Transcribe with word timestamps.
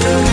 Ja, 0.00 0.31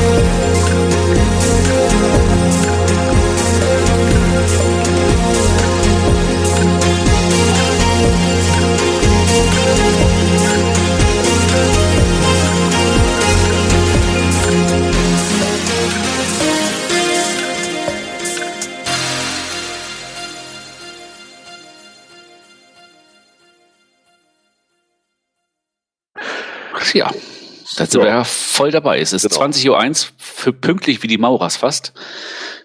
ja 27.94 28.24
voll 28.24 28.72
dabei. 28.72 29.00
Es 29.00 29.14
ist 29.14 29.30
genau. 29.30 29.46
20.01 29.46 29.70
Uhr, 30.06 30.12
für 30.18 30.54
pünktlich 30.54 31.04
wie 31.04 31.08
die 31.08 31.18
Maurers 31.18 31.58
fast. 31.58 31.94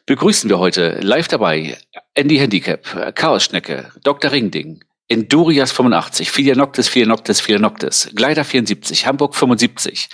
Begrüßen 0.07 0.51
wir 0.51 0.59
heute 0.59 0.99
live 1.01 1.29
dabei 1.29 1.79
Andy 2.15 2.37
Handicap, 2.37 3.15
Chaos 3.15 3.45
Schnecke, 3.45 3.91
Dr. 4.03 4.33
Ringding, 4.33 4.85
Endurias 5.09 5.73
85, 5.73 6.31
Filianoctis, 6.31 6.89
Filianoctis, 6.89 7.41
Filianoctis, 7.41 8.11
Gleiter 8.15 8.45
74, 8.45 9.07
Hamburg 9.07 9.35
75, 9.35 10.09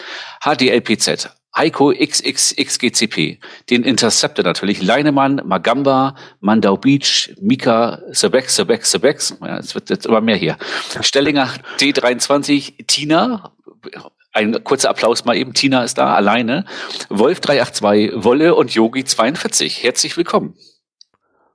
HDLPZ, 0.45 1.30
Heiko 1.56 1.92
XXXGCP, 1.92 3.41
den 3.70 3.83
Interceptor 3.83 4.45
natürlich, 4.45 4.83
Leinemann, 4.83 5.42
Magamba, 5.45 6.14
Mandau 6.41 6.77
Beach, 6.77 7.34
Mika, 7.41 8.00
Sebex, 8.12 8.56
Sebex, 8.56 8.91
Sebex, 8.91 9.36
ja, 9.41 9.58
es 9.58 9.74
wird 9.74 9.91
jetzt 9.91 10.06
immer 10.06 10.20
mehr 10.20 10.36
hier, 10.36 10.56
Stellinger 11.00 11.52
D23, 11.78 12.86
Tina, 12.86 13.52
ein 14.33 14.62
kurzer 14.65 14.91
Applaus 14.91 15.25
mal 15.25 15.37
eben, 15.37 15.55
Tina 15.55 15.83
ist 15.84 15.98
da, 15.98 16.15
alleine, 16.15 16.65
Wolf 17.09 17.41
382, 17.41 18.25
Wolle 18.25 18.55
und 18.55 18.75
Yogi 18.75 19.05
42, 19.05 19.83
herzlich 19.83 20.17
willkommen. 20.17 20.56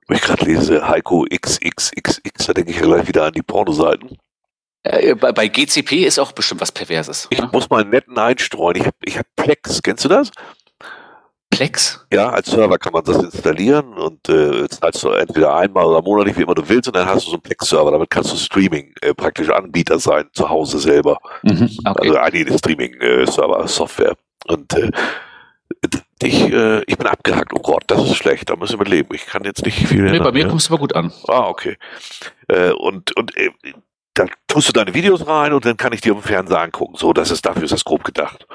Wenn 0.06 0.18
ich 0.18 0.22
gerade 0.22 0.44
lese, 0.44 0.88
Heiko 0.88 1.24
XXXX, 1.24 2.46
da 2.46 2.52
denke 2.52 2.70
ich 2.70 2.76
ja 2.76 2.82
gleich 2.82 3.08
wieder 3.08 3.24
an 3.24 3.32
die 3.32 3.42
Pornoseiten. 3.42 4.18
Äh, 4.84 5.16
bei, 5.16 5.32
bei, 5.32 5.48
GCP 5.48 6.04
ist 6.04 6.18
auch 6.20 6.30
bestimmt 6.30 6.60
was 6.60 6.70
Perverses. 6.70 7.26
Ich 7.30 7.40
ne? 7.40 7.48
muss 7.52 7.68
mal 7.70 7.80
einen 7.80 7.90
netten 7.90 8.16
einstreuen. 8.16 8.76
Ich 8.76 8.86
habe 8.86 8.96
ich 9.04 9.18
hab 9.18 9.26
Plex, 9.34 9.82
kennst 9.82 10.04
du 10.04 10.08
das? 10.08 10.30
Plex? 11.56 12.06
Ja, 12.12 12.28
als 12.30 12.50
Server 12.50 12.78
kann 12.78 12.92
man 12.92 13.04
das 13.04 13.16
installieren 13.16 13.94
und 13.94 14.28
äh, 14.28 14.68
zahlst 14.68 15.02
du 15.02 15.10
entweder 15.10 15.56
einmal 15.56 15.84
oder 15.84 16.02
monatlich, 16.02 16.36
wie 16.36 16.42
immer 16.42 16.54
du 16.54 16.68
willst, 16.68 16.88
und 16.88 16.96
dann 16.96 17.08
hast 17.08 17.26
du 17.26 17.30
so 17.30 17.36
einen 17.36 17.42
Plex-Server. 17.42 17.90
Damit 17.90 18.10
kannst 18.10 18.32
du 18.32 18.36
Streaming 18.36 18.92
äh, 19.00 19.14
praktisch 19.14 19.48
Anbieter 19.48 19.98
sein, 19.98 20.26
zu 20.32 20.48
Hause 20.48 20.78
selber. 20.78 21.18
Mhm, 21.42 21.70
okay. 21.86 22.08
Also 22.08 22.16
einige 22.18 22.58
Streaming-Server-Software. 22.58 24.16
Und 24.46 24.74
äh, 24.74 24.90
ich, 26.22 26.52
äh, 26.52 26.82
ich 26.86 26.96
bin 26.96 27.06
abgehackt, 27.06 27.52
oh 27.54 27.60
Gott, 27.60 27.84
das 27.86 28.02
ist 28.02 28.16
schlecht, 28.16 28.50
da 28.50 28.56
müssen 28.56 28.78
wir 28.78 28.86
leben. 28.86 29.14
Ich 29.14 29.26
kann 29.26 29.44
jetzt 29.44 29.64
nicht 29.64 29.86
viel. 29.86 30.02
Nee, 30.02 30.18
bei 30.18 30.32
mir 30.32 30.42
ja? 30.42 30.48
kommst 30.48 30.68
du 30.68 30.74
aber 30.74 30.80
gut 30.80 30.94
an. 30.94 31.12
Ah, 31.28 31.48
okay. 31.48 31.76
Äh, 32.48 32.70
und 32.70 33.16
und 33.16 33.36
äh, 33.36 33.50
dann 34.14 34.30
tust 34.48 34.68
du 34.68 34.72
deine 34.72 34.94
Videos 34.94 35.26
rein 35.26 35.52
und 35.52 35.64
dann 35.64 35.76
kann 35.76 35.92
ich 35.92 36.00
dir 36.00 36.12
im 36.12 36.22
Fernseher 36.22 36.60
angucken. 36.60 36.94
So, 36.96 37.12
das 37.12 37.30
ist 37.30 37.44
dafür 37.44 37.64
ist 37.64 37.72
das 37.72 37.84
grob 37.84 38.04
gedacht. 38.04 38.46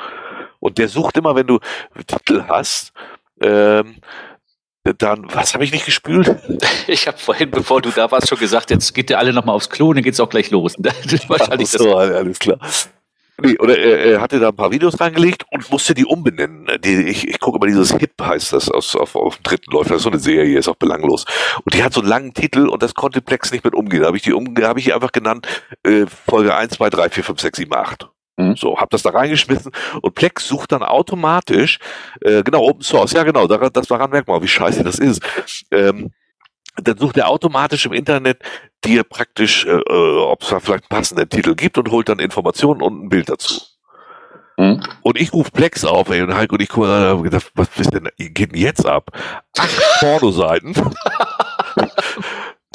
Und 0.62 0.78
der 0.78 0.88
sucht 0.88 1.18
immer, 1.18 1.36
wenn 1.36 1.48
du 1.48 1.60
Titel 2.08 2.46
hast, 2.48 2.94
ähm, 3.42 3.98
dann, 4.84 5.28
was 5.34 5.54
habe 5.54 5.64
ich 5.64 5.72
nicht 5.72 5.86
gespült? 5.86 6.36
Ich 6.88 7.08
habe 7.08 7.18
vorhin, 7.18 7.52
bevor 7.52 7.82
du 7.82 7.90
da 7.90 8.12
warst, 8.12 8.30
schon 8.30 8.40
gesagt, 8.40 8.72
jetzt 8.72 8.94
geht 8.94 9.10
ihr 9.10 9.20
alle 9.20 9.34
nochmal 9.34 9.56
aufs 9.56 9.70
Klo 9.70 9.90
und 9.90 9.96
dann 9.96 10.04
geht's 10.04 10.20
auch 10.20 10.30
gleich 10.30 10.52
los. 10.52 10.76
Wahrscheinlich 11.28 11.70
so, 11.70 11.96
alles 11.96 12.40
klar. 12.40 12.58
Nee, 13.44 13.58
oder 13.58 13.78
er, 13.78 14.00
er 14.00 14.22
hatte 14.22 14.40
da 14.40 14.50
ein 14.50 14.56
paar 14.56 14.72
Videos 14.72 15.00
reingelegt 15.00 15.46
und 15.52 15.70
musste 15.72 15.94
die 15.94 16.06
umbenennen. 16.06 16.68
Die, 16.84 17.08
ich 17.08 17.28
ich 17.28 17.40
gucke 17.40 17.58
immer 17.58 17.66
dieses 17.66 17.96
Hip 17.96 18.14
heißt 18.22 18.54
das 18.54 18.70
aus, 18.70 18.96
auf, 18.96 19.16
auf 19.16 19.38
dem 19.38 19.44
dritten 19.44 19.72
Läufer. 19.72 19.90
Das 19.90 19.98
ist 19.98 20.04
so 20.04 20.10
eine 20.10 20.20
Serie, 20.20 20.60
ist 20.60 20.68
auch 20.68 20.76
belanglos. 20.76 21.26
Und 21.64 21.74
die 21.74 21.84
hat 21.84 21.94
so 21.94 22.02
einen 22.02 22.10
langen 22.10 22.34
Titel 22.34 22.68
und 22.68 22.84
das 22.84 22.94
konnte 22.94 23.22
Plex 23.22 23.52
nicht 23.52 23.64
mit 23.64 23.74
umgehen. 23.74 24.02
Da 24.02 24.08
habe 24.08 24.18
ich 24.18 24.24
die 24.24 24.34
um, 24.34 24.54
habe 24.62 24.80
ich 24.80 24.94
einfach 24.94 25.12
genannt 25.12 25.48
äh, 25.84 26.06
Folge 26.06 26.56
1, 26.56 26.74
2, 26.74 26.90
3, 26.90 27.10
4, 27.10 27.24
5, 27.24 27.42
6, 27.42 27.58
7, 27.58 27.74
8. 27.74 28.10
Mhm. 28.42 28.56
So, 28.56 28.78
hab 28.78 28.90
das 28.90 29.04
da 29.04 29.12
reingeschmissen 29.12 29.72
und 30.02 30.16
Plex 30.16 30.48
sucht 30.48 30.72
dann 30.72 30.84
automatisch, 30.84 31.80
äh, 32.22 32.44
genau, 32.44 32.64
Open 32.64 32.82
Source, 32.82 33.14
ja 33.14 33.24
genau, 33.24 33.48
daran, 33.48 33.70
das 33.74 33.88
daran 33.88 34.10
merkt 34.10 34.28
man, 34.28 34.42
wie 34.42 34.48
scheiße 34.48 34.84
das 34.84 35.00
ist. 35.00 35.22
Ähm, 35.72 36.12
dann 36.78 36.98
sucht 36.98 37.18
er 37.18 37.28
automatisch 37.28 37.86
im 37.86 37.94
Internet 37.94 38.40
dir 38.84 39.04
praktisch, 39.04 39.66
äh, 39.66 39.72
äh 39.72 40.18
ob 40.18 40.42
es 40.42 40.50
da 40.50 40.60
vielleicht 40.60 40.86
einen 40.86 40.98
passenden 40.98 41.30
Titel 41.30 41.56
gibt 41.56 41.78
und 41.78 41.92
holt 41.92 42.10
dann 42.10 42.20
Informationen 42.20 42.82
und 42.82 43.04
ein 43.04 43.10
Bild 43.10 43.30
dazu. 43.30 43.62
Mhm. 44.58 44.82
Und 45.02 45.20
ich 45.20 45.34
rufe 45.34 45.52
Plex 45.52 45.86
auf, 45.86 46.10
ey, 46.10 46.22
und 46.22 46.34
Heiko 46.34 46.56
und 46.56 46.62
ich 46.62 46.70
gucke 46.70 47.16
und 47.16 47.24
gedacht, 47.24 47.52
was 47.56 47.68
ist 47.78 47.94
denn, 47.94 48.10
geht 48.18 48.52
denn 48.52 48.60
jetzt 48.60 48.86
ab? 48.86 49.12
Acht 49.58 50.00
Pornoseiten. 50.00 50.76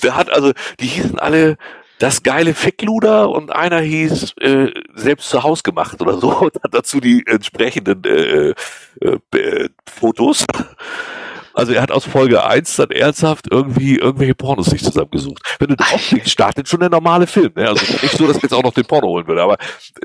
Der 0.02 0.14
hat 0.14 0.30
also, 0.30 0.52
die 0.78 0.86
hießen 0.86 1.18
alle 1.18 1.56
das 1.98 2.22
geile 2.22 2.54
Fickluder 2.54 3.30
und 3.30 3.50
einer 3.50 3.80
hieß 3.80 4.34
äh, 4.40 4.68
selbst 4.94 5.30
zu 5.30 5.42
Haus 5.42 5.62
gemacht 5.62 6.00
oder 6.00 6.18
so 6.18 6.30
und 6.40 6.54
hat 6.62 6.74
dazu 6.74 7.00
die 7.00 7.24
entsprechenden 7.26 8.04
äh, 8.04 8.54
äh, 9.00 9.18
äh, 9.38 9.68
Fotos. 9.88 10.44
Also 11.56 11.72
er 11.72 11.80
hat 11.80 11.90
aus 11.90 12.04
Folge 12.04 12.44
1 12.44 12.76
dann 12.76 12.90
ernsthaft 12.90 13.46
irgendwie 13.50 13.96
irgendwelche 13.96 14.34
Pornos 14.34 14.66
sich 14.66 14.84
zusammengesucht. 14.84 15.40
Wenn 15.58 15.68
du 15.68 15.76
draufklickst, 15.76 16.30
startet 16.30 16.68
schon 16.68 16.80
der 16.80 16.90
normale 16.90 17.26
Film. 17.26 17.50
Ne? 17.56 17.66
Also 17.66 17.80
nicht 18.02 18.16
so, 18.16 18.26
dass 18.26 18.36
wir 18.36 18.42
jetzt 18.42 18.52
auch 18.52 18.62
noch 18.62 18.74
den 18.74 18.84
Porno 18.84 19.08
holen 19.08 19.26
würde, 19.26 19.42
aber 19.42 19.56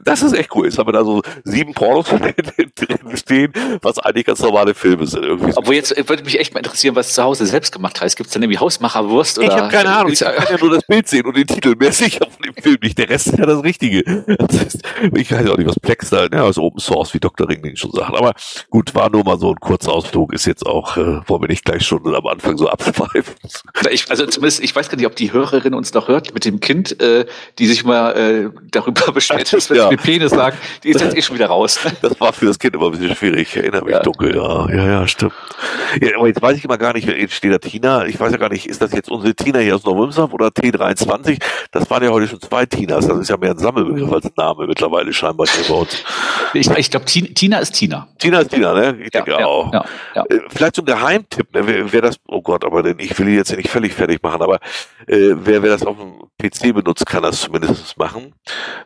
das 0.02 0.22
ist 0.22 0.32
echt 0.32 0.56
cool. 0.56 0.66
Jetzt 0.66 0.78
haben 0.78 0.88
wir 0.88 0.94
da 0.94 1.04
so 1.04 1.22
sieben 1.44 1.74
Pornos 1.74 2.06
drin 2.10 3.18
stehen, 3.18 3.52
was 3.82 4.00
eigentlich 4.00 4.26
ganz 4.26 4.40
normale 4.40 4.74
Filme 4.74 5.06
sind. 5.06 5.26
Irgendwie 5.26 5.52
Obwohl 5.54 5.76
jetzt 5.76 5.98
äh, 5.98 6.08
würde 6.08 6.24
mich 6.24 6.40
echt 6.40 6.54
mal 6.54 6.60
interessieren, 6.60 6.96
was 6.96 7.14
zu 7.14 7.22
Hause 7.22 7.46
selbst 7.46 7.74
gemacht 7.74 8.00
heißt. 8.00 8.16
Gibt 8.16 8.28
es 8.28 8.34
dann 8.34 8.44
irgendwie 8.44 8.60
Hausmacherwurst? 8.60 9.40
Oder? 9.40 9.48
Ich 9.48 9.54
habe 9.54 9.68
keine 9.68 9.94
Ahnung. 9.94 10.14
Ich 10.14 10.22
kann 10.22 10.34
ja 10.50 10.58
nur 10.58 10.72
das 10.72 10.84
Bild 10.88 11.10
sehen 11.10 11.26
und 11.26 11.36
den 11.36 11.48
Titel. 11.48 11.76
Mehr 11.76 11.92
sicher 11.92 12.26
von 12.30 12.44
dem 12.44 12.64
Film 12.64 12.78
nicht. 12.82 12.98
Der 12.98 13.10
Rest 13.10 13.28
ist 13.28 13.40
ja 13.40 13.46
das 13.46 13.62
Richtige. 13.62 14.04
Das 14.38 14.64
ist, 14.64 14.82
ich 15.14 15.32
weiß 15.32 15.50
auch 15.50 15.58
nicht, 15.58 15.68
was 15.68 15.80
Plex 15.80 16.12
da, 16.12 16.28
ja, 16.32 16.48
ist 16.48 16.58
Open 16.58 16.80
Source, 16.80 17.14
wie 17.14 17.20
Dr. 17.20 17.50
Ringling 17.50 17.76
schon 17.76 17.92
sagt. 17.92 18.16
Aber 18.16 18.34
gut, 18.70 18.96
war 18.96 19.10
nur 19.10 19.26
mal 19.26 19.38
so 19.38 19.50
ein 19.50 19.60
kurzer 19.60 19.92
Ausflug. 19.92 20.34
Ist 20.34 20.46
jetzt 20.46 20.66
auch, 20.66 20.96
äh, 20.96 21.20
wollen 21.28 21.41
wir 21.42 21.48
nicht 21.48 21.66
gleich 21.66 21.86
schon 21.86 22.02
am 22.14 22.28
Anfang 22.28 22.58
so 22.58 22.70
abschweifen. 22.70 23.34
Ich, 23.90 24.10
also 24.10 24.26
zumindest, 24.26 24.64
ich 24.64 24.76
weiß 24.76 24.90
gar 24.90 24.98
nicht, 24.98 25.06
ob 25.06 25.16
die 25.16 25.34
Hörerin 25.34 25.74
uns 25.74 25.94
noch 25.94 26.08
hört 26.08 26.34
mit 26.34 26.46
dem 26.46 26.60
Kind, 26.60 27.00
äh, 27.02 27.26
die 27.60 27.68
sich 27.68 27.84
mal 27.84 28.12
äh, 28.12 28.50
darüber 28.72 29.12
beschwert, 29.14 29.52
dass 29.52 29.70
wenn 29.70 29.78
ja. 29.78 29.90
mit 29.90 30.02
Penis 30.02 30.34
lag, 30.34 30.54
die 30.84 30.90
ist 30.90 31.02
jetzt 31.02 31.16
eh 31.16 31.22
schon 31.22 31.36
wieder 31.36 31.48
raus. 31.48 31.80
Das 32.02 32.20
war 32.20 32.34
für 32.34 32.46
das 32.46 32.58
Kind 32.58 32.74
immer 32.74 32.86
ein 32.86 32.92
bisschen 32.92 33.16
schwierig. 33.16 33.50
Ich 33.50 33.58
erinnere 33.58 33.84
mich 33.84 33.94
ja. 33.94 34.02
dunkel, 34.02 34.36
ja, 34.36 34.70
ja, 34.70 34.88
ja, 34.88 35.08
stimmt. 35.08 35.34
Ja, 36.02 36.18
aber 36.18 36.28
jetzt 36.28 36.42
weiß 36.42 36.58
ich 36.58 36.66
immer 36.66 36.78
gar 36.78 36.94
nicht, 36.94 37.08
jetzt 37.08 37.34
steht 37.34 37.54
da 37.54 37.58
Tina. 37.58 38.06
Ich 38.06 38.20
weiß 38.20 38.32
ja 38.32 38.38
gar 38.38 38.50
nicht, 38.50 38.66
ist 38.66 38.82
das 38.82 38.92
jetzt 38.92 39.12
unsere 39.12 39.36
Tina 39.36 39.60
hier 39.60 39.76
aus 39.76 39.84
Neumünster 39.84 40.32
oder 40.34 40.48
T23? 40.48 41.40
Das 41.72 41.90
waren 41.90 42.04
ja 42.04 42.10
heute 42.10 42.28
schon 42.28 42.42
zwei 42.42 42.66
Tinas. 42.66 43.08
Das 43.08 43.20
ist 43.20 43.30
ja 43.30 43.38
mehr 43.38 43.52
ein 43.52 43.58
Sammelbegriff 43.58 44.12
als 44.12 44.26
ein 44.26 44.32
Name 44.36 44.68
mittlerweile 44.68 45.14
scheinbar 45.14 45.48
hier 45.48 45.64
bei 45.68 45.82
uns. 45.82 46.04
Ich, 46.54 46.70
ich 46.70 46.90
glaube, 46.90 47.06
Tina 47.06 47.60
ist 47.60 47.74
Tina. 47.74 48.08
Tina 48.18 48.40
ist 48.40 48.52
Tina, 48.52 48.74
ne? 48.74 48.98
Ich 49.04 49.12
denke 49.12 49.32
ja, 49.32 49.46
auch. 49.46 49.72
Ja, 49.74 49.86
ja. 50.16 50.24
Äh, 50.30 50.40
vielleicht 50.50 50.76
so 50.76 50.82
ein 50.82 50.86
ne? 51.38 51.68
wer, 51.68 51.92
wer 51.92 52.02
das, 52.02 52.18
oh 52.28 52.42
Gott, 52.42 52.66
aber 52.66 52.84
denn 52.84 53.00
ich 53.00 53.18
will 53.18 53.28
ihn 53.28 53.36
jetzt 53.36 53.56
nicht 53.56 53.70
völlig 53.70 53.94
fertig 53.94 54.22
machen, 54.24 54.42
aber 54.42 54.56
äh, 55.08 55.34
wer, 55.36 55.64
wer 55.64 55.72
das 55.72 55.86
auf 55.86 55.98
dem 55.98 56.20
PC 56.38 56.74
benutzt, 56.74 57.06
kann 57.06 57.24
das 57.24 57.42
zumindest 57.42 57.98
machen. 57.98 58.36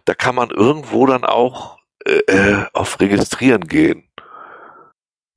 Da 0.06 0.14
kann 0.14 0.36
man 0.36 0.50
irgendwo 0.50 1.06
dann 1.06 1.24
auch 1.24 1.78
äh, 2.06 2.20
äh 2.28 2.66
auf 2.74 3.00
Registrieren 3.00 3.68
gehen. 3.68 4.04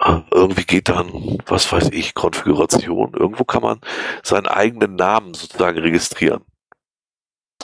Ah, 0.00 0.22
irgendwie 0.32 0.64
geht 0.64 0.88
dann, 0.88 1.38
was 1.47 1.72
weiß 1.72 1.91
ich, 1.91 2.14
Konfiguration. 2.14 3.14
Irgendwo 3.14 3.44
kann 3.44 3.62
man 3.62 3.80
seinen 4.22 4.47
eigenen 4.47 4.94
Namen 4.94 5.34
sozusagen 5.34 5.78
registrieren. 5.78 6.44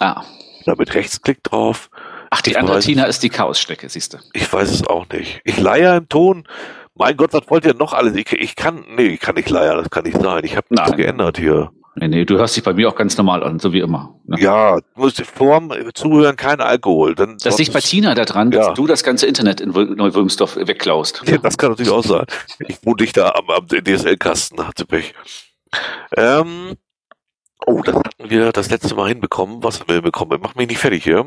Ah. 0.00 0.25
Da 0.66 0.75
mit 0.75 0.94
Rechtsklick 0.94 1.44
drauf. 1.44 1.91
Ach, 2.31 2.41
die 2.41 2.53
Tina 2.81 3.04
ist 3.04 3.22
die 3.22 3.28
Chaosstrecke, 3.28 3.88
siehst 3.88 4.15
du. 4.15 4.19
Ich 4.33 4.53
weiß 4.53 4.69
es 4.69 4.84
auch 4.84 5.09
nicht. 5.10 5.41
Ich 5.44 5.59
leier 5.59 5.97
im 5.97 6.09
Ton 6.09 6.49
mein 6.97 7.16
Gott, 7.16 7.32
was 7.32 7.48
wollt 7.48 7.65
ihr 7.65 7.74
noch 7.74 7.92
alles? 7.92 8.15
Ich, 8.16 8.33
ich 8.33 8.57
kann, 8.57 8.84
nee, 8.97 9.07
ich 9.07 9.21
kann 9.21 9.34
nicht 9.34 9.51
leider, 9.51 9.77
das 9.77 9.91
kann 9.91 10.04
nicht 10.04 10.21
sein. 10.21 10.45
Ich 10.45 10.57
habe 10.57 10.66
nichts 10.71 10.92
geändert 10.97 11.39
hier. 11.39 11.71
Nee, 11.97 12.09
nee, 12.09 12.24
du 12.24 12.39
hörst 12.39 12.57
dich 12.57 12.65
bei 12.65 12.72
mir 12.72 12.89
auch 12.89 12.97
ganz 12.97 13.16
normal 13.16 13.45
an, 13.45 13.60
so 13.60 13.72
wie 13.72 13.78
immer. 13.78 14.19
Ne? 14.27 14.41
Ja, 14.41 14.77
du 14.77 14.83
musst 14.97 15.21
vorm 15.22 15.72
Zuhören 15.95 16.34
kein 16.36 16.60
Alkohol. 16.60 17.15
Dann 17.15 17.36
das 17.42 17.59
liegt 17.59 17.72
bei 17.72 17.80
Tina 17.80 18.15
da 18.15 18.24
dran, 18.24 18.51
dass 18.51 18.74
du 18.74 18.86
das 18.89 19.04
ganze 19.04 19.27
Internet 19.27 19.60
in 19.60 19.71
Neuwürmsdorf 19.71 20.57
wegklaust. 20.57 21.22
Ja, 21.27 21.39
das 21.39 21.57
kann 21.57 21.71
natürlich 21.71 21.92
auch 21.92 22.03
sein. 22.03 22.24
Ich 22.66 22.84
wohne 22.84 22.97
dich 22.97 23.13
da 23.13 23.30
am, 23.30 23.48
am 23.48 23.69
DSL-Kasten, 23.69 24.66
hat 24.66 24.78
sie 24.78 24.86
Pech. 24.86 25.15
Ähm, 26.16 26.77
oh, 27.65 27.80
das 27.83 27.95
hatten 27.95 28.30
wir 28.30 28.51
das 28.51 28.71
letzte 28.71 28.95
Mal 28.97 29.09
hinbekommen. 29.09 29.63
Was 29.63 29.78
haben 29.78 29.89
wir 29.89 29.97
hinbekommen? 29.97 30.41
Mach 30.42 30.57
mich 30.57 30.69
nicht 30.69 30.78
fertig 30.78 31.04
hier. 31.04 31.27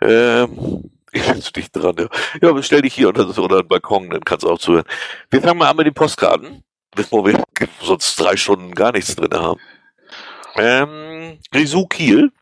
Ähm, 0.00 0.90
ich 1.12 1.26
bin 1.26 1.42
zu 1.42 1.52
dicht 1.52 1.74
dran, 1.74 1.96
ja. 1.98 2.08
Ja, 2.40 2.62
stell 2.62 2.82
dich 2.82 2.94
hier 2.94 3.08
unter, 3.08 3.26
unter 3.26 3.62
den 3.62 3.68
Balkon, 3.68 4.10
dann 4.10 4.24
kannst 4.24 4.44
du 4.44 4.50
auch 4.50 4.58
zuhören. 4.58 4.86
Wir 5.30 5.42
fangen 5.42 5.58
mal 5.58 5.70
an 5.70 5.76
mit 5.76 5.86
den 5.86 5.94
Postkarten, 5.94 6.64
bevor 6.94 7.26
wir 7.26 7.42
sonst 7.82 8.16
drei 8.20 8.36
Stunden 8.36 8.72
gar 8.72 8.92
nichts 8.92 9.16
drin 9.16 9.34
haben. 9.34 9.60
Ähm, 10.56 11.38
Grisou 11.52 11.86
Kiel. 11.86 12.32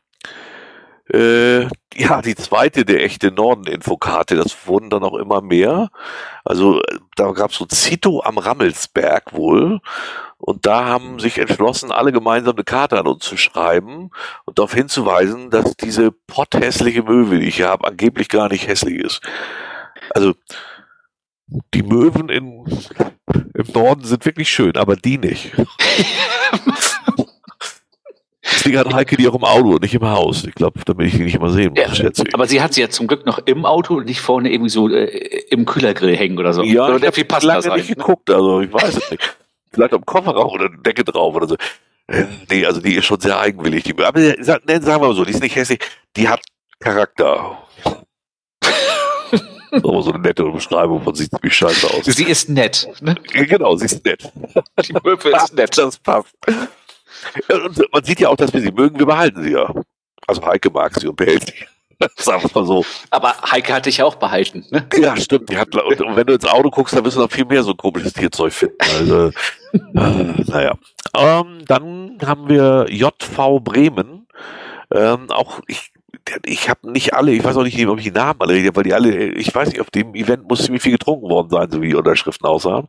Äh, 1.11 1.63
ja, 1.95 2.21
die 2.21 2.35
zweite 2.35 2.85
der 2.85 3.03
echte 3.03 3.31
Norden-Infokarte, 3.31 4.35
das 4.35 4.67
wurden 4.67 4.91
dann 4.91 5.03
auch 5.03 5.15
immer 5.15 5.41
mehr. 5.41 5.89
Also 6.45 6.81
da 7.15 7.31
gab 7.31 7.49
es 7.49 7.57
so 7.57 7.65
Zito 7.65 8.21
am 8.23 8.37
Rammelsberg 8.37 9.33
wohl. 9.33 9.79
Und 10.41 10.65
da 10.65 10.85
haben 10.85 11.19
sich 11.19 11.37
entschlossen, 11.37 11.91
alle 11.91 12.13
gemeinsam 12.13 12.55
eine 12.55 12.63
Karte 12.63 12.97
an 12.97 13.07
uns 13.07 13.25
zu 13.25 13.35
schreiben 13.35 14.09
und 14.45 14.57
darauf 14.57 14.73
hinzuweisen, 14.73 15.49
dass 15.49 15.75
diese 15.75 16.11
potthässliche 16.11 17.03
Möwe, 17.03 17.39
die 17.39 17.47
ich 17.47 17.57
hier 17.57 17.67
habe, 17.67 17.85
angeblich 17.85 18.29
gar 18.29 18.47
nicht 18.47 18.67
hässlich 18.67 18.99
ist. 18.99 19.21
Also 20.11 20.33
die 21.73 21.83
Möwen 21.83 22.29
in, 22.29 22.65
im 23.53 23.65
Norden 23.73 24.05
sind 24.05 24.25
wirklich 24.25 24.49
schön, 24.49 24.77
aber 24.77 24.95
die 24.95 25.17
nicht. 25.17 25.51
Deswegen 28.41 28.77
hat 28.79 28.93
Heike 28.93 29.17
die 29.17 29.27
auch 29.27 29.35
im 29.35 29.43
Auto 29.43 29.73
und 29.73 29.81
nicht 29.81 29.93
im 29.93 30.09
Haus. 30.09 30.45
Ich 30.45 30.55
glaube, 30.55 30.79
damit 30.85 31.07
ich 31.07 31.15
die 31.17 31.23
nicht 31.23 31.35
immer 31.35 31.49
sehen 31.49 31.73
muss. 31.75 31.97
Ja, 31.97 32.11
aber 32.33 32.47
sie 32.47 32.61
hat 32.61 32.73
sie 32.73 32.81
ja 32.81 32.89
zum 32.89 33.07
Glück 33.07 33.25
noch 33.25 33.39
im 33.39 33.65
Auto 33.65 33.95
und 33.95 34.05
nicht 34.05 34.21
vorne 34.21 34.51
irgendwie 34.51 34.69
so 34.69 34.89
äh, 34.89 35.05
im 35.49 35.65
Kühlergrill 35.65 36.15
hängen 36.15 36.37
oder 36.39 36.53
so. 36.53 36.63
Ja, 36.63 36.87
oder 36.87 36.97
ich 36.97 37.05
habe 37.31 37.45
lange 37.45 37.75
nicht 37.75 37.89
geguckt, 37.89 38.29
also 38.29 38.61
ich 38.61 38.71
weiß 38.71 38.97
es 38.97 39.11
nicht. 39.11 39.37
Vielleicht 39.71 39.93
am 39.93 40.05
Kofferraum 40.05 40.51
oder 40.51 40.65
eine 40.65 40.77
Decke 40.79 41.03
drauf 41.03 41.35
oder 41.35 41.47
so. 41.47 41.55
Äh, 42.07 42.25
nee, 42.49 42.65
also 42.65 42.81
die 42.81 42.95
ist 42.95 43.05
schon 43.05 43.19
sehr 43.19 43.39
eigenwillig. 43.39 43.83
Die, 43.83 43.95
aber 44.03 44.19
sagen 44.43 44.63
wir 44.65 44.99
mal 44.99 45.13
so, 45.13 45.23
die 45.25 45.31
ist 45.31 45.41
nicht 45.41 45.55
hässlich, 45.55 45.79
die 46.15 46.27
hat 46.27 46.41
Charakter. 46.79 47.57
Aber 49.71 50.01
so 50.01 50.11
eine 50.11 50.19
nette 50.19 50.43
Beschreibung 50.45 51.03
von 51.03 51.13
sieht 51.13 51.29
ziemlich 51.29 51.53
scheiße 51.53 51.87
aus. 51.87 52.05
Sie 52.05 52.23
ist 52.23 52.49
nett. 52.49 52.87
Ne? 53.01 53.15
Genau, 53.33 53.75
sie 53.75 53.85
ist 53.85 54.03
nett. 54.03 54.31
Die 54.83 54.93
Möwe 54.93 55.29
ist 55.29 55.53
nett. 55.53 55.77
Das 55.77 55.99
passt. 55.99 56.35
Und 57.49 57.91
man 57.91 58.03
sieht 58.03 58.19
ja 58.19 58.29
auch, 58.29 58.35
dass 58.35 58.51
wir 58.51 58.61
sie 58.61 58.71
mögen, 58.71 58.97
wir 58.97 59.05
behalten 59.05 59.43
sie 59.43 59.51
ja. 59.51 59.71
Also 60.25 60.43
Heike 60.45 60.71
mag 60.71 60.95
sie 60.95 61.07
und 61.07 61.15
behält 61.15 61.47
sie. 61.47 61.65
Sagen 62.15 62.43
wir 62.43 62.61
mal 62.61 62.65
so. 62.65 62.85
Aber 63.09 63.35
Heike 63.51 63.73
hat 63.73 63.85
dich 63.85 63.97
ja 63.97 64.05
auch 64.05 64.15
behalten, 64.15 64.65
ne? 64.69 64.87
Ja, 64.97 65.17
stimmt. 65.17 65.55
Hat, 65.55 65.75
und 65.75 66.15
wenn 66.15 66.27
du 66.27 66.33
ins 66.33 66.45
Auto 66.45 66.69
guckst, 66.69 66.95
dann 66.95 67.03
wirst 67.03 67.17
du 67.17 67.21
noch 67.21 67.31
viel 67.31 67.45
mehr 67.45 67.63
so 67.63 67.71
ein 67.71 67.77
komisches 67.77 68.13
Tierzeug 68.13 68.53
finden. 68.53 68.77
Also, 68.97 69.27
äh, 69.27 70.43
naja. 70.47 70.73
Ähm, 71.15 71.65
dann 71.65 72.17
haben 72.25 72.47
wir 72.47 72.85
JV 72.89 73.59
Bremen. 73.59 74.27
Ähm, 74.91 75.29
auch 75.29 75.59
ich 75.67 75.91
ich 76.45 76.69
habe 76.69 76.91
nicht 76.91 77.13
alle, 77.13 77.31
ich 77.31 77.43
weiß 77.43 77.57
auch 77.57 77.63
nicht, 77.63 77.87
ob 77.87 77.97
ich 77.97 78.05
die 78.05 78.11
Namen 78.11 78.39
alle 78.41 78.53
rede, 78.53 78.75
weil 78.75 78.83
die 78.83 78.93
alle, 78.93 79.29
ich 79.31 79.53
weiß 79.53 79.69
nicht, 79.69 79.81
auf 79.81 79.89
dem 79.89 80.13
Event 80.15 80.47
muss 80.47 80.63
ziemlich 80.63 80.83
viel 80.83 80.91
getrunken 80.91 81.29
worden 81.29 81.49
sein, 81.49 81.71
so 81.71 81.81
wie 81.81 81.89
die 81.89 81.95
Unterschriften 81.95 82.47
aussahen. 82.47 82.87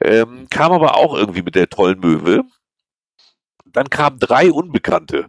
Ähm, 0.00 0.46
kam 0.50 0.72
aber 0.72 0.96
auch 0.96 1.14
irgendwie 1.14 1.42
mit 1.42 1.54
der 1.54 1.68
tollen 1.68 2.00
Möwe. 2.00 2.42
Dann 3.64 3.90
kamen 3.90 4.18
drei 4.18 4.50
Unbekannte 4.52 5.26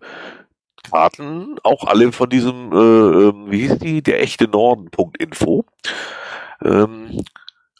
Karten, 0.89 1.57
auch 1.63 1.85
alle 1.85 2.11
von 2.11 2.29
diesem, 2.29 2.71
äh, 2.71 2.75
ähm, 3.29 3.51
wie 3.51 3.67
hieß 3.67 3.79
die, 3.79 4.01
der 4.01 4.21
echte 4.21 4.47
Norden.info. 4.47 5.65
Ähm, 6.63 7.23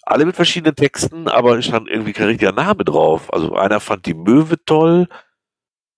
alle 0.04 0.26
mit 0.26 0.36
verschiedenen 0.36 0.76
Texten, 0.76 1.28
aber 1.28 1.58
es 1.58 1.66
stand 1.66 1.90
irgendwie 1.90 2.14
kein 2.14 2.28
richtiger 2.28 2.54
Name 2.54 2.86
drauf. 2.86 3.34
Also 3.34 3.56
einer 3.56 3.80
fand 3.80 4.06
die 4.06 4.14
Möwe 4.14 4.64
toll, 4.66 5.08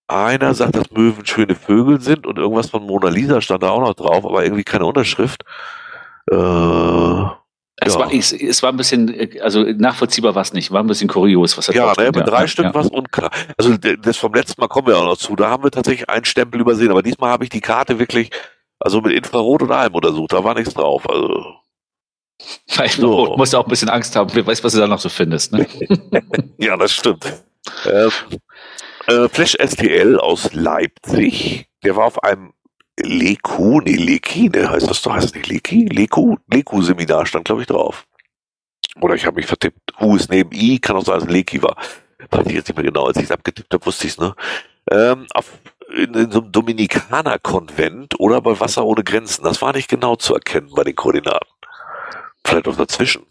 einer 0.07 0.53
sagt, 0.55 0.75
dass 0.75 0.91
Möwen 0.91 1.25
schöne 1.25 1.55
Vögel 1.55 2.01
sind 2.01 2.25
und 2.25 2.37
irgendwas 2.39 2.69
von 2.71 2.85
Mona 2.85 3.09
Lisa 3.09 3.41
stand 3.41 3.63
da 3.63 3.69
auch 3.69 3.81
noch 3.81 3.93
drauf, 3.93 4.25
aber 4.25 4.43
irgendwie 4.43 4.63
keine 4.63 4.85
Unterschrift. 4.85 5.43
Äh, 6.31 6.35
es, 7.81 7.93
ja. 7.93 7.99
war, 7.99 8.13
es, 8.13 8.31
es, 8.33 8.63
war 8.63 8.71
ein 8.71 8.77
bisschen, 8.77 9.15
also 9.41 9.63
nachvollziehbar 9.63 10.35
war 10.35 10.41
es 10.41 10.53
nicht, 10.53 10.71
war 10.71 10.83
ein 10.83 10.87
bisschen 10.87 11.07
kurios, 11.07 11.57
was 11.57 11.69
er 11.69 11.75
Ja, 11.75 11.93
ne, 11.97 12.11
mit 12.13 12.27
drei 12.27 12.41
ja, 12.41 12.47
Stück 12.47 12.65
ja. 12.65 12.73
war 12.73 12.81
es 12.81 12.89
unklar. 12.89 13.31
Also 13.57 13.77
das 13.77 14.17
vom 14.17 14.33
letzten 14.33 14.59
Mal 14.59 14.67
kommen 14.67 14.87
wir 14.87 14.97
auch 14.97 15.05
noch 15.05 15.17
zu, 15.17 15.35
da 15.35 15.49
haben 15.49 15.63
wir 15.63 15.71
tatsächlich 15.71 16.09
einen 16.09 16.25
Stempel 16.25 16.61
übersehen, 16.61 16.91
aber 16.91 17.03
diesmal 17.03 17.31
habe 17.31 17.43
ich 17.43 17.49
die 17.49 17.61
Karte 17.61 17.99
wirklich, 17.99 18.31
also 18.79 19.01
mit 19.01 19.13
Infrarot 19.13 19.61
und 19.61 19.71
allem 19.71 19.93
untersucht, 19.93 20.33
da 20.33 20.43
war 20.43 20.55
nichts 20.55 20.73
drauf. 20.73 21.09
Also 21.09 21.43
Infrarot 22.67 23.27
so. 23.27 23.37
musst 23.37 23.55
auch 23.55 23.65
ein 23.65 23.69
bisschen 23.69 23.89
Angst 23.89 24.15
haben, 24.15 24.29
wer 24.33 24.45
weiß, 24.45 24.63
was 24.63 24.73
du 24.73 24.79
da 24.79 24.87
noch 24.87 24.99
so 24.99 25.09
findest. 25.09 25.53
Ne? 25.53 25.67
ja, 26.57 26.75
das 26.75 26.93
stimmt. 26.93 27.25
Ähm, 27.85 28.11
äh, 29.07 29.29
Flash 29.29 29.57
STL 29.59 30.19
aus 30.19 30.53
Leipzig, 30.53 31.67
der 31.83 31.95
war 31.95 32.05
auf 32.05 32.23
einem 32.23 32.53
Leku, 33.01 33.79
nee, 33.81 33.95
Leki, 33.95 34.49
ne, 34.49 34.69
heißt 34.69 34.89
das 34.89 35.01
doch, 35.01 35.13
heißt 35.13 35.25
das 35.25 35.33
nicht 35.33 35.47
Leki? 35.47 35.85
Leku, 35.85 36.37
Leku-Seminar 36.51 37.25
stand, 37.25 37.45
glaube 37.45 37.61
ich, 37.61 37.67
drauf. 37.67 38.05
Oder 39.01 39.15
ich 39.15 39.25
habe 39.25 39.37
mich 39.37 39.45
vertippt. 39.45 39.93
U 40.01 40.15
ist 40.15 40.29
neben 40.29 40.51
I, 40.51 40.79
kann 40.79 40.95
auch 40.95 41.05
sein, 41.05 41.15
dass 41.15 41.23
es 41.23 41.29
Leki 41.29 41.61
war. 41.63 41.77
Weiß 42.31 42.45
ich 42.47 42.53
jetzt 42.53 42.67
nicht 42.67 42.75
mehr 42.75 42.85
genau, 42.85 43.05
als 43.05 43.17
ich 43.17 43.23
es 43.23 43.31
abgetippt 43.31 43.73
habe, 43.73 43.85
wusste 43.85 44.07
ich 44.07 44.13
es, 44.13 44.19
ne? 44.19 44.35
Ähm, 44.91 45.27
auf, 45.33 45.51
in, 45.95 46.13
in 46.13 46.31
so 46.31 46.41
einem 46.41 46.51
Dominikaner-Konvent 46.51 48.19
oder 48.19 48.41
bei 48.41 48.59
Wasser 48.59 48.85
ohne 48.85 49.03
Grenzen. 49.03 49.43
Das 49.43 49.61
war 49.61 49.73
nicht 49.73 49.89
genau 49.89 50.15
zu 50.15 50.33
erkennen 50.33 50.71
bei 50.75 50.83
den 50.83 50.95
Koordinaten. 50.95 51.47
Vielleicht 52.45 52.67
auch 52.67 52.75
dazwischen. 52.75 53.23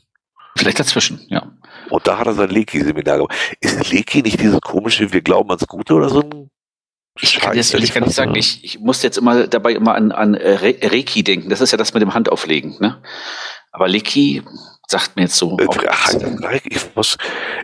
Vielleicht 0.57 0.81
dazwischen, 0.81 1.21
ja. 1.29 1.53
Und 1.91 2.07
da 2.07 2.19
hat 2.19 2.27
er 2.27 2.35
sein 2.35 2.51
Leki-Seminar 2.51 3.19
gemacht. 3.19 3.37
Ist 3.61 3.91
Leki 3.93 4.23
nicht 4.23 4.41
dieses 4.41 4.61
komische, 4.61 5.13
wir 5.13 5.21
glauben 5.21 5.51
ans 5.51 5.67
Gute 5.67 5.95
oder 5.95 6.09
so 6.09 6.21
ein 6.21 6.51
ich 7.21 7.41
kann 7.41 7.57
das 7.57 7.73
ehrlich 7.73 7.93
gar 7.93 8.01
nicht 8.01 8.15
sagen. 8.15 8.35
Ich, 8.35 8.65
ich 8.65 8.79
muss 8.81 9.03
jetzt 9.03 9.19
immer 9.19 9.47
dabei 9.47 9.73
immer 9.73 9.95
an, 9.95 10.13
an 10.13 10.35
Re 10.35 10.77
Reiki 10.83 11.23
denken. 11.23 11.49
Das 11.51 11.61
ist 11.61 11.73
ja 11.73 11.79
das 11.79 11.95
mit 11.95 12.03
dem 12.03 12.15
Handauflegen. 12.15 12.77
Ne? 12.81 13.03
Aber 13.73 13.89
Leki 13.89 14.43
sagt 14.87 15.17
mir 15.17 15.23
jetzt 15.23 15.37
so. 15.37 15.57
Äh, 15.59 15.67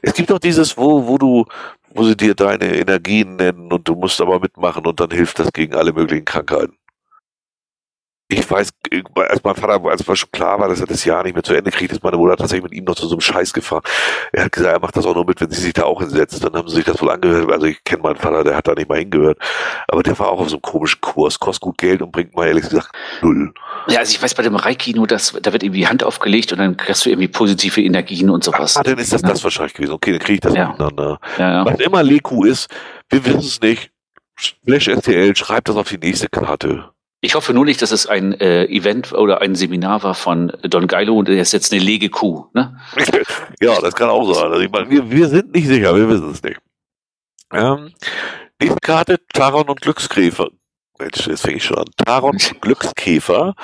es 0.02 0.14
gibt 0.14 0.30
doch 0.30 0.38
dieses, 0.38 0.76
wo, 0.76 1.06
wo 1.06 1.18
du, 1.18 1.44
wo 1.90 2.04
sie 2.04 2.16
dir 2.16 2.34
deine 2.34 2.76
Energien 2.76 3.36
nennen 3.36 3.72
und 3.72 3.88
du 3.88 3.94
musst 3.94 4.20
aber 4.20 4.40
mitmachen 4.40 4.86
und 4.86 5.00
dann 5.00 5.10
hilft 5.10 5.38
das 5.38 5.52
gegen 5.52 5.74
alle 5.74 5.92
möglichen 5.92 6.24
Krankheiten 6.24 6.76
ich 8.38 8.50
weiß, 8.50 8.70
als 9.16 9.44
mein 9.44 9.54
Vater, 9.54 9.84
als 9.84 10.06
es 10.06 10.18
schon 10.18 10.30
klar 10.32 10.58
war, 10.58 10.68
dass 10.68 10.80
er 10.80 10.86
das 10.86 11.04
Jahr 11.04 11.22
nicht 11.22 11.34
mehr 11.34 11.42
zu 11.42 11.54
Ende 11.54 11.70
kriegt, 11.70 11.92
ist 11.92 12.02
meine 12.02 12.16
Mutter 12.16 12.36
tatsächlich 12.36 12.64
mit 12.64 12.72
ihm 12.72 12.84
noch 12.84 12.94
zu 12.94 13.06
so 13.06 13.14
einem 13.14 13.20
Scheiß 13.20 13.52
gefahren. 13.52 13.82
Er 14.32 14.44
hat 14.44 14.52
gesagt, 14.52 14.72
er 14.72 14.80
macht 14.80 14.96
das 14.96 15.06
auch 15.06 15.14
nur 15.14 15.26
mit, 15.26 15.40
wenn 15.40 15.50
sie 15.50 15.60
sich 15.60 15.72
da 15.72 15.84
auch 15.84 16.00
hinsetzt. 16.00 16.42
Dann 16.44 16.54
haben 16.54 16.68
sie 16.68 16.76
sich 16.76 16.84
das 16.84 17.00
wohl 17.00 17.10
angehört. 17.10 17.50
Also 17.50 17.66
ich 17.66 17.82
kenne 17.84 18.02
meinen 18.02 18.16
Vater, 18.16 18.44
der 18.44 18.56
hat 18.56 18.68
da 18.68 18.74
nicht 18.74 18.88
mal 18.88 18.98
hingehört. 18.98 19.38
Aber 19.88 20.02
der 20.02 20.18
war 20.18 20.28
auch 20.28 20.40
auf 20.40 20.48
so 20.48 20.56
einem 20.56 20.62
komischen 20.62 21.00
Kurs, 21.00 21.38
kostet 21.38 21.62
gut 21.62 21.78
Geld 21.78 22.02
und 22.02 22.12
bringt 22.12 22.34
mal 22.34 22.46
ehrlich 22.46 22.64
gesagt 22.64 22.90
null. 23.22 23.52
Ja, 23.88 24.00
also 24.00 24.10
ich 24.10 24.22
weiß 24.22 24.34
bei 24.34 24.42
dem 24.42 24.56
Reiki 24.56 24.94
nur, 24.94 25.06
dass 25.06 25.32
da 25.40 25.52
wird 25.52 25.62
irgendwie 25.62 25.80
die 25.80 25.88
Hand 25.88 26.04
aufgelegt 26.04 26.52
und 26.52 26.58
dann 26.58 26.76
kriegst 26.76 27.04
du 27.04 27.10
irgendwie 27.10 27.28
positive 27.28 27.82
Energien 27.82 28.30
und 28.30 28.44
sowas. 28.44 28.76
Ah, 28.76 28.82
dann 28.82 28.98
ist 28.98 29.12
das 29.12 29.22
ja. 29.22 29.28
das 29.28 29.44
wahrscheinlich 29.44 29.74
gewesen. 29.74 29.92
Okay, 29.92 30.12
dann 30.12 30.20
kriege 30.20 30.34
ich 30.34 30.40
das 30.40 30.54
ja. 30.54 30.68
miteinander. 30.68 31.18
Ja, 31.38 31.52
ja. 31.52 31.64
Was 31.64 31.80
immer 31.80 32.02
Leku 32.02 32.44
ist, 32.44 32.68
wir 33.10 33.24
wissen 33.24 33.40
es 33.40 33.60
nicht. 33.60 33.90
Flash 34.36 34.88
RTL, 34.88 35.36
schreibt 35.36 35.68
das 35.68 35.76
auf 35.76 35.88
die 35.88 35.98
nächste 35.98 36.28
Karte. 36.28 36.93
Ich 37.24 37.34
hoffe 37.34 37.54
nur 37.54 37.64
nicht, 37.64 37.80
dass 37.80 37.90
es 37.90 38.06
ein 38.06 38.38
äh, 38.38 38.66
Event 38.66 39.14
oder 39.14 39.40
ein 39.40 39.54
Seminar 39.54 40.02
war 40.02 40.14
von 40.14 40.52
Don 40.62 40.86
Geilo 40.86 41.16
und 41.16 41.30
er 41.30 41.40
ist 41.40 41.52
jetzt 41.52 41.72
eine 41.72 41.82
Legekuh. 41.82 42.48
Ne? 42.52 42.78
ja, 43.62 43.80
das 43.80 43.94
kann 43.94 44.10
auch 44.10 44.30
sein. 44.30 44.52
Also 44.52 44.60
ich 44.60 44.70
meine, 44.70 44.90
wir, 44.90 45.10
wir 45.10 45.28
sind 45.28 45.54
nicht 45.54 45.66
sicher, 45.66 45.96
wir 45.96 46.06
wissen 46.06 46.30
es 46.32 46.42
nicht. 46.42 46.58
Ähm, 47.50 47.94
nächste 48.60 48.78
Karte, 48.82 49.16
Taron 49.32 49.70
und 49.70 49.80
Glückskäfer. 49.80 50.48
Mensch, 50.98 51.26
jetzt 51.26 51.40
fänge 51.40 51.56
ich 51.56 51.64
schon 51.64 51.78
an. 51.78 51.86
Taron 52.04 52.32
und 52.32 52.60
Glückskäfer 52.60 53.54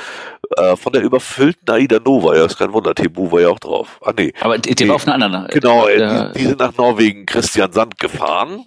äh, 0.57 0.75
von 0.77 0.95
der 0.95 1.03
überfüllten 1.03 1.69
Aida 1.69 1.99
Nova. 2.03 2.37
Ja, 2.37 2.47
ist 2.47 2.57
kein 2.57 2.73
Wunder, 2.73 2.95
Tebu 2.95 3.31
war 3.31 3.43
ja 3.43 3.49
auch 3.49 3.59
drauf. 3.59 4.01
Ah, 4.03 4.15
nee. 4.17 4.33
Aber 4.41 4.57
die, 4.57 4.75
die 4.75 4.85
nee. 4.85 4.89
war 4.89 4.97
auf 4.97 5.07
einer 5.07 5.23
anderen. 5.23 5.49
Genau, 5.49 5.87
äh, 5.87 6.33
die, 6.33 6.39
die, 6.39 6.47
sind 6.47 6.61
nach 6.61 6.75
Norwegen 6.79 7.27
Christian 7.27 7.71
Sand 7.73 7.99
gefahren. 7.99 8.65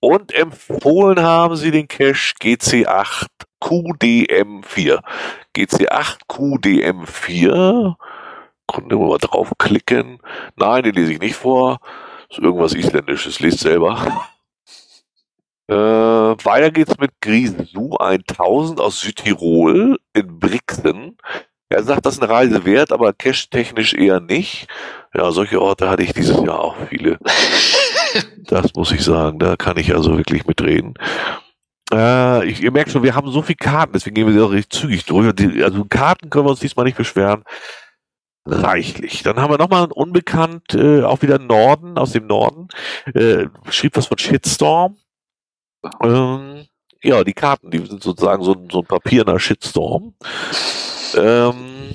Und 0.00 0.34
empfohlen 0.34 1.20
haben 1.20 1.56
sie 1.56 1.70
den 1.70 1.86
Cache 1.86 2.34
GC8 2.40 3.26
QDM4. 3.62 5.00
GC8 5.54 6.18
QDM4. 6.28 7.94
Konnten 8.66 8.90
wir 8.90 8.98
mal 8.98 9.18
draufklicken. 9.18 10.20
Nein, 10.56 10.84
den 10.84 10.94
lese 10.94 11.12
ich 11.12 11.20
nicht 11.20 11.36
vor. 11.36 11.80
Ist 12.30 12.38
irgendwas 12.38 12.74
Isländisches. 12.74 13.40
Lest 13.40 13.60
selber. 13.60 14.26
Äh, 15.70 15.74
weiter 15.76 16.72
geht's 16.72 16.98
mit 16.98 17.12
Grisu 17.20 17.94
1000 17.96 18.80
aus 18.80 19.02
Südtirol 19.02 20.00
in 20.14 20.40
Brixen. 20.40 21.16
Er 21.68 21.84
sagt, 21.84 22.04
das 22.04 22.14
ist 22.14 22.22
eine 22.24 22.32
Reise 22.32 22.64
wert, 22.64 22.90
aber 22.90 23.12
cash-technisch 23.12 23.94
eher 23.94 24.18
nicht. 24.18 24.66
Ja, 25.14 25.30
solche 25.30 25.62
Orte 25.62 25.88
hatte 25.88 26.02
ich 26.02 26.12
dieses 26.12 26.42
Jahr 26.42 26.58
auch 26.58 26.74
viele. 26.88 27.18
das 28.46 28.74
muss 28.74 28.92
ich 28.92 29.02
sagen. 29.02 29.38
Da 29.38 29.56
kann 29.56 29.76
ich 29.76 29.94
also 29.94 30.16
wirklich 30.16 30.46
mitreden. 30.46 30.94
Äh, 31.92 32.46
ich, 32.46 32.62
ihr 32.62 32.70
merkt 32.70 32.90
schon, 32.90 33.02
wir 33.02 33.14
haben 33.14 33.30
so 33.30 33.42
viele 33.42 33.56
Karten, 33.56 33.92
deswegen 33.92 34.14
gehen 34.14 34.26
wir 34.26 34.34
sie 34.34 34.40
auch 34.40 34.52
recht 34.52 34.72
zügig 34.72 35.04
durch. 35.06 35.32
Die, 35.34 35.62
also 35.62 35.84
Karten 35.84 36.30
können 36.30 36.46
wir 36.46 36.50
uns 36.50 36.60
diesmal 36.60 36.84
nicht 36.84 36.96
beschweren. 36.96 37.44
Reichlich. 38.46 39.22
Dann 39.22 39.36
haben 39.36 39.52
wir 39.52 39.58
nochmal 39.58 39.84
ein 39.84 39.92
Unbekannt, 39.92 40.74
äh, 40.74 41.02
auch 41.02 41.22
wieder 41.22 41.38
Norden, 41.38 41.98
aus 41.98 42.12
dem 42.12 42.26
Norden. 42.26 42.68
Äh, 43.14 43.46
schrieb 43.68 43.96
was 43.96 44.06
von 44.06 44.18
Shitstorm. 44.18 44.96
Ähm, 46.02 46.66
ja, 47.02 47.24
die 47.24 47.32
Karten, 47.32 47.70
die 47.70 47.78
sind 47.78 48.02
sozusagen 48.02 48.42
so, 48.42 48.56
so 48.70 48.80
ein 48.80 48.86
papierner 48.86 49.38
Shitstorm. 49.38 50.14
Ähm, 51.16 51.94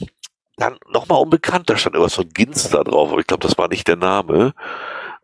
dann 0.57 0.77
nochmal 0.89 1.22
unbekannt, 1.22 1.69
da 1.69 1.77
stand 1.77 1.95
irgendwas 1.95 2.15
von 2.15 2.29
Ginster 2.29 2.84
drauf, 2.84 3.12
aber 3.12 3.19
ich 3.19 3.27
glaube, 3.27 3.45
das 3.45 3.57
war 3.57 3.67
nicht 3.67 3.88
der 3.88 3.98
Name. 3.98 4.53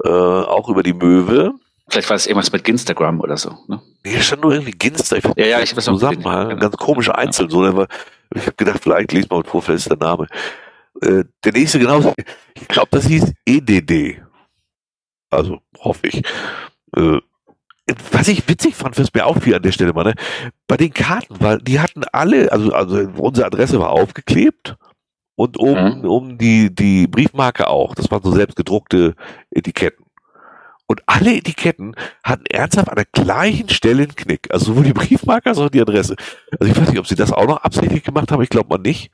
Äh, 0.03 0.10
auch 0.10 0.70
über 0.70 0.84
die 0.84 0.93
Möwe. 0.93 1.53
Vielleicht 1.89 2.10
war 2.10 2.15
es 2.15 2.25
irgendwas 2.25 2.51
mit 2.51 2.67
Instagram 2.67 3.20
oder 3.20 3.38
so. 3.38 3.58
Ne? 3.67 3.81
Hier 4.05 4.22
stand 4.22 4.43
nur 4.43 4.53
irgendwie 4.53 4.72
Ginster. 4.72 5.17
Ich 5.17 5.24
ja, 5.36 5.46
ja, 5.46 5.60
ich 5.62 5.72
habe 5.72 5.81
zusammen, 5.81 6.22
mal, 6.22 6.48
genau. 6.48 6.60
ganz 6.62 6.77
komisch 6.77 7.10
einzeln. 7.10 7.50
So, 7.50 7.63
aber 7.63 7.88
ich 8.34 8.43
habe 8.43 8.55
gedacht, 8.55 8.79
vielleicht 8.81 9.12
liest 9.12 9.29
mal 9.29 9.38
mit 9.38 9.48
vor, 9.48 9.62
vielleicht 9.62 9.88
ist 9.88 9.89
der 9.89 9.98
Name. 9.98 10.27
Äh, 11.01 11.25
der 11.43 11.51
nächste 11.53 11.79
genauso. 11.79 12.13
Ich 12.55 12.67
glaube, 12.67 12.89
das 12.91 13.05
hieß 13.08 13.34
EDD. 13.46 14.22
Also 15.29 15.60
hoffe 15.79 16.08
ich. 16.08 16.24
Äh, 16.96 17.20
was 18.12 18.27
ich 18.27 18.48
witzig 18.48 18.75
fand, 18.75 18.98
was 18.98 19.13
mir 19.13 19.25
auffiel 19.25 19.55
an 19.55 19.63
der 19.63 19.72
Stelle 19.72 19.93
mal, 19.93 20.03
ne? 20.03 20.13
bei 20.67 20.77
den 20.77 20.93
Karten, 20.93 21.36
weil 21.39 21.58
die 21.60 21.79
hatten 21.79 22.03
alle, 22.13 22.51
also, 22.51 22.72
also 22.72 23.10
unsere 23.17 23.48
Adresse 23.48 23.79
war 23.79 23.89
aufgeklebt 23.89 24.77
und 25.41 25.60
oben 25.60 26.00
mhm. 26.00 26.05
um 26.05 26.38
die, 26.38 26.74
die 26.74 27.07
Briefmarke 27.07 27.67
auch. 27.67 27.95
Das 27.95 28.12
waren 28.12 28.21
so 28.21 28.31
selbstgedruckte 28.31 29.15
Etiketten. 29.50 30.05
Und 30.86 31.01
alle 31.07 31.33
Etiketten 31.33 31.95
hatten 32.24 32.45
ernsthaft 32.45 32.89
an 32.89 32.95
der 32.95 33.07
gleichen 33.12 33.69
Stelle 33.69 34.03
einen 34.03 34.15
Knick. 34.15 34.50
Also 34.51 34.65
sowohl 34.65 34.83
die 34.83 34.93
Briefmarke 34.93 35.50
als 35.50 35.57
auch 35.57 35.69
die 35.69 35.81
Adresse. 35.81 36.15
Also 36.60 36.71
ich 36.71 36.79
weiß 36.79 36.89
nicht, 36.89 37.00
ob 37.00 37.07
sie 37.07 37.15
das 37.15 37.31
auch 37.31 37.48
noch 37.48 37.57
absichtlich 37.57 38.03
gemacht 38.03 38.31
haben, 38.31 38.43
ich 38.43 38.50
glaube 38.50 38.69
mal 38.69 38.77
nicht. 38.77 39.10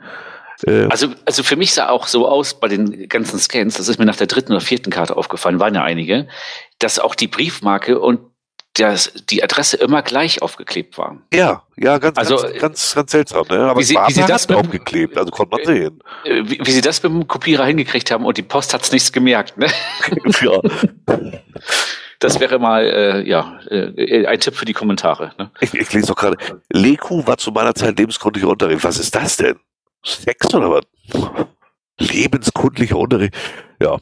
Äh, 0.65 0.87
also, 0.89 1.13
also 1.23 1.43
für 1.43 1.55
mich 1.55 1.73
sah 1.73 1.87
auch 1.87 2.07
so 2.07 2.27
aus 2.27 2.59
bei 2.59 2.67
den 2.67 3.07
ganzen 3.07 3.39
Scans, 3.39 3.77
das 3.77 3.87
ist 3.87 3.97
mir 3.97 4.05
nach 4.05 4.17
der 4.17 4.27
dritten 4.27 4.51
oder 4.51 4.59
vierten 4.59 4.89
Karte 4.89 5.15
aufgefallen, 5.15 5.61
waren 5.61 5.75
ja 5.75 5.83
einige, 5.83 6.27
dass 6.79 6.99
auch 6.99 7.15
die 7.15 7.27
Briefmarke 7.27 7.99
und 7.99 8.19
das, 8.83 9.11
die 9.29 9.43
Adresse 9.43 9.77
immer 9.77 10.01
gleich 10.01 10.41
aufgeklebt 10.41 10.97
war. 10.97 11.17
Ja, 11.33 11.63
ja, 11.75 11.97
ganz, 11.97 12.17
also, 12.17 12.37
ganz, 12.37 12.59
ganz, 12.59 12.95
ganz 12.95 13.11
seltsam. 13.11 13.45
Ne? 13.49 13.59
Aber 13.59 13.79
wie 13.79 13.83
sie, 13.83 13.95
wie 13.95 14.13
sie 14.13 14.25
das 14.25 14.47
mit, 14.47 14.57
aufgeklebt, 14.57 15.17
also 15.17 15.31
konnte 15.31 15.55
man 15.55 15.65
sehen. 15.65 16.03
Äh, 16.23 16.43
wie, 16.45 16.59
wie, 16.63 16.71
sie 16.71 16.81
das 16.81 17.03
mit 17.03 17.11
dem 17.11 17.27
Kopierer 17.27 17.65
hingekriegt 17.65 18.11
haben 18.11 18.25
und 18.25 18.37
die 18.37 18.43
Post 18.43 18.73
hat's 18.73 18.91
nichts 18.91 19.11
gemerkt. 19.11 19.57
Ne? 19.57 19.67
ja. 20.41 20.61
Das 22.19 22.39
wäre 22.39 22.57
mal 22.59 22.83
äh, 22.85 23.27
ja 23.27 23.59
äh, 23.69 24.25
ein 24.25 24.39
Tipp 24.39 24.55
für 24.55 24.65
die 24.65 24.73
Kommentare. 24.73 25.33
Ne? 25.37 25.51
Ich, 25.59 25.73
ich 25.73 25.93
lese 25.93 26.07
doch 26.07 26.15
gerade. 26.15 26.37
Leku 26.71 27.25
war 27.27 27.37
zu 27.37 27.51
meiner 27.51 27.75
Zeit 27.75 27.99
lebenskundlicher 27.99 28.47
Unterricht. 28.47 28.83
Was 28.83 28.97
ist 28.97 29.13
das 29.13 29.37
denn? 29.37 29.57
Sex 30.03 30.53
oder 30.53 30.71
was? 30.71 30.83
Lebenskundlicher 31.99 32.97
Unterricht. 32.97 33.35
Ja, 33.81 33.97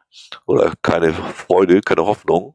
Oder 0.46 0.72
keine 0.82 1.12
Freude, 1.12 1.80
keine 1.80 2.06
Hoffnung. 2.06 2.54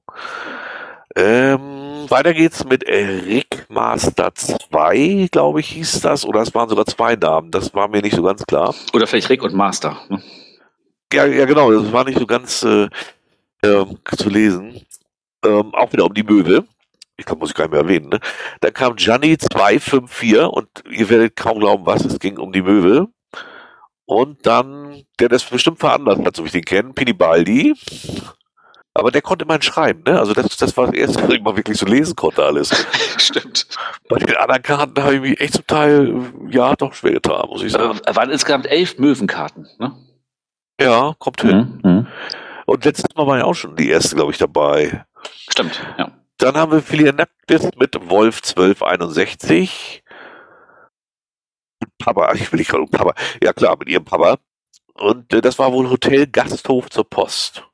Ähm, 1.16 2.10
weiter 2.10 2.34
geht's 2.34 2.64
mit 2.64 2.88
Rick 2.88 3.66
Master 3.70 4.34
2, 4.34 5.28
glaube 5.32 5.60
ich, 5.60 5.70
hieß 5.70 6.02
das. 6.02 6.26
Oder 6.26 6.42
es 6.42 6.56
waren 6.56 6.70
sogar 6.70 6.86
zwei 6.86 7.16
Namen, 7.16 7.52
das 7.52 7.74
war 7.74 7.88
mir 7.90 8.02
nicht 8.02 8.16
so 8.16 8.24
ganz 8.24 8.46
klar. 8.46 8.74
Oder 8.94 9.06
vielleicht 9.06 9.30
Rick 9.30 9.44
und 9.44 9.54
Master. 9.54 9.98
Ne? 10.10 10.22
Ja, 11.12 11.26
ja, 11.26 11.46
genau, 11.46 11.72
das 11.72 11.92
war 11.92 12.06
nicht 12.06 12.20
so 12.20 12.26
ganz 12.26 12.64
äh, 12.64 12.88
äh, 13.64 13.86
zu 14.16 14.30
lesen. 14.30 14.86
Ähm, 15.44 15.74
auch 15.74 15.92
wieder 15.92 16.06
um 16.06 16.14
die 16.14 16.24
Möwe 16.24 16.66
ich 17.20 17.26
glaube, 17.26 17.42
muss 17.42 17.50
ich 17.50 17.56
gar 17.56 17.66
nicht 17.66 17.74
mehr 17.74 17.82
erwähnen, 17.82 18.10
ne? 18.10 18.20
Dann 18.62 18.74
kam 18.74 18.96
Gianni 18.96 19.38
254 19.38 20.44
und 20.46 20.68
ihr 20.90 21.10
werdet 21.10 21.36
kaum 21.36 21.60
glauben, 21.60 21.86
was, 21.86 22.06
es 22.06 22.20
ging 22.20 22.38
um 22.38 22.52
die 22.52 22.62
Möwe. 22.62 23.08
Und 24.06 24.48
dann, 24.48 25.04
der 25.20 25.30
das 25.30 25.44
bestimmt 25.44 25.80
veranlasst 25.80 26.26
hat, 26.26 26.36
so 26.36 26.44
wie 26.44 26.48
ich 26.48 26.54
den 26.54 26.64
kenne, 26.64 26.94
Pinibaldi. 26.94 27.76
Aber 28.96 29.12
der 29.12 29.22
konnte 29.22 29.46
immerhin 29.46 29.62
schreiben, 29.62 30.02
ne? 30.06 30.18
Also 30.18 30.34
das, 30.34 30.58
das 30.58 30.76
war 30.76 30.88
das 30.88 30.96
erste, 30.96 31.24
was 31.24 31.30
ich 31.36 31.42
mal 31.42 31.56
wirklich 31.56 31.78
so 31.78 31.86
lesen 31.86 32.16
konnte 32.16 32.44
alles. 32.44 32.70
Stimmt. 33.18 33.68
Bei 34.10 34.18
den 34.18 34.36
anderen 34.36 34.64
Karten 34.64 35.04
habe 35.04 35.16
ich 35.16 35.22
mich 35.22 35.40
echt 35.40 35.54
zum 35.54 35.68
Teil, 35.68 36.34
ja, 36.50 36.76
doch 36.76 36.94
schwer 36.94 37.14
getan, 37.14 37.48
muss 37.50 37.62
ich 37.62 37.72
sagen. 37.72 38.00
Äh, 38.06 38.16
waren 38.16 38.32
insgesamt 38.32 38.66
elf 38.66 38.98
Möwenkarten, 38.98 39.68
ne? 39.78 39.96
Ja, 40.82 41.14
kommt 41.20 41.42
hin. 41.42 41.80
Mhm. 41.84 42.08
Und 42.66 42.86
letztes 42.86 43.16
Mal 43.16 43.28
war 43.28 43.38
ja 43.38 43.44
auch 43.44 43.54
schon 43.54 43.76
die 43.76 43.90
erste, 43.90 44.16
glaube 44.16 44.32
ich, 44.32 44.38
dabei. 44.38 45.06
Stimmt, 45.50 45.82
ja. 45.98 46.12
Dann 46.40 46.56
haben 46.56 46.72
wir 46.72 46.82
Philianaktis 46.82 47.70
mit 47.78 48.10
Wolf 48.10 48.38
1261. 48.38 50.04
Papa, 51.98 52.34
ich 52.34 52.50
will 52.52 52.60
nicht 52.60 52.72
gerade 52.72 52.86
Papa. 52.86 53.14
Ja 53.44 53.52
klar, 53.52 53.78
mit 53.78 53.90
ihrem 53.90 54.06
Papa. 54.06 54.38
Und 54.94 55.34
äh, 55.34 55.42
das 55.42 55.60
war 55.60 55.74
wohl 55.74 55.90
Hotel 55.90 56.28
Gasthof 56.28 56.90
zur 56.90 57.10
Post. 57.10 57.66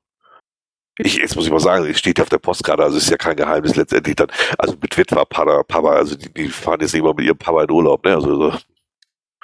Ich, 0.98 1.17
jetzt 1.17 1.36
muss 1.36 1.45
ich 1.45 1.51
mal 1.51 1.60
sagen, 1.60 1.86
es 1.86 2.00
steht 2.00 2.17
ja 2.17 2.24
auf 2.24 2.29
der 2.29 2.39
Postkarte, 2.39 2.81
also 2.81 2.98
ist 2.98 3.10
ja 3.10 3.17
kein 3.17 3.36
Geheimnis 3.36 3.75
letztendlich 3.75 4.15
dann. 4.15 4.31
Also 4.57 4.75
mit 4.81 4.98
Witwer, 4.98 5.25
Papa, 5.25 5.62
Papa, 5.63 5.89
also 5.91 6.15
die, 6.15 6.34
die 6.34 6.50
fahren 6.50 6.81
jetzt 6.81 6.93
nicht 6.93 7.03
mal 7.03 7.13
mit 7.13 7.25
ihrem 7.25 7.38
Papa 7.38 7.63
in 7.63 7.72
Urlaub, 7.72 8.03
ne? 8.03 8.15
Also 8.15 8.51
so, 8.51 8.57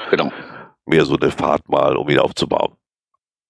genau. 0.10 0.32
mehr 0.86 1.06
so 1.06 1.16
eine 1.16 1.30
Fahrt 1.30 1.70
mal, 1.70 1.96
um 1.96 2.10
ihn 2.10 2.20
aufzubauen. 2.20 2.75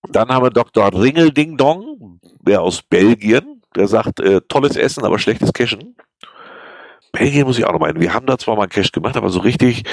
Dann 0.09 0.29
haben 0.29 0.43
wir 0.43 0.49
Dr. 0.49 0.91
Ringel 0.93 1.31
Ding 1.31 1.55
Dong, 1.55 2.19
der 2.41 2.61
aus 2.61 2.81
Belgien 2.81 3.60
der 3.75 3.87
sagt, 3.87 4.19
äh, 4.19 4.41
tolles 4.47 4.75
Essen, 4.75 5.03
aber 5.03 5.19
schlechtes 5.19 5.53
Cashen. 5.53 5.95
Belgien 7.11 7.45
muss 7.45 7.57
ich 7.57 7.65
auch 7.65 7.73
noch 7.73 7.79
meinen. 7.79 7.99
Wir 7.99 8.13
haben 8.13 8.25
da 8.25 8.37
zwar 8.37 8.55
mal 8.55 8.67
Cash 8.67 8.91
gemacht, 8.91 9.17
aber 9.17 9.29
so 9.29 9.39
richtig 9.39 9.83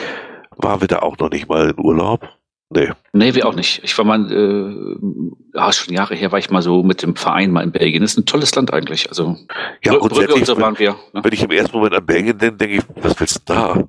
waren 0.57 0.81
wir 0.81 0.89
da 0.89 1.01
auch 1.01 1.19
noch 1.19 1.31
nicht 1.31 1.49
mal 1.49 1.71
in 1.71 1.79
Urlaub. 1.79 2.29
Nee. 2.71 2.91
Nee, 3.15 3.35
wir 3.35 3.47
auch 3.47 3.55
nicht. 3.55 3.83
Ich 3.83 3.97
war 3.97 4.05
mal, 4.05 4.31
äh, 4.31 5.57
ja, 5.57 5.73
schon 5.73 5.95
Jahre 5.95 6.15
her 6.15 6.33
war 6.33 6.39
ich 6.39 6.51
mal 6.51 6.61
so 6.61 6.83
mit 6.83 7.03
dem 7.03 7.17
Verein 7.17 7.51
mal 7.51 7.63
in 7.63 7.73
Belgien. 7.73 8.03
Das 8.03 8.13
ist 8.13 8.19
ein 8.19 8.27
tolles 8.27 8.55
Land 8.55 8.73
eigentlich. 8.75 9.09
Also, 9.09 9.37
ja, 9.83 9.93
Br 9.93 10.01
grundsätzlich, 10.01 10.45
so 10.45 10.61
waren 10.61 10.79
wir. 10.79 10.97
Ne? 11.15 11.25
Wenn 11.25 11.33
ich 11.33 11.43
im 11.43 11.51
ersten 11.51 11.77
Moment 11.77 11.95
an 11.95 12.05
Belgien 12.05 12.37
denke, 12.37 12.57
denke 12.57 12.77
ich, 12.77 12.83
was 13.03 13.19
willst 13.19 13.49
du 13.49 13.55
da? 13.55 13.85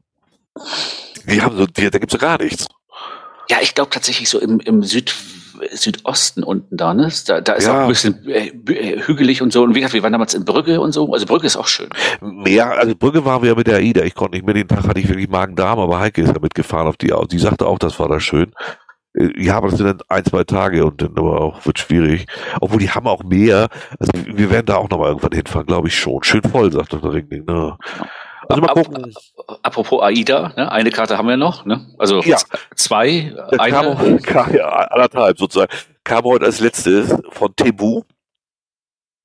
Die 1.25 1.41
haben 1.41 1.57
so, 1.57 1.65
die, 1.65 1.89
da 1.89 1.99
gibt's 1.99 2.13
ja 2.13 2.19
gar 2.19 2.41
nichts. 2.41 2.67
Ja, 3.49 3.57
ich 3.61 3.75
glaube 3.75 3.89
tatsächlich 3.89 4.29
so 4.29 4.39
im, 4.39 4.59
im 4.61 4.81
Süd, 4.83 5.13
Südosten 5.71 6.43
unten 6.43 6.77
da, 6.77 6.93
ne? 6.93 7.11
Da, 7.27 7.41
da 7.41 7.53
ist 7.53 7.65
ja. 7.65 7.73
auch 7.73 7.81
ein 7.83 7.87
bisschen 7.87 8.25
äh, 8.27 8.47
äh, 8.47 9.01
hügelig 9.01 9.41
und 9.41 9.53
so. 9.53 9.63
Und 9.63 9.75
wie 9.75 9.79
gesagt, 9.79 9.93
wir 9.93 10.03
waren 10.03 10.11
damals 10.11 10.33
in 10.33 10.45
Brügge 10.45 10.79
und 10.81 10.91
so. 10.91 11.11
Also 11.11 11.25
Brügge 11.25 11.47
ist 11.47 11.57
auch 11.57 11.67
schön. 11.67 11.89
Ja, 12.45 12.71
also 12.71 12.95
Brügge 12.95 13.25
waren 13.25 13.41
wir 13.41 13.49
ja 13.49 13.55
mit 13.55 13.67
der 13.67 13.77
AIDA. 13.77 14.03
Ich 14.03 14.15
konnte 14.15 14.37
nicht 14.37 14.45
mehr, 14.45 14.53
den 14.53 14.67
Tag 14.67 14.87
hatte 14.87 14.99
ich 14.99 15.07
wirklich 15.07 15.29
Magen-Darm, 15.29 15.79
aber 15.79 15.99
Heike 15.99 16.21
ist 16.21 16.33
ja 16.33 16.39
mitgefahren 16.41 16.87
auf 16.87 16.97
die, 16.97 17.13
die 17.31 17.39
sagte 17.39 17.67
auch, 17.67 17.79
das 17.79 17.99
war 17.99 18.07
da 18.07 18.19
schön. 18.19 18.51
Äh, 19.13 19.29
ja, 19.37 19.57
aber 19.57 19.69
das 19.69 19.77
sind 19.77 19.87
dann 19.87 20.01
ein, 20.07 20.25
zwei 20.25 20.43
Tage 20.43 20.85
und 20.85 21.01
dann 21.01 21.17
aber 21.17 21.41
auch 21.41 21.65
wird 21.65 21.79
schwierig. 21.79 22.27
Obwohl 22.61 22.79
die 22.79 22.91
haben 22.91 23.07
auch 23.07 23.23
mehr. 23.23 23.67
Also 23.99 24.11
wir 24.25 24.51
werden 24.51 24.65
da 24.65 24.75
auch 24.75 24.89
nochmal 24.89 25.09
irgendwann 25.09 25.33
hinfahren, 25.33 25.67
glaube 25.67 25.87
ich 25.87 25.97
schon. 25.97 26.23
Schön 26.23 26.43
voll, 26.43 26.71
sagt 26.71 26.93
der 26.93 27.03
Ringding, 27.03 27.45
ne? 27.45 27.77
Also 28.49 28.61
mal 28.63 28.73
gucken. 28.73 29.13
Apropos 29.61 30.01
AIDA, 30.01 30.53
ne? 30.57 30.71
eine 30.71 30.89
Karte 30.89 31.17
haben 31.17 31.27
wir 31.27 31.37
noch, 31.37 31.65
ne? 31.65 31.85
Also 31.99 32.21
ja. 32.23 32.37
zwei, 32.75 33.31
Der 33.51 33.61
eine. 33.61 34.19
Kam, 34.23 34.53
ja, 34.53 34.67
anderthalb 34.67 35.37
sozusagen. 35.37 35.71
Kam 36.03 36.23
heute 36.23 36.45
als 36.45 36.59
letztes 36.59 37.15
von 37.29 37.55
Tebu. 37.55 38.01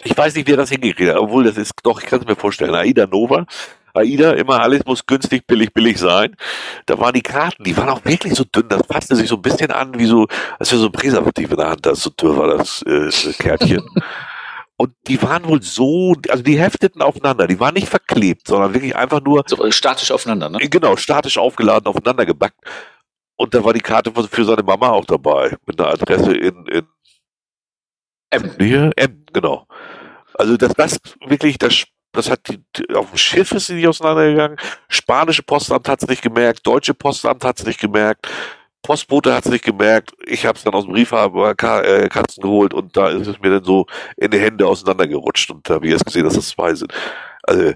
Ich 0.02 0.16
weiß 0.16 0.34
nicht, 0.34 0.46
wer 0.46 0.58
das 0.58 0.68
hingekriegt 0.68 1.10
hat, 1.10 1.16
obwohl 1.16 1.44
das 1.44 1.56
ist, 1.56 1.72
doch, 1.82 2.02
ich 2.02 2.06
kann 2.06 2.20
es 2.20 2.26
mir 2.26 2.36
vorstellen. 2.36 2.74
AIDA 2.74 3.06
Nova. 3.06 3.46
AIDA, 3.94 4.32
immer 4.32 4.60
alles 4.60 4.84
muss 4.84 5.06
günstig, 5.06 5.46
billig, 5.46 5.72
billig 5.72 5.98
sein. 5.98 6.36
Da 6.84 6.98
waren 6.98 7.14
die 7.14 7.22
Karten, 7.22 7.64
die 7.64 7.76
waren 7.78 7.88
auch 7.88 8.04
wirklich 8.04 8.34
so 8.34 8.44
dünn, 8.44 8.68
das 8.68 8.82
passte 8.82 9.16
sich 9.16 9.28
so 9.28 9.36
ein 9.36 9.42
bisschen 9.42 9.70
an, 9.70 9.98
wie 9.98 10.04
so, 10.04 10.26
als 10.58 10.70
wäre 10.70 10.82
so 10.82 10.86
ein 10.88 10.92
Präservativ 10.92 11.50
in 11.50 11.56
der 11.56 11.70
Hand, 11.70 11.86
das 11.86 12.02
so 12.02 12.10
dürr 12.10 12.36
war 12.36 12.58
das 12.58 12.82
äh, 12.82 13.32
Kärtchen. 13.38 13.82
Und 14.76 14.94
die 15.06 15.22
waren 15.22 15.46
wohl 15.46 15.62
so, 15.62 16.14
also 16.28 16.42
die 16.42 16.58
hefteten 16.58 17.00
aufeinander, 17.00 17.46
die 17.46 17.60
waren 17.60 17.74
nicht 17.74 17.88
verklebt, 17.88 18.48
sondern 18.48 18.74
wirklich 18.74 18.96
einfach 18.96 19.20
nur. 19.20 19.44
So 19.46 19.64
äh, 19.64 19.70
statisch 19.70 20.10
aufeinander, 20.10 20.50
ne? 20.50 20.58
Genau, 20.58 20.96
statisch 20.96 21.38
aufgeladen, 21.38 21.86
aufeinander 21.86 22.26
gebackt. 22.26 22.58
Und 23.36 23.54
da 23.54 23.64
war 23.64 23.72
die 23.72 23.80
Karte 23.80 24.12
für 24.12 24.44
seine 24.44 24.62
Mama 24.62 24.90
auch 24.90 25.04
dabei, 25.04 25.56
mit 25.66 25.80
einer 25.80 25.90
Adresse 25.90 26.36
in, 26.36 26.66
in 26.66 26.86
M. 28.30 28.50
Hier, 28.58 28.90
M, 28.96 29.24
genau. 29.32 29.66
Also 30.34 30.56
das, 30.56 30.74
das 30.74 30.98
wirklich, 31.26 31.58
das, 31.58 31.84
das 32.12 32.30
hat 32.30 32.40
die, 32.48 32.60
auf 32.94 33.10
dem 33.10 33.18
Schiff 33.18 33.52
ist 33.52 33.66
sie 33.66 33.74
nicht 33.74 33.86
auseinandergegangen. 33.86 34.58
Spanische 34.88 35.42
Postamt 35.42 35.88
hat 35.88 36.02
es 36.02 36.08
nicht 36.08 36.22
gemerkt, 36.22 36.66
deutsche 36.66 36.94
Postamt 36.94 37.44
hat 37.44 37.60
es 37.60 37.66
nicht 37.66 37.80
gemerkt. 37.80 38.28
Postbote 38.84 39.34
hat 39.34 39.46
es 39.46 39.50
nicht 39.50 39.64
gemerkt. 39.64 40.12
Ich 40.26 40.44
habe 40.44 40.58
es 40.58 40.62
dann 40.62 40.74
aus 40.74 40.84
dem 40.84 40.92
Briefkasten 40.92 42.42
geholt 42.42 42.74
und 42.74 42.94
da 42.96 43.08
ist 43.08 43.26
es 43.26 43.40
mir 43.40 43.50
dann 43.50 43.64
so 43.64 43.86
in 44.16 44.30
die 44.30 44.38
Hände 44.38 44.66
auseinandergerutscht 44.66 45.50
und 45.50 45.68
da 45.68 45.74
habe 45.74 45.86
ich 45.86 45.92
erst 45.92 46.04
gesehen, 46.04 46.24
dass 46.24 46.34
das 46.34 46.48
zwei 46.48 46.74
sind. 46.74 46.92
Also 47.42 47.72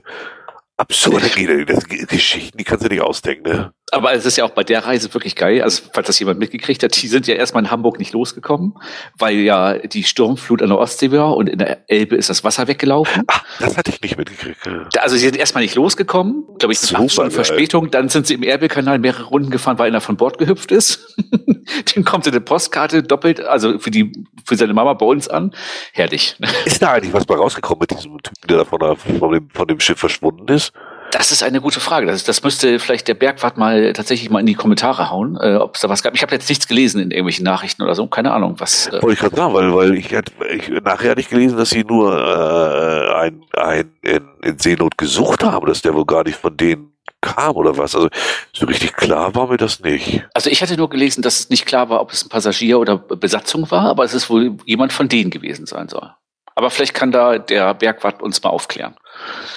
absurde 0.76 1.28
Geschichten, 1.30 2.58
die 2.58 2.64
kannst 2.64 2.84
du 2.84 2.88
nicht 2.88 3.00
ausdenken, 3.00 3.48
ne? 3.50 3.72
Aber 3.92 4.12
es 4.12 4.26
ist 4.26 4.36
ja 4.36 4.44
auch 4.44 4.50
bei 4.50 4.64
der 4.64 4.84
Reise 4.84 5.12
wirklich 5.14 5.36
geil. 5.36 5.62
Also, 5.62 5.82
falls 5.92 6.06
das 6.06 6.18
jemand 6.18 6.38
mitgekriegt 6.38 6.82
hat, 6.82 7.00
die 7.00 7.06
sind 7.06 7.26
ja 7.26 7.34
erstmal 7.34 7.64
in 7.64 7.70
Hamburg 7.70 7.98
nicht 7.98 8.12
losgekommen, 8.12 8.74
weil 9.18 9.36
ja 9.36 9.78
die 9.78 10.04
Sturmflut 10.04 10.62
an 10.62 10.68
der 10.68 10.78
Ostsee 10.78 11.10
war 11.12 11.36
und 11.36 11.48
in 11.48 11.58
der 11.58 11.88
Elbe 11.88 12.16
ist 12.16 12.30
das 12.30 12.44
Wasser 12.44 12.68
weggelaufen. 12.68 13.24
Ach, 13.26 13.44
das 13.60 13.76
hatte 13.76 13.90
ich 13.90 14.00
nicht 14.02 14.16
mitgekriegt. 14.16 14.58
Also, 14.98 15.16
sie 15.16 15.24
sind 15.24 15.36
erstmal 15.36 15.62
nicht 15.62 15.74
losgekommen, 15.74 16.44
glaube 16.58 16.72
ich, 16.72 16.78
Stunden 16.78 17.30
Verspätung. 17.30 17.90
Dann 17.90 18.08
sind 18.08 18.26
sie 18.26 18.34
im 18.34 18.42
Erbe-Kanal 18.42 18.98
mehrere 18.98 19.24
Runden 19.24 19.50
gefahren, 19.50 19.78
weil 19.78 19.88
einer 19.88 20.00
von 20.00 20.16
Bord 20.16 20.38
gehüpft 20.38 20.72
ist. 20.72 21.16
Dem 21.94 22.04
kommt 22.04 22.26
eine 22.26 22.40
Postkarte 22.40 23.02
doppelt, 23.02 23.40
also 23.40 23.78
für 23.78 23.90
die, 23.90 24.12
für 24.44 24.56
seine 24.56 24.74
Mama 24.74 24.94
bei 24.94 25.06
uns 25.06 25.28
an. 25.28 25.54
Herrlich. 25.92 26.36
Ist 26.64 26.82
da 26.82 26.92
eigentlich 26.92 27.12
was 27.12 27.24
bei 27.24 27.34
rausgekommen 27.34 27.80
mit 27.80 27.90
diesem 27.90 28.18
Typen, 28.22 28.48
der 28.48 28.58
da 28.58 28.64
von, 28.64 28.78
der, 28.78 28.96
von, 28.96 29.32
dem, 29.32 29.50
von 29.50 29.66
dem 29.66 29.80
Schiff 29.80 29.98
verschwunden 29.98 30.48
ist? 30.48 30.72
Das 31.10 31.32
ist 31.32 31.42
eine 31.42 31.60
gute 31.60 31.80
Frage. 31.80 32.06
Das, 32.06 32.24
das 32.24 32.42
müsste 32.42 32.78
vielleicht 32.78 33.08
der 33.08 33.14
Bergwart 33.14 33.56
mal 33.56 33.92
tatsächlich 33.92 34.30
mal 34.30 34.40
in 34.40 34.46
die 34.46 34.54
Kommentare 34.54 35.10
hauen, 35.10 35.38
äh, 35.40 35.56
ob 35.56 35.74
es 35.74 35.80
da 35.80 35.88
was 35.88 36.02
gab. 36.02 36.14
Ich 36.14 36.22
habe 36.22 36.34
jetzt 36.34 36.48
nichts 36.48 36.68
gelesen 36.68 37.00
in 37.00 37.10
irgendwelchen 37.10 37.44
Nachrichten 37.44 37.82
oder 37.82 37.94
so. 37.94 38.06
Keine 38.06 38.32
Ahnung, 38.32 38.56
was. 38.58 38.88
Äh 38.88 39.02
Wollte 39.02 39.12
ich 39.14 39.18
gerade 39.18 39.36
sagen, 39.36 39.54
weil, 39.54 39.74
weil 39.74 39.94
ich, 39.94 40.12
ich 40.12 40.68
nachher 40.82 41.12
hatte 41.12 41.20
ich 41.20 41.28
gelesen, 41.28 41.56
dass 41.56 41.70
sie 41.70 41.84
nur 41.84 42.12
äh, 42.14 43.14
ein, 43.14 43.42
ein 43.56 43.90
in, 44.02 44.28
in 44.42 44.58
Seenot 44.58 44.98
gesucht 44.98 45.42
haben, 45.44 45.66
dass 45.66 45.82
der 45.82 45.94
wohl 45.94 46.04
gar 46.06 46.24
nicht 46.24 46.36
von 46.36 46.56
denen 46.56 46.92
kam 47.20 47.56
oder 47.56 47.76
was. 47.76 47.94
Also 47.94 48.08
so 48.52 48.66
richtig 48.66 48.94
klar 48.94 49.34
war 49.34 49.48
mir 49.48 49.56
das 49.56 49.80
nicht. 49.80 50.24
Also 50.34 50.50
ich 50.50 50.62
hatte 50.62 50.76
nur 50.76 50.90
gelesen, 50.90 51.22
dass 51.22 51.40
es 51.40 51.50
nicht 51.50 51.66
klar 51.66 51.88
war, 51.88 52.00
ob 52.00 52.12
es 52.12 52.24
ein 52.24 52.28
Passagier 52.28 52.78
oder 52.78 52.98
Besatzung 52.98 53.70
war, 53.70 53.86
aber 53.86 54.04
es 54.04 54.14
ist 54.14 54.30
wohl 54.30 54.56
jemand 54.64 54.92
von 54.92 55.08
denen 55.08 55.30
gewesen 55.30 55.66
sein 55.66 55.88
soll. 55.88 56.10
Aber 56.58 56.70
vielleicht 56.70 56.94
kann 56.94 57.12
da 57.12 57.38
der 57.38 57.72
Bergwart 57.72 58.20
uns 58.20 58.42
mal 58.42 58.50
aufklären. 58.50 58.96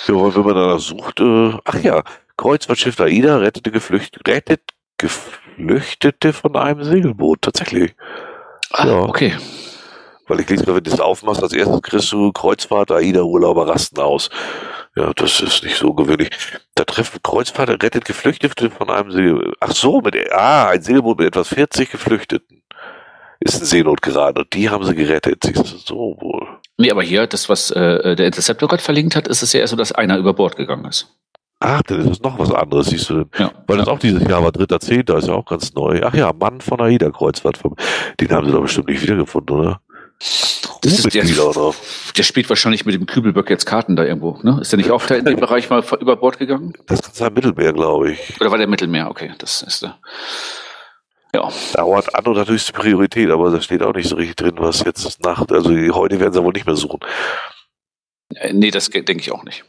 Ja, 0.05 0.35
wenn 0.35 0.43
man 0.43 0.53
da 0.53 0.77
sucht, 0.77 1.19
äh, 1.19 1.57
ach 1.65 1.79
ja, 1.81 2.03
Kreuzfahrtschiff 2.37 2.99
AIDA 2.99 3.37
rettete 3.37 3.71
Geflücht, 3.71 4.19
rettet 4.27 4.61
Geflüchtete 4.99 6.31
von 6.31 6.55
einem 6.55 6.83
Segelboot, 6.83 7.41
tatsächlich. 7.41 7.95
Ah, 8.69 8.85
ja. 8.85 8.99
okay. 8.99 9.35
Weil 10.27 10.41
ich 10.41 10.49
lese, 10.51 10.67
wenn 10.67 10.75
du 10.75 10.81
das 10.91 10.99
aufmachst, 10.99 11.41
als 11.41 11.53
erstes 11.53 11.81
kriegst 11.81 12.11
du 12.11 12.31
Kreuzfahrt, 12.33 12.91
AIDA, 12.91 13.23
Urlauber 13.23 13.67
rasten 13.67 13.99
aus. 13.99 14.29
Ja, 14.95 15.11
das 15.15 15.41
ist 15.41 15.63
nicht 15.63 15.77
so 15.77 15.95
gewöhnlich. 15.95 16.29
Da 16.75 16.83
treffen 16.83 17.19
Kreuzfahrt, 17.23 17.69
rettet 17.83 18.05
Geflüchtete 18.05 18.69
von 18.69 18.91
einem 18.91 19.09
Segelboot. 19.09 19.55
Ach 19.59 19.71
so, 19.71 20.01
mit, 20.01 20.15
ah, 20.31 20.67
ein 20.69 20.83
Segelboot 20.83 21.17
mit 21.17 21.29
etwas 21.29 21.47
40 21.47 21.89
Geflüchteten. 21.89 22.61
Ist 23.41 23.59
in 23.59 23.65
Seenot 23.65 24.01
geraten 24.01 24.39
und 24.39 24.53
die 24.53 24.69
haben 24.69 24.85
sie 24.85 24.95
gerettet. 24.95 25.43
Siehst 25.43 25.57
du, 25.57 25.77
so 25.77 26.17
wohl. 26.19 26.47
Nee, 26.77 26.91
aber 26.91 27.03
hier, 27.03 27.27
das, 27.27 27.49
was 27.49 27.71
äh, 27.71 28.15
der 28.15 28.27
Interceptor 28.27 28.69
gerade 28.69 28.83
verlinkt 28.83 29.15
hat, 29.15 29.27
ist 29.27 29.41
es 29.41 29.51
ja 29.53 29.59
erst 29.59 29.71
so, 29.71 29.77
dass 29.77 29.91
einer 29.91 30.17
über 30.17 30.33
Bord 30.33 30.55
gegangen 30.55 30.85
ist. 30.85 31.07
Ach, 31.59 31.81
dann 31.83 32.01
ist 32.01 32.09
es 32.09 32.21
noch 32.21 32.39
was 32.39 32.51
anderes, 32.51 32.87
siehst 32.87 33.09
du 33.09 33.23
denn? 33.23 33.29
Ja. 33.37 33.51
Weil 33.67 33.77
das 33.77 33.87
auch 33.87 33.99
dieses 33.99 34.27
Jahr 34.27 34.43
war, 34.43 34.51
dritter, 34.51 34.79
zehnter, 34.79 35.17
ist 35.17 35.27
ja 35.27 35.35
auch 35.35 35.45
ganz 35.45 35.73
neu. 35.73 36.01
Ach 36.03 36.13
ja, 36.13 36.33
Mann 36.33 36.59
von 36.59 36.81
AIDA 36.81 37.11
Kreuzfahrt. 37.11 37.59
Den 38.19 38.29
haben 38.31 38.47
sie 38.47 38.51
doch 38.51 38.61
bestimmt 38.61 38.89
nicht 38.89 39.03
wiedergefunden, 39.03 39.55
oder? 39.55 39.81
Das 40.81 40.93
ist 40.93 41.13
der, 41.13 41.47
oder? 41.47 41.75
der 42.17 42.23
spielt 42.23 42.49
wahrscheinlich 42.49 42.85
mit 42.85 42.95
dem 42.95 43.05
Kübelböck 43.05 43.49
jetzt 43.51 43.65
Karten 43.65 43.95
da 43.95 44.03
irgendwo, 44.03 44.39
ne? 44.41 44.57
Ist 44.61 44.71
der 44.71 44.77
nicht 44.77 44.89
auch 44.89 45.05
da 45.05 45.15
in 45.15 45.25
dem 45.25 45.39
Bereich 45.39 45.69
mal 45.69 45.83
über 45.99 46.15
Bord 46.15 46.39
gegangen? 46.39 46.73
Das 46.87 47.01
kann 47.03 47.13
sein 47.13 47.33
Mittelmeer, 47.33 47.73
glaube 47.73 48.11
ich. 48.11 48.41
Oder 48.41 48.49
war 48.49 48.57
der 48.57 48.67
Mittelmeer? 48.67 49.09
Okay, 49.09 49.31
das 49.37 49.61
ist 49.61 49.83
der. 49.83 49.97
Ja. 51.33 51.49
Dauert 51.73 52.13
an 52.13 52.25
und 52.25 52.37
hat 52.37 52.49
höchste 52.49 52.73
Priorität, 52.73 53.29
aber 53.29 53.51
da 53.51 53.61
steht 53.61 53.81
auch 53.81 53.93
nicht 53.93 54.09
so 54.09 54.15
richtig 54.15 54.35
drin, 54.35 54.55
was 54.57 54.83
jetzt 54.83 55.05
ist 55.05 55.23
Nacht. 55.23 55.51
Also 55.51 55.69
heute 55.93 56.19
werden 56.19 56.33
sie 56.33 56.43
wohl 56.43 56.53
nicht 56.53 56.65
mehr 56.65 56.75
suchen. 56.75 56.99
Äh, 58.35 58.53
nee, 58.53 58.71
das 58.71 58.89
denke 58.89 59.17
ich 59.17 59.31
auch 59.31 59.43
nicht. 59.43 59.63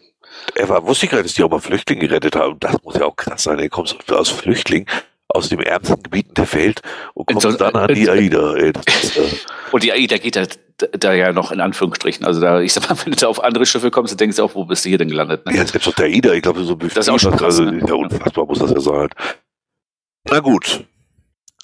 Er 0.55 0.69
war, 0.69 0.85
wusste 0.87 1.07
ich 1.07 1.13
nicht, 1.13 1.25
dass 1.25 1.35
die 1.35 1.45
auch 1.45 1.51
mal 1.51 1.61
Flüchtlinge 1.61 2.09
gerettet 2.09 2.37
haben. 2.37 2.59
Das 2.59 2.83
muss 2.83 2.97
ja 2.97 3.05
auch 3.05 3.17
krass 3.17 3.45
sein. 3.45 3.59
Er 3.59 3.69
kommt 3.69 3.95
aus 4.11 4.29
Flüchtling 4.31 4.87
aus 5.29 5.49
dem 5.49 5.61
ärmsten 5.61 6.03
Gebieten 6.03 6.35
der 6.35 6.53
Welt 6.53 6.83
und 7.15 7.27
kommt 7.27 7.41
so, 7.41 7.53
dann 7.53 7.75
an 7.75 7.95
die 7.95 8.09
AIDA. 8.09 8.55
Ey, 8.55 8.73
ist, 8.87 9.17
äh 9.17 9.23
und 9.73 9.83
die 9.83 9.93
AIDA 9.93 10.19
geht 10.19 10.37
da, 10.37 10.45
da 10.93 11.15
ja 11.15 11.33
noch 11.33 11.53
in 11.53 11.61
Anführungsstrichen. 11.61 12.27
Also 12.27 12.41
da, 12.41 12.61
ich 12.61 12.73
sag 12.73 12.89
mal, 12.89 12.97
wenn 13.05 13.13
du 13.13 13.19
da 13.19 13.29
auf 13.29 13.43
andere 13.43 13.65
Schiffe 13.67 13.91
kommst, 13.91 14.13
dann 14.13 14.19
denkst 14.19 14.37
du 14.37 14.45
auch, 14.45 14.55
wo 14.55 14.65
bist 14.65 14.85
du 14.85 14.91
hier 14.91 14.99
denn 14.99 15.09
gelandet? 15.09 15.47
Ne? 15.47 15.55
Ja, 15.55 15.63
jetzt 15.63 15.87
doch 15.87 15.95
der 15.95 16.07
AIDA, 16.07 16.33
ich 16.35 16.43
glaube, 16.43 16.65
so 16.65 16.75
Das 16.75 16.97
ist 16.97 17.09
auch 17.09 17.19
schon 17.19 17.37
krass, 17.37 17.59
also, 17.59 17.65
ne? 17.65 17.83
ja, 17.87 17.95
unfassbar 17.95 18.47
muss 18.47 18.59
das 18.59 18.73
ja 18.73 18.81
sein. 18.81 19.09
Na 20.29 20.41
gut, 20.41 20.85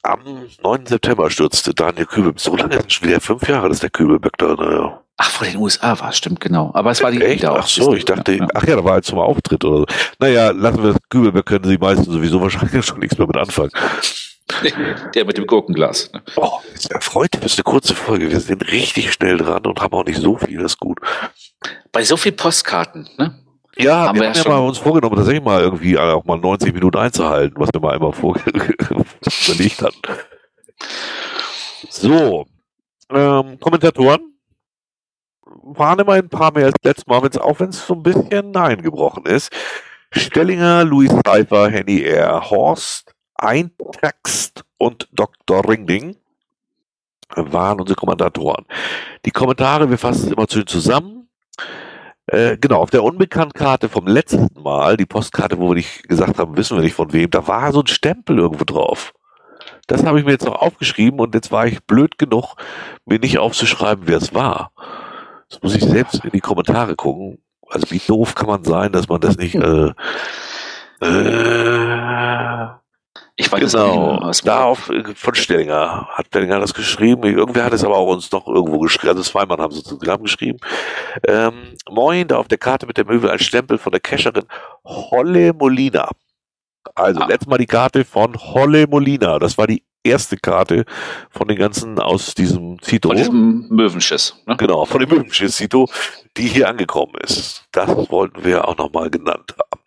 am 0.03 0.21
9. 0.63 0.87
September 0.87 1.31
stürzte 1.31 1.75
Daniel 1.75 2.07
Kübel. 2.07 2.33
So 2.37 2.57
lange 2.57 2.77
ist 2.77 2.87
es 2.87 2.93
schon 2.95 3.09
wieder 3.09 3.21
fünf 3.21 3.49
Jahre, 3.49 3.69
dass 3.69 3.81
der 3.81 3.91
Kübelberg 3.91 4.37
da, 4.39 4.55
naja. 4.55 5.01
Ach, 5.17 5.31
vor 5.31 5.47
den 5.47 5.57
USA 5.57 5.99
war 5.99 6.11
es, 6.11 6.17
stimmt, 6.17 6.41
genau. 6.41 6.71
Aber 6.75 6.93
es 6.93 7.03
war 7.03 7.11
die 7.11 7.21
Echt? 7.21 7.45
Ach 7.45 7.67
so, 7.67 7.95
ich 7.95 8.05
dachte, 8.05 8.35
ja. 8.35 8.47
ach 8.55 8.65
ja, 8.65 8.77
da 8.77 8.85
war 8.85 8.97
er 8.97 9.03
zum 9.03 9.19
Auftritt 9.19 9.65
oder 9.65 9.79
so. 9.79 9.87
Naja, 10.21 10.51
lassen 10.51 10.83
wir 10.83 10.93
das 10.93 11.03
Kübelberg, 11.11 11.45
können 11.45 11.65
sie 11.65 11.77
meistens 11.77 12.07
sowieso 12.07 12.41
wahrscheinlich 12.41 12.85
schon 12.87 13.01
nichts 13.01 13.19
mehr 13.19 13.27
mit 13.27 13.37
anfangen. 13.37 13.73
Der 15.15 15.25
mit 15.25 15.37
dem 15.37 15.47
Gurkenglas. 15.47 16.11
Ne? 16.13 16.23
Oh, 16.37 16.61
ja, 16.91 17.01
freut 17.01 17.35
das 17.35 17.53
ist 17.53 17.59
eine 17.59 17.65
kurze 17.65 17.95
Folge. 17.95 18.31
Wir 18.31 18.41
sind 18.41 18.67
richtig 18.73 19.13
schnell 19.13 19.37
dran 19.37 19.67
und 19.67 19.81
haben 19.81 19.93
auch 19.93 20.05
nicht 20.05 20.21
so 20.21 20.37
viel, 20.37 20.59
das 20.63 20.73
ist 20.73 20.81
gut. 20.81 21.01
Bei 21.93 22.03
so 22.03 22.17
viel 22.17 22.33
Postkarten, 22.33 23.09
ne? 23.19 23.35
Ja, 23.81 24.09
haben 24.09 24.17
wir, 24.17 24.23
wir 24.23 24.29
haben 24.31 24.37
ja 24.37 24.49
mal 24.49 24.67
uns 24.67 24.79
vorgenommen, 24.79 25.15
tatsächlich 25.15 25.45
mal 25.45 25.61
irgendwie 25.61 25.97
auch 25.97 26.25
mal 26.25 26.37
90 26.39 26.75
Minuten 26.75 26.99
einzuhalten, 26.99 27.55
was 27.59 27.71
wir 27.73 27.81
mal 27.81 27.95
einmal 27.95 28.13
vorgelegt 28.13 29.83
hatten. 29.83 30.03
So, 31.89 32.47
ähm, 33.11 33.61
Kommentatoren 33.61 34.35
waren 35.45 35.99
immer 36.01 36.15
ein 36.15 36.29
paar 36.29 36.53
mehr 36.53 36.67
als 36.67 36.75
letztes 36.83 37.07
Mal, 37.07 37.23
wenn's, 37.23 37.39
auch 37.39 37.61
wenn 37.61 37.69
es 37.69 37.87
so 37.87 37.95
ein 37.95 38.03
bisschen 38.03 38.51
Nein 38.51 38.83
gebrochen 38.83 39.27
ist. 39.27 39.53
Stellinger, 40.11 40.85
Luis 40.85 41.13
Seifer, 41.25 41.71
Henny 41.71 42.03
R., 42.03 42.51
Horst, 42.51 43.15
Eintext 43.35 44.65
und 44.79 45.09
Dr. 45.13 45.69
Ringding 45.69 46.17
waren 47.37 47.81
unsere 47.81 47.97
Kommentatoren. 47.97 48.65
Die 49.25 49.31
Kommentare, 49.31 49.89
wir 49.89 49.99
fassen 49.99 50.27
es 50.27 50.33
immer 50.33 50.49
zu 50.49 50.65
zusammen 50.65 51.29
äh, 52.29 52.57
genau, 52.59 52.81
auf 52.81 52.91
der 52.91 53.05
Unbekanntkarte 53.05 53.89
vom 53.89 54.07
letzten 54.07 54.49
Mal, 54.61 54.97
die 54.97 55.07
Postkarte, 55.07 55.59
wo 55.59 55.71
wir 55.71 55.77
nicht 55.77 56.09
gesagt 56.09 56.39
haben, 56.39 56.57
wissen 56.57 56.77
wir 56.77 56.85
nicht 56.85 56.95
von 56.95 57.13
wem, 57.13 57.31
da 57.31 57.47
war 57.47 57.73
so 57.73 57.81
ein 57.81 57.87
Stempel 57.87 58.39
irgendwo 58.39 58.65
drauf. 58.65 59.15
Das 59.87 60.05
habe 60.05 60.19
ich 60.19 60.27
mir 60.27 60.33
jetzt 60.33 60.45
noch 60.45 60.61
aufgeschrieben 60.61 61.19
und 61.21 61.35
jetzt 61.35 61.51
war 61.51 61.67
ich 61.67 61.83
blöd 61.85 62.19
genug, 62.19 62.57
mir 63.07 63.19
nicht 63.19 63.39
aufzuschreiben, 63.39 64.05
wer 64.07 64.19
es 64.19 64.35
war. 64.35 64.73
Das 65.49 65.63
muss 65.63 65.75
ich 65.75 65.83
selbst 65.83 66.23
in 66.25 66.31
die 66.33 66.41
Kommentare 66.41 66.95
gucken. 66.95 67.39
Also 67.71 67.91
wie 67.91 68.01
doof 68.07 68.35
kann 68.35 68.49
man 68.49 68.65
sein, 68.65 68.93
dass 68.93 69.09
man 69.09 69.21
das 69.21 69.39
nicht 69.39 69.55
äh, 69.55 69.93
äh, 71.01 72.69
ich 73.37 73.51
weiß 73.51 73.73
genau, 73.73 74.27
nicht, 74.27 74.47
da 74.47 74.65
auf, 74.65 74.91
äh, 74.91 75.05
von 75.15 75.35
Stellinger 75.35 76.09
hat 76.11 76.27
Stellinger 76.27 76.59
das 76.59 76.75
geschrieben. 76.75 77.23
Irgendwer 77.23 77.65
hat 77.65 77.73
es 77.73 77.85
aber 77.85 77.97
auch 77.97 78.09
uns 78.09 78.31
noch 78.33 78.49
irgendwo 78.49 78.81
geschrieben. 78.81 79.11
Also 79.11 79.23
zweimal 79.23 79.59
haben 79.59 79.73
sie 79.73 79.83
zusammen 79.83 80.25
geschrieben. 80.25 80.59
Ähm, 81.27 81.75
Moin, 81.89 82.27
da 82.27 82.39
auf 82.39 82.49
der 82.49 82.59
Karte 82.59 82.87
mit 82.87 82.97
der 82.97 83.07
Möbel 83.07 83.31
ein 83.31 83.39
Stempel 83.39 83.79
von 83.79 83.93
der 83.93 84.01
Cacherin 84.01 84.45
Holle 84.85 85.53
Molina. 85.53 86.09
Also, 86.95 87.21
ah. 87.21 87.27
letztes 87.27 87.49
Mal 87.49 87.59
die 87.59 87.67
Karte 87.67 88.05
von 88.05 88.35
Holle 88.37 88.87
Molina. 88.89 89.39
Das 89.39 89.57
war 89.57 89.67
die 89.67 89.85
erste 90.03 90.37
Karte 90.37 90.85
von 91.31 91.49
den 91.49 91.59
ganzen 91.59 91.99
aus 91.99 92.35
diesem 92.35 92.81
Zito. 92.83 93.09
Von 93.09 93.17
diesem 93.17 93.69
Möwenschiss. 93.69 94.35
Ne? 94.47 94.57
Genau, 94.57 94.85
von 94.85 95.01
dem 95.01 95.11
Möwenschiss 95.11 95.57
Zito, 95.57 95.89
die 96.37 96.49
hier 96.49 96.69
angekommen 96.69 97.15
ist. 97.23 97.65
Das 97.73 97.89
wollten 98.11 98.45
wir 98.45 98.67
auch 98.67 98.77
nochmal 98.77 99.11
genannt 99.11 99.55
haben. 99.59 99.83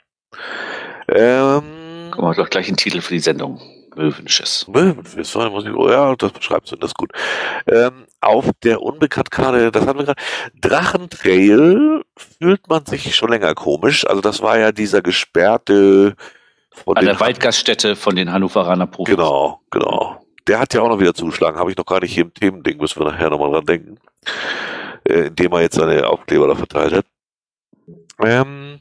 Ähm, 1.09 1.80
Guck 2.11 2.21
mal, 2.21 2.35
doch 2.35 2.49
gleich 2.49 2.67
einen 2.67 2.77
Titel 2.77 3.01
für 3.01 3.13
die 3.13 3.19
Sendung. 3.19 3.59
Möwenschiss. 3.95 4.67
Möwenschiss, 4.67 5.35
muss 5.35 5.65
ich, 5.65 5.71
ja, 5.89 6.15
das 6.15 6.31
beschreibst 6.31 6.71
du, 6.71 6.75
das 6.77 6.91
ist 6.91 6.97
gut. 6.97 7.11
Ähm, 7.67 8.05
auf 8.21 8.49
der 8.63 8.81
Unbekanntkarte, 8.81 9.71
das 9.71 9.85
haben 9.85 9.99
wir 9.99 10.05
gerade, 10.05 10.21
Drachentrail 10.59 12.01
fühlt 12.15 12.69
man 12.69 12.85
sich 12.85 13.15
schon 13.15 13.29
länger 13.29 13.53
komisch. 13.53 14.07
Also 14.07 14.21
das 14.21 14.41
war 14.41 14.57
ja 14.57 14.71
dieser 14.71 15.01
gesperrte 15.01 16.15
von 16.71 16.95
An 16.95 17.05
der 17.05 17.19
Waldgaststätte 17.19 17.95
von 17.95 18.15
den 18.15 18.31
Hannoveraner 18.31 18.87
Profis. 18.87 19.15
Genau, 19.15 19.59
genau. 19.71 20.25
Der 20.47 20.59
hat 20.59 20.73
ja 20.73 20.81
auch 20.81 20.89
noch 20.89 20.99
wieder 20.99 21.13
zugeschlagen, 21.13 21.59
habe 21.59 21.71
ich 21.71 21.77
noch 21.77 21.85
gar 21.85 21.99
nicht 21.99 22.13
hier 22.13 22.23
im 22.23 22.33
Themending, 22.33 22.77
müssen 22.77 22.99
wir 22.99 23.11
nachher 23.11 23.29
nochmal 23.29 23.51
dran 23.51 23.65
denken. 23.65 23.97
Äh, 25.07 25.27
indem 25.27 25.51
er 25.53 25.61
jetzt 25.61 25.75
seine 25.75 26.07
Aufkleber 26.07 26.47
da 26.47 26.55
verteilt 26.55 26.93
hat. 26.93 27.05
Ähm, 28.23 28.79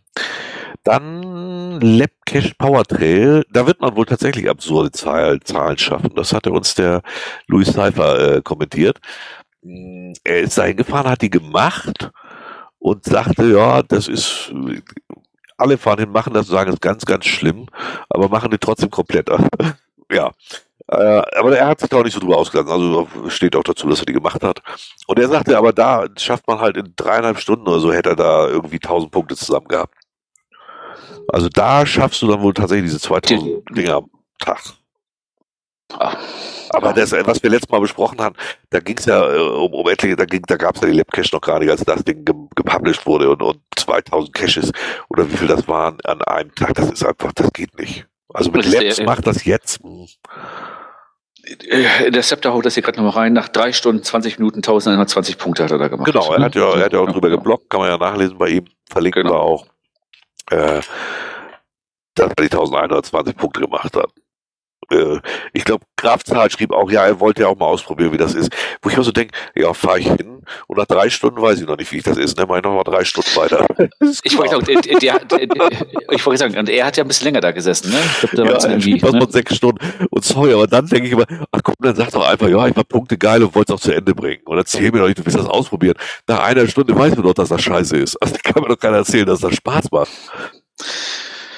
dann 0.85 1.81
Labcache 1.81 2.55
Power 2.57 2.85
Trail, 2.85 3.45
da 3.51 3.67
wird 3.67 3.81
man 3.81 3.97
wohl 3.97 4.07
tatsächlich 4.07 4.49
absurde 4.49 4.91
Zahlen, 4.91 5.41
Zahlen 5.45 5.79
schaffen. 5.79 6.13
Das 6.15 6.33
hatte 6.33 6.53
uns 6.53 6.75
der 6.75 7.03
Louis 7.47 7.69
Seifer 7.69 8.37
äh, 8.37 8.43
kommentiert. 8.43 8.99
Mm, 9.63 10.13
er 10.25 10.41
ist 10.41 10.59
da 10.59 10.65
hingefahren, 10.65 11.11
hat 11.11 11.23
die 11.23 11.31
gemacht 11.31 12.11
und 12.79 13.05
sagte, 13.05 13.45
ja, 13.45 13.83
das 13.83 14.09
ist, 14.09 14.53
alle 15.59 15.79
fahren 15.79 16.01
hin, 16.01 16.13
machen 16.13 16.33
das, 16.35 16.47
sagen, 16.47 16.69
das 16.69 16.77
ist 16.77 16.83
ganz, 16.83 17.05
ganz 17.05 17.27
schlimm, 17.27 17.67
aber 18.09 18.29
machen 18.29 18.51
die 18.51 18.59
trotzdem 18.59 18.91
komplett. 18.91 19.29
ja. 20.11 20.31
Äh, 20.89 21.23
aber 21.39 21.57
er 21.57 21.69
hat 21.69 21.81
sich 21.81 21.89
da 21.89 21.99
auch 21.99 22.05
nicht 22.05 22.15
so 22.15 22.21
drüber 22.21 22.37
ausgelassen. 22.37 22.73
Also 22.73 23.09
steht 23.29 23.55
auch 23.55 23.63
dazu, 23.63 23.89
dass 23.89 24.01
er 24.01 24.07
die 24.07 24.13
gemacht 24.13 24.43
hat. 24.43 24.61
Und 25.07 25.19
er 25.21 25.29
sagte, 25.29 25.57
aber 25.57 25.73
da 25.73 26.07
schafft 26.17 26.49
man 26.49 26.59
halt 26.59 26.77
in 26.77 26.95
dreieinhalb 26.97 27.39
Stunden 27.39 27.69
oder 27.69 27.79
so, 27.79 27.93
hätte 27.93 28.11
er 28.11 28.17
da 28.17 28.49
irgendwie 28.49 28.81
tausend 28.81 29.13
Punkte 29.13 29.37
zusammen 29.37 29.69
gehabt. 29.69 29.95
Also 31.33 31.49
da 31.49 31.87
schaffst 31.87 32.23
du 32.23 32.29
dann 32.29 32.43
wohl 32.43 32.55
tatsächlich 32.55 32.91
diese 32.91 33.01
2000 33.01 33.63
Dinger. 33.77 34.03
Tag. 34.39 34.61
Ah. 35.93 36.17
Aber 36.71 36.93
das, 36.93 37.13
was 37.13 37.43
wir 37.43 37.51
letztes 37.51 37.71
Mal 37.71 37.81
besprochen 37.81 38.21
haben, 38.21 38.37
da 38.71 38.79
ging 38.79 38.97
es 38.97 39.07
ja 39.07 39.29
äh, 39.29 39.39
um, 39.39 39.75
um 39.75 39.89
etliche, 39.89 40.17
da, 40.17 40.25
ging, 40.25 40.43
da 40.47 40.57
gab 40.57 40.77
es 40.77 40.83
ja 40.83 40.89
die 40.89 40.97
Lab-Cache 40.97 41.31
noch 41.33 41.41
gar 41.41 41.59
nicht, 41.59 41.71
als 41.71 41.85
das 41.85 42.05
Ding 42.05 42.25
ge 42.25 42.35
gepublished 42.55 43.07
wurde 43.07 43.29
und, 43.31 43.43
und 43.43 43.61
2000 43.77 44.33
Caches 44.33 44.73
oder 45.09 45.31
wie 45.31 45.37
viel 45.37 45.49
das 45.49 45.67
waren 45.67 45.99
an 46.05 46.23
einem 46.23 46.55
Tag, 46.55 46.75
das 46.75 46.91
ist 46.91 47.05
einfach, 47.05 47.33
das 47.33 47.53
geht 47.53 47.77
nicht. 47.79 48.07
Also 48.33 48.53
mit 48.53 48.65
Labs 48.67 49.01
macht 49.03 49.27
das 49.27 49.45
jetzt. 49.45 49.83
Hm. 49.83 50.07
Äh, 51.43 52.11
der 52.13 52.23
Scepter 52.23 52.53
haut 52.53 52.65
das 52.65 52.75
hier 52.75 52.83
gerade 52.83 52.99
nochmal 52.99 53.25
rein. 53.25 53.33
Nach 53.33 53.49
drei 53.49 53.73
Stunden, 53.73 54.05
20 54.05 54.39
Minuten, 54.39 54.59
1120 54.59 55.39
Punkte 55.39 55.65
hat 55.65 55.73
er 55.73 55.79
da 55.79 55.89
gemacht. 55.89 56.07
Genau, 56.07 56.33
er 56.33 56.45
hat 56.45 56.55
ja, 56.55 56.73
er 56.73 56.85
hat 56.85 56.93
ja 56.93 57.01
auch 57.01 57.11
drüber 57.11 57.31
geblockt, 57.31 57.69
kann 57.69 57.81
man 57.81 57.91
ja 57.91 57.99
nachlesen 57.99 58.39
bei 58.39 58.49
ihm. 58.49 58.67
Verlinken 58.89 59.25
genau. 59.25 59.35
wir 59.35 59.41
auch. 59.41 59.67
Äh, 60.51 60.81
dass 62.15 62.29
er 62.29 62.35
die 62.37 62.43
1120 62.43 63.37
Punkte 63.37 63.61
gemacht 63.61 63.97
hat 63.97 64.13
äh, 64.91 65.21
ich 65.53 65.65
glaube, 65.65 65.85
Graf 65.97 66.25
Zahl 66.25 66.51
schrieb 66.51 66.73
auch, 66.73 66.91
ja, 66.91 67.05
er 67.05 67.21
wollte 67.21 67.43
ja 67.43 67.49
auch 67.49 67.57
mal 67.57 67.67
ausprobieren, 67.67 68.13
wie 68.13 68.17
das 68.17 68.35
ist. 68.35 68.51
Wo 68.83 68.91
ich 68.91 68.99
auch 68.99 69.03
so 69.03 69.13
denke, 69.13 69.37
ja, 69.55 69.73
fahre 69.75 70.01
ich 70.01 70.07
hin 70.07 70.43
und 70.67 70.79
nach 70.79 70.87
drei 70.87 71.11
Stunden 71.11 71.41
weiß 71.41 71.61
ich 71.61 71.67
noch 71.67 71.77
nicht, 71.77 71.93
wie 71.93 71.99
ich 71.99 72.03
das 72.03 72.17
ist. 72.17 72.39
Ne, 72.39 72.47
mach 72.49 72.57
ich 72.57 72.63
noch 72.63 72.75
mal 72.75 72.85
drei 72.85 73.05
Stunden 73.05 73.35
weiter. 73.37 73.67
ich 74.23 74.37
wollte 74.37 74.57
sagen, 74.57 74.65
der, 74.67 74.99
der, 74.99 75.47
der, 75.47 75.71
ich 76.11 76.25
wollte 76.27 76.39
sagen, 76.39 76.67
er 76.67 76.87
hat 76.87 76.97
ja 76.97 77.05
ein 77.05 77.09
bisschen 77.09 77.27
länger 77.27 77.41
da 77.41 77.53
gesessen, 77.53 77.91
ne? 77.91 77.99
Ich 78.23 78.31
glaub, 78.31 78.47
da 78.49 78.59
ja, 78.59 78.71
irgendwie, 78.71 79.03
was 79.03 79.13
ne? 79.13 79.21
von 79.21 79.31
sechs 79.31 79.57
Stunden. 79.57 79.79
Und 80.11 80.25
sorry, 80.25 80.53
aber 80.53 80.67
dann 80.67 80.87
denke 80.87 81.07
ich 81.07 81.13
immer, 81.13 81.27
ach 81.53 81.61
komm, 81.63 81.75
dann 81.81 81.95
sag 81.97 82.11
doch 82.11 82.27
einfach, 82.27 82.49
ja, 82.49 82.67
ich 82.67 82.77
war 82.77 82.85
Punkte 82.85 83.19
geil 83.19 83.43
und 83.43 83.55
wollte 83.55 83.73
es 83.73 83.79
auch 83.79 83.83
zu 83.83 83.93
Ende 83.93 84.15
bringen. 84.15 84.43
Und 84.45 84.57
erzähl 84.57 84.91
mir 84.91 85.01
doch 85.01 85.07
nicht, 85.07 85.19
du 85.19 85.25
willst 85.25 85.39
das 85.39 85.47
ausprobieren. 85.47 85.97
Nach 86.27 86.41
einer 86.41 86.67
Stunde 86.67 86.97
weißt 86.97 87.17
du 87.17 87.23
doch, 87.23 87.35
dass 87.35 87.49
das 87.49 87.63
scheiße 87.63 87.97
ist. 87.97 88.17
Also 88.17 88.37
kann 88.43 88.63
mir 88.63 88.69
doch 88.69 88.79
keiner 88.79 88.99
erzählen, 88.99 89.27
dass 89.27 89.41
das 89.41 89.55
Spaß 89.55 89.91
macht. 89.91 90.11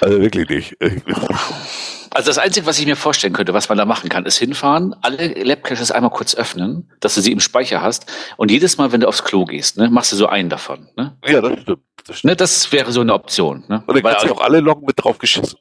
Also 0.00 0.20
wirklich 0.20 0.48
nicht. 0.48 0.76
Also 2.14 2.29
das 2.29 2.38
Einzige, 2.38 2.66
was 2.66 2.79
ich 2.79 2.87
mir 2.87 2.96
vorstellen 2.96 3.33
könnte, 3.33 3.55
was 3.55 3.68
man 3.68 3.79
da 3.79 3.85
machen 3.85 4.11
kann, 4.11 4.27
ist 4.27 4.37
hinfahren, 4.37 4.94
alle 5.01 5.29
Labcaches 5.42 5.90
einmal 5.90 6.11
kurz 6.11 6.35
öffnen, 6.35 6.90
dass 7.01 7.14
du 7.14 7.20
sie 7.22 7.33
im 7.33 7.40
Speicher 7.40 7.81
hast 7.81 8.07
und 8.37 8.51
jedes 8.51 8.77
Mal, 8.77 8.92
wenn 8.92 9.01
du 9.01 9.09
aufs 9.09 9.25
Klo 9.25 9.44
gehst, 9.44 9.79
ne, 9.79 9.88
machst 9.88 10.12
du 10.12 10.16
so 10.16 10.27
einen 10.27 10.51
davon. 10.51 10.88
Ne? 10.96 11.16
Ja, 11.27 11.40
das 11.40 11.61
stimmt. 11.61 11.79
Das, 12.07 12.18
stimmt. 12.18 12.31
Ne, 12.31 12.37
das 12.37 12.72
wäre 12.72 12.92
so 12.92 13.01
eine 13.01 13.14
Option. 13.14 13.64
Ne? 13.68 13.83
Und 13.87 13.94
dann 13.94 14.03
kannst 14.03 14.27
du 14.27 14.33
auch 14.33 14.40
alle 14.40 14.61
Loggen 14.61 14.85
mit 14.85 15.03
drauf 15.03 15.18
geschissen. 15.18 15.59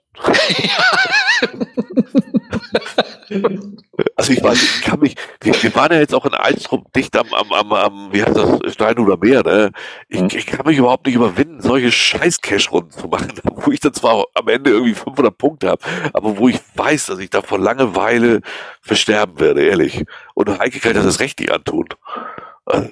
Also 4.16 4.34
ich 4.34 4.44
weiß, 4.44 4.62
ich 4.62 4.82
kann 4.82 5.00
mich, 5.00 5.16
wir, 5.42 5.54
wir 5.64 5.76
waren 5.76 5.92
ja 5.92 6.00
jetzt 6.00 6.14
auch 6.14 6.26
in 6.26 6.34
Eistrup 6.34 6.92
dicht 6.94 7.16
am, 7.18 7.34
am, 7.34 7.52
am, 7.52 7.74
am 7.74 8.14
wie 8.14 8.24
heißt 8.24 8.36
das, 8.36 8.74
Stein 8.74 9.00
oder 9.00 9.18
Meer, 9.18 9.44
ne? 9.44 9.72
Ich, 10.10 10.22
mhm. 10.22 10.30
ich 10.34 10.46
kann 10.46 10.66
mich 10.66 10.78
überhaupt 10.78 11.06
nicht 11.06 11.16
überwinden, 11.16 11.62
solche 11.62 11.92
scheiß 11.92 12.42
Cash-Runden 12.42 12.92
zu 12.92 13.08
machen, 13.08 13.32
wo 13.56 13.72
ich 13.72 13.80
dann 13.80 13.94
zwar 13.94 14.26
am 14.34 14.48
Ende 14.48 14.72
irgendwie 14.72 14.94
500 14.94 15.38
Punkte 15.38 15.70
habe, 15.70 15.82
aber 16.14 16.38
wo 16.38 16.50
ich 16.50 16.60
weiß, 16.76 17.08
dass 17.08 17.20
ich 17.20 17.30
da 17.30 17.42
vor 17.42 17.60
Langeweile 17.60 18.42
versterben 18.82 19.40
werde, 19.40 19.64
ehrlich. 19.64 20.06
Und 20.34 20.60
Heike 20.60 20.80
kann 20.80 20.94
das 20.94 21.20
recht 21.20 21.40
nicht 21.40 21.52
antun. 21.52 21.88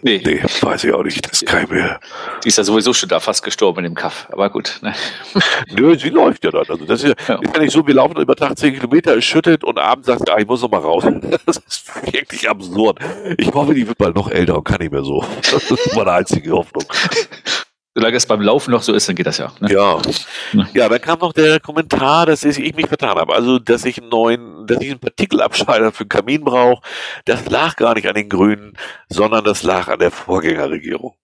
Nee. 0.01 0.21
nee, 0.25 0.41
weiß 0.61 0.83
ich 0.83 0.93
auch 0.93 1.03
nicht. 1.03 1.29
Das 1.29 1.45
kann 1.45 1.63
ich 1.63 1.69
mir. 1.69 1.99
Die 2.43 2.47
ist 2.47 2.57
ja 2.57 2.63
sowieso 2.63 2.91
schon 2.91 3.07
da 3.07 3.19
fast 3.19 3.43
gestorben 3.43 3.79
in 3.79 3.91
dem 3.91 3.95
Kaff. 3.95 4.27
Aber 4.31 4.49
gut. 4.49 4.79
Ne? 4.81 4.93
Nö, 5.69 5.97
sie 5.97 6.09
läuft 6.09 6.43
ja 6.43 6.51
dann. 6.51 6.65
Also 6.67 6.85
das 6.85 7.03
ist 7.03 7.15
ja, 7.27 7.35
ist 7.35 7.55
ja 7.55 7.61
nicht 7.61 7.71
so, 7.71 7.85
wir 7.85 7.93
laufen 7.93 8.17
über 8.17 8.35
Tag 8.35 8.57
10 8.57 8.73
Kilometer, 8.73 9.15
es 9.15 9.25
schüttet 9.25 9.63
und 9.63 9.77
abends 9.77 10.07
sagt, 10.07 10.27
ah, 10.29 10.39
ich 10.39 10.47
muss 10.47 10.61
noch 10.61 10.71
mal 10.71 10.81
raus. 10.81 11.03
Das 11.45 11.57
ist 11.57 12.13
wirklich 12.13 12.49
absurd. 12.49 12.99
Ich 13.37 13.51
hoffe, 13.53 13.73
die 13.73 13.87
wird 13.87 13.97
bald 13.97 14.15
noch 14.15 14.29
älter 14.29 14.57
und 14.57 14.63
kann 14.63 14.79
nicht 14.79 14.91
mehr 14.91 15.03
so. 15.03 15.23
Das 15.51 15.69
ist 15.71 15.95
meine 15.95 16.11
einzige 16.11 16.51
Hoffnung. 16.51 16.83
Solange 17.95 18.17
es 18.17 18.25
beim 18.25 18.41
Laufen 18.41 18.71
noch 18.71 18.83
so 18.83 18.93
ist, 18.93 19.09
dann 19.09 19.15
geht 19.15 19.25
das 19.25 19.39
ja. 19.39 19.51
Ne? 19.59 19.73
Ja. 19.73 19.99
Ja, 20.73 20.87
dann 20.89 21.01
kam 21.01 21.19
noch 21.19 21.33
der 21.33 21.59
Kommentar, 21.59 22.27
dass 22.27 22.43
ich 22.43 22.75
mich 22.75 22.87
vertan 22.87 23.17
habe. 23.17 23.33
Also, 23.33 23.57
dass 23.59 23.83
ich 23.83 23.99
einen 23.99 24.09
neuen, 24.09 24.67
dass 24.67 24.79
ich 24.79 24.91
einen 24.91 24.99
Partikelabscheider 24.99 25.91
für 25.91 26.05
den 26.05 26.09
Kamin 26.09 26.43
brauche. 26.43 26.81
Das 27.25 27.49
lag 27.49 27.75
gar 27.75 27.95
nicht 27.95 28.07
an 28.07 28.15
den 28.15 28.29
Grünen, 28.29 28.77
sondern 29.09 29.43
das 29.43 29.63
lag 29.63 29.87
an 29.87 29.99
der 29.99 30.11
Vorgängerregierung. 30.11 31.15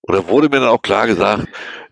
Und 0.00 0.14
da 0.14 0.26
wurde 0.26 0.48
mir 0.48 0.60
dann 0.60 0.70
auch 0.70 0.82
klar 0.82 1.06
gesagt, 1.06 1.46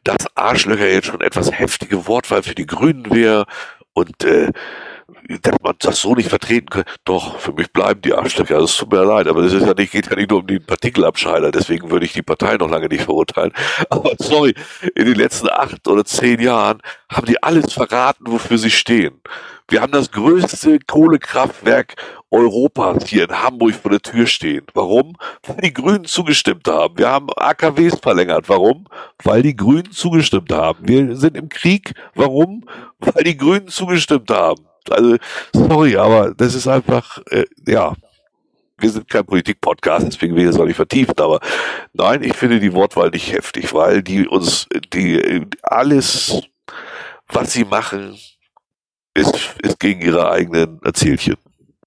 dass 0.05 0.27
Arschlöcher 0.37 0.89
jetzt 0.89 1.09
schon 1.09 1.21
etwas 1.21 1.53
heftige 1.53 2.07
Wortwahl 2.07 2.43
für 2.43 2.55
die 2.55 2.67
Grünen 2.67 3.13
wäre 3.13 3.45
und 3.93 4.25
äh, 4.25 4.53
dass 5.43 5.55
man 5.63 5.75
das 5.79 6.01
so 6.01 6.15
nicht 6.15 6.29
vertreten 6.29 6.69
kann. 6.69 6.85
Doch, 7.05 7.39
für 7.39 7.53
mich 7.53 7.73
bleiben 7.73 8.01
die 8.03 8.13
Arschlöcher. 8.13 8.59
Das 8.59 8.77
tut 8.77 8.93
mir 8.93 9.05
leid, 9.05 9.29
aber 9.29 9.43
das 9.43 9.53
ist 9.53 9.67
ja 9.67 9.75
nicht, 9.75 9.93
geht 9.93 10.11
ja 10.11 10.17
nicht 10.17 10.31
nur 10.31 10.41
um 10.41 10.47
den 10.47 10.65
Partikelabscheider. 10.65 11.53
Deswegen 11.53 11.91
würde 11.91 12.07
ich 12.07 12.13
die 12.13 12.23
Partei 12.23 12.57
noch 12.57 12.71
lange 12.71 12.89
nicht 12.89 13.05
verurteilen. 13.05 13.53
Aber 13.91 14.13
sorry, 14.19 14.55
in 14.95 15.07
den 15.07 15.15
letzten 15.15 15.49
acht 15.49 15.87
oder 15.87 16.05
zehn 16.05 16.41
Jahren 16.41 16.81
haben 17.11 17.27
die 17.27 17.43
alles 17.43 17.73
verraten, 17.73 18.25
wofür 18.27 18.59
sie 18.59 18.71
stehen. 18.71 19.21
Wir 19.69 19.81
haben 19.81 19.93
das 19.93 20.13
größte 20.13 20.79
Kohlekraftwerk 20.87 21.97
Europas 22.31 23.09
hier 23.09 23.25
in 23.25 23.43
Hamburg 23.43 23.75
vor 23.75 23.91
der 23.91 24.01
Tür 24.01 24.27
stehen. 24.27 24.65
Warum? 24.75 25.17
Weil 25.45 25.57
die 25.57 25.73
Grünen 25.73 26.05
zugestimmt 26.05 26.69
haben. 26.69 26.99
Wir 26.99 27.09
haben 27.09 27.29
AKWs 27.37 27.99
verlängert. 28.01 28.49
Warum? 28.49 28.87
Weil 29.25 29.43
die 29.43 29.57
Grünen 29.57 29.91
zugestimmt 29.91 30.53
haben. 30.53 30.89
Wir 30.89 31.17
sind 31.17 31.37
im 31.37 31.49
Krieg. 31.49 31.95
Warum? 32.15 32.65
Weil 33.01 33.25
die 33.25 33.37
Grünen 33.37 33.69
zugestimmt 33.69 34.31
haben. 34.31 34.67
Also, 34.91 35.17
sorry, 35.53 35.97
aber 35.97 36.35
das 36.35 36.55
ist 36.55 36.69
einfach, 36.69 37.19
äh, 37.31 37.45
ja, 37.67 37.95
wir 38.79 38.91
sind 38.91 39.09
kein 39.09 39.25
Politik-Podcast, 39.25 40.07
deswegen 40.07 40.35
will 40.35 40.43
ich 40.43 40.51
das 40.51 40.61
auch 40.61 40.67
nicht 40.67 40.77
vertiefen, 40.77 41.15
aber 41.19 41.41
nein, 41.93 42.23
ich 42.23 42.37
finde 42.37 42.61
die 42.61 42.73
Wortwahl 42.73 43.11
nicht 43.11 43.33
heftig, 43.33 43.73
weil 43.73 44.03
die 44.03 44.29
uns, 44.29 44.67
die, 44.93 45.47
alles, 45.63 46.43
was 47.29 47.53
sie 47.53 47.65
machen, 47.65 48.19
ist, 49.15 49.55
ist 49.63 49.81
gegen 49.81 50.03
ihre 50.03 50.31
eigenen 50.31 50.81
Erzählchen. 50.83 51.37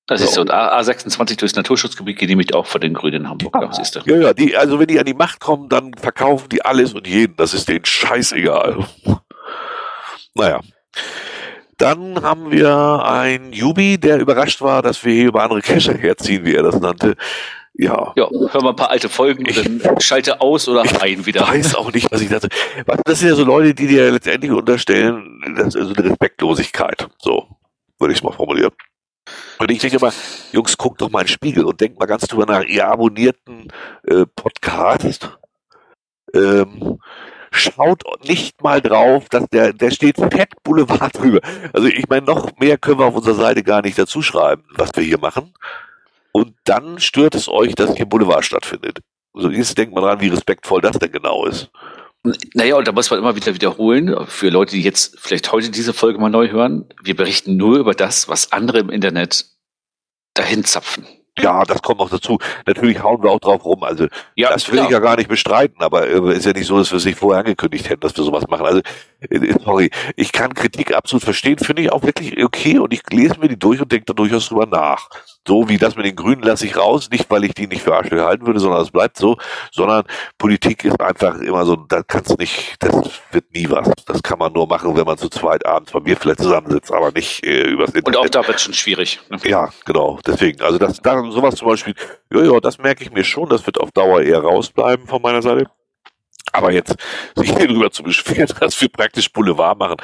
Das 0.07 0.21
ist 0.21 0.33
so. 0.33 0.41
Und 0.41 0.51
A26 0.51 1.37
durchs 1.37 1.55
Naturschutzgebiet 1.55 2.17
genehmigt 2.17 2.55
auch 2.55 2.65
von 2.65 2.81
den 2.81 2.95
Grünen 2.95 3.21
in 3.21 3.29
Hamburg. 3.29 3.55
Ja, 3.61 3.71
siehst 3.71 3.95
du. 3.95 3.99
ja, 4.07 4.17
ja, 4.17 4.33
die, 4.33 4.57
also 4.57 4.79
wenn 4.79 4.87
die 4.87 4.97
an 4.97 5.05
die 5.05 5.13
Macht 5.13 5.39
kommen, 5.39 5.69
dann 5.69 5.93
verkaufen 5.93 6.49
die 6.49 6.65
alles 6.65 6.95
und 6.95 7.05
jeden. 7.05 7.35
Das 7.35 7.53
ist 7.53 7.69
denen 7.69 7.85
scheißegal. 7.85 8.87
Naja. 10.33 10.61
Dann 11.79 12.21
haben 12.21 12.51
wir 12.51 13.05
einen 13.05 13.53
Jubi, 13.53 13.97
der 13.97 14.19
überrascht 14.19 14.61
war, 14.61 14.81
dass 14.81 15.03
wir 15.05 15.13
hier 15.13 15.27
über 15.27 15.43
andere 15.43 15.61
Cacher 15.61 15.93
herziehen, 15.93 16.45
wie 16.45 16.53
er 16.53 16.63
das 16.63 16.79
nannte. 16.79 17.15
Ja. 17.73 18.11
Ja, 18.17 18.29
hören 18.29 18.63
wir 18.63 18.69
ein 18.71 18.75
paar 18.75 18.89
alte 18.89 19.07
Folgen 19.07 19.47
und 19.47 19.81
dann 19.81 20.01
schalte 20.01 20.41
aus 20.41 20.67
oder 20.67 20.81
ein 20.81 21.25
wieder. 21.25 21.43
Ich 21.43 21.47
weiß 21.47 21.75
auch 21.75 21.93
nicht, 21.93 22.11
was 22.11 22.19
ich 22.19 22.27
dachte. 22.27 22.49
Das 23.05 23.19
sind 23.19 23.29
ja 23.29 23.35
so 23.35 23.45
Leute, 23.45 23.73
die 23.73 23.87
dir 23.87 24.11
letztendlich 24.11 24.51
unterstellen, 24.51 25.41
das 25.55 25.75
ist 25.75 25.97
eine 25.97 26.09
Respektlosigkeit. 26.09 27.07
So, 27.17 27.47
würde 27.97 28.11
ich 28.11 28.19
es 28.19 28.23
mal 28.23 28.33
formulieren. 28.33 28.73
Und 29.59 29.71
ich 29.71 29.79
denke 29.79 29.95
immer, 29.95 30.11
Jungs, 30.51 30.77
guckt 30.77 30.99
doch 30.99 31.09
mal 31.09 31.21
in 31.21 31.27
den 31.27 31.31
Spiegel 31.31 31.63
und 31.63 31.79
denkt 31.79 31.97
mal 31.97 32.07
ganz 32.07 32.27
drüber 32.27 32.45
nach, 32.45 32.63
ihr 32.63 32.85
abonnierten 32.85 33.71
äh, 34.05 34.25
Podcast. 34.25 35.37
Ähm, 36.33 36.99
schaut 37.51 38.03
nicht 38.27 38.61
mal 38.61 38.81
drauf, 38.81 39.27
dass 39.29 39.47
der, 39.49 39.73
der 39.73 39.91
steht 39.91 40.17
Fett 40.17 40.51
Boulevard 40.63 41.17
drüber. 41.17 41.39
Also 41.73 41.87
ich 41.87 42.07
meine, 42.09 42.25
noch 42.25 42.57
mehr 42.59 42.77
können 42.77 42.99
wir 42.99 43.05
auf 43.05 43.15
unserer 43.15 43.35
Seite 43.35 43.63
gar 43.63 43.81
nicht 43.81 43.97
dazu 43.97 44.21
schreiben, 44.21 44.63
was 44.75 44.91
wir 44.95 45.03
hier 45.03 45.19
machen. 45.19 45.53
Und 46.31 46.53
dann 46.63 46.99
stört 46.99 47.35
es 47.35 47.47
euch, 47.49 47.75
dass 47.75 47.95
hier 47.95 48.05
Boulevard 48.05 48.45
stattfindet. 48.45 48.99
Also 49.33 49.49
jetzt 49.49 49.77
denkt 49.77 49.93
man 49.93 50.03
dran, 50.03 50.21
wie 50.21 50.27
respektvoll 50.27 50.81
das 50.81 50.99
denn 50.99 51.11
genau 51.11 51.45
ist. 51.45 51.69
Naja, 52.53 52.75
und 52.75 52.87
da 52.87 52.91
muss 52.91 53.09
man 53.09 53.19
immer 53.19 53.35
wieder 53.35 53.53
wiederholen, 53.53 54.25
für 54.27 54.49
Leute, 54.49 54.75
die 54.75 54.81
jetzt 54.81 55.17
vielleicht 55.19 55.51
heute 55.51 55.71
diese 55.71 55.93
Folge 55.93 56.19
mal 56.19 56.29
neu 56.29 56.49
hören, 56.49 56.85
wir 57.01 57.15
berichten 57.15 57.55
nur 57.55 57.79
über 57.79 57.93
das, 57.93 58.27
was 58.27 58.51
andere 58.51 58.79
im 58.79 58.89
Internet 58.89 59.45
dahin 60.33 60.65
zapfen. 60.65 61.07
Ja, 61.41 61.63
das 61.63 61.81
kommt 61.81 61.99
noch 61.99 62.09
dazu. 62.09 62.37
Natürlich 62.65 63.01
hauen 63.01 63.21
wir 63.23 63.31
auch 63.31 63.39
drauf 63.39 63.63
rum. 63.65 63.83
Also 63.83 64.07
ja, 64.35 64.49
das 64.49 64.67
will 64.67 64.75
klar. 64.75 64.85
ich 64.85 64.91
ja 64.91 64.99
gar 64.99 65.15
nicht 65.17 65.29
bestreiten, 65.29 65.81
aber 65.81 66.07
äh, 66.07 66.37
ist 66.37 66.45
ja 66.45 66.53
nicht 66.53 66.67
so, 66.67 66.77
dass 66.77 66.91
wir 66.91 66.97
es 66.97 67.05
nicht 67.05 67.17
vorher 67.17 67.39
angekündigt 67.39 67.89
hätten, 67.89 68.01
dass 68.01 68.15
wir 68.15 68.23
sowas 68.23 68.47
machen. 68.47 68.65
Also 68.65 68.81
sorry, 69.63 69.89
ich 70.15 70.31
kann 70.31 70.53
Kritik 70.53 70.93
absolut 70.95 71.23
verstehen, 71.23 71.57
finde 71.57 71.81
ich 71.81 71.91
auch 71.91 72.03
wirklich 72.03 72.41
okay 72.43 72.79
und 72.79 72.93
ich 72.93 73.01
lese 73.11 73.39
mir 73.39 73.47
die 73.47 73.59
durch 73.59 73.81
und 73.81 73.91
denke 73.91 74.05
da 74.05 74.13
durchaus 74.13 74.47
drüber 74.47 74.65
nach. 74.65 75.09
So 75.47 75.67
wie 75.67 75.77
das 75.77 75.95
mit 75.95 76.05
den 76.05 76.15
Grünen 76.15 76.41
lasse 76.41 76.65
ich 76.65 76.77
raus, 76.77 77.09
nicht 77.11 77.29
weil 77.29 77.43
ich 77.43 77.53
die 77.53 77.67
nicht 77.67 77.81
für 77.81 77.95
Arschlöcher 77.95 78.25
halten 78.25 78.45
würde, 78.45 78.59
sondern 78.59 78.81
es 78.81 78.91
bleibt 78.91 79.17
so, 79.17 79.37
sondern 79.71 80.03
Politik 80.37 80.85
ist 80.85 80.99
einfach 81.01 81.39
immer 81.39 81.65
so, 81.65 81.75
da 81.75 82.03
kannst 82.03 82.37
nicht, 82.37 82.75
das 82.79 83.21
wird 83.31 83.53
nie 83.53 83.69
was. 83.69 83.89
Das 84.05 84.23
kann 84.23 84.39
man 84.39 84.53
nur 84.53 84.67
machen, 84.67 84.95
wenn 84.95 85.05
man 85.05 85.17
zu 85.17 85.29
zweit 85.29 85.65
abends 85.65 85.91
bei 85.91 85.99
mir 85.99 86.15
vielleicht 86.15 86.41
zusammensitzt, 86.41 86.91
aber 86.91 87.11
nicht 87.11 87.43
äh, 87.43 87.63
übers 87.63 87.89
Internet. 87.89 88.07
Und 88.07 88.17
auch 88.17 88.29
da 88.29 88.47
wird 88.47 88.61
schon 88.61 88.73
schwierig. 88.73 89.19
Ne? 89.29 89.37
Ja, 89.45 89.69
genau. 89.85 90.19
Deswegen, 90.25 90.61
also 90.61 90.77
das, 90.77 91.01
da, 91.01 91.19
sowas 91.31 91.55
zum 91.55 91.67
Beispiel, 91.67 91.95
ja, 92.31 92.43
ja, 92.43 92.59
das 92.59 92.77
merke 92.77 93.03
ich 93.03 93.11
mir 93.11 93.23
schon, 93.23 93.49
das 93.49 93.65
wird 93.65 93.79
auf 93.79 93.91
Dauer 93.91 94.21
eher 94.21 94.39
rausbleiben 94.39 95.07
von 95.07 95.21
meiner 95.21 95.41
Seite. 95.41 95.65
Aber 96.51 96.71
jetzt 96.71 96.95
sich 97.35 97.51
darüber 97.51 97.91
zu 97.91 98.03
beschweren, 98.03 98.47
dass 98.59 98.79
wir 98.81 98.89
praktisch 98.89 99.31
Boulevard 99.31 99.79
machen, 99.79 99.97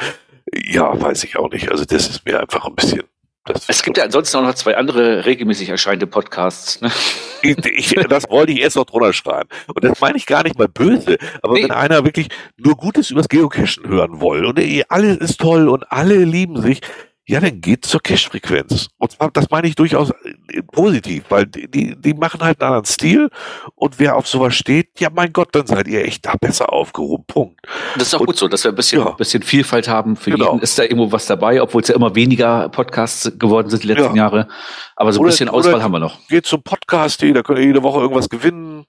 ja, 0.53 0.99
weiß 0.99 1.23
ich 1.23 1.37
auch 1.37 1.49
nicht. 1.49 1.69
Also 1.71 1.85
das 1.85 2.07
ist 2.07 2.25
mir 2.25 2.39
einfach 2.39 2.65
ein 2.65 2.75
bisschen 2.75 3.03
das 3.45 3.69
es 3.69 3.83
gibt 3.83 3.97
ja 3.97 4.03
ansonsten 4.05 4.37
auch 4.37 4.41
noch 4.41 4.55
zwei 4.55 4.75
andere 4.75 5.25
regelmäßig 5.25 5.69
erscheinende 5.69 6.07
Podcasts. 6.07 6.81
Ne? 6.81 6.91
Ich, 7.41 7.57
ich, 7.63 8.07
das 8.09 8.27
wollte 8.31 8.53
ich 8.53 8.61
erst 8.61 8.75
noch 8.75 8.85
drunter 8.85 9.13
schreiben. 9.13 9.47
Und 9.67 9.83
das 9.83 9.99
meine 9.99 10.17
ich 10.17 10.25
gar 10.25 10.41
nicht 10.41 10.57
mal 10.57 10.67
böse. 10.67 11.19
Aber 11.43 11.53
nee. 11.53 11.63
wenn 11.63 11.69
einer 11.69 12.03
wirklich 12.03 12.29
nur 12.57 12.75
Gutes 12.75 13.11
übers 13.11 13.29
Geocachen 13.29 13.87
hören 13.87 14.19
will 14.19 14.45
und 14.45 14.57
ey, 14.57 14.83
alles 14.89 15.17
ist 15.17 15.39
toll 15.39 15.69
und 15.69 15.83
alle 15.91 16.23
lieben 16.23 16.59
sich, 16.59 16.81
ja, 17.27 17.39
dann 17.39 17.59
geht 17.59 17.85
zur 17.85 18.01
Cash-Frequenz. 18.01 18.87
Und 18.97 19.11
zwar, 19.11 19.31
das 19.31 19.49
meine 19.49 19.67
ich 19.67 19.75
durchaus 19.75 20.11
äh, 20.11 20.61
positiv, 20.71 21.23
weil 21.29 21.47
die, 21.47 21.95
die 21.99 22.13
machen 22.13 22.41
halt 22.41 22.61
einen 22.61 22.67
anderen 22.67 22.85
Stil 22.85 23.29
und 23.73 23.97
wer 23.97 24.15
auf 24.15 24.27
sowas 24.27 24.53
steht, 24.53 24.99
ja 24.99 25.09
mein 25.11 25.33
Gott, 25.33 25.49
dann 25.53 25.65
seid 25.65 25.87
ihr 25.87 26.05
echt 26.05 26.25
da 26.25 26.35
besser 26.39 26.71
aufgehoben. 26.71 27.25
Punkt. 27.25 27.59
Das 27.95 28.09
ist 28.09 28.15
auch 28.15 28.19
und, 28.19 28.27
gut 28.27 28.37
so, 28.37 28.47
dass 28.47 28.63
wir 28.63 28.71
ein 28.71 28.75
bisschen, 28.75 29.01
ja. 29.01 29.11
bisschen 29.11 29.41
Vielfalt 29.41 29.87
haben. 29.87 30.15
Für 30.15 30.31
genau. 30.31 30.51
jeden 30.51 30.63
ist 30.63 30.77
da 30.77 30.83
irgendwo 30.83 31.11
was 31.11 31.25
dabei, 31.25 31.61
obwohl 31.61 31.81
es 31.81 31.87
ja 31.87 31.95
immer 31.95 32.13
weniger 32.13 32.69
Podcasts 32.69 33.31
geworden 33.39 33.69
sind 33.69 33.83
die 33.83 33.87
letzten 33.87 34.15
ja. 34.15 34.23
Jahre. 34.23 34.47
Aber 34.95 35.11
so 35.11 35.19
ein 35.19 35.21
oder, 35.21 35.31
bisschen 35.31 35.49
Auswahl 35.49 35.81
haben 35.81 35.91
wir 35.91 35.99
noch. 35.99 36.19
Geht 36.27 36.45
zum 36.45 36.61
Podcast, 36.61 37.23
da 37.23 37.41
könnt 37.41 37.59
ihr 37.59 37.65
jede 37.65 37.81
Woche 37.81 38.01
irgendwas 38.01 38.29
gewinnen. 38.29 38.85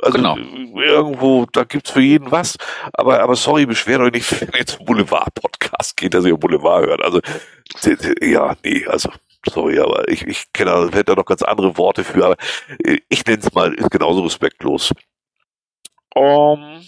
Also 0.00 0.18
genau. 0.18 0.36
irgendwo, 0.36 1.46
da 1.52 1.64
gibt's 1.64 1.90
für 1.90 2.00
jeden 2.00 2.30
was. 2.30 2.56
Aber, 2.92 3.20
aber 3.20 3.34
sorry, 3.34 3.66
beschwert 3.66 4.00
euch 4.00 4.12
nicht, 4.12 4.40
wenn 4.40 4.58
ihr 4.58 4.66
zum 4.66 4.84
Boulevard-Podcast 4.84 5.96
geht, 5.96 6.14
dass 6.14 6.24
ihr 6.24 6.36
Boulevard 6.36 6.86
hört. 6.86 7.02
Also, 7.02 7.20
ja, 8.20 8.56
nee, 8.64 8.86
also, 8.86 9.10
sorry, 9.48 9.78
aber 9.80 10.08
ich, 10.08 10.26
ich 10.26 10.52
kenne, 10.52 10.88
hätte 10.92 11.04
da 11.04 11.14
noch 11.16 11.24
ganz 11.24 11.42
andere 11.42 11.76
Worte 11.76 12.04
für, 12.04 12.24
aber 12.24 12.36
ich 13.08 13.26
nenne 13.26 13.42
es 13.42 13.52
mal, 13.52 13.74
ist 13.74 13.90
genauso 13.90 14.22
respektlos. 14.22 14.92
Um, 16.14 16.80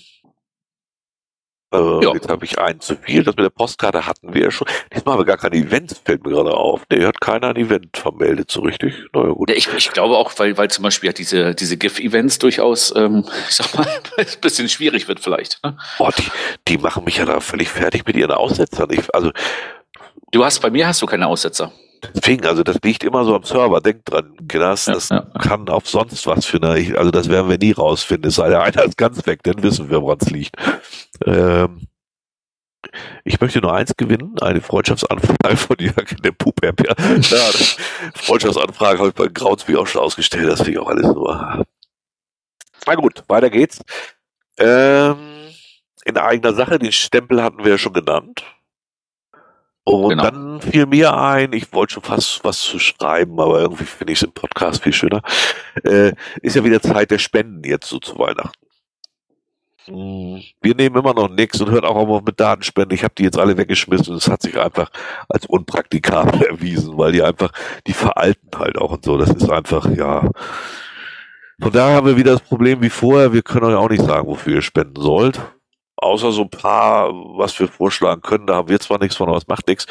äh, 1.73 2.05
ja. 2.05 2.13
Jetzt 2.13 2.29
habe 2.29 2.45
ich 2.45 2.59
einen 2.59 2.81
zu 2.81 2.97
viel. 2.97 3.23
Das 3.23 3.37
mit 3.37 3.45
der 3.45 3.51
Postkarte 3.51 4.07
hatten 4.07 4.35
wir 4.35 4.43
ja 4.43 4.51
schon. 4.51 4.67
Diesmal 4.93 5.15
haben 5.15 5.21
wir 5.21 5.25
gar 5.25 5.37
kein 5.37 5.53
Event, 5.53 6.01
fällt 6.05 6.25
mir 6.25 6.31
gerade 6.33 6.55
auf. 6.55 6.83
Nee, 6.91 7.05
hat 7.05 7.21
keiner 7.21 7.49
ein 7.49 7.57
Event 7.57 7.97
vermeldet, 7.97 8.51
so 8.51 8.63
richtig. 8.63 8.95
Naja, 9.13 9.29
gut. 9.29 9.51
Ja, 9.51 9.57
ich, 9.57 9.69
ich 9.77 9.91
glaube 9.93 10.17
auch, 10.17 10.33
weil, 10.39 10.57
weil 10.57 10.69
zum 10.69 10.83
Beispiel 10.83 11.13
diese, 11.13 11.55
diese 11.55 11.77
GIF-Events 11.77 12.39
durchaus, 12.39 12.95
ähm, 12.97 13.25
ich 13.49 13.55
sag 13.55 13.75
mal, 13.75 13.87
ein 14.17 14.27
bisschen 14.41 14.69
schwierig 14.69 15.07
wird 15.07 15.21
vielleicht. 15.21 15.63
Ne? 15.63 15.77
Boah, 15.99 16.13
die, 16.13 16.25
die 16.67 16.79
machen 16.79 17.05
mich 17.05 17.19
ja 17.19 17.25
da 17.25 17.41
völlig 17.41 17.69
fertig 17.69 18.05
mit 18.07 18.17
ihren 18.17 18.33
Aussetzern. 18.33 18.89
Ich, 18.91 19.15
also, 19.15 19.31
du 20.33 20.45
hast, 20.45 20.61
bei 20.61 20.71
mir 20.71 20.89
hast 20.89 21.03
du 21.03 21.07
keine 21.07 21.29
Aussetzer. 21.29 21.73
Deswegen, 22.15 22.47
also 22.47 22.63
das 22.63 22.79
liegt 22.83 23.05
immer 23.05 23.25
so 23.25 23.35
am 23.35 23.45
Server. 23.45 23.81
Denk 23.81 24.05
dran, 24.05 24.37
Kinders, 24.49 24.87
das 24.87 25.09
ja, 25.09 25.27
ja. 25.35 25.41
kann 25.41 25.69
auf 25.69 25.89
sonst 25.89 26.27
was 26.27 26.47
für 26.47 26.59
eine, 26.59 26.99
also 26.99 27.11
das 27.11 27.29
werden 27.29 27.49
wir 27.49 27.59
nie 27.59 27.73
rausfinden. 27.73 28.29
Es 28.29 28.37
sei 28.37 28.49
denn, 28.49 28.59
einer 28.61 28.85
ist 28.85 28.97
ganz 28.97 29.27
weg, 29.27 29.41
dann 29.43 29.63
wissen 29.63 29.91
wir, 29.91 30.03
woran 30.03 30.19
es 30.21 30.31
liegt. 30.31 30.57
Ähm, 31.27 31.87
ich 33.25 33.41
möchte 33.41 33.61
nur 33.61 33.75
eins 33.75 33.95
gewinnen, 33.97 34.37
eine 34.41 34.61
Freundschaftsanfrage 34.61 35.57
von 35.57 35.77
Jörg 35.79 36.11
in 36.13 36.23
der 36.23 36.33
Pup 36.33 36.61
Ja, 36.63 36.73
Freundschaftsanfrage 38.15 38.99
habe 38.99 39.09
ich 39.09 39.15
bei 39.15 39.29
Graunsby 39.29 39.77
auch 39.77 39.87
schon 39.87 40.01
ausgestellt, 40.01 40.49
das 40.49 40.61
finde 40.61 40.73
ich 40.73 40.79
auch 40.79 40.89
alles 40.89 41.07
nur. 41.07 41.67
Na 42.87 42.95
gut, 42.95 43.23
weiter 43.29 43.51
geht's. 43.51 43.83
Ähm, 44.59 45.19
in 46.05 46.17
eigener 46.17 46.55
Sache, 46.55 46.79
den 46.79 46.93
Stempel 46.93 47.43
hatten 47.43 47.65
wir 47.65 47.73
ja 47.73 47.79
schon 47.79 47.93
genannt. 47.93 48.43
Und 49.85 50.11
genau. 50.11 50.23
dann 50.23 50.61
fiel 50.61 50.87
mir 50.87 51.17
ein, 51.17 51.53
ich 51.53 51.73
wollte 51.73 51.95
schon 51.95 52.03
fast 52.03 52.45
was 52.45 52.61
zu 52.61 52.79
schreiben, 52.79 53.41
aber 53.41 53.61
irgendwie 53.61 53.85
finde 53.85 54.13
ich 54.13 54.19
es 54.19 54.23
im 54.23 54.33
Podcast 54.33 54.83
viel 54.83 54.93
schöner. 54.93 55.23
Äh, 55.85 56.13
ist 56.43 56.57
ja 56.57 56.65
wieder 56.65 56.83
Zeit 56.83 57.11
der 57.11 57.19
Spenden 57.19 57.65
jetzt 57.65 57.89
so 57.89 57.99
zu 57.99 58.19
Weihnachten. 58.19 58.67
Hm, 59.87 60.43
wir 60.61 60.75
nehmen 60.75 60.97
immer 60.97 61.15
noch 61.15 61.31
nichts 61.31 61.61
und 61.61 61.71
hören 61.71 61.87
auch 61.87 62.03
immer 62.03 62.21
mit 62.21 62.39
Datenspenden. 62.39 62.95
Ich 62.95 63.05
habe 63.05 63.15
die 63.17 63.25
jetzt 63.25 63.39
alle 63.39 63.57
weggeschmissen 63.57 64.13
und 64.13 64.19
es 64.19 64.29
hat 64.29 64.43
sich 64.43 64.61
einfach 64.61 64.91
als 65.29 65.47
unpraktikabel 65.47 66.43
erwiesen, 66.49 66.99
weil 66.99 67.13
die 67.13 67.23
einfach, 67.23 67.53
die 67.87 67.95
veralten 67.95 68.51
halt 68.57 68.77
auch 68.77 68.93
und 68.93 69.05
so. 69.05 69.17
Das 69.17 69.31
ist 69.31 69.51
einfach, 69.51 69.91
ja. 69.91 70.29
Von 71.61 71.73
daher 71.73 71.97
haben 71.97 72.07
wir 72.07 72.17
wieder 72.17 72.33
das 72.33 72.43
Problem 72.43 72.83
wie 72.83 72.91
vorher. 72.91 73.33
Wir 73.33 73.43
können 73.43 73.65
euch 73.65 73.75
auch 73.75 73.91
nicht 73.91 74.05
sagen, 74.05 74.29
wofür 74.29 74.57
ihr 74.57 74.63
spenden 74.63 75.01
sollt 75.01 75.41
außer 76.01 76.33
so 76.33 76.43
ein 76.43 76.51
paar, 76.51 77.11
was 77.13 77.59
wir 77.61 77.69
vorschlagen 77.69 78.23
können, 78.23 78.47
da 78.47 78.57
haben 78.57 78.69
wir 78.69 78.81
zwar 78.81 78.99
nichts 78.99 79.17
von, 79.17 79.29
aber 79.29 79.39
es 79.39 79.49
macht 79.49 79.69
nichts, 79.69 79.87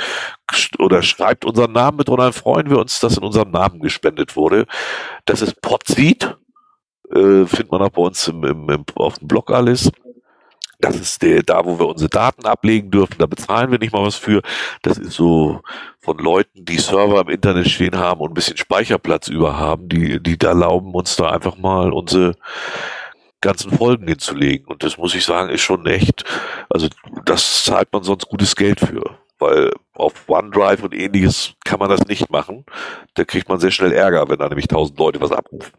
oder 0.78 1.02
schreibt 1.02 1.46
unseren 1.46 1.72
Namen 1.72 1.98
mit 1.98 2.10
und 2.10 2.20
dann 2.20 2.34
freuen 2.34 2.70
wir 2.70 2.80
uns, 2.80 3.00
dass 3.00 3.18
in 3.18 3.24
unserem 3.24 3.52
Namen 3.52 3.80
gespendet 3.80 4.36
wurde. 4.36 4.66
Das 5.26 5.42
ist 5.42 5.62
Podseed, 5.62 6.36
äh, 7.12 7.46
findet 7.46 7.72
man 7.72 7.82
auch 7.82 7.90
bei 7.90 8.02
uns 8.02 8.28
im, 8.28 8.44
im, 8.44 8.70
im, 8.70 8.86
auf 8.96 9.20
dem 9.20 9.28
Blog 9.28 9.52
alles. 9.52 9.92
Das 10.82 10.96
ist 10.96 11.22
der, 11.22 11.44
da, 11.44 11.66
wo 11.66 11.78
wir 11.78 11.88
unsere 11.88 12.10
Daten 12.10 12.46
ablegen 12.46 12.90
dürfen, 12.90 13.16
da 13.20 13.26
bezahlen 13.26 13.70
wir 13.70 13.80
nicht 13.80 13.92
mal 13.92 14.06
was 14.06 14.16
für. 14.16 14.42
Das 14.82 14.98
ist 14.98 15.12
so 15.12 15.60
von 16.00 16.18
Leuten, 16.18 16.64
die 16.64 16.78
Server 16.78 17.20
im 17.20 17.28
Internet 17.28 17.70
stehen 17.70 17.98
haben 17.98 18.22
und 18.22 18.32
ein 18.32 18.34
bisschen 18.34 18.56
Speicherplatz 18.56 19.28
über 19.28 19.60
haben, 19.60 19.90
die, 19.90 20.24
die 20.24 20.38
da 20.38 20.50
erlauben 20.50 20.94
uns 20.94 21.18
da 21.18 21.32
einfach 21.32 21.58
mal 21.58 21.92
unsere 21.92 22.36
ganzen 23.42 23.72
Folgen 23.72 24.08
hinzulegen. 24.08 24.68
Und 24.68 24.84
das 24.84 24.98
muss 24.98 25.16
ich 25.16 25.26
sagen, 25.26 25.50
ist 25.50 25.62
schon 25.62 25.86
echt, 25.86 26.24
also 26.70 26.88
das 27.26 27.64
zahlt 27.64 27.92
man 27.94 28.04
sonst 28.04 28.28
gutes 28.28 28.56
Geld 28.56 28.80
für. 28.80 29.18
Weil 29.40 29.72
auf 29.94 30.28
OneDrive 30.28 30.84
und 30.84 30.94
ähnliches 30.94 31.54
kann 31.64 31.80
man 31.80 31.90
das 31.90 32.06
nicht 32.08 32.30
machen. 32.30 32.66
Da 33.14 33.24
kriegt 33.24 33.48
man 33.48 33.60
sehr 33.60 33.72
schnell 33.72 33.94
Ärger, 33.94 34.28
wenn 34.28 34.40
da 34.40 34.50
nämlich 34.50 34.68
tausend 34.68 35.00
Leute 35.00 35.22
was 35.22 35.32
abrufen. 35.32 35.72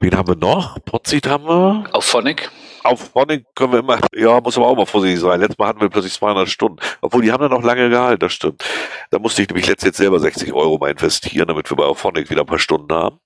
Wen 0.00 0.16
haben 0.16 0.28
wir 0.28 0.36
noch? 0.36 0.82
Potzit 0.84 1.28
haben 1.28 1.44
wir. 1.44 1.84
Auf 1.92 2.04
Phonic 2.04 2.50
auf 2.84 3.10
Phonic 3.12 3.44
können 3.54 3.72
wir 3.72 3.78
immer, 3.80 3.98
ja, 4.14 4.40
muss 4.40 4.56
aber 4.56 4.66
auch 4.66 4.76
mal 4.76 4.86
vorsichtig 4.86 5.20
sein. 5.20 5.40
Letztes 5.40 5.58
Mal 5.58 5.68
hatten 5.68 5.80
wir 5.80 5.88
plötzlich 5.88 6.12
200 6.14 6.48
Stunden. 6.48 6.78
Obwohl, 7.00 7.22
die 7.22 7.32
haben 7.32 7.40
dann 7.40 7.50
noch 7.50 7.62
lange 7.62 7.88
gehalten, 7.88 8.20
das 8.20 8.32
stimmt. 8.32 8.64
Da 9.10 9.18
musste 9.18 9.42
ich 9.42 9.48
nämlich 9.48 9.66
letztes 9.66 9.86
jetzt 9.86 9.98
selber 9.98 10.18
60 10.18 10.52
Euro 10.52 10.78
mal 10.78 10.90
investieren, 10.90 11.48
damit 11.48 11.70
wir 11.70 11.76
bei 11.76 11.84
Auphonic 11.84 12.30
wieder 12.30 12.40
ein 12.42 12.46
paar 12.46 12.58
Stunden 12.58 12.92
haben. 12.92 13.18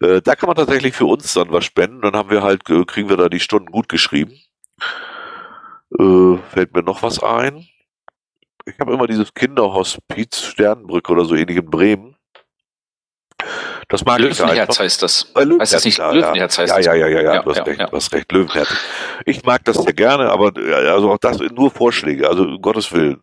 Äh, 0.00 0.22
da 0.22 0.34
kann 0.34 0.48
man 0.48 0.56
tatsächlich 0.56 0.94
für 0.94 1.06
uns 1.06 1.32
dann 1.34 1.52
was 1.52 1.64
spenden. 1.64 2.02
Dann 2.02 2.14
haben 2.14 2.30
wir 2.30 2.42
halt, 2.42 2.64
kriegen 2.64 3.08
wir 3.08 3.16
da 3.16 3.28
die 3.28 3.40
Stunden 3.40 3.70
gut 3.70 3.88
geschrieben. 3.88 4.32
Äh, 5.98 6.36
fällt 6.50 6.74
mir 6.74 6.82
noch 6.82 7.02
was 7.02 7.22
ein? 7.22 7.66
Ich 8.66 8.78
habe 8.80 8.92
immer 8.92 9.06
dieses 9.06 9.32
Kinderhospiz 9.32 10.42
Sternenbrücke 10.42 11.12
oder 11.12 11.24
so 11.24 11.34
ähnlich 11.34 11.56
in 11.56 11.70
Bremen. 11.70 12.17
Das 13.88 14.04
mag 14.04 14.18
Löwenherz 14.18 14.74
ich 14.74 14.80
heißt 14.80 15.02
das. 15.02 15.32
Äh, 15.34 15.44
Löwenherz, 15.44 15.60
heißt 15.60 15.74
das 15.74 15.84
nicht? 15.84 15.98
Ja, 15.98 16.10
Löwenherz 16.10 16.58
heißt 16.58 16.72
ja, 16.72 16.78
ja, 16.78 16.94
ja, 16.94 17.06
ja, 17.06 17.20
ja, 17.20 17.34
ja, 17.34 17.42
du 17.42 17.50
hast 17.50 17.58
ja, 17.58 17.62
recht, 17.62 17.80
ja. 17.80 17.86
du 17.86 17.96
hast 17.96 18.12
recht, 18.12 18.32
Löwenherz. 18.32 18.68
Ich 19.24 19.44
mag 19.44 19.64
das 19.64 19.76
sehr 19.76 19.92
gerne, 19.92 20.30
aber 20.30 20.52
also 20.56 21.12
auch 21.12 21.18
das 21.18 21.38
nur 21.38 21.70
Vorschläge, 21.70 22.28
also 22.28 22.42
um 22.42 22.60
Gottes 22.60 22.92
Willen. 22.92 23.20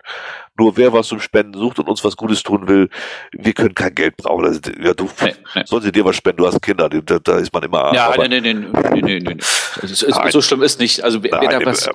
Nur 0.57 0.77
wer 0.77 0.93
was 0.93 1.07
zum 1.07 1.19
Spenden 1.19 1.59
sucht 1.59 1.79
und 1.79 1.89
uns 1.89 2.03
was 2.03 2.15
Gutes 2.15 2.41
tun 2.41 2.67
will, 2.69 2.89
wir 3.33 3.53
können 3.53 3.75
kein 3.75 3.93
Geld 3.93 4.15
brauchen. 4.15 4.45
Also, 4.45 4.61
ja, 4.81 4.93
du 4.93 5.09
nee, 5.21 5.35
nee. 5.53 5.63
sollen 5.65 5.83
sie 5.83 5.91
dir 5.91 6.05
was 6.05 6.15
spenden, 6.15 6.37
du 6.37 6.47
hast 6.47 6.61
Kinder, 6.61 6.87
da, 6.89 7.19
da 7.19 7.37
ist 7.37 7.53
man 7.53 7.63
immer. 7.63 7.93
Ja, 7.93 8.07
aber, 8.13 8.27
nee, 8.29 8.39
nee, 8.39 8.53
nee, 8.53 8.69
nee, 8.93 9.01
nee, 9.01 9.19
nee. 9.19 9.37
Ist, 9.81 10.05
so 10.29 10.41
schlimm 10.41 10.63
ist 10.63 10.79
nicht. 10.79 11.03
Also 11.03 11.21
wer, 11.21 11.31
Nein, 11.31 11.49
da 11.49 11.65
was. 11.65 11.87
Äh, 11.87 11.91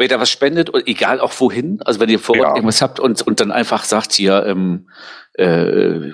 wer 0.00 0.08
da 0.08 0.18
was 0.18 0.30
spendet, 0.30 0.70
egal 0.86 1.20
auch 1.20 1.32
wohin, 1.38 1.80
also 1.84 2.00
wenn 2.00 2.08
ihr 2.08 2.18
vor 2.18 2.34
Ort 2.36 2.42
ja. 2.42 2.54
irgendwas 2.56 2.82
habt 2.82 2.98
und, 2.98 3.22
und 3.22 3.38
dann 3.38 3.52
einfach 3.52 3.84
sagt 3.84 4.12
hier, 4.12 4.44
ähm, 4.46 4.88
äh, 5.34 6.08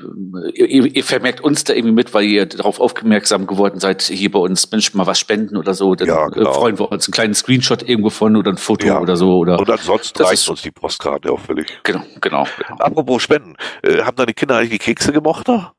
ihr, 0.54 0.96
ihr, 0.96 1.04
vermerkt 1.04 1.40
uns 1.40 1.64
da 1.64 1.72
irgendwie 1.72 1.94
mit, 1.94 2.12
weil 2.12 2.24
ihr 2.24 2.46
darauf 2.46 2.80
aufmerksam 2.80 3.46
geworden 3.46 3.80
seid, 3.80 4.02
hier 4.02 4.30
bei 4.30 4.38
uns, 4.38 4.70
Mensch, 4.70 4.92
mal 4.92 5.06
was 5.06 5.18
spenden 5.18 5.56
oder 5.56 5.72
so, 5.72 5.94
dann 5.94 6.08
ja, 6.08 6.26
genau. 6.28 6.52
freuen 6.52 6.78
wir 6.78 6.90
uns 6.90 7.06
einen 7.06 7.12
kleinen 7.12 7.34
Screenshot 7.34 7.88
irgendwo 7.88 8.10
von 8.10 8.36
oder 8.36 8.50
ein 8.50 8.58
Foto 8.58 8.86
ja. 8.86 9.00
oder 9.00 9.16
so. 9.16 9.38
Oder 9.38 9.58
und 9.58 9.70
ansonsten 9.70 10.22
reicht 10.22 10.42
ist, 10.42 10.48
uns 10.48 10.62
die 10.62 10.70
Postkarte 10.72 11.32
auch 11.32 11.40
völlig. 11.40 11.66
Genau, 11.82 12.02
genau. 12.20 12.46
genau. 12.58 12.78
Apropos 12.78 13.22
Spenden, 13.22 13.56
äh, 13.82 14.02
haben 14.02 14.16
deine 14.16 14.34
Kinder 14.34 14.56
eigentlich 14.56 14.70
die 14.70 14.78
Kekse 14.78 15.12
gemocht? 15.12 15.48
Oder? 15.48 15.75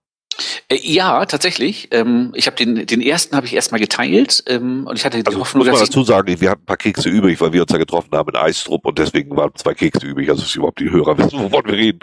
Äh, 0.70 0.80
ja, 0.82 1.26
tatsächlich. 1.26 1.88
Ähm, 1.92 2.32
ich 2.36 2.46
habe 2.48 2.58
den, 2.58 2.86
den 2.86 3.02
ersten 3.02 3.36
habe 3.36 3.46
ich 3.46 3.54
erstmal 3.54 3.80
geteilt 3.80 4.44
ähm, 4.48 4.86
und 4.86 4.98
ich 4.98 5.06
hatte 5.06 5.18
die 5.18 5.26
also, 5.26 5.40
Hoffnung, 5.40 5.66
muss 5.66 5.72
man 5.72 5.80
dazu 5.80 6.04
sagen, 6.04 6.40
wir 6.40 6.50
hatten 6.50 6.62
ein 6.64 6.66
paar 6.66 6.78
Kekse 6.78 7.10
übrig, 7.10 7.40
weil 7.40 7.54
wir 7.54 7.62
uns 7.62 7.72
ja 7.72 7.78
getroffen 7.78 8.12
haben 8.12 8.30
in 8.30 8.36
Eistrup 8.36 8.86
und 8.86 9.00
deswegen 9.00 9.36
waren 9.38 9.52
zwei 9.56 9.74
Kekse 9.74 10.06
übrig. 10.06 10.30
Also 10.30 10.42
dass 10.42 10.56
überhaupt 10.56 10.80
die 10.80 10.90
Hörer 10.90 11.18
wissen, 11.18 11.40
wovon 11.40 11.66
wir 11.66 11.74
reden. 11.74 12.00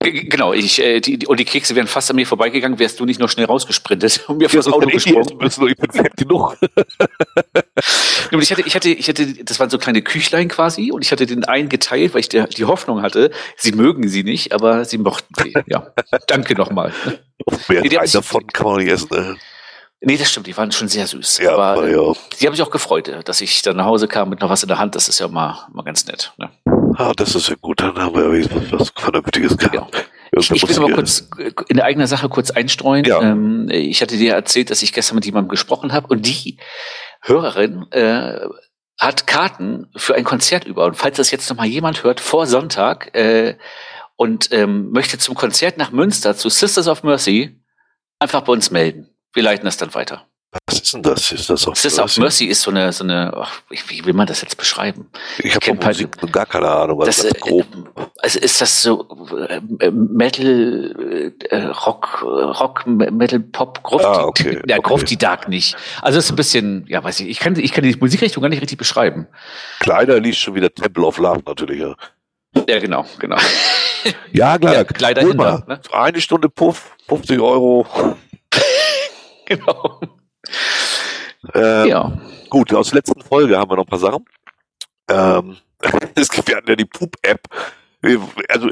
Genau, 0.00 0.52
ich 0.52 0.82
äh, 0.82 1.00
die, 1.00 1.26
und 1.26 1.38
die 1.38 1.44
Kekse 1.44 1.74
wären 1.74 1.86
fast 1.86 2.08
an 2.10 2.16
mir 2.16 2.26
vorbeigegangen, 2.26 2.78
wärst 2.78 3.00
du 3.00 3.04
nicht 3.04 3.20
noch 3.20 3.28
schnell 3.28 3.46
rausgesprintet 3.46 4.24
und 4.28 4.38
mir 4.38 4.48
ja, 4.48 4.54
das 4.54 4.66
Auto 4.68 4.88
gesprungen. 4.88 5.36
Müssen, 5.38 5.68
ich 5.68 5.76
bin 5.76 5.90
fett 5.90 6.16
genug. 6.16 6.56
ich 8.40 8.50
hatte, 8.50 8.62
ich 8.62 8.74
hatte, 8.74 8.88
ich 8.88 9.08
hatte, 9.08 9.44
das 9.44 9.60
waren 9.60 9.70
so 9.70 9.78
kleine 9.78 10.02
Küchlein 10.02 10.48
quasi 10.48 10.90
und 10.90 11.04
ich 11.04 11.12
hatte 11.12 11.26
den 11.26 11.44
einen 11.44 11.68
geteilt, 11.68 12.14
weil 12.14 12.20
ich 12.20 12.28
der, 12.28 12.46
die 12.46 12.64
Hoffnung 12.64 13.02
hatte, 13.02 13.30
sie 13.56 13.72
mögen 13.72 14.08
sie 14.08 14.24
nicht, 14.24 14.52
aber 14.52 14.84
sie 14.84 14.98
mochten 14.98 15.34
sie. 15.42 15.52
Ja, 15.66 15.92
danke 16.26 16.54
nochmal. 16.54 16.92
Mehr 17.68 17.82
nee, 17.82 17.88
davon 17.88 18.46
kann 18.48 18.66
man 18.66 18.76
nicht 18.78 18.90
essen. 18.90 19.08
Ne? 19.10 19.36
Nee, 20.00 20.16
das 20.16 20.30
stimmt, 20.30 20.46
die 20.46 20.56
waren 20.56 20.70
schon 20.72 20.88
sehr 20.88 21.06
süß. 21.06 21.38
Ja, 21.38 21.56
aber 21.56 21.88
ja. 21.88 22.12
die 22.38 22.46
haben 22.46 22.54
sich 22.54 22.62
auch 22.62 22.70
gefreut, 22.70 23.10
dass 23.24 23.40
ich 23.40 23.62
dann 23.62 23.76
nach 23.76 23.86
Hause 23.86 24.08
kam 24.08 24.28
mit 24.28 24.40
noch 24.40 24.50
was 24.50 24.62
in 24.62 24.68
der 24.68 24.78
Hand. 24.78 24.94
Das 24.94 25.08
ist 25.08 25.18
ja 25.18 25.28
mal, 25.28 25.66
mal 25.72 25.82
ganz 25.82 26.06
nett. 26.06 26.32
Ne? 26.36 26.50
Ah, 26.96 27.12
das 27.16 27.34
ist 27.34 27.48
ja 27.48 27.56
gut, 27.60 27.80
dann 27.80 27.96
haben 27.96 28.14
wir 28.14 28.38
ja 28.38 28.46
was, 28.70 28.92
Vernünftiges 28.94 29.56
gehabt. 29.56 29.94
Ja. 29.94 30.02
Ich, 30.38 30.50
ich 30.50 30.68
will 30.68 30.80
mal 30.80 30.94
kurz 30.94 31.28
in 31.68 31.76
der 31.76 31.86
eigenen 31.86 32.06
Sache 32.06 32.28
kurz 32.28 32.50
einstreuen. 32.50 33.04
Ja. 33.04 33.22
Ähm, 33.22 33.68
ich 33.70 34.02
hatte 34.02 34.16
dir 34.16 34.34
erzählt, 34.34 34.70
dass 34.70 34.82
ich 34.82 34.92
gestern 34.92 35.14
mit 35.14 35.24
jemandem 35.24 35.48
gesprochen 35.48 35.92
habe 35.92 36.08
und 36.08 36.26
die 36.26 36.58
Hörerin 37.22 37.86
äh, 37.92 38.46
hat 38.98 39.26
Karten 39.26 39.88
für 39.96 40.14
ein 40.14 40.24
Konzert 40.24 40.64
über. 40.64 40.84
Und 40.84 40.96
falls 40.96 41.16
das 41.16 41.30
jetzt 41.30 41.48
noch 41.48 41.56
mal 41.56 41.66
jemand 41.66 42.02
hört, 42.04 42.20
vor 42.20 42.46
Sonntag 42.46 43.14
äh, 43.14 43.56
und 44.16 44.52
ähm, 44.52 44.90
möchte 44.90 45.18
zum 45.18 45.34
Konzert 45.34 45.78
nach 45.78 45.92
Münster 45.92 46.36
zu 46.36 46.48
Sisters 46.48 46.88
of 46.88 47.02
Mercy, 47.02 47.60
einfach 48.18 48.42
bei 48.42 48.52
uns 48.52 48.70
melden. 48.70 49.08
Wir 49.32 49.42
leiten 49.42 49.64
das 49.64 49.76
dann 49.76 49.94
weiter. 49.94 50.26
Was 50.66 50.80
ist 50.80 50.94
denn 50.94 51.02
das? 51.02 51.32
Ist 51.32 51.50
das 51.50 51.66
auf 51.66 51.74
das 51.74 51.84
ist 51.84 51.98
auf 51.98 52.16
Mercy 52.16 52.46
ist 52.46 52.62
so 52.62 52.70
eine, 52.70 52.92
so 52.92 53.04
eine, 53.04 53.32
ach, 53.36 53.60
wie 53.68 54.04
will 54.04 54.14
man 54.14 54.26
das 54.26 54.40
jetzt 54.40 54.56
beschreiben? 54.56 55.10
Ich 55.38 55.54
habe 55.54 55.74
Musik 55.74 56.08
halt, 56.22 56.32
gar 56.32 56.46
keine 56.46 56.68
Ahnung. 56.68 57.00
Das, 57.04 57.22
das 57.22 57.34
grob. 57.34 57.66
Also 58.18 58.38
ist 58.38 58.60
das 58.60 58.82
so 58.82 59.06
äh, 59.48 59.90
Metal, 59.90 61.34
äh, 61.50 61.56
Rock, 61.56 62.22
Rock, 62.22 62.86
Metal, 62.86 63.40
Pop, 63.40 63.82
Gruft, 63.82 64.04
ah, 64.04 64.24
okay, 64.24 64.60
ja, 64.66 64.76
okay. 64.78 64.82
Grufti 64.82 65.16
Dark 65.16 65.48
nicht. 65.48 65.76
Also 66.00 66.18
ist 66.18 66.30
ein 66.30 66.36
bisschen, 66.36 66.86
ja, 66.88 67.04
weiß 67.04 67.20
ich, 67.20 67.28
ich 67.28 67.40
kann, 67.40 67.58
ich 67.58 67.72
kann 67.72 67.84
die 67.84 67.94
Musikrichtung 67.96 68.42
gar 68.42 68.48
nicht 68.48 68.62
richtig 68.62 68.78
beschreiben. 68.78 69.26
Kleider 69.80 70.18
liest 70.20 70.38
schon 70.38 70.54
wieder 70.54 70.72
Temple 70.72 71.04
of 71.04 71.18
Love 71.18 71.42
natürlich, 71.46 71.80
ja. 71.80 71.94
Ja, 72.66 72.78
genau, 72.78 73.04
genau. 73.18 73.36
Ja, 74.32 74.58
klar. 74.58 74.74
Ja, 74.74 74.84
Kleider 74.84 75.22
hinter, 75.22 75.64
ne? 75.66 75.80
Eine 75.92 76.20
Stunde 76.20 76.48
Puff, 76.48 76.96
50 77.08 77.40
Euro. 77.40 77.86
genau. 79.46 80.00
Ähm, 81.54 81.88
ja. 81.88 82.12
Gut, 82.48 82.72
aus 82.72 82.90
der 82.90 82.96
letzten 82.96 83.20
Folge 83.22 83.58
haben 83.58 83.70
wir 83.70 83.76
noch 83.76 83.84
ein 83.84 83.88
paar 83.88 83.98
Sachen. 83.98 84.24
Ähm, 85.08 85.56
es 86.14 86.28
gibt, 86.28 86.48
wir 86.48 86.56
hatten 86.56 86.68
ja 86.68 86.76
die 86.76 86.84
Poop-App. 86.84 87.40
Also, 88.48 88.70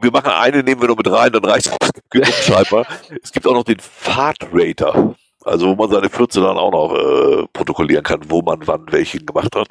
wir 0.00 0.10
machen 0.10 0.30
eine, 0.30 0.62
nehmen 0.62 0.80
wir 0.80 0.88
noch 0.88 0.96
mit 0.96 1.10
rein, 1.10 1.32
dann 1.32 1.44
reicht 1.44 1.70
es 2.12 2.44
scheinbar. 2.46 2.86
Es 3.22 3.32
gibt 3.32 3.46
auch 3.46 3.54
noch 3.54 3.64
den 3.64 3.80
Fahrtrater. 3.80 5.14
Also, 5.44 5.68
wo 5.68 5.74
man 5.74 5.90
seine 5.90 6.10
14 6.10 6.42
dann 6.42 6.58
auch 6.58 6.72
noch 6.72 6.94
äh, 6.94 7.46
protokollieren 7.52 8.04
kann, 8.04 8.20
wo 8.28 8.42
man 8.42 8.66
wann 8.66 8.90
welchen 8.90 9.24
gemacht 9.24 9.54
hat. 9.54 9.68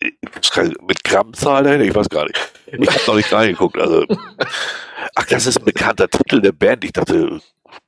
Mit 0.00 1.04
Grammzahl 1.04 1.64
dahinter? 1.64 1.84
Ich 1.84 1.94
weiß 1.94 2.08
gar 2.08 2.24
nicht. 2.24 2.38
Ich 2.66 2.88
habe 2.88 3.00
noch 3.06 3.14
nicht 3.16 3.32
reingeguckt. 3.32 3.78
Also, 3.78 4.04
ach, 5.14 5.26
das 5.26 5.46
ist 5.46 5.58
ein 5.58 5.64
bekannter 5.64 6.08
Titel 6.08 6.40
der 6.40 6.52
Band. 6.52 6.84
Ich 6.84 6.92
dachte, 6.92 7.40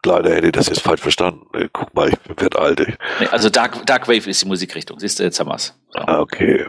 leider 0.05 0.35
hätte 0.35 0.47
ich 0.47 0.53
das 0.53 0.69
jetzt 0.69 0.81
falsch 0.81 1.01
verstanden. 1.01 1.47
Guck 1.73 1.95
mal, 1.95 2.11
ich 2.11 2.41
werde 2.41 2.59
alt. 2.59 2.99
Also 3.31 3.51
Dark, 3.51 3.85
Dark 3.87 4.09
Wave 4.09 4.29
ist 4.29 4.43
die 4.43 4.47
Musikrichtung. 4.47 4.99
Siehst 4.99 5.19
du, 5.19 5.25
jetzt 5.25 5.39
haben 5.41 5.49
wir's. 5.49 5.79
So. 5.91 5.99
Ah, 6.01 6.21
okay. 6.21 6.67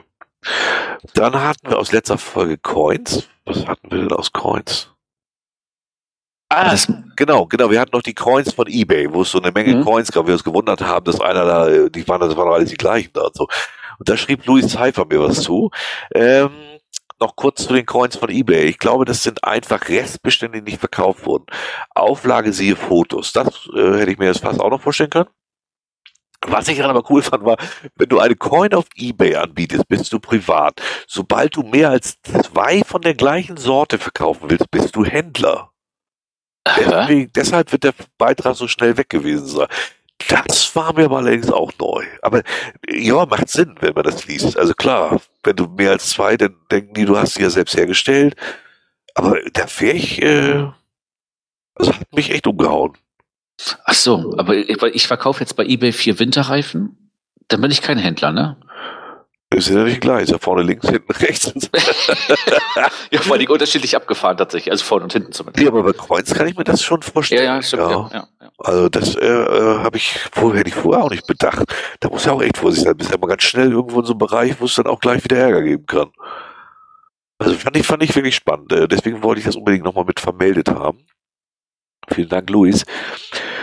Dann 1.14 1.40
hatten 1.40 1.70
wir 1.70 1.78
aus 1.78 1.92
letzter 1.92 2.18
Folge 2.18 2.58
Coins. 2.58 3.28
Was 3.46 3.66
hatten 3.66 3.92
wir 3.92 4.00
denn 4.00 4.12
aus 4.12 4.32
Coins? 4.32 4.90
Ah, 6.50 6.72
das, 6.72 6.92
genau, 7.16 7.46
genau. 7.46 7.70
Wir 7.70 7.80
hatten 7.80 7.96
noch 7.96 8.02
die 8.02 8.16
Coins 8.16 8.54
von 8.54 8.68
eBay, 8.68 9.14
wo 9.14 9.22
es 9.22 9.32
so 9.32 9.40
eine 9.40 9.52
Menge 9.52 9.76
mhm. 9.76 9.84
Coins 9.84 10.12
gab. 10.12 10.26
Wir 10.26 10.34
uns 10.34 10.44
gewundert 10.44 10.82
haben, 10.82 11.06
dass 11.06 11.22
einer 11.22 11.46
da, 11.46 11.90
die 11.90 12.08
waren, 12.08 12.22
das 12.22 12.36
waren 12.36 12.52
alles 12.52 12.70
die 12.70 12.78
gleichen 12.78 13.12
da 13.14 13.22
und 13.22 13.36
so. 13.36 13.48
Und 14.00 14.10
da 14.10 14.18
schrieb 14.18 14.46
Louis 14.46 14.72
Cypher 14.72 15.06
mir 15.06 15.20
was 15.20 15.42
zu. 15.44 15.70
Ähm, 16.16 16.52
noch 17.20 17.36
kurz 17.36 17.68
zu 17.68 17.74
den 17.74 17.86
Coins 17.86 18.16
von 18.16 18.30
eBay. 18.30 18.66
Ich 18.66 18.80
glaube, 18.80 19.06
das 19.06 19.24
sind 19.24 19.44
einfach 19.44 19.90
Restbestände, 19.90 20.62
die 20.62 20.72
nicht 20.72 20.80
verkauft 20.80 21.26
wurden. 21.26 21.46
Auflage 21.94 22.54
siehe 22.54 22.78
Fotos. 22.78 23.34
Das 23.34 23.70
äh, 23.76 24.00
hätte 24.00 24.12
ich 24.12 24.18
mir 24.18 24.28
jetzt 24.28 24.42
fast 24.42 24.60
auch 24.60 24.70
noch 24.70 24.82
vorstellen 24.82 25.10
können. 25.10 25.30
Was 26.48 26.70
ich 26.70 26.78
dann 26.78 26.90
aber 26.90 27.04
cool 27.10 27.22
fand, 27.22 27.44
war, 27.44 27.58
wenn 27.96 28.08
du 28.08 28.20
eine 28.20 28.36
Coin 28.36 28.74
auf 28.74 28.86
eBay 28.96 29.36
anbietest, 29.36 29.88
bist 29.90 30.14
du 30.14 30.20
privat. 30.20 30.82
Sobald 31.06 31.58
du 31.58 31.64
mehr 31.64 31.90
als 31.90 32.18
zwei 32.22 32.82
von 32.86 33.02
der 33.02 33.14
gleichen 33.14 33.58
Sorte 33.58 33.98
verkaufen 33.98 34.50
willst, 34.50 34.72
bist 34.72 34.96
du 34.96 35.04
Händler. 35.04 35.72
Deswegen, 36.78 37.32
deshalb 37.36 37.72
wird 37.72 37.84
der 37.84 37.94
Beitrag 38.18 38.56
so 38.56 38.68
schnell 38.68 38.96
weg 38.96 39.10
gewesen 39.10 39.48
sein. 39.48 39.68
Das 40.28 40.76
war 40.76 40.94
mir 40.94 41.06
aber 41.06 41.18
allerdings 41.18 41.50
auch 41.50 41.72
neu. 41.80 42.06
Aber 42.22 42.44
ja, 42.90 43.26
macht 43.26 43.50
Sinn, 43.50 43.76
wenn 43.80 43.94
man 43.94 44.04
das 44.04 44.28
liest. 44.28 44.58
Also 44.58 44.74
klar, 44.74 45.22
wenn 45.44 45.56
du 45.56 45.68
mehr 45.68 45.92
als 45.92 46.10
zwei, 46.10 46.36
dann 46.36 46.56
denken 46.70 46.94
die, 46.94 47.06
du 47.06 47.18
hast 47.18 47.36
sie 47.36 47.44
ja 47.44 47.50
selbst 47.50 47.76
hergestellt. 47.76 48.36
Aber 49.16 49.40
der 49.56 49.68
Pferd, 49.68 50.20
äh, 50.20 50.68
das 51.76 51.88
hat 51.88 52.14
mich 52.14 52.32
echt 52.32 52.48
umgehauen. 52.48 52.98
Ach 53.86 53.94
so, 53.94 54.36
aber 54.38 54.56
ich, 54.56 54.82
ich 54.82 55.08
verkaufe 55.08 55.42
jetzt 55.42 55.56
bei 55.56 55.66
eBay 55.66 55.92
vier 55.92 56.20
Winterreifen. 56.20 57.12
Dann 57.48 57.62
bin 57.62 57.72
ich 57.72 57.82
kein 57.82 57.98
Händler, 57.98 58.32
ne? 58.32 58.58
Ist 59.52 59.68
ja 59.68 59.84
nicht 59.84 60.00
gleich, 60.00 60.24
ist 60.24 60.32
ja 60.32 60.38
vorne 60.38 60.62
links, 60.62 60.88
hinten 60.88 61.12
rechts. 61.12 61.52
ja, 63.12 63.20
vor 63.20 63.36
allem 63.36 63.50
unterschiedlich 63.50 63.96
abgefahren 63.96 64.38
tatsächlich, 64.38 64.72
also 64.72 64.86
vorne 64.86 65.06
und 65.06 65.14
hinten 65.14 65.32
zumindest. 65.32 65.64
Ja, 65.64 65.70
aber 65.70 65.82
bei 65.82 65.94
Kreuz 65.94 66.32
kann 66.36 66.48
ich 66.48 66.56
mir 66.56 66.64
das 66.64 66.84
schon 66.84 67.02
vorstellen. 67.02 67.44
Ja, 67.44 67.56
ja, 67.56 67.62
stimmt. 67.64 67.82
Ja. 67.82 68.10
Ja, 68.14 68.28
ja, 68.42 68.50
Also 68.60 68.90
das 68.90 69.16
äh, 69.16 69.26
äh 69.26 69.80
habe 69.80 69.98
ich 69.98 70.20
vorher 70.32 70.64
ich 70.68 70.76
vorher 70.76 71.04
auch 71.04 71.10
nicht 71.10 71.26
bedacht. 71.26 71.64
Da 72.00 72.10
muss 72.10 72.26
ja 72.26 72.34
auch 72.34 72.44
echt 72.44 72.58
vorsichtig 72.58 72.90
sein. 72.90 72.98
Bist 72.98 73.10
ja 73.10 73.18
mal 73.18 73.26
ganz 73.26 73.42
schnell 73.42 73.72
irgendwo 73.72 74.02
in 74.02 74.06
so 74.06 74.14
einem 74.14 74.20
Bereich, 74.20 74.56
wo 74.60 74.66
es 74.66 74.76
dann 74.76 74.86
auch 74.86 75.00
gleich 75.00 75.24
wieder 75.24 75.38
Ärger 75.38 75.64
geben 75.64 75.88
kann. 75.88 76.12
Also 77.40 77.56
fand 77.56 77.76
ich, 77.76 77.88
fand 77.88 78.04
ich 78.04 78.16
wirklich 78.16 78.36
spannend. 78.36 78.72
Äh, 78.72 78.88
deswegen 78.88 79.24
wollte 79.24 79.40
ich 79.40 79.46
das 79.46 79.56
unbedingt 79.56 79.84
nochmal 79.84 80.06
mit 80.06 80.20
vermeldet 80.20 80.70
haben. 80.70 81.00
Vielen 82.08 82.30
Dank, 82.30 82.50
Luis. 82.50 82.86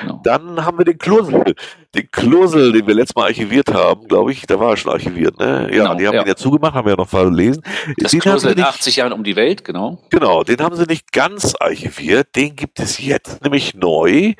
Genau. 0.02 0.20
Dann 0.22 0.64
haben 0.64 0.78
wir 0.78 0.84
den 0.84 0.98
Klosel. 0.98 1.54
Den 1.94 2.10
Klosel, 2.10 2.72
den 2.72 2.86
wir 2.86 2.94
letztes 2.94 3.16
Mal 3.16 3.24
archiviert 3.24 3.72
haben, 3.72 4.06
glaube 4.06 4.32
ich, 4.32 4.46
da 4.46 4.60
war 4.60 4.70
er 4.70 4.76
schon 4.76 4.92
archiviert, 4.92 5.38
ne? 5.38 5.68
Ja, 5.72 5.84
genau, 5.84 5.94
die 5.94 6.06
haben 6.06 6.14
ja. 6.14 6.22
ihn 6.22 6.28
ja 6.28 6.36
zugemacht, 6.36 6.74
haben 6.74 6.86
wir 6.86 6.92
ja 6.92 6.96
noch 6.96 7.08
verlesen. 7.08 7.62
Das 7.98 8.12
den 8.12 8.20
Klosel 8.20 8.52
in 8.52 8.60
80 8.60 8.96
Jahren 8.96 9.12
um 9.12 9.24
die 9.24 9.36
Welt, 9.36 9.64
genau. 9.64 9.98
Genau, 10.10 10.44
den 10.44 10.58
haben 10.58 10.76
sie 10.76 10.84
nicht 10.84 11.12
ganz 11.12 11.54
archiviert. 11.58 12.36
Den 12.36 12.54
gibt 12.54 12.78
es 12.78 12.98
jetzt 12.98 13.42
nämlich 13.42 13.74
neu. 13.74 14.34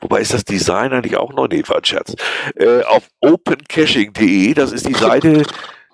Wobei 0.00 0.20
ist 0.20 0.34
das 0.34 0.44
Design 0.44 0.92
eigentlich 0.92 1.16
auch 1.16 1.32
neu? 1.32 1.48
Nee, 1.50 1.62
war 1.66 1.78
ein 1.78 1.84
Scherz. 1.84 2.14
Äh, 2.56 2.82
auf 2.82 3.08
opencaching.de, 3.20 4.52
das 4.52 4.72
ist 4.72 4.86
die 4.86 4.94
Seite, 4.94 5.44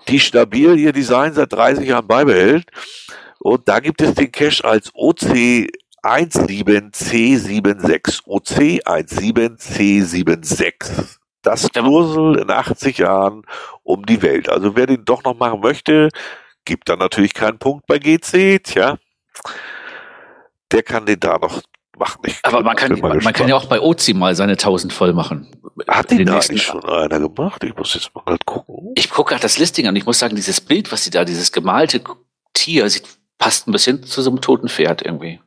die 0.08 0.18
stabil 0.18 0.78
ihr 0.78 0.92
Design 0.92 1.32
seit 1.32 1.52
30 1.52 1.88
Jahren 1.88 2.08
beibehält. 2.08 2.64
Und 3.38 3.68
da 3.68 3.78
gibt 3.78 4.02
es 4.02 4.14
den 4.14 4.32
Cache 4.32 4.64
als 4.64 4.90
OC 4.94 5.68
17C76, 6.02 8.24
OC17C76. 8.24 11.18
Das 11.42 11.68
Kursel 11.72 12.38
in 12.38 12.50
80 12.50 12.98
Jahren 12.98 13.44
um 13.82 14.04
die 14.04 14.20
Welt. 14.22 14.50
Also 14.50 14.76
wer 14.76 14.86
den 14.86 15.04
doch 15.04 15.24
noch 15.24 15.38
machen 15.38 15.60
möchte, 15.60 16.10
gibt 16.64 16.88
dann 16.88 16.98
natürlich 16.98 17.34
keinen 17.34 17.58
Punkt 17.58 17.86
bei 17.86 17.98
GC, 17.98 18.62
tja. 18.62 18.98
Der 20.70 20.82
kann 20.82 21.06
den 21.06 21.18
da 21.18 21.38
noch 21.38 21.62
machen. 21.98 22.20
Ich 22.26 22.38
Aber 22.42 22.62
man 22.62 22.76
kann, 22.76 22.98
man, 23.00 23.18
man 23.18 23.32
kann 23.32 23.48
ja 23.48 23.56
auch 23.56 23.66
bei 23.66 23.80
OC 23.80 24.14
mal 24.14 24.34
seine 24.34 24.52
1000 24.52 24.92
voll 24.92 25.12
machen. 25.12 25.50
Hat 25.86 26.10
den, 26.10 26.26
da 26.26 26.36
nicht 26.36 26.62
schon 26.62 26.84
einer 26.84 27.20
gemacht? 27.20 27.62
Ich 27.64 27.76
muss 27.76 27.94
jetzt 27.94 28.10
mal 28.14 28.36
gucken. 28.44 28.92
Ich 28.96 29.10
gucke 29.10 29.30
gerade 29.30 29.42
das 29.42 29.58
Listing 29.58 29.86
an. 29.86 29.96
Ich 29.96 30.06
muss 30.06 30.18
sagen, 30.18 30.36
dieses 30.36 30.60
Bild, 30.60 30.92
was 30.92 31.04
sie 31.04 31.10
da, 31.10 31.24
dieses 31.24 31.52
gemalte 31.52 32.02
Tier, 32.52 32.88
sieht, 32.90 33.04
passt 33.38 33.68
ein 33.68 33.72
bisschen 33.72 34.02
zu 34.02 34.22
so 34.22 34.30
einem 34.30 34.40
toten 34.40 34.68
Pferd 34.68 35.02
irgendwie. 35.02 35.40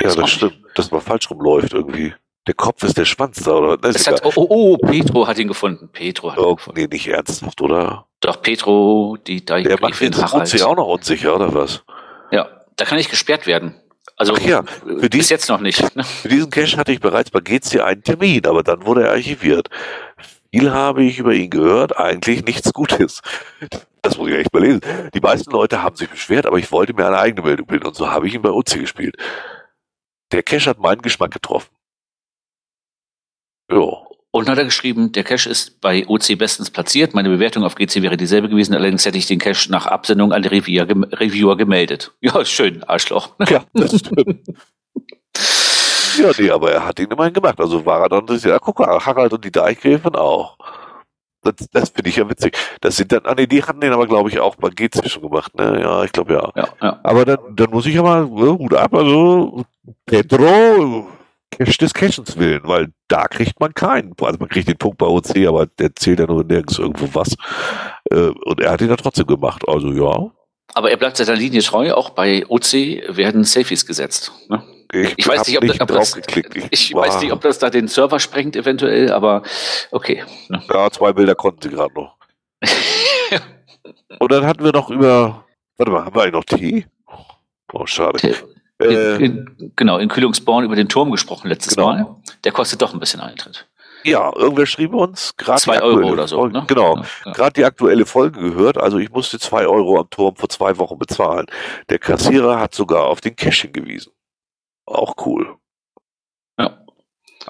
Ja, 0.00 0.14
das, 0.14 0.30
stimmt, 0.30 0.58
dass 0.74 0.90
man 0.90 1.00
falsch 1.00 1.30
rumläuft 1.30 1.72
irgendwie. 1.72 2.14
Der 2.46 2.54
Kopf 2.54 2.82
ist 2.84 2.96
der 2.96 3.06
Schwanz 3.06 3.42
da, 3.42 3.52
oder? 3.52 3.76
Das 3.76 4.06
hat, 4.06 4.24
oh, 4.24 4.32
oh, 4.36 4.46
oh, 4.48 4.76
Petro 4.76 5.26
hat 5.26 5.38
ihn 5.38 5.48
gefunden. 5.48 5.88
Petro 5.92 6.30
hat 6.30 6.38
oh, 6.38 6.50
ihn 6.50 6.56
gefunden. 6.56 6.80
Nee, 6.80 6.86
nicht 6.86 7.08
ernsthaft, 7.08 7.60
oder? 7.60 8.06
Doch, 8.20 8.40
Petro, 8.40 9.16
die 9.26 9.44
da 9.44 9.60
Der 9.60 9.80
macht 9.80 10.00
den 10.00 10.16
Harald. 10.16 10.62
auch 10.62 10.76
noch 10.76 10.86
unsicher, 10.86 11.34
oder 11.34 11.52
was? 11.52 11.82
Ja, 12.30 12.48
da 12.76 12.84
kann 12.84 12.98
ich 12.98 13.08
gesperrt 13.08 13.46
werden. 13.46 13.74
Also 14.16 14.34
Ach 14.34 14.40
ja, 14.40 14.62
für 14.62 15.10
bis 15.10 15.28
jetzt 15.28 15.48
noch 15.48 15.60
nicht. 15.60 15.94
Ne? 15.94 16.04
Für 16.04 16.28
diesen 16.28 16.50
Cache 16.50 16.76
hatte 16.76 16.92
ich 16.92 17.00
bereits 17.00 17.30
bei 17.30 17.40
GC 17.40 17.80
einen 17.80 18.02
Termin, 18.02 18.46
aber 18.46 18.62
dann 18.62 18.86
wurde 18.86 19.04
er 19.04 19.10
archiviert. 19.10 19.68
Viel 20.50 20.72
habe 20.72 21.02
ich 21.02 21.18
über 21.18 21.34
ihn 21.34 21.50
gehört, 21.50 21.98
eigentlich 21.98 22.44
nichts 22.44 22.72
Gutes. 22.72 23.20
Das 24.00 24.16
muss 24.16 24.30
ich 24.30 24.36
echt 24.36 24.54
mal 24.54 24.62
lesen. 24.62 24.80
Die 25.12 25.20
meisten 25.20 25.50
Leute 25.50 25.82
haben 25.82 25.96
sich 25.96 26.08
beschwert, 26.08 26.46
aber 26.46 26.58
ich 26.58 26.70
wollte 26.72 26.94
mir 26.94 27.06
eine 27.06 27.18
eigene 27.18 27.46
Meldung 27.46 27.66
bilden 27.66 27.86
und 27.86 27.96
so 27.96 28.10
habe 28.10 28.26
ich 28.26 28.34
ihn 28.34 28.42
bei 28.42 28.50
OC 28.50 28.78
gespielt. 28.80 29.16
Der 30.32 30.42
Cache 30.42 30.70
hat 30.70 30.78
meinen 30.78 31.02
Geschmack 31.02 31.32
getroffen. 31.32 31.74
Ja. 33.70 34.06
Und 34.32 34.50
hat 34.50 34.58
er 34.58 34.64
geschrieben, 34.64 35.12
der 35.12 35.24
Cache 35.24 35.48
ist 35.48 35.80
bei 35.80 36.06
OC 36.06 36.36
bestens 36.36 36.70
platziert. 36.70 37.14
Meine 37.14 37.30
Bewertung 37.30 37.64
auf 37.64 37.74
GC 37.74 38.02
wäre 38.02 38.18
dieselbe 38.18 38.50
gewesen, 38.50 38.74
allerdings 38.74 39.06
hätte 39.06 39.16
ich 39.16 39.26
den 39.26 39.38
Cache 39.38 39.70
nach 39.70 39.86
Absendung 39.86 40.32
an 40.32 40.42
die 40.42 40.48
Reviewer, 40.48 40.86
Reviewer 40.86 41.56
gemeldet. 41.56 42.12
Ja, 42.20 42.44
schön, 42.44 42.84
Arschloch. 42.84 43.34
Ja, 43.48 43.64
das 43.72 43.98
stimmt. 43.98 44.46
ja, 46.18 46.32
nee, 46.38 46.50
aber 46.50 46.72
er 46.72 46.86
hat 46.86 46.98
ihn 46.98 47.10
immerhin 47.10 47.32
gemacht. 47.32 47.58
Also 47.58 47.86
war 47.86 48.02
er 48.02 48.08
dann, 48.08 48.26
ja, 48.38 48.58
guck 48.58 48.78
mal, 48.78 48.98
Harald 49.06 49.32
und 49.32 49.44
die 49.44 49.52
Deichgräfin 49.52 50.14
auch. 50.16 50.58
Das, 51.46 51.68
das 51.70 51.88
finde 51.90 52.10
ich 52.10 52.16
ja 52.16 52.28
witzig. 52.28 52.56
Das 52.80 52.96
sind 52.96 53.12
dann, 53.12 53.22
ah 53.24 53.34
nee, 53.36 53.46
die 53.46 53.62
hatten 53.62 53.80
den 53.80 53.92
aber, 53.92 54.06
glaube 54.06 54.28
ich, 54.28 54.38
auch 54.40 54.56
bei 54.56 54.68
GC 54.70 55.08
schon 55.08 55.22
gemacht, 55.22 55.54
ne? 55.56 55.80
Ja, 55.80 56.04
ich 56.04 56.12
glaube 56.12 56.34
ja. 56.34 56.52
ja, 56.54 56.68
ja. 56.82 57.00
Aber 57.02 57.24
dann, 57.24 57.38
dann 57.54 57.70
muss 57.70 57.86
ich 57.86 57.94
ja 57.94 58.02
mal, 58.02 58.26
gut 58.26 58.74
ab, 58.74 58.94
also 58.94 59.64
Pedro, 60.06 61.08
Cash 61.50 61.78
des 61.78 61.94
Cashens 61.94 62.36
willen, 62.36 62.62
weil 62.64 62.88
da 63.08 63.26
kriegt 63.28 63.58
man 63.60 63.72
keinen. 63.72 64.12
Also 64.20 64.38
man 64.38 64.48
kriegt 64.48 64.68
den 64.68 64.76
Punkt 64.76 64.98
bei 64.98 65.06
OC, 65.06 65.46
aber 65.46 65.66
der 65.66 65.94
zählt 65.94 66.20
ja 66.20 66.26
nur 66.26 66.44
nirgends 66.44 66.78
irgendwo 66.78 67.08
was. 67.14 67.34
Äh, 68.10 68.30
und 68.44 68.60
er 68.60 68.72
hat 68.72 68.80
ihn 68.80 68.88
ja 68.88 68.96
trotzdem 68.96 69.26
gemacht, 69.26 69.62
also 69.66 69.92
ja. 69.92 70.30
Aber 70.74 70.90
er 70.90 70.96
bleibt 70.96 71.16
seiner 71.16 71.36
Linie 71.36 71.62
treu, 71.62 71.92
auch 71.92 72.10
bei 72.10 72.44
OC 72.48 73.16
werden 73.16 73.44
Safies 73.44 73.86
gesetzt. 73.86 74.32
Ne? 74.48 74.62
Ich, 74.92 75.14
ich 75.16 75.28
weiß 75.28 75.46
nicht, 75.46 75.56
ob, 75.56 75.64
nicht 75.64 75.80
ob 75.80 75.88
das, 75.88 76.16
ich, 76.16 76.70
ich 76.70 76.94
weiß 76.94 77.20
nicht, 77.20 77.32
ob 77.32 77.40
das 77.40 77.58
da 77.58 77.70
den 77.70 77.88
Server 77.88 78.20
sprengt 78.20 78.56
eventuell, 78.56 79.12
aber 79.12 79.42
okay. 79.90 80.24
Ja, 80.68 80.90
zwei 80.90 81.12
Bilder 81.12 81.34
konnten 81.34 81.62
sie 81.62 81.70
gerade 81.70 81.94
noch. 81.94 82.16
Und 84.18 84.32
dann 84.32 84.46
hatten 84.46 84.64
wir 84.64 84.72
noch 84.72 84.90
über, 84.90 85.44
warte 85.76 85.92
mal, 85.92 86.04
haben 86.04 86.14
wir 86.14 86.22
eigentlich 86.22 86.32
noch 86.34 86.44
Tee? 86.44 86.86
Oh, 87.72 87.86
schade. 87.86 88.18
In, 88.78 88.88
äh, 88.88 89.16
in, 89.16 89.72
genau, 89.74 89.98
in 89.98 90.08
Kühlungsborn 90.08 90.64
über 90.64 90.76
den 90.76 90.88
Turm 90.88 91.10
gesprochen 91.10 91.48
letztes 91.48 91.74
genau. 91.74 91.88
Mal. 91.88 92.16
Der 92.44 92.52
kostet 92.52 92.82
doch 92.82 92.92
ein 92.92 93.00
bisschen 93.00 93.20
Eintritt. 93.20 93.66
Ja, 94.04 94.30
irgendwer 94.36 94.66
schrieb 94.66 94.94
uns 94.94 95.36
gerade. 95.36 95.60
Zwei 95.60 95.82
Euro 95.82 96.12
oder 96.12 96.28
so. 96.28 96.46
Ne? 96.46 96.64
Genau. 96.68 97.02
Ja. 97.24 97.32
Gerade 97.32 97.54
die 97.54 97.64
aktuelle 97.64 98.06
Folge 98.06 98.40
gehört. 98.40 98.78
Also 98.78 98.98
ich 98.98 99.10
musste 99.10 99.40
zwei 99.40 99.66
Euro 99.66 99.98
am 99.98 100.08
Turm 100.10 100.36
vor 100.36 100.48
zwei 100.48 100.78
Wochen 100.78 100.96
bezahlen. 100.96 101.46
Der 101.88 101.98
Kassierer 101.98 102.60
hat 102.60 102.74
sogar 102.74 103.06
auf 103.06 103.20
den 103.20 103.34
Cash 103.34 103.62
hingewiesen. 103.62 104.12
Auch 104.86 105.14
cool. 105.26 105.56
Ja. 106.58 106.84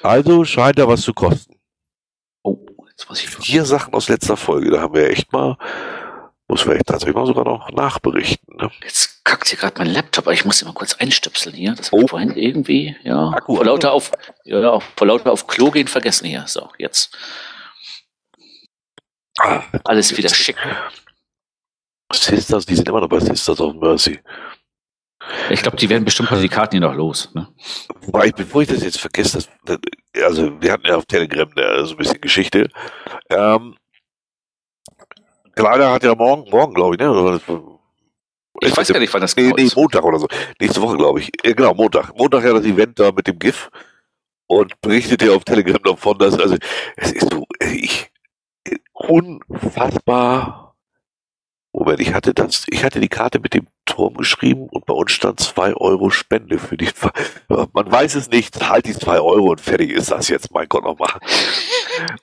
Also 0.02 0.44
scheint 0.44 0.78
er 0.78 0.88
was 0.88 1.02
zu 1.02 1.14
kosten. 1.14 1.56
Oh, 2.42 2.66
jetzt 2.88 3.08
muss 3.08 3.20
ich. 3.20 3.28
Vier 3.28 3.64
Sachen 3.64 3.94
aus 3.94 4.08
letzter 4.08 4.36
Folge. 4.36 4.70
Da 4.70 4.80
haben 4.80 4.94
wir 4.94 5.10
echt 5.10 5.32
mal 5.32 5.56
muss 6.48 6.62
vielleicht 6.62 6.86
tatsächlich 6.86 7.16
mal 7.16 7.26
sogar 7.26 7.44
noch 7.44 7.70
nachberichten. 7.72 8.56
Ne? 8.56 8.70
Jetzt 8.82 9.24
kackt 9.24 9.48
hier 9.48 9.58
gerade 9.58 9.78
mein 9.78 9.92
Laptop, 9.92 10.26
aber 10.26 10.32
ich 10.32 10.44
muss 10.44 10.62
ihn 10.62 10.68
mal 10.68 10.74
kurz 10.74 10.94
einstöpseln 10.94 11.54
hier. 11.54 11.74
Das 11.74 11.92
war 11.92 12.00
oh. 12.00 12.06
vorhin 12.06 12.36
irgendwie, 12.36 12.96
ja. 13.02 13.30
Akku, 13.30 13.56
vor 13.56 13.64
lauter 13.64 13.92
auf, 13.92 14.12
ja, 14.44 14.78
vor 14.96 15.06
lauter 15.06 15.32
auf 15.32 15.46
Klo 15.46 15.70
gehen 15.70 15.88
vergessen 15.88 16.26
hier. 16.26 16.44
So, 16.46 16.70
jetzt. 16.78 17.16
Ah, 19.38 19.62
Alles 19.84 20.16
wieder 20.16 20.28
schick. 20.28 20.56
Sisters, 22.12 22.64
die 22.64 22.76
sind 22.76 22.88
immer 22.88 23.00
noch 23.00 23.08
bei 23.08 23.18
Sisters 23.18 23.60
of 23.60 23.74
Mercy. 23.74 24.20
Ich 25.50 25.62
glaube, 25.62 25.76
die 25.76 25.88
werden 25.88 26.04
bestimmt 26.04 26.30
die 26.42 26.48
Karten 26.48 26.72
hier 26.72 26.80
noch 26.80 26.94
los. 26.94 27.30
Ne? 27.34 27.48
Wobei, 28.02 28.30
bevor 28.30 28.62
ich 28.62 28.68
das 28.68 28.82
jetzt 28.82 29.00
vergesse, 29.00 29.46
das, 29.64 29.78
also 30.24 30.60
wir 30.60 30.72
hatten 30.72 30.86
ja 30.86 30.96
auf 30.96 31.06
Telegram 31.06 31.48
da 31.54 31.84
so 31.84 31.94
ein 31.94 31.96
bisschen 31.98 32.20
Geschichte. 32.20 32.68
Ähm, 33.30 33.76
Kleider 35.54 35.92
hat 35.92 36.02
ja 36.02 36.14
morgen, 36.14 36.50
morgen 36.50 36.74
glaube 36.74 36.94
ich, 36.94 37.00
ne? 37.00 37.40
Ich 38.60 38.76
weiß 38.76 38.88
gar 38.88 39.00
nicht, 39.00 39.12
wann 39.12 39.20
das 39.20 39.36
nee, 39.36 39.52
nee, 39.56 39.70
Montag 39.74 40.02
oder 40.04 40.18
so. 40.18 40.28
Nächste 40.60 40.80
Woche, 40.80 40.96
glaube 40.96 41.20
ich. 41.20 41.30
Ja, 41.44 41.52
genau, 41.52 41.74
Montag. 41.74 42.16
Montag 42.16 42.44
ja 42.44 42.52
das 42.52 42.64
Event 42.64 42.98
da 42.98 43.12
mit 43.12 43.26
dem 43.26 43.38
GIF 43.38 43.70
und 44.46 44.80
berichtet 44.80 45.22
ja 45.22 45.32
auf 45.32 45.44
Telegram 45.44 45.82
davon, 45.82 46.18
dass, 46.18 46.38
also, 46.38 46.56
es 46.96 47.12
ist 47.12 47.30
so, 47.30 47.44
ich, 47.60 48.10
unfassbar 48.92 50.66
Moment, 51.76 52.00
ich 52.00 52.14
hatte 52.14 52.32
das, 52.32 52.64
ich 52.70 52.84
hatte 52.84 53.00
die 53.00 53.08
Karte 53.08 53.38
mit 53.38 53.52
dem 53.52 53.66
Turm 53.96 54.14
geschrieben 54.14 54.68
und 54.70 54.84
bei 54.84 54.92
uns 54.92 55.10
stand 55.10 55.40
zwei 55.40 55.72
Euro 55.74 56.10
Spende 56.10 56.58
für 56.58 56.76
die, 56.76 56.88
man 57.48 57.90
weiß 57.90 58.14
es 58.16 58.28
nicht, 58.28 58.68
halt 58.68 58.84
die 58.84 58.92
zwei 58.92 59.20
Euro 59.20 59.52
und 59.52 59.60
fertig 59.60 59.90
ist 59.90 60.10
das 60.10 60.28
jetzt, 60.28 60.52
mein 60.52 60.68
Gott 60.68 60.84
nochmal. 60.84 61.14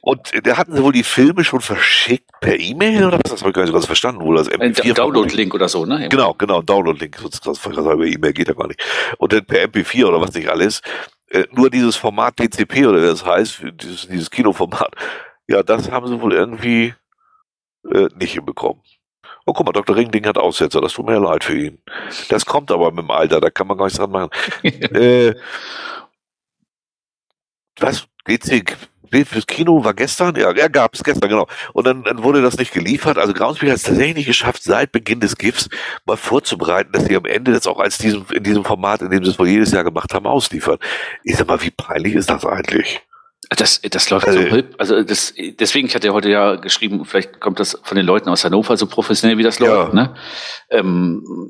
Und 0.01 0.32
da 0.43 0.57
hatten 0.57 0.76
sie 0.76 0.84
wohl 0.84 0.91
die 0.91 1.03
Filme 1.03 1.43
schon 1.43 1.61
verschickt 1.61 2.30
per 2.41 2.59
E-Mail 2.59 3.05
oder 3.05 3.17
was? 3.17 3.32
Das 3.32 3.41
habe 3.41 3.49
ich 3.49 3.55
gar 3.55 3.63
nicht 3.63 3.69
so 3.69 3.74
ganz 3.74 3.88
verstanden, 3.88 4.21
wohl 4.21 4.36
das 4.36 4.51
MP4. 4.51 4.89
Ein 4.89 4.93
Download-Link 4.93 5.53
oder 5.55 5.67
so, 5.67 5.86
ne? 5.86 6.07
Genau, 6.09 6.36
genau, 6.36 6.61
Download-Link, 6.61 7.17
sonst 7.41 7.65
über 7.65 8.05
E-Mail 8.05 8.34
geht 8.34 8.49
ja 8.49 8.53
gar 8.53 8.67
nicht. 8.67 8.80
Und 9.17 9.34
dann 9.34 9.43
per 9.43 9.63
MP4 9.65 10.05
oder 10.05 10.21
was 10.21 10.34
nicht 10.36 10.49
alles. 10.49 10.82
Äh, 11.30 11.45
nur 11.51 11.71
dieses 11.71 11.95
Format 11.95 12.38
DCP 12.38 12.86
oder 12.86 13.01
das 13.01 13.26
heißt, 13.26 13.63
dieses, 13.82 14.07
dieses 14.07 14.30
Kinoformat, 14.30 14.93
ja, 15.47 15.63
das 15.63 15.89
haben 15.89 16.07
sie 16.07 16.21
wohl 16.21 16.34
irgendwie 16.34 16.93
äh, 17.91 18.09
nicht 18.15 18.34
hinbekommen. 18.34 18.84
Oh, 19.46 19.54
guck 19.54 19.66
mal, 19.66 19.74
Dr. 19.74 19.96
Ringding 19.96 20.26
hat 20.26 20.38
Aussetzer, 20.38 20.80
das 20.80 20.94
tut 20.94 21.06
mir 21.06 21.14
ja 21.14 21.20
leid 21.20 21.44
für 21.44 21.58
ihn. 21.58 21.80
Das 22.30 22.46
kommt 22.46 22.72
aber 22.72 22.91
mit 22.91 23.04
dem 23.04 23.12
Alter, 23.12 23.41
da 23.41 23.50
kann 23.50 23.68
man 23.68 23.78
gar 23.78 23.86
nichts 23.86 24.00
dran 24.00 24.12
machen. 24.12 24.30
äh, 24.64 25.36
was? 27.80 28.08
GC 28.26 28.64
Bild 29.14 29.28
fürs 29.28 29.46
Kino 29.46 29.84
war 29.84 29.94
gestern? 29.94 30.36
Ja, 30.36 30.52
ja 30.56 30.68
gab 30.68 30.96
es 30.96 31.04
gestern, 31.04 31.30
genau. 31.30 31.48
Und 31.74 31.86
dann, 31.86 32.04
dann 32.04 32.24
wurde 32.24 32.41
das 32.41 32.58
nicht 32.58 32.74
geliefert. 32.74 33.20
Also 33.20 33.32
Groundspeak 33.32 33.70
hat 33.70 33.78
es 33.78 33.84
tatsächlich 33.84 34.16
nicht 34.16 34.26
geschafft, 34.26 34.64
seit 34.64 34.91
Beginn 34.91 35.20
des 35.20 35.38
GIFs 35.38 35.70
mal 36.08 36.18
vorzubereiten, 36.18 36.91
dass 36.94 37.06
sie 37.06 37.16
am 37.16 37.26
Ende 37.26 37.52
das 37.52 37.68
auch 37.68 37.80
als 37.80 38.00
diesem, 38.00 38.26
in 38.34 38.41
diesem 38.41 38.66
Format, 38.66 39.04
in 39.04 39.12
dem 39.12 39.24
sie 39.24 39.30
es 39.30 39.38
wohl 39.38 39.48
jedes 39.48 39.72
Jahr 39.72 39.84
gemacht 39.84 40.16
haben, 40.16 40.26
ausliefern. 40.26 40.80
Ich 41.24 41.38
sag 41.38 41.48
mal, 41.48 41.62
wie 41.62 41.70
peinlich 41.70 42.16
ist 42.16 42.32
das 42.32 42.44
eigentlich? 42.44 43.04
Das, 43.50 43.82
das 43.82 44.10
läuft 44.10 44.28
also, 44.28 44.41
so 44.41 44.64
also 44.78 45.04
das, 45.04 45.34
deswegen, 45.60 45.88
ich 45.88 45.96
hatte 45.96 46.08
ja 46.08 46.14
heute 46.14 46.30
ja 46.30 46.56
geschrieben, 46.56 47.04
vielleicht 47.06 47.39
kommt 47.39 47.60
das 47.60 47.78
von 47.84 47.98
den 47.98 48.06
Leuten 48.06 48.30
aus 48.30 48.46
Hannover 48.46 48.78
so 48.78 48.88
professionell, 48.88 49.38
wie 49.38 49.44
das 49.44 49.60
läuft. 49.60 49.94
Ja. 49.94 49.94
Ne? 49.94 50.16
Ähm, 50.70 51.50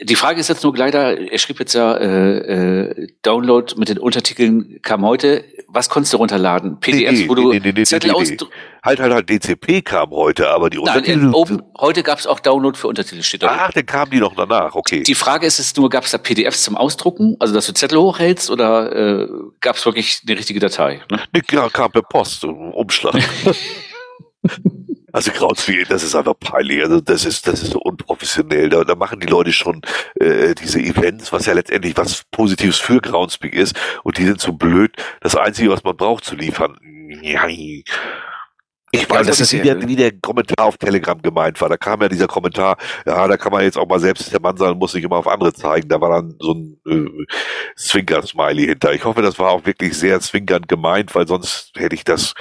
die 0.00 0.14
Frage 0.16 0.40
ist 0.40 0.48
jetzt 0.48 0.64
nur 0.64 0.76
leider, 0.76 1.18
er 1.18 1.38
schrieb 1.38 1.58
jetzt 1.60 1.74
ja, 1.74 1.96
äh, 1.96 2.38
äh, 2.38 3.08
Download 3.22 3.74
mit 3.76 3.88
den 3.88 3.98
Untertiteln 3.98 4.80
kam 4.82 5.04
heute. 5.04 5.44
Was 5.68 5.88
konntest 5.90 6.12
du 6.14 6.18
runterladen? 6.18 6.80
PDFs, 6.80 7.20
nee, 7.20 7.28
wo 7.28 7.34
du 7.34 7.52
nee, 7.52 7.60
nee, 7.62 7.72
nee, 7.72 7.84
Zettel 7.84 8.12
nee, 8.12 8.22
nee. 8.22 8.36
Halt, 8.84 9.00
halt, 9.00 9.14
halt, 9.14 9.30
DCP 9.30 9.82
kam 9.82 10.10
heute, 10.10 10.50
aber 10.50 10.68
die 10.68 10.76
Untertitel... 10.76 11.16
Nein, 11.16 11.32
oben, 11.32 11.62
heute 11.78 12.02
gab 12.02 12.18
es 12.18 12.26
auch 12.26 12.38
Download 12.38 12.78
für 12.78 12.86
Untertitel, 12.86 13.22
steht 13.22 13.42
da. 13.42 13.48
Ach, 13.48 13.72
dann 13.72 13.86
kamen 13.86 14.10
die 14.10 14.20
noch 14.20 14.34
danach, 14.34 14.74
okay. 14.74 15.02
Die 15.02 15.14
Frage 15.14 15.46
ist 15.46 15.58
es 15.58 15.74
nur, 15.74 15.88
gab 15.88 16.04
es 16.04 16.10
da 16.10 16.18
PDFs 16.18 16.64
zum 16.64 16.76
Ausdrucken, 16.76 17.36
also 17.40 17.54
dass 17.54 17.66
du 17.66 17.72
Zettel 17.72 17.98
hochhältst, 17.98 18.50
oder 18.50 19.22
äh, 19.22 19.28
gab 19.60 19.76
es 19.76 19.86
wirklich 19.86 20.20
eine 20.28 20.36
richtige 20.36 20.60
Datei? 20.60 21.00
Ne? 21.10 21.18
Nee, 21.32 21.40
kam 21.40 21.92
per 21.92 22.02
Post, 22.02 22.44
Umschlag. 22.44 23.14
Also 25.14 25.30
Groundspeak, 25.30 25.88
das 25.88 26.02
ist 26.02 26.16
einfach 26.16 26.34
peinlich. 26.40 26.82
Also 26.82 27.00
das 27.00 27.24
ist, 27.24 27.46
das 27.46 27.62
ist 27.62 27.70
so 27.70 27.78
unprofessionell. 27.78 28.68
Da, 28.68 28.82
da 28.82 28.96
machen 28.96 29.20
die 29.20 29.28
Leute 29.28 29.52
schon 29.52 29.80
äh, 30.16 30.56
diese 30.56 30.80
Events, 30.80 31.32
was 31.32 31.46
ja 31.46 31.52
letztendlich 31.52 31.96
was 31.96 32.24
Positives 32.32 32.80
für 32.80 33.00
Groundspeak 33.00 33.54
ist, 33.54 33.76
und 34.02 34.18
die 34.18 34.24
sind 34.24 34.40
so 34.40 34.54
blöd, 34.54 34.90
das 35.20 35.36
Einzige, 35.36 35.70
was 35.70 35.84
man 35.84 35.96
braucht, 35.96 36.24
zu 36.24 36.34
liefern. 36.34 36.76
Ich 38.94 39.10
weiß, 39.10 39.18
ja, 39.18 39.24
das 39.24 39.40
ist 39.40 39.52
wie 39.52 39.60
der, 39.60 39.88
wie 39.88 39.96
der 39.96 40.12
Kommentar 40.20 40.66
auf 40.66 40.76
Telegram 40.76 41.20
gemeint 41.20 41.60
war. 41.60 41.68
Da 41.68 41.76
kam 41.76 42.00
ja 42.00 42.08
dieser 42.08 42.26
Kommentar, 42.26 42.76
ja, 43.06 43.26
da 43.26 43.36
kann 43.36 43.52
man 43.52 43.62
jetzt 43.62 43.76
auch 43.76 43.88
mal 43.88 43.98
selbst 43.98 44.32
der 44.32 44.40
Mann 44.40 44.56
sein, 44.56 44.78
muss 44.78 44.94
nicht 44.94 45.04
immer 45.04 45.16
auf 45.16 45.28
andere 45.28 45.52
zeigen. 45.52 45.88
Da 45.88 46.00
war 46.00 46.10
dann 46.10 46.36
so 46.38 46.52
ein 46.52 46.76
äh, 46.86 47.24
Zwinker-Smiley 47.76 48.66
hinter. 48.66 48.92
Ich 48.92 49.04
hoffe, 49.04 49.22
das 49.22 49.38
war 49.38 49.50
auch 49.50 49.66
wirklich 49.66 49.98
sehr 49.98 50.20
zwinkernd 50.20 50.68
gemeint, 50.68 51.14
weil 51.14 51.26
sonst 51.26 51.72
hätte 51.76 51.94
ich 51.94 52.04
das 52.04 52.34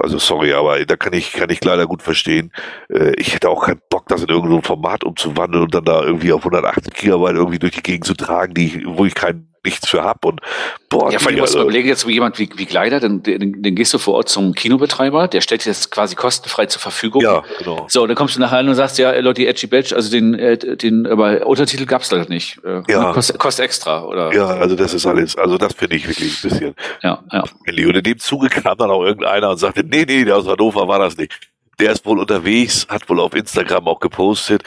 also 0.00 0.18
sorry, 0.18 0.52
aber 0.52 0.84
da 0.86 0.96
kann 0.96 1.12
ich, 1.12 1.32
kann 1.32 1.50
ich 1.50 1.64
leider 1.64 1.86
gut 1.86 2.02
verstehen. 2.02 2.52
Äh, 2.88 3.14
ich 3.16 3.34
hätte 3.34 3.48
auch 3.48 3.64
keinen 3.64 3.80
Bock, 3.90 4.06
das 4.06 4.22
in 4.22 4.28
irgendein 4.28 4.62
Format 4.62 5.02
umzuwandeln 5.02 5.64
und 5.64 5.74
dann 5.74 5.84
da 5.84 6.04
irgendwie 6.04 6.32
auf 6.32 6.42
180 6.42 6.94
Gigabyte 6.94 7.34
irgendwie 7.34 7.58
durch 7.58 7.72
die 7.72 7.82
Gegend 7.82 8.04
zu 8.04 8.14
tragen, 8.14 8.54
die, 8.54 8.84
wo 8.86 9.04
ich 9.04 9.14
keinen 9.14 9.52
nichts 9.68 9.88
für 9.88 10.02
hab 10.02 10.24
und 10.24 10.40
boah. 10.88 11.12
Ja, 11.12 11.18
vor 11.18 11.28
allem 11.28 11.40
musst 11.40 11.54
du 11.54 11.60
überlegen, 11.60 11.88
jetzt 11.88 12.06
wie 12.06 12.14
jemand 12.14 12.38
wie, 12.38 12.48
wie 12.56 12.64
Gleider, 12.64 13.00
dann, 13.00 13.22
den, 13.22 13.62
den 13.62 13.74
gehst 13.74 13.92
du 13.94 13.98
vor 13.98 14.14
Ort 14.14 14.28
zum 14.28 14.54
Kinobetreiber, 14.54 15.28
der 15.28 15.40
stellt 15.40 15.64
dir 15.64 15.70
das 15.70 15.90
quasi 15.90 16.14
kostenfrei 16.14 16.66
zur 16.66 16.80
Verfügung. 16.80 17.22
Ja, 17.22 17.42
genau. 17.58 17.86
So, 17.88 18.06
dann 18.06 18.16
kommst 18.16 18.36
du 18.36 18.40
nachher 18.40 18.60
und 18.60 18.74
sagst, 18.74 18.98
ja, 18.98 19.16
Leute, 19.20 19.46
Edgy 19.46 19.66
Badge, 19.66 19.94
also 19.94 20.10
den, 20.10 20.34
äh, 20.34 20.56
den, 20.56 21.06
aber 21.06 21.46
Untertitel 21.46 21.84
gab's 21.86 22.10
leider 22.10 22.28
nicht. 22.28 22.58
Äh, 22.64 22.82
ja. 22.88 23.12
Kostet, 23.12 23.38
kostet 23.38 23.64
extra, 23.66 24.04
oder? 24.04 24.32
Ja, 24.34 24.46
also 24.46 24.74
das 24.74 24.94
ist 24.94 25.06
alles, 25.06 25.36
also 25.36 25.58
das 25.58 25.74
finde 25.74 25.96
ich 25.96 26.08
wirklich 26.08 26.42
ein 26.42 26.48
bisschen. 26.48 26.74
Ja, 27.02 27.22
ja. 27.32 27.44
Und 27.66 27.78
in 27.78 28.02
dem 28.02 28.18
Zuge 28.18 28.48
kam 28.48 28.76
dann 28.78 28.90
auch 28.90 29.04
irgendeiner 29.04 29.50
und 29.50 29.58
sagte, 29.58 29.84
nee, 29.84 30.04
nee, 30.06 30.24
der 30.24 30.36
aus 30.36 30.46
Hannover 30.46 30.88
war 30.88 30.98
das 30.98 31.16
nicht. 31.16 31.32
Der 31.78 31.92
ist 31.92 32.04
wohl 32.06 32.18
unterwegs, 32.18 32.86
hat 32.88 33.08
wohl 33.08 33.20
auf 33.20 33.34
Instagram 33.34 33.86
auch 33.86 34.00
gepostet 34.00 34.62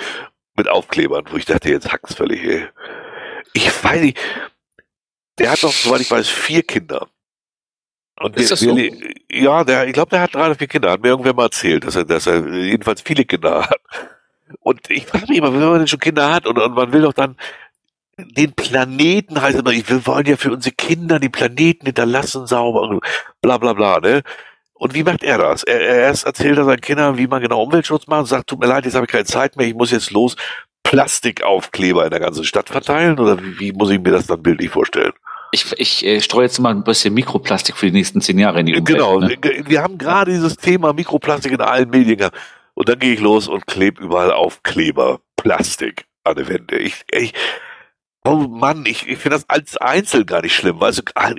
mit 0.55 0.69
Aufklebern, 0.69 1.25
wo 1.31 1.37
ich 1.37 1.45
dachte, 1.45 1.69
jetzt 1.69 1.91
hackt's 1.91 2.15
völlig, 2.15 2.43
ey. 2.43 2.67
Ich 3.53 3.83
weiß 3.83 4.01
nicht, 4.01 4.17
der 5.41 5.51
hat 5.51 5.63
doch, 5.63 5.71
soweit 5.71 6.01
ich 6.01 6.11
weiß, 6.11 6.27
vier 6.27 6.63
Kinder. 6.63 7.07
Und 8.19 8.37
ist 8.37 8.49
der, 8.49 8.57
das 8.57 8.59
so? 8.59 8.77
ja, 9.31 9.63
der, 9.63 9.87
ich 9.87 9.93
glaube, 9.93 10.09
der 10.11 10.21
hat 10.21 10.35
drei 10.35 10.45
oder 10.45 10.55
vier 10.55 10.67
Kinder. 10.67 10.91
Hat 10.91 11.01
mir 11.01 11.09
irgendwer 11.09 11.33
mal 11.33 11.45
erzählt, 11.45 11.85
dass 11.85 11.95
er, 11.95 12.05
dass 12.05 12.27
er 12.27 12.47
jedenfalls 12.47 13.01
viele 13.01 13.25
Kinder 13.25 13.69
hat. 13.69 13.81
Und 14.59 14.89
ich 14.89 15.05
frage 15.05 15.27
mich 15.27 15.37
immer, 15.37 15.53
wenn 15.53 15.61
man 15.61 15.79
denn 15.79 15.87
schon 15.87 15.99
Kinder 15.99 16.33
hat 16.33 16.45
und, 16.45 16.59
und 16.59 16.73
man 16.73 16.91
will 16.91 17.01
doch 17.01 17.13
dann 17.13 17.37
den 18.17 18.53
Planeten 18.53 19.41
heißt 19.41 19.57
immer, 19.57 19.71
wir 19.71 20.05
wollen 20.05 20.25
ja 20.25 20.37
für 20.37 20.51
unsere 20.51 20.75
Kinder 20.75 21.19
den 21.19 21.31
Planeten 21.31 21.85
hinterlassen 21.85 22.45
sauber 22.47 22.81
und 22.81 23.03
bla 23.41 23.57
bla 23.57 23.73
bla, 23.73 23.99
ne? 23.99 24.21
Und 24.73 24.95
wie 24.95 25.03
macht 25.03 25.23
er 25.23 25.37
das? 25.37 25.63
Er, 25.63 25.79
er 25.79 25.95
erst 26.01 26.25
erzählt 26.25 26.57
er 26.57 26.65
seinen 26.65 26.81
Kindern, 26.81 27.17
wie 27.17 27.27
man 27.27 27.41
genau 27.41 27.63
Umweltschutz 27.63 28.07
macht 28.07 28.21
und 28.21 28.25
sagt, 28.25 28.47
tut 28.47 28.59
mir 28.59 28.67
leid, 28.67 28.85
jetzt 28.85 28.95
habe 28.95 29.05
ich 29.05 29.11
keine 29.11 29.25
Zeit 29.25 29.55
mehr, 29.55 29.67
ich 29.67 29.75
muss 29.75 29.91
jetzt 29.91 30.11
los 30.11 30.35
Plastikaufkleber 30.83 32.03
in 32.03 32.09
der 32.09 32.19
ganzen 32.19 32.43
Stadt 32.43 32.69
verteilen? 32.69 33.19
Oder 33.19 33.41
wie, 33.41 33.59
wie 33.59 33.71
muss 33.73 33.91
ich 33.91 33.99
mir 33.99 34.11
das 34.11 34.27
dann 34.27 34.41
bildlich 34.41 34.69
vorstellen? 34.69 35.13
Ich, 35.51 35.71
ich 35.77 36.05
äh, 36.05 36.21
streue 36.21 36.45
jetzt 36.45 36.59
mal 36.59 36.71
ein 36.71 36.83
bisschen 36.83 37.13
Mikroplastik 37.13 37.75
für 37.75 37.87
die 37.87 37.91
nächsten 37.91 38.21
zehn 38.21 38.39
Jahre 38.39 38.61
in 38.61 38.65
die 38.67 38.75
Umwelt. 38.75 38.87
Genau, 38.87 39.19
ne? 39.19 39.37
wir 39.41 39.81
haben 39.81 39.97
gerade 39.97 40.31
dieses 40.31 40.55
Thema 40.55 40.93
Mikroplastik 40.93 41.51
in 41.51 41.61
allen 41.61 41.89
Medien 41.89 42.17
gehabt. 42.17 42.37
Und 42.73 42.87
dann 42.87 42.99
gehe 42.99 43.13
ich 43.13 43.19
los 43.19 43.47
und 43.47 43.67
klebe 43.67 44.01
überall 44.01 44.31
Aufkleber, 44.31 45.19
Plastik 45.35 46.05
an 46.23 46.35
der 46.35 46.47
Wände. 46.47 46.77
Ich, 46.77 47.03
ich, 47.11 47.33
oh 48.23 48.35
Mann, 48.35 48.85
ich, 48.85 49.07
ich 49.07 49.17
finde 49.17 49.37
das 49.37 49.49
als 49.49 49.77
Einzel 49.77 50.25
gar 50.25 50.41
nicht 50.41 50.55
schlimm. 50.55 50.79
Du, 50.79 51.03
kann 51.03 51.35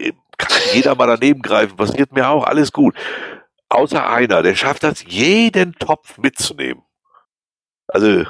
jeder 0.74 0.94
mal 0.94 1.06
daneben 1.06 1.42
greifen, 1.42 1.76
passiert 1.76 2.12
mir 2.12 2.28
auch, 2.28 2.44
alles 2.44 2.72
gut. 2.72 2.94
Außer 3.68 4.06
einer, 4.06 4.42
der 4.42 4.54
schafft 4.54 4.82
das, 4.82 5.04
jeden 5.06 5.74
Topf 5.74 6.18
mitzunehmen. 6.18 6.82
Also, 7.92 8.06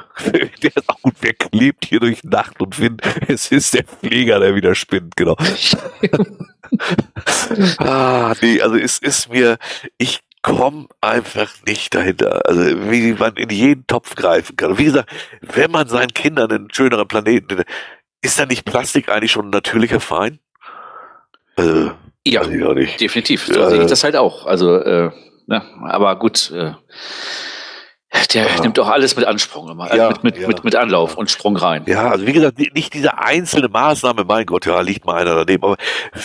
der 0.63 0.77
ist 0.77 0.89
auch 0.89 1.01
gut, 1.03 1.15
wer 1.21 1.35
klebt 1.35 1.85
hier 1.85 2.01
durch 2.01 2.25
Nacht 2.25 2.61
und 2.61 2.79
Wind? 2.81 3.03
Es 3.29 3.51
ist 3.51 3.75
der 3.75 3.85
Pfleger, 3.85 4.41
der 4.41 4.55
wieder 4.55 4.75
spinnt, 4.75 5.17
genau. 5.17 5.37
ah, 7.79 8.35
nee, 8.41 8.61
also 8.61 8.77
es 8.77 8.99
ist 8.99 9.31
mir, 9.31 9.59
ich 9.99 10.21
komme 10.43 10.87
einfach 11.01 11.51
nicht 11.67 11.95
dahinter. 11.95 12.43
Also, 12.47 12.63
wie 12.91 13.13
man 13.13 13.37
in 13.37 13.51
jeden 13.51 13.87
Topf 13.87 14.17
greifen 14.17 14.57
kann. 14.57 14.73
Und 14.73 14.79
wie 14.79 14.85
gesagt, 14.85 15.11
wenn 15.41 15.71
man 15.71 15.89
seinen 15.89 16.13
Kindern 16.13 16.51
einen 16.51 16.69
schöneren 16.73 17.07
Planeten, 17.07 17.63
ist 18.21 18.39
da 18.39 18.47
nicht 18.47 18.65
Plastik 18.65 19.09
eigentlich 19.09 19.33
schon 19.33 19.47
ein 19.47 19.51
natürlicher 19.51 20.01
Feind? 20.01 20.41
Also, 21.57 21.93
Ja, 22.27 22.45
definitiv. 22.45 23.47
So 23.47 23.61
ja, 23.61 23.71
sehe 23.71 23.83
ich 23.83 23.89
das 23.89 24.05
halt 24.05 24.17
auch. 24.17 24.47
Also, 24.47 24.77
äh, 24.77 25.11
na, 25.47 25.65
aber 25.83 26.17
gut, 26.17 26.51
äh, 26.51 26.73
der 28.35 28.47
ja. 28.47 28.61
nimmt 28.61 28.79
doch 28.79 28.89
alles 28.89 29.17
mit 29.17 29.25
Ansprung 29.25 29.71
immer, 29.71 29.85
also 29.85 29.97
ja, 29.97 30.09
mit, 30.09 30.25
mit, 30.25 30.39
ja. 30.39 30.49
mit, 30.49 30.65
mit 30.65 30.77
Anlauf 30.77 31.17
und 31.17 31.31
Sprung 31.31 31.57
rein. 31.57 31.85
Ja, 31.87 32.11
also 32.11 32.27
wie 32.27 32.33
gesagt, 32.33 32.59
nicht 32.59 32.95
diese 32.95 33.19
einzelne 33.19 33.69
Maßnahme, 33.69 34.25
mein 34.25 34.47
Gott, 34.47 34.67
ja, 34.67 34.81
liegt 34.81 35.07
mal 35.07 35.21
einer 35.21 35.35
daneben, 35.35 35.65
aber 35.65 35.77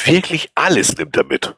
wirklich 0.05 0.49
alles 0.55 0.97
nimmt 0.97 1.15
er 1.15 1.25
mit. 1.25 1.55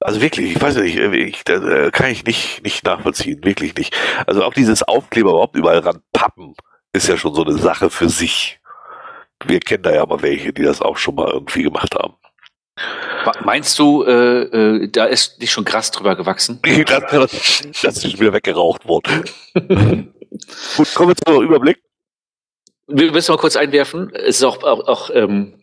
Also 0.00 0.20
wirklich, 0.20 0.56
ich 0.56 0.60
weiß 0.60 0.76
nicht, 0.76 0.96
ich, 0.96 1.44
das 1.44 1.62
äh, 1.62 1.90
kann 1.92 2.10
ich 2.10 2.24
nicht, 2.24 2.64
nicht 2.64 2.84
nachvollziehen, 2.84 3.44
wirklich 3.44 3.76
nicht. 3.76 3.96
Also 4.26 4.44
auch 4.44 4.54
dieses 4.54 4.82
Aufkleber 4.82 5.30
überhaupt 5.30 5.56
überall 5.56 5.78
ranpappen, 5.78 6.54
ist 6.92 7.08
ja 7.08 7.16
schon 7.16 7.34
so 7.34 7.44
eine 7.44 7.54
Sache 7.54 7.88
für 7.88 8.08
sich. 8.08 8.60
Wir 9.44 9.60
kennen 9.60 9.82
da 9.82 9.92
ja 9.92 10.04
mal 10.04 10.22
welche, 10.22 10.52
die 10.52 10.62
das 10.62 10.82
auch 10.82 10.96
schon 10.96 11.14
mal 11.14 11.30
irgendwie 11.30 11.62
gemacht 11.62 11.94
haben. 11.94 12.14
Meinst 13.44 13.78
du, 13.78 14.02
äh, 14.04 14.42
äh, 14.42 14.88
da 14.88 15.04
ist 15.04 15.38
nicht 15.40 15.52
schon 15.52 15.64
Gras 15.64 15.90
drüber 15.90 16.16
gewachsen? 16.16 16.60
das, 16.86 17.62
das 17.82 17.96
ist 17.98 18.10
schon 18.10 18.20
wieder 18.20 18.32
weggeraucht 18.32 18.86
worden. 18.86 19.24
Gut, 20.76 20.94
kommen 20.94 21.10
wir 21.10 21.16
zum 21.16 21.44
Überblick. 21.44 21.82
Wir 22.88 23.12
müssen 23.12 23.32
mal 23.32 23.38
kurz 23.38 23.56
einwerfen. 23.56 24.12
Es 24.14 24.36
ist 24.36 24.44
auch, 24.44 24.62
auch, 24.64 24.86
auch 24.88 25.10
ähm, 25.14 25.62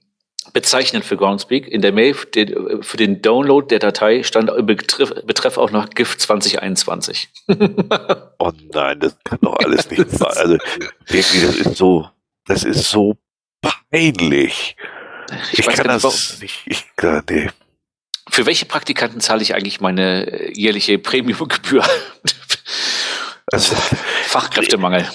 bezeichnend 0.54 1.04
für 1.04 1.18
Groundspeak. 1.18 1.68
In 1.68 1.82
der 1.82 1.92
Mail 1.92 2.14
für 2.14 2.98
den 2.98 3.22
Download 3.22 3.68
der 3.68 3.80
Datei 3.80 4.24
stand 4.24 4.50
im 4.50 4.66
Betreff, 4.66 5.14
Betreff 5.26 5.58
auch 5.58 5.72
noch 5.72 5.90
GIF 5.90 6.18
2021. 6.18 7.30
oh 8.40 8.52
nein, 8.74 9.00
das 9.00 9.18
kann 9.24 9.40
doch 9.42 9.58
alles 9.58 9.90
nicht 9.90 10.10
sein. 10.12 10.32
Also 10.36 10.54
wirklich, 11.08 11.42
das 11.44 11.56
ist 11.56 11.78
so, 11.78 12.08
das 12.46 12.64
ist 12.64 12.90
so 12.90 13.18
peinlich. 13.62 14.76
Ich, 15.52 15.60
ich 15.60 15.66
kann 15.66 15.88
nicht, 15.88 16.04
das 16.04 16.40
nicht, 16.42 16.62
ich, 16.66 16.86
nee. 17.30 17.50
Für 18.30 18.46
welche 18.46 18.66
Praktikanten 18.66 19.22
zahle 19.22 19.42
ich 19.42 19.56
eigentlich 19.56 19.82
meine 19.82 20.52
jährliche 20.54 21.00
Premiumgebühr? 21.00 21.84
Also, 23.52 23.76
Fachkräftemangel. 23.76 25.08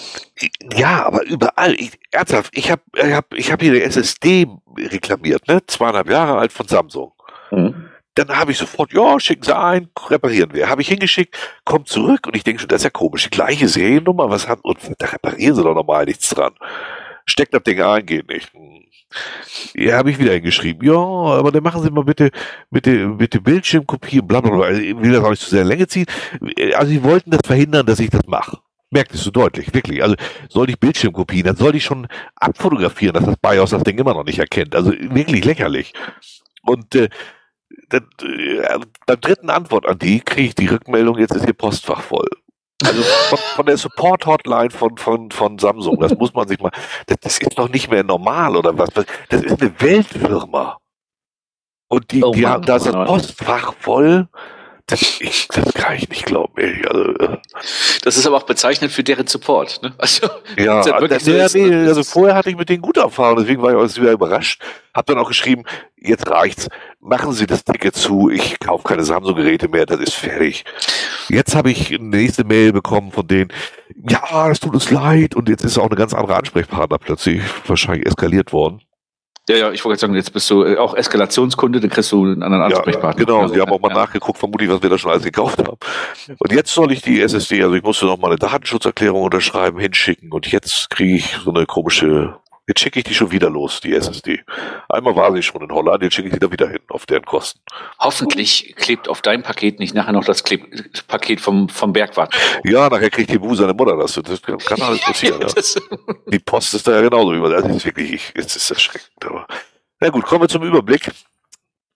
Ja, 0.77 1.07
aber 1.07 1.25
überall. 1.25 1.75
Ich, 1.75 1.93
ernsthaft, 2.11 2.51
ich 2.57 2.71
habe 2.71 2.83
ich 2.97 3.13
hab, 3.13 3.33
ich 3.33 3.53
hab 3.53 3.63
hier 3.63 3.71
eine 3.71 3.83
SSD 3.83 4.49
reklamiert, 4.77 5.47
ne? 5.47 5.65
Zweieinhalb 5.67 6.11
Jahre 6.11 6.39
alt 6.39 6.53
von 6.53 6.67
Samsung. 6.67 7.13
Mhm. 7.53 7.91
Dann 8.15 8.29
habe 8.37 8.53
ich 8.53 8.59
sofort, 8.59 8.93
ja, 8.93 9.19
schicken 9.19 9.43
Sie 9.43 9.57
ein, 9.57 9.89
reparieren 10.09 10.53
wir. 10.53 10.69
Habe 10.69 10.83
ich 10.83 10.89
hingeschickt, 10.89 11.37
kommt 11.65 11.89
zurück 11.89 12.27
und 12.27 12.37
ich 12.37 12.45
denke 12.45 12.61
schon, 12.61 12.69
das 12.69 12.81
ist 12.81 12.85
ja 12.85 12.91
komisch. 12.91 13.25
Die 13.25 13.31
gleiche 13.31 13.69
Seriennummer, 13.69 14.31
was 14.31 14.47
hat, 14.47 14.61
und 14.63 14.79
da 14.99 15.07
reparieren 15.07 15.57
Sie 15.57 15.63
doch 15.63 15.75
normal 15.75 16.05
nichts 16.05 16.29
dran. 16.29 16.55
Steckt 17.27 17.55
das 17.55 17.63
Ding 17.63 17.81
ein, 17.81 18.05
geht 18.05 18.29
nicht. 18.29 18.53
Ja, 19.75 19.97
habe 19.99 20.11
ich 20.11 20.19
wieder 20.19 20.33
hingeschrieben. 20.33 20.87
Ja, 20.87 20.95
aber 20.95 21.53
dann 21.53 21.63
machen 21.63 21.83
Sie 21.83 21.91
mal 21.91 22.05
bitte, 22.05 22.31
bitte, 22.71 23.09
bitte 23.09 23.41
Bildschirmkopie 23.41 24.21
bla 24.21 24.41
bla 24.41 24.51
bla. 24.51 24.71
Ich 24.73 24.97
will 24.97 25.13
das 25.13 25.25
auch 25.25 25.31
nicht 25.31 25.43
zu 25.43 25.51
sehr 25.51 25.65
Länge 25.65 25.87
ziehen. 25.87 26.07
Also 26.75 26.91
Sie 26.91 27.03
wollten 27.03 27.31
das 27.31 27.41
verhindern, 27.45 27.87
dass 27.87 28.01
ich 28.01 28.11
das 28.11 28.27
mache. 28.27 28.59
Merkt 28.91 29.15
es 29.15 29.25
so 29.25 29.31
deutlich, 29.31 29.73
wirklich. 29.75 30.03
Also 30.03 30.17
soll 30.49 30.71
ich 30.71 30.79
Bildschirmkopie, 30.79 31.43
dann 31.43 31.57
soll 31.57 31.75
ich 31.75 31.85
schon 31.85 32.07
abfotografieren, 32.37 33.15
dass 33.15 33.25
das 33.25 33.37
BIOS 33.37 33.71
das 33.71 33.85
Ding 33.85 33.99
immer 33.99 34.15
noch 34.15 34.25
nicht 34.25 34.39
erkennt. 34.39 34.75
Also 34.75 34.93
wirklich 34.93 35.45
lächerlich. 35.45 35.93
Und 36.63 36.95
äh, 36.95 37.09
dann, 37.89 38.07
äh, 38.23 38.79
beim 39.07 39.21
dritten 39.21 39.51
Antwort 39.51 39.87
an 39.87 39.99
die 39.99 40.21
kriege 40.21 40.49
ich 40.49 40.55
die 40.55 40.67
Rückmeldung, 40.67 41.19
jetzt 41.19 41.35
ist 41.35 41.47
Ihr 41.47 41.55
Postfach 41.55 42.03
voll. 42.03 42.29
Also 42.83 43.03
von, 43.03 43.39
von, 43.39 43.67
der 43.67 43.77
Support-Hotline 43.77 44.71
von, 44.71 44.97
von, 44.97 45.31
von 45.31 45.59
Samsung, 45.59 45.99
das 46.01 46.15
muss 46.17 46.35
man 46.35 46.49
sich 46.49 46.59
mal, 46.59 46.73
das, 47.07 47.19
das, 47.21 47.39
ist 47.39 47.57
doch 47.59 47.69
nicht 47.69 47.89
mehr 47.89 48.03
normal 48.03 48.57
oder 48.57 48.77
was. 48.77 48.91
Das 48.91 49.43
ist 49.43 49.63
eine 49.63 49.81
Weltfirma. 49.81 50.79
Und 51.89 52.11
die, 52.11 52.25
oh 52.25 52.33
die 52.33 52.47
haben 52.47 52.65
da 52.65 52.81
so 52.81 52.93
ein 52.93 53.07
Postfach 53.07 53.75
voll. 53.75 54.29
Das, 54.87 55.01
ich, 55.21 55.49
das 55.49 55.73
kann 55.73 55.97
ich 55.97 56.11
nicht 56.11 56.27
glauben. 56.27 56.53
Ey. 56.57 56.85
Also, 56.87 57.05
äh. 57.15 57.39
das 58.03 58.19
ist 58.19 58.27
aber 58.27 58.37
auch 58.37 58.43
bezeichnend 58.43 58.93
für 58.93 59.03
deren 59.03 59.27
Support. 59.27 59.83
Ne? 59.83 59.95
Also, 59.97 60.29
ja, 60.59 60.83
das, 60.83 61.25
ja 61.25 61.47
nee, 61.55 61.71
ne? 61.71 61.89
also 61.89 62.05
vorher 62.05 62.35
hatte 62.35 62.51
ich 62.51 62.57
mit 62.57 62.69
denen 62.69 62.83
gute 62.83 63.01
Erfahrungen, 63.01 63.41
deswegen 63.41 63.63
war 63.63 63.71
ich 63.71 63.77
auch 63.77 64.03
wieder 64.03 64.13
überrascht. 64.13 64.61
Hab 64.93 65.07
dann 65.07 65.17
auch 65.17 65.29
geschrieben, 65.29 65.65
jetzt 65.97 66.29
reicht's. 66.29 66.69
Machen 67.01 67.33
Sie 67.33 67.47
das 67.47 67.65
Ticket 67.65 67.97
zu, 67.97 68.29
ich 68.29 68.61
kaufe 68.61 68.87
keine 68.87 69.05
Samsung-Geräte 69.05 69.69
mehr, 69.69 69.87
das 69.87 70.01
ist 70.01 70.15
fertig. 70.15 70.65
Jetzt 71.29 71.55
habe 71.55 71.71
ich 71.71 71.93
eine 71.95 72.05
nächste 72.05 72.45
Mail 72.45 72.73
bekommen 72.73 73.11
von 73.11 73.27
denen, 73.27 73.53
ja, 74.09 74.51
es 74.51 74.61
tut 74.61 74.75
uns 74.75 74.91
leid 74.91 75.35
und 75.35 75.49
jetzt 75.49 75.65
ist 75.65 75.79
auch 75.79 75.87
eine 75.87 75.97
ganz 75.97 76.13
andere 76.13 76.37
Ansprechpartner 76.37 76.99
plötzlich 76.99 77.41
wahrscheinlich 77.67 78.07
eskaliert 78.07 78.53
worden. 78.53 78.83
Ja, 79.49 79.57
ja, 79.57 79.73
ich 79.73 79.85
wollte 79.85 80.01
sagen, 80.01 80.15
jetzt 80.15 80.33
bist 80.33 80.49
du 80.49 80.65
äh, 80.65 80.79
auch 80.79 80.95
Eskalationskunde, 80.95 81.79
dann 81.79 81.91
kriegst 81.91 82.11
du 82.13 82.25
einen 82.25 82.43
anderen 82.43 82.65
Ansprechpartner. 82.65 83.21
Ja, 83.21 83.39
genau, 83.41 83.49
sie 83.49 83.61
haben 83.61 83.73
auch 83.73 83.81
mal 83.81 83.91
ja. 83.91 83.95
nachgeguckt, 83.95 84.39
vermutlich, 84.39 84.71
was 84.71 84.83
wir 84.83 84.89
da 84.89 84.97
schon 84.97 85.11
alles 85.11 85.23
gekauft 85.23 85.59
haben. 85.59 85.77
Und 86.39 86.53
jetzt 86.53 86.73
soll 86.73 86.93
ich 86.93 87.03
die 87.03 87.21
SSD, 87.21 87.63
also 87.63 87.75
ich 87.75 87.83
musste 87.83 88.07
noch 88.07 88.17
mal 88.17 88.29
eine 88.29 88.37
Datenschutzerklärung 88.37 89.23
unterschreiben, 89.23 89.79
hinschicken 89.79 90.33
und 90.33 90.51
jetzt 90.51 90.89
kriege 90.89 91.17
ich 91.17 91.37
so 91.45 91.53
eine 91.53 91.67
komische 91.67 92.37
Jetzt 92.67 92.81
schicke 92.81 93.01
ich 93.01 93.05
die 93.05 93.15
schon 93.15 93.31
wieder 93.31 93.51
los, 93.51 93.81
die 93.81 93.93
SSD. 93.95 94.43
Einmal 94.89 95.15
war 95.15 95.33
sie 95.35 95.43
schon 95.43 95.61
in 95.63 95.71
Holland, 95.71 96.03
jetzt 96.03 96.15
schicke 96.15 96.29
ich 96.29 96.35
die 96.35 96.41
da 96.41 96.51
wieder 96.51 96.69
hin, 96.69 96.81
auf 96.89 97.05
deren 97.05 97.25
Kosten. 97.25 97.61
Hoffentlich 97.99 98.75
klebt 98.77 99.07
auf 99.07 99.21
deinem 99.21 99.43
Paket 99.43 99.79
nicht 99.81 99.95
nachher 99.95 100.13
noch 100.13 100.25
das 100.25 100.45
Kleb 100.45 100.65
Paket 101.07 101.43
vom, 101.43 101.69
vom 101.69 101.93
Bergwart. 101.93 102.35
Ja, 102.65 102.89
nachher 102.89 103.11
kriegt 103.11 103.31
die 103.31 103.39
Bu 103.39 103.55
seine 103.55 103.75
Mutter 103.75 103.97
das. 103.97 104.15
Das 104.15 104.41
kann 104.41 104.81
alles 104.81 105.03
passieren. 105.03 105.43
ja. 105.43 105.49
Die 106.27 106.39
Post 106.39 106.73
ist 106.73 106.87
da 106.87 106.93
ja 106.93 107.03
genauso 107.03 107.35
über. 107.35 107.51
Das 107.51 107.67
ist 107.67 107.85
wirklich, 107.85 108.33
jetzt 108.35 108.57
ist 108.57 108.71
erschreckend. 108.71 109.11
Aber 109.27 109.47
na 110.01 110.09
gut, 110.09 110.25
kommen 110.25 110.43
wir 110.43 110.49
zum 110.49 110.63
Überblick, 110.63 111.11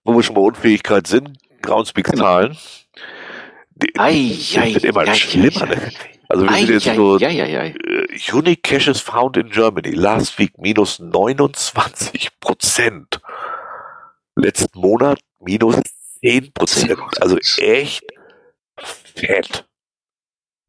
wo 0.03 0.13
wir 0.15 0.21
schon 0.21 0.35
bei 0.35 0.41
Unfähigkeit 0.41 1.07
sind. 1.07 1.31
Groundspeak-Zahlen. 1.63 2.55
Die 3.81 4.73
wird 4.73 4.83
immer 4.83 5.01
ei, 5.01 5.13
schlimmer. 5.13 5.63
Ei, 5.63 5.75
ne? 5.75 5.91
Also 6.29 6.45
wir 6.45 6.57
sind 6.57 6.69
jetzt 6.69 6.85
ja. 6.85 6.95
Uh, 6.95 8.37
Unique 8.37 8.61
Caches 8.61 9.01
found 9.01 9.35
in 9.35 9.49
Germany. 9.49 9.91
Last 9.91 10.37
week 10.37 10.57
minus 10.57 10.99
29 10.99 12.29
Prozent. 12.39 13.19
Letzten 14.35 14.79
Monat 14.79 15.19
minus 15.39 15.77
10 16.21 16.53
Prozent. 16.53 16.99
Also 17.19 17.37
echt 17.57 18.03
fett. 19.15 19.65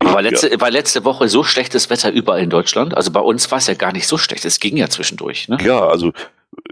War 0.02 0.22
letzte, 0.22 0.50
ja. 0.50 0.60
war 0.60 0.70
letzte 0.70 1.04
Woche 1.04 1.28
so 1.28 1.44
schlechtes 1.44 1.90
Wetter 1.90 2.10
überall 2.10 2.40
in 2.40 2.48
Deutschland? 2.48 2.96
Also 2.96 3.12
bei 3.12 3.20
uns 3.20 3.50
war 3.50 3.58
es 3.58 3.66
ja 3.66 3.74
gar 3.74 3.92
nicht 3.92 4.06
so 4.06 4.16
schlecht. 4.16 4.46
Es 4.46 4.58
ging 4.60 4.78
ja 4.78 4.88
zwischendurch. 4.88 5.48
Ne? 5.48 5.58
Ja, 5.62 5.86
also 5.86 6.12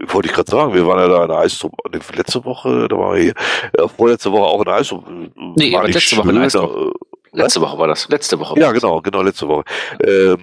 wollte 0.07 0.29
ich 0.29 0.33
gerade 0.33 0.51
sagen, 0.51 0.73
wir 0.73 0.85
waren 0.87 0.99
ja 0.99 1.07
da 1.07 1.23
in 1.23 1.29
der 1.29 1.39
Eisdruck, 1.39 1.73
letzte 2.15 2.43
Woche, 2.45 2.87
da 2.87 2.97
waren 2.97 3.15
wir 3.15 3.23
hier, 3.23 3.33
ja, 3.77 3.87
vorletzte 3.87 4.31
Woche 4.31 4.45
auch 4.45 4.59
in 4.59 4.65
der 4.65 4.73
Eisdruck. 4.75 5.05
Nee, 5.55 5.77
letzte 5.85 6.17
Woche 6.17 6.29
in 6.29 6.35
der 6.35 6.43
Eisdruck. 6.45 6.93
Letzte 7.31 7.61
Woche 7.61 7.77
war 7.77 7.87
das. 7.87 8.09
Letzte 8.09 8.39
Woche. 8.39 8.59
Ja, 8.59 8.71
genau, 8.71 9.01
genau, 9.01 9.21
letzte 9.21 9.47
Woche. 9.47 9.63
Ähm, 10.03 10.37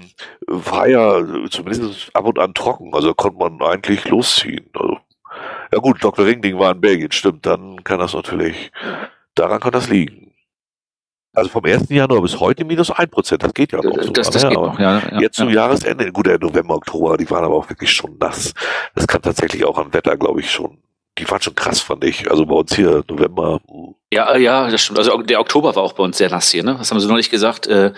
war 0.46 0.86
ja 0.86 1.20
zumindest 1.50 2.14
ab 2.14 2.26
und 2.26 2.38
an 2.38 2.54
trocken, 2.54 2.94
also 2.94 3.12
konnte 3.14 3.38
man 3.38 3.60
eigentlich 3.60 4.08
losziehen. 4.08 4.70
Also, 4.74 4.98
ja 5.72 5.78
gut, 5.78 6.02
Dr. 6.02 6.24
Ringding 6.24 6.58
war 6.58 6.72
in 6.72 6.80
Belgien, 6.80 7.10
stimmt, 7.10 7.44
dann 7.44 7.82
kann 7.82 7.98
das 7.98 8.14
natürlich, 8.14 8.70
daran 9.34 9.60
kann 9.60 9.72
das 9.72 9.88
liegen. 9.88 10.32
Also 11.36 11.50
vom 11.50 11.66
1. 11.66 11.90
Januar 11.90 12.22
bis 12.22 12.40
heute 12.40 12.64
minus 12.64 12.90
1%, 12.90 13.36
das 13.36 13.52
geht 13.52 13.72
ja 13.72 13.82
noch. 13.82 14.02
So 14.02 14.10
das, 14.10 14.30
das 14.30 14.42
ne? 14.42 14.48
geht 14.48 14.58
noch, 14.58 14.78
ja, 14.78 15.02
ja, 15.10 15.20
Jetzt 15.20 15.36
zum 15.36 15.48
ja. 15.48 15.56
Jahresende, 15.56 16.10
gut, 16.10 16.26
der 16.26 16.38
November, 16.38 16.76
Oktober, 16.76 17.18
die 17.18 17.28
waren 17.30 17.44
aber 17.44 17.56
auch 17.56 17.68
wirklich 17.68 17.90
schon 17.90 18.16
nass. 18.18 18.54
Das 18.94 19.06
kann 19.06 19.20
tatsächlich 19.20 19.62
auch 19.66 19.76
am 19.76 19.92
Wetter, 19.92 20.16
glaube 20.16 20.40
ich, 20.40 20.50
schon 20.50 20.78
die 21.18 21.30
waren 21.30 21.40
schon 21.40 21.54
krass, 21.54 21.80
fand 21.80 22.04
ich. 22.04 22.30
Also 22.30 22.44
bei 22.44 22.54
uns 22.54 22.74
hier 22.74 23.02
November. 23.08 23.60
Ja, 24.12 24.36
ja, 24.36 24.70
das 24.70 24.82
stimmt. 24.82 24.98
Also 24.98 25.16
der 25.22 25.40
Oktober 25.40 25.74
war 25.74 25.82
auch 25.82 25.94
bei 25.94 26.02
uns 26.04 26.18
sehr 26.18 26.30
nass 26.30 26.50
hier, 26.50 26.62
ne? 26.62 26.76
Was 26.78 26.90
haben 26.90 27.00
sie 27.00 27.08
noch 27.08 27.16
nicht 27.16 27.30
gesagt? 27.30 27.66
Äh, 27.66 27.92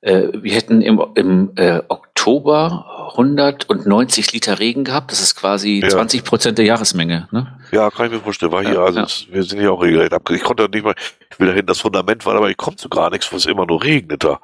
äh, 0.00 0.28
wir 0.32 0.52
hätten 0.52 0.80
im, 0.82 1.02
im 1.14 1.52
äh, 1.56 1.80
Oktober 1.88 2.11
190 2.26 4.32
Liter 4.32 4.58
Regen 4.58 4.84
gehabt. 4.84 5.12
Das 5.12 5.20
ist 5.20 5.34
quasi 5.34 5.80
ja. 5.82 5.88
20 5.88 6.24
Prozent 6.24 6.58
der 6.58 6.64
Jahresmenge. 6.64 7.28
Ne? 7.30 7.58
Ja, 7.72 7.90
kann 7.90 8.06
ich 8.06 8.12
mir 8.12 8.20
vorstellen. 8.20 8.52
War 8.52 8.64
hier, 8.64 8.80
also 8.80 8.98
ja. 8.98 9.04
Es, 9.04 9.26
wir 9.30 9.42
sind 9.42 9.60
hier 9.60 9.72
auch 9.72 9.82
regelrecht 9.82 10.12
ab. 10.12 10.28
Ich 10.30 10.42
konnte 10.42 10.68
nicht 10.68 10.84
mal, 10.84 10.94
ich 11.30 11.38
will 11.38 11.48
dahin, 11.48 11.66
das 11.66 11.80
Fundament 11.80 12.24
war, 12.26 12.34
aber 12.34 12.50
ich 12.50 12.56
komme 12.56 12.76
zu 12.76 12.88
gar 12.88 13.10
nichts, 13.10 13.30
wo 13.32 13.36
es 13.36 13.46
immer 13.46 13.66
nur 13.66 13.82
regnet 13.82 14.24
da. 14.24 14.40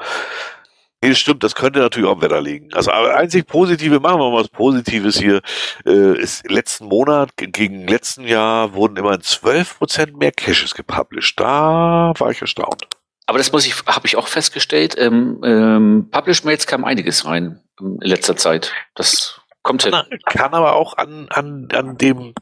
Nee, 1.00 1.14
stimmt, 1.14 1.44
das 1.44 1.54
könnte 1.54 1.78
natürlich 1.78 2.08
auch 2.08 2.16
am 2.16 2.22
Wetter 2.22 2.40
liegen. 2.40 2.74
Also 2.74 2.90
aber 2.90 3.14
einzig 3.14 3.46
Positive, 3.46 4.00
machen 4.00 4.18
wir 4.18 4.30
mal 4.30 4.40
was 4.40 4.48
Positives 4.48 5.16
hier, 5.16 5.42
äh, 5.86 6.18
ist 6.18 6.50
letzten 6.50 6.86
Monat 6.86 7.30
gegen 7.36 7.86
letzten 7.86 8.24
Jahr 8.24 8.74
wurden 8.74 8.96
immerhin 8.96 9.20
12% 9.20 10.16
mehr 10.16 10.32
Caches 10.32 10.74
gepublished. 10.74 11.38
Da 11.38 12.12
war 12.18 12.30
ich 12.32 12.40
erstaunt. 12.40 12.88
Aber 13.28 13.36
das 13.36 13.52
muss 13.52 13.66
ich, 13.66 13.84
habe 13.84 14.06
ich 14.06 14.16
auch 14.16 14.26
festgestellt. 14.26 14.94
Ähm, 14.96 15.42
ähm, 15.44 16.08
Publish-Mails 16.10 16.66
kam 16.66 16.86
einiges 16.86 17.26
rein 17.26 17.62
in 17.78 17.98
letzter 18.00 18.36
Zeit. 18.36 18.72
Das 18.94 19.42
kommt 19.62 19.82
hin. 19.82 19.94
Kann 20.24 20.54
aber 20.54 20.74
auch 20.74 20.96
an, 20.96 21.26
an, 21.28 21.68
an 21.72 21.98
dem 21.98 22.32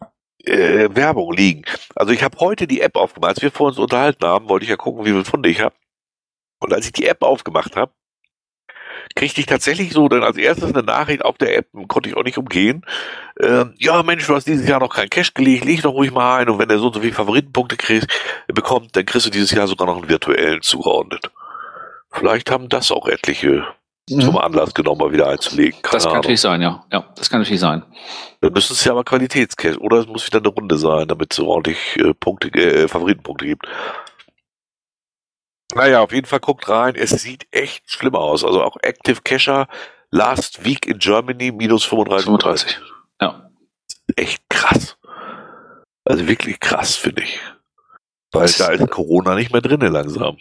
äh, 0.45 0.89
Werbung 0.93 1.33
liegen. 1.33 1.65
Also 1.97 2.13
ich 2.13 2.23
habe 2.23 2.39
heute 2.39 2.69
die 2.69 2.83
App 2.83 2.95
aufgemacht. 2.95 3.31
Als 3.31 3.43
wir 3.43 3.51
vor 3.51 3.67
uns 3.67 3.79
unterhalten 3.79 4.25
haben, 4.25 4.49
wollte 4.49 4.63
ich 4.63 4.71
ja 4.71 4.77
gucken, 4.77 5.05
wie 5.05 5.11
viel 5.11 5.25
Funde 5.25 5.49
ich 5.49 5.61
habe. 5.61 5.75
Und 6.61 6.73
als 6.73 6.87
ich 6.87 6.93
die 6.93 7.07
App 7.07 7.23
aufgemacht 7.23 7.75
habe, 7.75 7.93
kriegte 9.17 9.41
ich 9.41 9.47
tatsächlich 9.47 9.93
so 9.93 10.09
dann 10.09 10.23
als 10.23 10.37
erstes 10.37 10.73
eine 10.73 10.85
Nachricht 10.85 11.25
auf 11.25 11.39
der 11.39 11.57
App, 11.57 11.67
konnte 11.89 12.09
ich 12.09 12.17
auch 12.17 12.23
nicht 12.23 12.39
umgehen. 12.39 12.85
Ähm, 13.41 13.75
ja, 13.79 14.03
Mensch, 14.03 14.27
du 14.27 14.35
hast 14.35 14.47
dieses 14.47 14.69
Jahr 14.69 14.79
noch 14.79 14.95
kein 14.95 15.11
Cash 15.11 15.35
gelegt, 15.35 15.65
leg 15.65 15.83
doch 15.83 15.95
ruhig 15.95 16.13
mal 16.13 16.37
ein 16.39 16.49
und 16.49 16.59
wenn 16.59 16.69
der 16.69 16.79
so 16.79 16.87
und 16.87 16.95
so 16.95 17.01
viele 17.01 17.15
Favoritenpunkte 17.15 17.77
kriegst, 17.77 18.09
bekommt, 18.47 18.95
dann 18.95 19.07
kriegst 19.07 19.27
du 19.27 19.31
dieses 19.31 19.51
Jahr 19.51 19.67
sogar 19.67 19.89
noch 19.89 19.97
einen 19.97 20.09
virtuellen 20.09 20.63
zugeordnet. 20.63 21.31
Vielleicht 22.13 22.51
haben 22.51 22.69
das 22.69 22.93
auch 22.93 23.09
etliche 23.09 23.65
mhm. 24.09 24.21
zum 24.21 24.39
Anlass 24.39 24.75
genommen, 24.75 25.01
mal 25.01 25.13
wieder 25.13 25.29
einzulegen. 25.29 25.81
Keine 25.83 25.93
das 25.93 26.05
kann 26.05 26.13
Ahnung. 26.13 26.23
natürlich 26.23 26.41
sein, 26.41 26.63
ja. 26.63 26.85
Ja, 26.93 27.05
das 27.17 27.31
kann 27.31 27.41
natürlich 27.41 27.61
sein. 27.61 27.83
Dann 28.43 28.53
müsste 28.53 28.75
es 28.75 28.85
ja 28.85 28.93
aber 28.93 29.05
Qualitätscash 29.05 29.79
oder 29.79 29.99
es 29.99 30.07
muss 30.07 30.27
wieder 30.27 30.39
eine 30.39 30.49
Runde 30.49 30.77
sein, 30.77 31.09
damit 31.09 31.33
es 31.33 31.37
so 31.37 31.49
ordentlich 31.49 31.97
äh, 31.97 32.13
Punkte, 32.15 32.49
äh, 32.49 32.87
Favoritenpunkte 32.87 33.47
gibt. 33.47 33.67
Naja, 35.77 36.01
auf 36.01 36.13
jeden 36.13 36.27
Fall 36.27 36.41
guckt 36.41 36.69
rein. 36.69 36.95
Es 36.95 37.11
sieht 37.11 37.47
echt 37.51 37.91
schlimm 37.91 38.15
aus. 38.15 38.45
Also 38.45 38.63
auch 38.63 38.77
Active 38.83 39.21
Cacher 39.23 39.69
Last 40.11 40.65
Week 40.65 40.87
in 40.87 40.99
Germany 40.99 41.53
minus 41.53 41.85
35. 41.85 42.25
35. 42.25 42.79
Ja. 43.21 43.51
Echt 44.17 44.43
krass. 44.49 44.97
Also 46.05 46.27
wirklich 46.29 46.61
krass, 46.61 46.97
finde 46.97 47.23
ich. 47.23 47.39
Weil 48.33 48.49
da 48.59 48.69
ist 48.69 48.91
Corona 48.91 49.35
nicht 49.35 49.53
mehr 49.53 49.61
drin 49.61 49.81
langsam. 49.81 50.37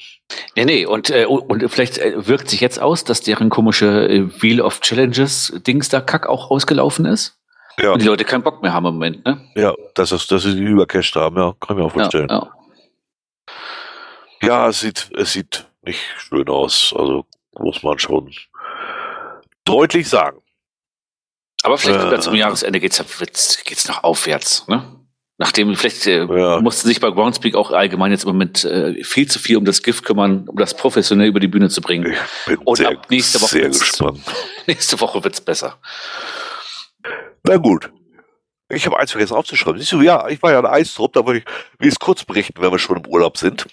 Nee, 0.56 0.66
nee, 0.66 0.86
und, 0.86 1.10
äh, 1.10 1.26
und 1.26 1.70
vielleicht 1.70 1.98
äh, 1.98 2.28
wirkt 2.28 2.50
sich 2.50 2.62
jetzt 2.62 2.82
aus, 2.82 3.04
dass 3.04 3.22
deren 3.22 3.50
komische 3.50 4.08
äh, 4.08 4.42
Wheel 4.42 4.62
of 4.62 4.82
Challenges 4.82 5.54
Dings 5.68 5.90
da 5.90 6.02
Kack 6.02 6.28
auch 6.28 6.52
ausgelaufen 6.52 7.06
ist. 7.06 7.38
Ja. 7.80 7.92
Und 7.92 8.02
die 8.02 8.08
Leute 8.08 8.24
keinen 8.24 8.44
Bock 8.44 8.62
mehr 8.62 8.74
haben 8.74 8.86
im 8.86 8.94
Moment, 8.94 9.26
ne? 9.26 9.42
Ja, 9.56 9.74
dass, 9.96 10.10
das, 10.10 10.28
dass 10.28 10.44
sie 10.44 10.56
die 10.56 10.64
übercashed 10.64 11.16
haben, 11.16 11.38
ja, 11.38 11.54
kann 11.60 11.76
ich 11.76 11.82
mir 11.82 11.86
auch 11.86 11.92
vorstellen. 11.92 12.28
Ja, 12.30 12.38
ja. 12.38 12.52
Ja, 14.46 14.68
es 14.70 14.80
sieht, 14.80 15.10
es 15.16 15.34
sieht 15.34 15.66
nicht 15.84 16.02
schön 16.18 16.48
aus. 16.48 16.94
Also 16.98 17.26
muss 17.58 17.84
man 17.84 18.00
schon 18.00 18.34
deutlich 19.64 20.08
sagen. 20.08 20.42
Aber 21.64 21.78
vielleicht 21.78 22.12
äh, 22.12 22.20
zum 22.20 22.36
Jahresende 22.36 22.80
geht's, 22.80 23.04
geht's 23.64 23.88
noch 23.88 24.04
aufwärts, 24.04 24.68
ne? 24.68 25.06
Nachdem 25.38 25.76
vielleicht 25.76 26.08
äh, 26.08 26.24
ja. 26.26 26.62
mussten 26.62 26.88
sich 26.88 27.02
bei 27.02 27.10
Groundspeak 27.10 27.56
auch 27.56 27.72
allgemein 27.72 28.12
jetzt 28.12 28.24
im 28.24 28.30
Moment 28.30 28.64
äh, 28.64 29.04
viel 29.04 29.28
zu 29.28 29.38
viel 29.38 29.58
um 29.58 29.66
das 29.66 29.84
Gift 29.84 30.06
kümmern, 30.06 30.48
um 30.48 30.56
das 30.56 30.78
professionell 30.78 31.28
über 31.28 31.42
die 31.42 31.50
Bühne 31.50 31.70
zu 31.70 31.82
bringen. 31.82 32.14
Ich 32.14 32.46
bin 32.46 32.58
Und 32.64 32.78
sehr, 32.78 32.90
ab 32.90 33.08
nächste 33.10 33.42
Woche 33.42 33.50
sehr 33.50 33.68
gespannt. 33.68 34.22
Nächste 34.66 35.00
Woche 35.02 35.24
wird's 35.24 35.42
besser. 35.42 35.78
Na 37.44 37.58
gut. 37.58 37.92
Ich 38.70 38.86
habe 38.86 38.98
eins 38.98 39.12
vergessen 39.12 39.36
aufzuschreiben. 39.36 39.80
Siehst 39.80 39.92
du, 39.92 40.02
ja, 40.02 40.28
ich 40.30 40.42
war 40.42 40.52
ja 40.54 40.60
in 40.60 40.66
Eistrup, 40.66 41.14
da 41.14 41.26
wollte 41.26 41.40
ich 41.40 41.80
will 41.80 41.90
es 41.90 42.00
kurz 42.00 42.24
berichten, 42.24 42.62
wenn 42.62 42.72
wir 42.72 42.80
schon 42.80 42.98
im 42.98 43.06
Urlaub 43.06 43.38
sind. 43.38 43.68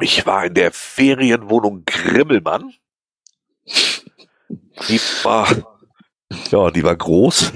Ich 0.00 0.26
war 0.26 0.46
in 0.46 0.54
der 0.54 0.72
Ferienwohnung 0.72 1.84
Grimmelmann. 1.84 2.72
Die 4.88 5.00
war, 5.22 5.48
ja, 6.50 6.70
die 6.70 6.82
war 6.82 6.96
groß. 6.96 7.52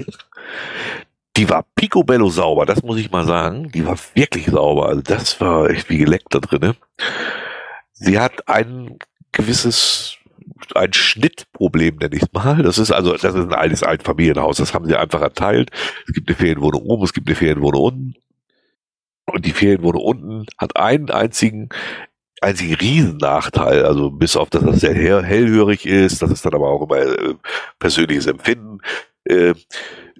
Die 1.35 1.49
war 1.49 1.65
picobello 1.75 2.29
sauber, 2.29 2.65
das 2.65 2.83
muss 2.83 2.97
ich 2.97 3.11
mal 3.11 3.25
sagen. 3.25 3.71
Die 3.71 3.85
war 3.85 3.97
wirklich 4.13 4.47
sauber. 4.47 4.89
Also 4.89 5.01
das 5.01 5.39
war 5.41 5.69
echt 5.69 5.89
wie 5.89 5.97
geleckt 5.97 6.33
da 6.33 6.39
drinnen. 6.39 6.75
Sie 7.93 8.19
hat 8.19 8.47
ein 8.47 8.97
gewisses 9.31 10.17
ein 10.75 10.93
Schnittproblem, 10.93 11.97
nenne 11.97 12.15
ich 12.15 12.31
mal. 12.31 12.63
Das 12.63 12.77
ist 12.77 12.91
also, 12.91 13.13
das 13.13 13.35
ist 13.35 13.45
ein 13.45 13.53
altes 13.53 13.83
Einfamilienhaus. 13.83 14.57
Das 14.57 14.73
haben 14.73 14.85
sie 14.85 14.95
einfach 14.95 15.21
erteilt. 15.21 15.71
Es 16.07 16.13
gibt 16.13 16.29
eine 16.29 16.35
Ferienwohnung 16.35 16.83
oben, 16.83 17.03
es 17.03 17.13
gibt 17.13 17.27
eine 17.27 17.35
Ferienwohnung 17.35 17.81
unten. 17.81 18.13
Und 19.25 19.45
die 19.45 19.51
Ferienwohnung 19.51 20.01
unten 20.01 20.45
hat 20.57 20.77
einen 20.77 21.09
einzigen, 21.09 21.69
einzigen 22.41 22.75
Riesennachteil. 22.75 23.85
Also 23.85 24.09
bis 24.11 24.35
auf, 24.35 24.49
dass 24.49 24.63
das 24.63 24.81
sehr 24.81 24.93
hellhörig 24.93 25.85
ist. 25.85 26.21
Das 26.21 26.31
ist 26.31 26.45
dann 26.45 26.53
aber 26.53 26.69
auch 26.69 26.83
immer 26.83 26.97
äh, 26.97 27.35
persönliches 27.79 28.27
Empfinden. 28.27 28.79
Äh, 29.25 29.53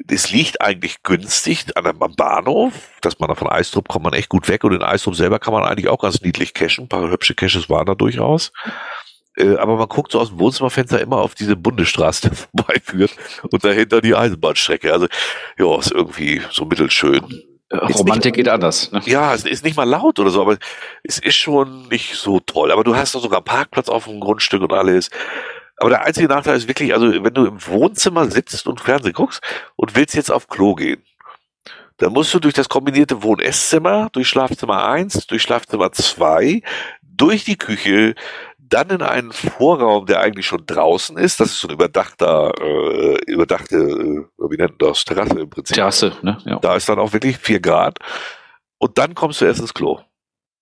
es 0.08 0.32
liegt 0.32 0.62
eigentlich 0.62 1.02
günstig 1.04 1.66
an 1.76 1.86
einem 1.86 2.16
Bahnhof, 2.16 2.74
dass 3.02 3.20
man 3.20 3.30
da 3.30 3.36
von 3.36 3.50
Eistrup 3.50 3.88
kommt 3.88 4.04
man 4.04 4.14
echt 4.14 4.30
gut 4.30 4.48
weg 4.48 4.64
und 4.64 4.74
in 4.74 4.84
Eistrup 4.84 5.16
selber 5.16 5.40
kann 5.40 5.54
man 5.54 5.64
eigentlich 5.64 5.88
auch 5.88 6.00
ganz 6.00 6.22
niedlich 6.22 6.54
cashen. 6.54 6.86
Ein 6.86 6.90
paar 6.90 7.10
hübsche 7.10 7.34
Caches 7.34 7.70
waren 7.70 7.86
da 7.86 7.96
durchaus. 7.96 8.52
Äh, 9.38 9.56
aber 9.56 9.78
man 9.78 9.88
guckt 9.88 10.12
so 10.12 10.20
aus 10.20 10.30
dem 10.30 10.40
Wohnzimmerfenster 10.40 11.00
immer 11.00 11.18
auf 11.18 11.36
diese 11.36 11.56
Bundesstraße, 11.56 12.30
die 12.30 12.36
vorbeiführt 12.58 13.16
und 13.52 13.64
dahinter 13.64 14.02
die 14.02 14.16
Eisenbahnstrecke. 14.16 14.92
Also, 14.92 15.08
ja, 15.58 15.80
ist 15.80 15.92
irgendwie 15.92 16.42
so 16.52 16.66
mittelschön. 16.66 17.22
Romantik 17.72 18.36
geht 18.36 18.48
anders. 18.48 18.92
Ne? 18.92 19.02
Ja, 19.06 19.34
es 19.34 19.44
ist 19.44 19.64
nicht 19.64 19.76
mal 19.76 19.84
laut 19.84 20.20
oder 20.20 20.30
so, 20.30 20.42
aber 20.42 20.58
es 21.04 21.20
ist 21.20 21.36
schon 21.36 21.88
nicht 21.90 22.16
so 22.16 22.40
toll. 22.40 22.72
Aber 22.72 22.84
du 22.84 22.96
hast 22.96 23.14
doch 23.14 23.22
sogar 23.22 23.42
Parkplatz 23.42 23.90
auf 23.90 24.06
dem 24.06 24.20
Grundstück 24.20 24.62
und 24.62 24.72
alles. 24.74 25.10
Aber 25.78 25.90
der 25.90 26.06
einzige 26.06 26.28
Nachteil 26.28 26.56
ist 26.56 26.68
wirklich, 26.68 26.94
also 26.94 27.24
wenn 27.24 27.34
du 27.34 27.46
im 27.46 27.66
Wohnzimmer 27.68 28.32
sitzt 28.32 28.68
und 28.68 28.82
Fernsehen 28.82 29.14
guckst 29.14 29.42
und 29.76 29.96
willst 29.96 30.16
jetzt 30.16 30.32
auf 30.32 30.48
Klo 30.48 30.76
gehen, 30.76 31.04
dann 31.98 32.14
musst 32.14 32.34
du 32.34 32.40
durch 32.40 32.54
das 32.54 32.70
kombinierte 32.70 33.22
Wohn-Esszimmer, 33.24 34.10
durch 34.12 34.28
Schlafzimmer 34.28 34.88
1, 34.88 35.28
durch 35.28 35.42
Schlafzimmer 35.42 35.92
2, 35.92 36.62
durch 37.02 37.44
die 37.44 37.58
Küche, 37.58 38.16
dann 38.70 38.90
in 38.90 39.02
einen 39.02 39.32
Vorraum, 39.32 40.06
der 40.06 40.22
eigentlich 40.22 40.46
schon 40.46 40.66
draußen 40.66 41.18
ist. 41.18 41.40
Das 41.40 41.50
ist 41.50 41.62
so 41.62 41.68
ein 41.68 41.74
überdachter, 41.74 42.54
äh, 42.60 43.18
überdachte, 43.26 43.76
äh, 43.76 44.26
wie 44.50 44.58
nennt 44.58 44.80
man 44.82 44.90
das? 44.90 45.06
Terrasse 45.06 45.40
im 45.40 45.50
Prinzip. 45.50 45.76
Terrasse, 45.76 46.14
ne? 46.22 46.38
Ja. 46.46 46.60
Da 46.60 46.76
ist 46.76 46.88
dann 46.90 47.00
auch 47.00 47.14
wirklich 47.14 47.38
vier 47.38 47.60
Grad. 47.60 48.00
Und 48.78 48.98
dann 48.98 49.16
kommst 49.16 49.42
du 49.42 49.46
erst 49.46 49.60
ins 49.60 49.74
Klo. 49.74 50.00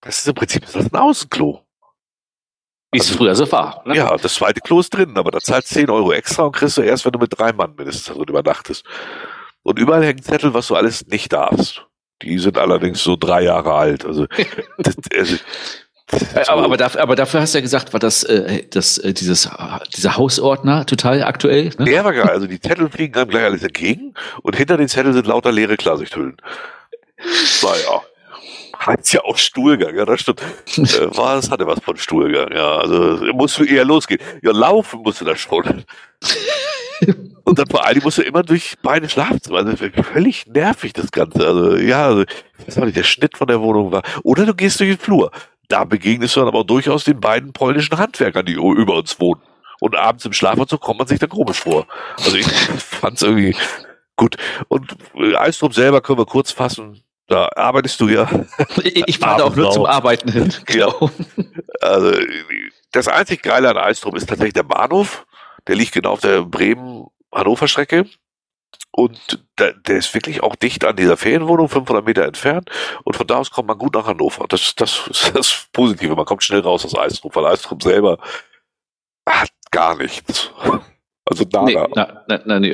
Das 0.01 0.20
ist 0.20 0.28
im 0.28 0.36
Prinzip 0.36 0.64
das 0.64 0.76
ist 0.76 0.93
ein 0.93 0.99
Außenklo. 0.99 1.62
Wie 2.91 2.99
es 2.99 3.08
also, 3.08 3.18
früher 3.18 3.36
so 3.36 3.51
war. 3.51 3.82
Ne? 3.86 3.95
Ja, 3.95 4.16
das 4.16 4.36
zweite 4.36 4.62
Klo 4.62 4.80
ist 4.80 4.91
drin, 4.91 5.18
aber 5.18 5.32
da 5.32 5.39
zahlst 5.39 5.70
10 5.70 5.89
Euro 5.89 6.14
extra 6.14 6.43
und 6.43 6.56
kriegst 6.56 6.78
du 6.78 6.82
erst, 6.82 7.06
wenn 7.06 7.12
du 7.12 7.20
mit 7.20 7.38
drei 7.38 7.51
Mann 7.51 7.76
mindestens 7.76 8.14
drin 8.14 8.24
übernachtest. 8.28 8.86
Und 9.64 9.80
überall 9.80 10.06
hängen 10.06 10.22
Zettel, 10.22 10.53
was 10.53 10.68
du 10.68 10.76
alles 10.76 11.06
nicht 11.08 11.34
darfst. 11.34 11.86
Die 12.22 12.38
sind 12.38 12.58
allerdings 12.58 13.03
so 13.03 13.16
drei 13.18 13.41
Jahre 13.41 13.74
alt. 13.74 14.06
Also, 14.06 14.28
das, 14.78 14.95
also 15.14 15.36
so. 16.12 16.51
aber, 16.51 16.64
aber, 16.66 16.78
dafür, 16.78 17.01
aber 17.01 17.16
dafür 17.16 17.41
hast 17.41 17.53
du 17.53 17.58
ja 17.58 17.62
gesagt, 17.62 17.93
war 17.93 17.99
das, 17.99 18.24
äh, 18.24 18.64
das 18.70 18.97
äh, 18.97 19.14
dieses, 19.14 19.49
dieser 19.95 20.18
Hausordner 20.18 20.86
total 20.86 21.24
aktuell? 21.24 21.72
Ne? 21.78 21.86
Der 21.86 22.03
war 22.03 22.14
geil. 22.14 22.30
Also 22.30 22.47
die 22.47 22.60
Zettel 22.60 22.89
fliegen 22.89 23.16
einem 23.16 23.30
gleich 23.30 23.43
alles 23.43 23.64
entgegen 23.64 24.14
und 24.41 24.56
hinter 24.56 24.78
den 24.78 24.88
Zetteln 24.88 25.14
sind 25.14 25.28
lauter 25.28 25.51
leere 25.51 25.78
Klarsichthüllen. 25.78 26.38
Naja 27.64 28.01
heißt 28.86 29.14
ja 29.14 29.24
auch 29.24 29.38
Stuhlgang, 29.38 29.95
ja, 29.95 30.06
das 30.06 30.22
stimmt. 30.22 30.41
äh, 30.78 31.18
war, 31.18 31.38
es 31.38 31.49
hatte 31.49 31.68
was 31.68 31.80
von 31.80 31.97
Stuhlgang, 31.97 32.51
ja. 32.51 32.78
Also 32.78 33.26
musst 33.34 33.58
du 33.58 33.64
eher 33.64 33.86
losgehen. 33.86 34.22
Ja, 34.41 34.51
laufen 34.51 35.01
musst 35.01 35.22
du 35.22 35.26
da 35.26 35.36
schon. 35.36 35.84
Und 37.43 37.60
dann 37.60 37.68
vor 37.68 37.86
allem 37.86 38.01
musst 38.03 38.18
du 38.18 38.22
immer 38.22 38.41
durch 38.41 38.76
beide 38.82 39.10
Schlafzimmer. 39.10 39.58
Also 39.58 39.76
völlig 40.03 40.47
nervig 40.47 40.93
das 40.93 41.12
Ganze. 41.12 41.45
Also 41.45 41.76
ja, 41.76 42.08
also, 42.08 42.24
ich 42.24 42.68
weiß 42.68 42.80
auch 42.80 42.86
nicht, 42.86 42.97
der 42.97 43.03
Schnitt 43.03 43.38
von 43.38 43.47
der 43.47 43.62
Wohnung 43.62 43.91
war. 43.91 44.01
Oder 44.24 44.45
du 44.45 44.53
gehst 44.53 44.80
durch 44.80 44.89
den 44.89 44.99
Flur. 44.99 45.32
Da 45.68 45.84
begegnest 45.84 46.36
du 46.36 46.41
dann 46.41 46.49
aber 46.49 46.63
durchaus 46.63 47.03
den 47.03 47.20
beiden 47.20 47.53
polnischen 47.53 47.97
Handwerkern, 47.97 48.45
die 48.45 48.53
über 48.53 48.95
uns 48.95 49.20
wohnen. 49.20 49.41
Und 49.80 49.95
abends 49.95 50.26
im 50.26 50.34
Schlafanzug 50.34 50.82
kommt 50.82 50.99
man 50.99 51.07
sich 51.07 51.20
da 51.20 51.28
komisch 51.28 51.59
vor. 51.59 51.88
Also 52.18 52.38
ich 52.38 52.47
fand's 52.78 53.22
irgendwie 53.22 53.55
gut. 54.16 54.38
Und 54.68 54.95
äh, 55.16 55.36
Eistrup 55.36 55.74
selber 55.74 56.01
können 56.01 56.20
wir 56.20 56.26
kurz 56.26 56.51
fassen. 56.51 57.03
Da 57.28 57.49
arbeitest 57.55 57.99
du 57.99 58.07
ja. 58.07 58.30
Ich 58.84 59.18
fahre 59.18 59.43
auch 59.43 59.55
nur 59.55 59.72
zum 59.72 59.86
Arbeiten 59.86 60.32
hin. 60.32 60.53
Genau. 60.66 61.09
Ja. 61.38 61.43
Also, 61.82 62.13
das 62.91 63.07
einzig 63.07 63.41
Geile 63.41 63.70
an 63.70 63.78
Alstrom 63.78 64.16
ist 64.16 64.30
tatsächlich 64.30 64.53
der 64.53 64.63
Bahnhof. 64.63 65.26
Der 65.68 65.76
liegt 65.76 65.93
genau 65.93 66.11
auf 66.11 66.22
der 66.22 66.43
Bremen-Hannover-Strecke. 66.43 68.05
Und 68.97 69.43
der, 69.59 69.73
der, 69.73 69.97
ist 69.97 70.13
wirklich 70.13 70.41
auch 70.41 70.55
dicht 70.55 70.85
an 70.85 70.95
dieser 70.95 71.17
Ferienwohnung, 71.17 71.67
500 71.67 72.05
Meter 72.05 72.23
entfernt. 72.23 72.69
Und 73.03 73.17
von 73.17 73.27
da 73.27 73.39
aus 73.39 73.51
kommt 73.51 73.67
man 73.67 73.77
gut 73.77 73.93
nach 73.93 74.07
Hannover. 74.07 74.45
Das, 74.47 74.73
das 74.73 75.07
ist 75.09 75.35
das 75.35 75.67
Positive. 75.73 76.15
Man 76.15 76.23
kommt 76.23 76.43
schnell 76.43 76.61
raus 76.61 76.85
aus 76.85 76.97
Eistrup, 76.97 77.35
weil 77.35 77.45
Eistrup 77.45 77.83
selber 77.83 78.19
hat 79.27 79.49
gar 79.71 79.97
nichts. 79.97 80.49
Also 81.25 81.43
da. 81.43 81.63
Nee, 81.63 81.77
na, 81.93 82.23
na, 82.25 82.41
na, 82.45 82.59
nee. 82.61 82.73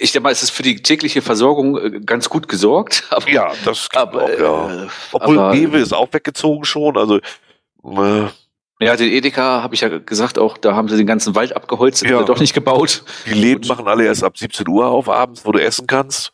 Ich 0.00 0.10
denke 0.10 0.24
mal, 0.24 0.32
es 0.32 0.42
ist 0.42 0.50
für 0.50 0.64
die 0.64 0.82
tägliche 0.82 1.22
Versorgung 1.22 1.78
äh, 1.78 2.00
ganz 2.00 2.28
gut 2.28 2.48
gesorgt. 2.48 3.04
Aber, 3.10 3.28
ja, 3.28 3.52
das 3.64 3.88
aber, 3.94 4.24
auch, 4.24 4.30
ja. 4.30 4.84
Äh, 4.84 4.88
Obwohl 5.12 5.38
aber, 5.38 5.52
Rewe 5.52 5.78
ist 5.78 5.92
auch 5.92 6.12
weggezogen 6.12 6.64
schon, 6.64 6.96
also 6.96 7.18
äh, 7.18 8.28
ja, 8.82 8.96
den 8.96 9.10
Edeka 9.10 9.62
habe 9.62 9.74
ich 9.74 9.80
ja 9.80 9.88
gesagt, 9.98 10.38
auch 10.38 10.58
da 10.58 10.74
haben 10.74 10.88
sie 10.88 10.96
den 10.96 11.06
ganzen 11.06 11.34
Wald 11.34 11.54
abgeholzt, 11.54 12.02
ja. 12.04 12.22
doch 12.22 12.40
nicht 12.40 12.54
gebaut. 12.54 13.04
Die 13.26 13.34
Läden 13.34 13.66
machen 13.68 13.86
alle 13.86 14.04
erst 14.04 14.24
ab 14.24 14.36
17 14.38 14.68
Uhr 14.68 14.86
auf 14.86 15.08
abends, 15.08 15.44
wo 15.44 15.52
du 15.52 15.60
essen 15.60 15.86
kannst. 15.86 16.32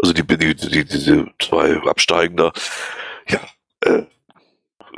Also 0.00 0.12
die, 0.12 0.26
die, 0.26 0.54
die 0.54 0.84
diese 0.84 1.26
zwei 1.38 1.76
Absteigender. 1.82 2.52
Ja, 3.28 3.40
äh, 3.80 4.02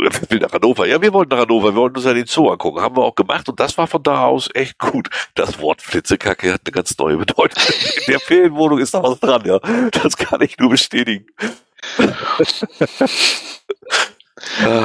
will 0.29 0.39
nach 0.39 0.53
Hannover. 0.53 0.87
Ja, 0.87 1.01
wir 1.01 1.13
wollten 1.13 1.31
nach 1.31 1.43
Hannover, 1.43 1.75
wir 1.75 1.81
wollten 1.81 1.97
uns 1.97 2.05
ja 2.05 2.15
den 2.15 2.27
Zoo 2.27 2.49
angucken. 2.51 2.81
Haben 2.81 2.97
wir 2.97 3.03
auch 3.03 3.15
gemacht 3.15 3.49
und 3.49 3.61
das 3.61 3.77
war 3.79 3.87
von 3.87 4.03
da 4.03 4.25
aus 4.25 4.49
echt 4.55 4.79
gut. 4.79 5.09
Das 5.35 5.61
Wort 5.61 5.83
Flitzekacke 5.83 6.53
hat 6.53 6.63
eine 6.65 6.73
ganz 6.73 6.97
neue 6.99 7.17
Bedeutung. 7.17 7.63
In 8.07 8.13
der 8.13 8.21
Ferienwohnung 8.21 8.79
ist 8.79 8.95
da 8.95 9.03
was 9.03 9.21
dran, 9.21 9.43
ja. 9.45 9.59
Das 9.91 10.17
kann 10.17 10.41
ich 10.41 10.59
nur 10.59 10.71
bestätigen. 10.71 11.27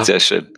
Sehr 0.04 0.20
schön. 0.20 0.54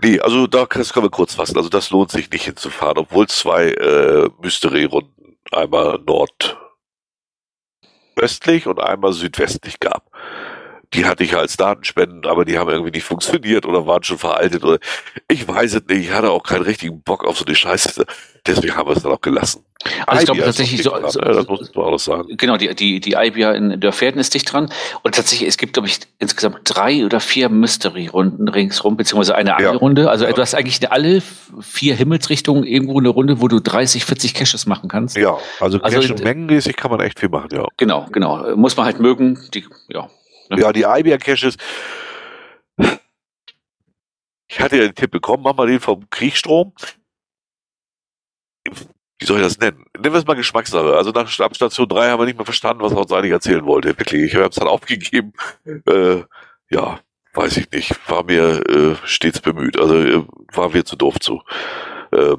Nee, 0.00 0.20
also 0.20 0.46
da 0.46 0.66
das 0.66 0.92
können 0.92 1.06
wir 1.06 1.10
kurz 1.10 1.34
fassen. 1.34 1.56
Also 1.56 1.68
das 1.68 1.90
lohnt 1.90 2.10
sich 2.12 2.30
nicht 2.30 2.44
hinzufahren, 2.44 2.98
obwohl 2.98 3.26
zwei 3.28 3.70
äh, 3.70 4.28
Mystery-Runden 4.40 5.36
einmal 5.50 5.98
nordöstlich 8.14 8.66
und 8.66 8.80
einmal 8.80 9.12
südwestlich 9.12 9.80
gab 9.80 10.08
die 10.94 11.04
hatte 11.04 11.22
ich 11.22 11.36
als 11.36 11.56
Datenspenden, 11.56 12.24
aber 12.26 12.44
die 12.44 12.58
haben 12.58 12.70
irgendwie 12.70 12.92
nicht 12.92 13.04
funktioniert 13.04 13.66
oder 13.66 13.86
waren 13.86 14.02
schon 14.02 14.18
veraltet 14.18 14.64
oder 14.64 14.78
ich 15.28 15.46
weiß 15.46 15.74
es 15.74 15.82
nicht. 15.86 16.06
Ich 16.06 16.12
hatte 16.12 16.30
auch 16.30 16.42
keinen 16.42 16.62
richtigen 16.62 17.02
Bock 17.02 17.24
auf 17.24 17.38
so 17.38 17.44
eine 17.44 17.54
Scheiße. 17.54 18.06
Deswegen 18.46 18.74
haben 18.74 18.88
wir 18.88 18.96
es 18.96 19.02
dann 19.02 19.12
auch 19.12 19.20
gelassen. 19.20 19.64
Also 20.06 20.20
ich 20.20 20.26
glaube 20.26 20.42
tatsächlich 20.42 20.82
so, 20.82 20.90
so, 21.08 21.20
ja, 21.20 21.32
das 21.32 21.46
muss 21.46 21.74
man 21.74 21.84
auch 21.84 21.98
sagen. 21.98 22.36
Genau, 22.36 22.56
die, 22.56 22.74
die, 22.74 23.00
die 23.00 23.12
IBIA 23.12 23.52
in 23.52 23.78
Dörferden 23.78 24.18
ist 24.18 24.32
dicht 24.34 24.50
dran. 24.50 24.70
Und 25.02 25.14
tatsächlich, 25.14 25.48
es 25.48 25.58
gibt, 25.58 25.74
glaube 25.74 25.88
ich, 25.88 26.00
insgesamt 26.18 26.60
drei 26.64 27.04
oder 27.04 27.20
vier 27.20 27.48
Mystery-Runden 27.48 28.48
ringsrum, 28.48 28.96
beziehungsweise 28.96 29.34
eine 29.34 29.56
Angelrunde. 29.56 30.02
Ja. 30.02 30.08
Also 30.08 30.24
ja. 30.24 30.32
du 30.32 30.40
hast 30.40 30.54
eigentlich 30.54 30.80
in 30.80 30.88
alle 30.88 31.22
vier 31.60 31.94
Himmelsrichtungen 31.94 32.64
irgendwo 32.64 32.98
eine 32.98 33.10
Runde, 33.10 33.40
wo 33.40 33.48
du 33.48 33.60
30, 33.60 34.04
40 34.04 34.34
Caches 34.34 34.66
machen 34.66 34.88
kannst. 34.88 35.16
Ja, 35.16 35.36
also, 35.60 35.80
also 35.80 36.00
Cache 36.00 36.22
mengenmäßig 36.22 36.76
kann 36.76 36.90
man 36.90 37.00
echt 37.00 37.20
viel 37.20 37.28
machen, 37.28 37.50
ja. 37.52 37.66
Genau, 37.76 38.06
genau. 38.10 38.56
Muss 38.56 38.76
man 38.76 38.86
halt 38.86 38.98
mögen. 38.98 39.38
Die, 39.54 39.64
ja, 39.88 40.08
Ne? 40.50 40.60
Ja, 40.60 40.72
die 40.72 40.82
IBR-Caches. 40.82 41.56
Ich 44.50 44.60
hatte 44.60 44.76
ja 44.76 44.82
den 44.84 44.94
Tipp 44.94 45.10
bekommen, 45.10 45.42
mach 45.42 45.54
mal 45.54 45.66
den 45.66 45.80
vom 45.80 46.08
Kriegstrom. 46.10 46.72
Wie 49.18 49.26
soll 49.26 49.38
ich 49.38 49.44
das 49.44 49.58
nennen? 49.58 49.84
Nennen 49.94 50.14
wir 50.14 50.18
es 50.18 50.26
mal 50.26 50.34
Geschmackssache. 50.34 50.96
Also 50.96 51.10
nach 51.10 51.28
Station 51.28 51.88
3 51.88 52.10
haben 52.10 52.20
wir 52.20 52.26
nicht 52.26 52.38
mehr 52.38 52.44
verstanden, 52.44 52.82
was 52.82 52.92
er 52.92 52.98
uns 52.98 53.12
eigentlich 53.12 53.32
erzählen 53.32 53.64
wollte. 53.64 53.98
Wirklich, 53.98 54.22
ich 54.22 54.34
habe 54.36 54.48
es 54.48 54.56
dann 54.56 54.68
aufgegeben. 54.68 55.32
Äh, 55.64 56.22
ja, 56.70 57.00
weiß 57.34 57.56
ich 57.56 57.70
nicht. 57.70 58.08
War 58.08 58.24
mir 58.24 58.62
äh, 58.68 58.96
stets 59.04 59.40
bemüht. 59.40 59.78
Also 59.78 59.96
äh, 59.96 60.24
war 60.52 60.70
mir 60.70 60.84
zu 60.84 60.96
doof 60.96 61.18
zu. 61.18 61.42
Äh, 62.12 62.36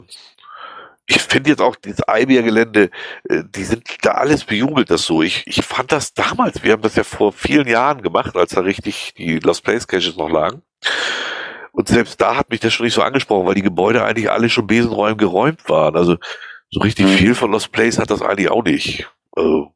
ich 1.09 1.21
finde 1.21 1.49
jetzt 1.49 1.61
auch 1.61 1.75
dieses 1.75 2.07
Eibier-Gelände, 2.07 2.91
äh, 3.27 3.43
die 3.43 3.63
sind 3.63 3.83
da 4.03 4.11
alles 4.11 4.43
bejubelt, 4.43 4.91
das 4.91 5.03
so. 5.03 5.23
Ich, 5.23 5.43
ich 5.47 5.65
fand 5.65 5.91
das 5.91 6.13
damals, 6.13 6.63
wir 6.63 6.73
haben 6.73 6.83
das 6.83 6.95
ja 6.95 7.03
vor 7.03 7.33
vielen 7.33 7.67
Jahren 7.67 8.01
gemacht, 8.03 8.35
als 8.35 8.51
da 8.51 8.61
richtig 8.61 9.15
die 9.17 9.39
Lost 9.39 9.63
Place 9.63 9.87
Caches 9.87 10.17
noch 10.17 10.29
lagen. 10.29 10.61
Und 11.71 11.87
selbst 11.87 12.21
da 12.21 12.35
hat 12.35 12.51
mich 12.51 12.59
das 12.59 12.73
schon 12.73 12.85
nicht 12.85 12.93
so 12.93 13.01
angesprochen, 13.01 13.47
weil 13.47 13.55
die 13.55 13.63
Gebäude 13.63 14.03
eigentlich 14.03 14.29
alle 14.29 14.49
schon 14.49 14.67
besenräumen 14.67 15.17
geräumt 15.17 15.67
waren. 15.67 15.95
Also 15.95 16.17
so 16.69 16.79
richtig 16.81 17.07
mhm. 17.07 17.11
viel 17.11 17.35
von 17.35 17.51
Lost 17.51 17.71
Place 17.71 17.97
hat 17.97 18.11
das 18.11 18.21
eigentlich 18.21 18.51
auch 18.51 18.63
nicht. 18.63 19.07
Also, 19.31 19.73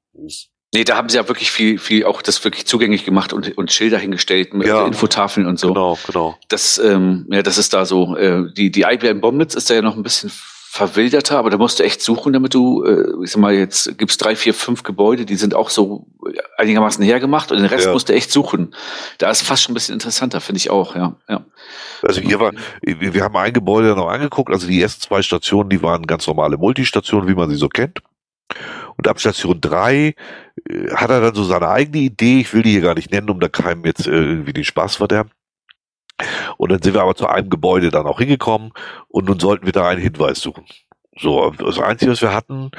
Nee, 0.75 0.83
da 0.83 0.95
haben 0.95 1.07
sie 1.07 1.17
ja 1.17 1.27
wirklich 1.27 1.51
viel, 1.51 1.77
viel 1.77 2.03
auch 2.05 2.23
das 2.23 2.43
wirklich 2.43 2.65
zugänglich 2.65 3.05
gemacht 3.05 3.31
und, 3.31 3.55
und 3.57 3.71
Schilder 3.71 3.99
hingestellt 3.99 4.55
mit 4.55 4.67
ja, 4.67 4.87
Infotafeln 4.87 5.45
und 5.45 5.59
so. 5.59 5.67
Genau, 5.67 5.99
genau. 6.07 6.35
Das, 6.47 6.79
ähm, 6.79 7.27
ja, 7.29 7.43
das 7.43 7.59
ist 7.59 7.73
da 7.75 7.85
so. 7.85 8.15
Äh, 8.17 8.51
die, 8.53 8.71
die 8.71 8.81
IBM 8.81 9.21
Bomblitz 9.21 9.53
ist 9.53 9.69
da 9.69 9.75
ja 9.75 9.83
noch 9.83 9.95
ein 9.95 10.01
bisschen 10.01 10.31
verwilderter, 10.73 11.37
aber 11.37 11.51
da 11.51 11.57
musst 11.59 11.77
du 11.77 11.83
echt 11.83 12.01
suchen, 12.01 12.33
damit 12.33 12.55
du, 12.55 12.83
äh, 12.83 13.23
ich 13.23 13.29
sag 13.29 13.39
mal, 13.39 13.53
jetzt 13.53 13.95
gibt's 13.99 14.17
drei, 14.17 14.35
vier, 14.35 14.55
fünf 14.55 14.81
Gebäude, 14.81 15.23
die 15.23 15.35
sind 15.35 15.53
auch 15.53 15.69
so 15.69 16.07
einigermaßen 16.57 17.03
hergemacht 17.03 17.51
und 17.51 17.59
den 17.59 17.67
Rest 17.67 17.85
ja. 17.85 17.93
musst 17.93 18.09
du 18.09 18.13
echt 18.13 18.31
suchen. 18.31 18.73
Da 19.19 19.29
ist 19.29 19.43
fast 19.43 19.61
schon 19.61 19.73
ein 19.73 19.75
bisschen 19.75 19.93
interessanter, 19.93 20.41
finde 20.41 20.57
ich 20.57 20.71
auch, 20.71 20.95
ja. 20.95 21.15
ja. 21.29 21.45
Also 22.01 22.21
hier 22.21 22.39
war, 22.39 22.53
wir 22.81 23.23
haben 23.23 23.37
ein 23.37 23.53
Gebäude 23.53 23.89
noch 23.89 24.07
angeguckt, 24.07 24.51
also 24.51 24.65
die 24.65 24.81
ersten 24.81 25.01
zwei 25.01 25.21
Stationen, 25.21 25.69
die 25.69 25.83
waren 25.83 26.07
ganz 26.07 26.25
normale 26.25 26.57
Multistationen, 26.57 27.29
wie 27.29 27.35
man 27.35 27.51
sie 27.51 27.55
so 27.55 27.69
kennt. 27.69 28.01
Und 28.97 29.07
ab 29.07 29.19
Station 29.19 29.61
drei 29.61 30.15
äh, 30.67 30.89
hat 30.95 31.11
er 31.11 31.21
dann 31.21 31.35
so 31.35 31.43
seine 31.43 31.67
eigene 31.67 31.99
Idee, 31.99 32.39
ich 32.39 32.51
will 32.51 32.63
die 32.63 32.71
hier 32.71 32.81
gar 32.81 32.95
nicht 32.95 33.11
nennen, 33.11 33.29
um 33.29 33.39
da 33.39 33.47
keinem 33.47 33.85
jetzt 33.85 34.07
irgendwie 34.07 34.53
den 34.53 34.63
Spaß 34.63 34.95
verderben. 34.95 35.29
Und 36.57 36.71
dann 36.71 36.81
sind 36.81 36.93
wir 36.93 37.01
aber 37.01 37.15
zu 37.15 37.27
einem 37.27 37.49
Gebäude 37.49 37.89
dann 37.89 38.05
auch 38.05 38.19
hingekommen 38.19 38.71
und 39.07 39.25
nun 39.25 39.39
sollten 39.39 39.65
wir 39.65 39.73
da 39.73 39.87
einen 39.87 40.01
Hinweis 40.01 40.39
suchen. 40.39 40.65
So, 41.17 41.51
das 41.51 41.79
Einzige, 41.79 42.11
was 42.11 42.21
wir 42.21 42.33
hatten, 42.33 42.71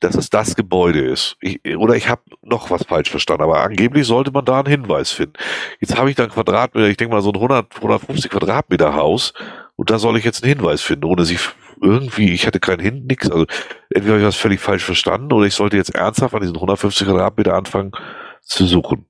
dass 0.00 0.14
es 0.14 0.30
das 0.30 0.56
Gebäude 0.56 1.00
ist. 1.00 1.36
Ich, 1.40 1.60
oder 1.76 1.94
ich 1.94 2.08
habe 2.08 2.22
noch 2.42 2.70
was 2.70 2.84
falsch 2.84 3.10
verstanden, 3.10 3.42
aber 3.44 3.60
angeblich 3.60 4.06
sollte 4.06 4.30
man 4.30 4.44
da 4.44 4.60
einen 4.60 4.68
Hinweis 4.68 5.10
finden. 5.12 5.34
Jetzt 5.78 5.96
habe 5.96 6.08
ich 6.10 6.16
da 6.16 6.24
ein 6.24 6.30
Quadratmeter, 6.30 6.88
ich 6.88 6.96
denke 6.96 7.14
mal 7.14 7.22
so 7.22 7.30
ein 7.30 7.36
100, 7.36 7.76
150 7.76 8.30
Quadratmeter 8.30 8.94
Haus 8.94 9.34
und 9.76 9.90
da 9.90 9.98
soll 9.98 10.16
ich 10.16 10.24
jetzt 10.24 10.42
einen 10.42 10.54
Hinweis 10.54 10.80
finden, 10.80 11.04
ohne 11.04 11.24
sich 11.24 11.38
irgendwie, 11.82 12.32
ich 12.32 12.46
hatte 12.46 12.60
keinen 12.60 12.80
Hin, 12.80 13.06
nix. 13.06 13.30
Also 13.30 13.46
entweder 13.90 14.14
habe 14.14 14.20
ich 14.22 14.26
was 14.26 14.36
völlig 14.36 14.60
falsch 14.60 14.84
verstanden 14.84 15.32
oder 15.32 15.46
ich 15.46 15.54
sollte 15.54 15.76
jetzt 15.76 15.94
ernsthaft 15.94 16.34
an 16.34 16.40
diesen 16.40 16.56
150 16.56 17.06
Quadratmeter 17.06 17.54
anfangen 17.54 17.92
zu 18.40 18.66
suchen. 18.66 19.06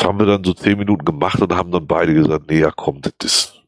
Das 0.00 0.08
haben 0.08 0.18
wir 0.18 0.24
dann 0.24 0.42
so 0.42 0.54
zehn 0.54 0.78
Minuten 0.78 1.04
gemacht 1.04 1.42
und 1.42 1.54
haben 1.54 1.70
dann 1.72 1.86
beide 1.86 2.14
gesagt, 2.14 2.50
nee, 2.50 2.60
ja 2.60 2.70
komm, 2.74 3.02
das 3.02 3.12
ist. 3.22 3.62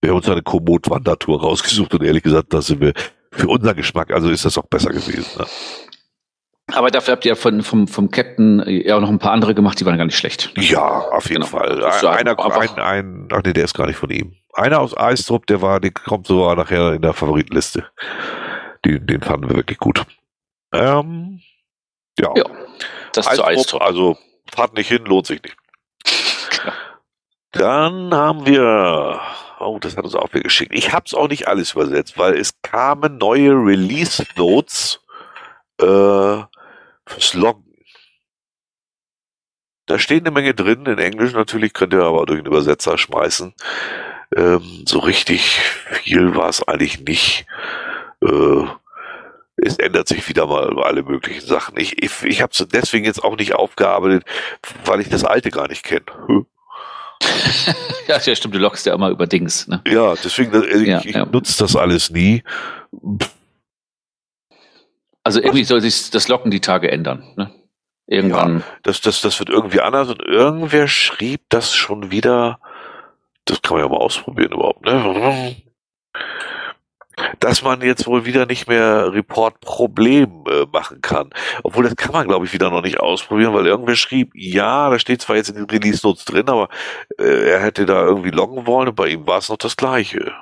Wir 0.00 0.08
haben 0.08 0.16
uns 0.16 0.28
eine 0.28 0.40
Komoot-Wandertour 0.40 1.38
rausgesucht 1.38 1.92
und 1.92 2.02
ehrlich 2.02 2.22
gesagt, 2.22 2.54
da 2.54 2.62
sind 2.62 2.80
wir 2.80 2.94
für 3.30 3.48
unser 3.48 3.74
Geschmack, 3.74 4.10
also 4.10 4.30
ist 4.30 4.46
das 4.46 4.56
auch 4.56 4.64
besser 4.64 4.88
gewesen. 4.88 5.26
Ne? 5.38 5.44
Aber 6.72 6.90
dafür 6.90 7.12
habt 7.12 7.26
ihr 7.26 7.36
von, 7.36 7.62
vom, 7.62 7.86
vom 7.86 8.10
Captain 8.10 8.64
ja 8.66 8.96
auch 8.96 9.02
noch 9.02 9.10
ein 9.10 9.18
paar 9.18 9.32
andere 9.32 9.54
gemacht, 9.54 9.78
die 9.78 9.84
waren 9.84 9.98
gar 9.98 10.06
nicht 10.06 10.16
schlecht. 10.16 10.50
Ja, 10.56 11.10
auf 11.10 11.28
jeden 11.28 11.42
genau. 11.42 11.58
Fall. 11.58 11.84
Einer, 11.84 12.38
ein, 12.38 12.78
ein, 12.78 13.28
ach 13.32 13.42
nee, 13.44 13.52
der 13.52 13.64
ist 13.64 13.74
gar 13.74 13.86
nicht 13.86 13.98
von 13.98 14.08
ihm. 14.08 14.34
Einer 14.54 14.80
aus 14.80 14.96
Eistrup, 14.96 15.46
der 15.46 15.60
war, 15.60 15.78
der 15.78 15.90
kommt 15.90 16.26
so 16.26 16.50
nachher 16.54 16.94
in 16.94 17.02
der 17.02 17.12
Favoritenliste. 17.12 17.84
Den, 18.86 19.06
den 19.06 19.20
fanden 19.20 19.50
wir 19.50 19.56
wirklich 19.56 19.76
gut. 19.76 20.06
Ähm, 20.72 21.42
ja. 22.18 22.32
ja. 22.34 22.44
Das 23.12 23.26
Eistrup, 23.26 23.44
zu 23.44 23.44
Eistrup. 23.44 23.82
Also 23.82 24.16
fahrt 24.52 24.74
nicht 24.74 24.88
hin, 24.88 25.04
lohnt 25.04 25.26
sich 25.26 25.42
nicht. 25.42 25.56
Dann 27.52 28.12
haben 28.12 28.46
wir, 28.46 29.20
oh, 29.60 29.78
das 29.80 29.96
hat 29.96 30.04
uns 30.04 30.16
auch 30.16 30.32
wieder 30.32 30.42
geschickt. 30.42 30.72
Ich 30.74 30.92
habe 30.92 31.04
es 31.06 31.14
auch 31.14 31.28
nicht 31.28 31.46
alles 31.46 31.72
übersetzt, 31.72 32.18
weil 32.18 32.34
es 32.34 32.60
kamen 32.62 33.18
neue 33.18 33.52
Release 33.52 34.24
Notes 34.36 35.00
äh, 35.80 35.84
fürs 37.06 37.34
Loggen. 37.34 37.64
Da 39.86 39.98
steht 39.98 40.24
eine 40.24 40.30
Menge 40.30 40.54
drin, 40.54 40.86
in 40.86 40.98
Englisch 40.98 41.32
natürlich, 41.32 41.74
könnt 41.74 41.92
ihr 41.92 42.02
aber 42.02 42.26
durch 42.26 42.40
den 42.40 42.46
Übersetzer 42.46 42.98
schmeißen. 42.98 43.54
Ähm, 44.34 44.84
so 44.86 44.98
richtig 44.98 45.60
viel 46.02 46.34
war 46.34 46.48
es 46.48 46.66
eigentlich 46.66 47.00
nicht. 47.00 47.46
Äh, 48.22 48.64
es 49.56 49.78
ändert 49.78 50.08
sich 50.08 50.28
wieder 50.28 50.46
mal 50.46 50.82
alle 50.82 51.02
möglichen 51.02 51.46
Sachen. 51.46 51.78
Ich, 51.78 52.02
ich, 52.02 52.22
ich 52.24 52.42
habe 52.42 52.52
es 52.52 52.66
deswegen 52.72 53.04
jetzt 53.04 53.22
auch 53.22 53.36
nicht 53.36 53.54
aufgearbeitet, 53.54 54.24
weil 54.84 55.00
ich 55.00 55.08
das 55.08 55.24
alte 55.24 55.50
gar 55.50 55.68
nicht 55.68 55.84
kenne. 55.84 56.04
ja, 58.08 58.18
ja, 58.18 58.34
stimmt, 58.34 58.54
du 58.54 58.58
lockst 58.58 58.86
ja 58.86 58.94
immer 58.94 59.10
über 59.10 59.26
Dings. 59.26 59.68
Ne? 59.68 59.82
Ja, 59.86 60.14
deswegen, 60.14 60.52
äh, 60.52 60.66
ich, 60.76 60.88
ja, 60.88 60.98
ich 61.04 61.14
ja. 61.14 61.24
nutze 61.24 61.58
das 61.58 61.76
alles 61.76 62.10
nie. 62.10 62.42
Also 65.22 65.40
irgendwie 65.40 65.64
soll 65.64 65.80
sich 65.80 66.10
das 66.10 66.28
Locken 66.28 66.50
die 66.50 66.60
Tage 66.60 66.90
ändern. 66.90 67.24
Ne? 67.36 67.50
Irgendwann. 68.06 68.58
Ja, 68.58 68.64
das, 68.82 69.00
das, 69.00 69.22
das 69.22 69.38
wird 69.38 69.48
irgendwie 69.48 69.80
anders 69.80 70.08
und 70.08 70.22
irgendwer 70.22 70.88
schrieb 70.88 71.42
das 71.48 71.74
schon 71.74 72.10
wieder. 72.10 72.58
Das 73.46 73.62
kann 73.62 73.76
man 73.76 73.86
ja 73.86 73.90
mal 73.90 74.00
ausprobieren 74.00 74.52
überhaupt. 74.52 74.84
Ne? 74.84 75.56
Dass 77.40 77.62
man 77.62 77.80
jetzt 77.80 78.06
wohl 78.06 78.24
wieder 78.24 78.46
nicht 78.46 78.68
mehr 78.68 79.12
Report-Problem 79.12 80.44
äh, 80.48 80.66
machen 80.72 81.00
kann. 81.00 81.30
Obwohl, 81.62 81.84
das 81.84 81.96
kann 81.96 82.12
man, 82.12 82.26
glaube 82.26 82.46
ich, 82.46 82.52
wieder 82.52 82.70
noch 82.70 82.82
nicht 82.82 83.00
ausprobieren, 83.00 83.54
weil 83.54 83.66
irgendwer 83.66 83.96
schrieb, 83.96 84.32
ja, 84.34 84.90
da 84.90 84.98
steht 84.98 85.22
zwar 85.22 85.36
jetzt 85.36 85.50
in 85.50 85.56
den 85.56 85.70
Release-Notes 85.70 86.24
drin, 86.24 86.48
aber 86.48 86.68
äh, 87.18 87.50
er 87.50 87.60
hätte 87.60 87.86
da 87.86 88.04
irgendwie 88.04 88.30
loggen 88.30 88.66
wollen 88.66 88.88
und 88.88 88.96
bei 88.96 89.08
ihm 89.08 89.26
war 89.26 89.38
es 89.38 89.48
noch 89.48 89.58
das 89.58 89.76
Gleiche. 89.76 90.32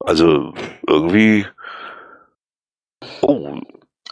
Also, 0.00 0.54
irgendwie... 0.86 1.46
Oh, 3.20 3.60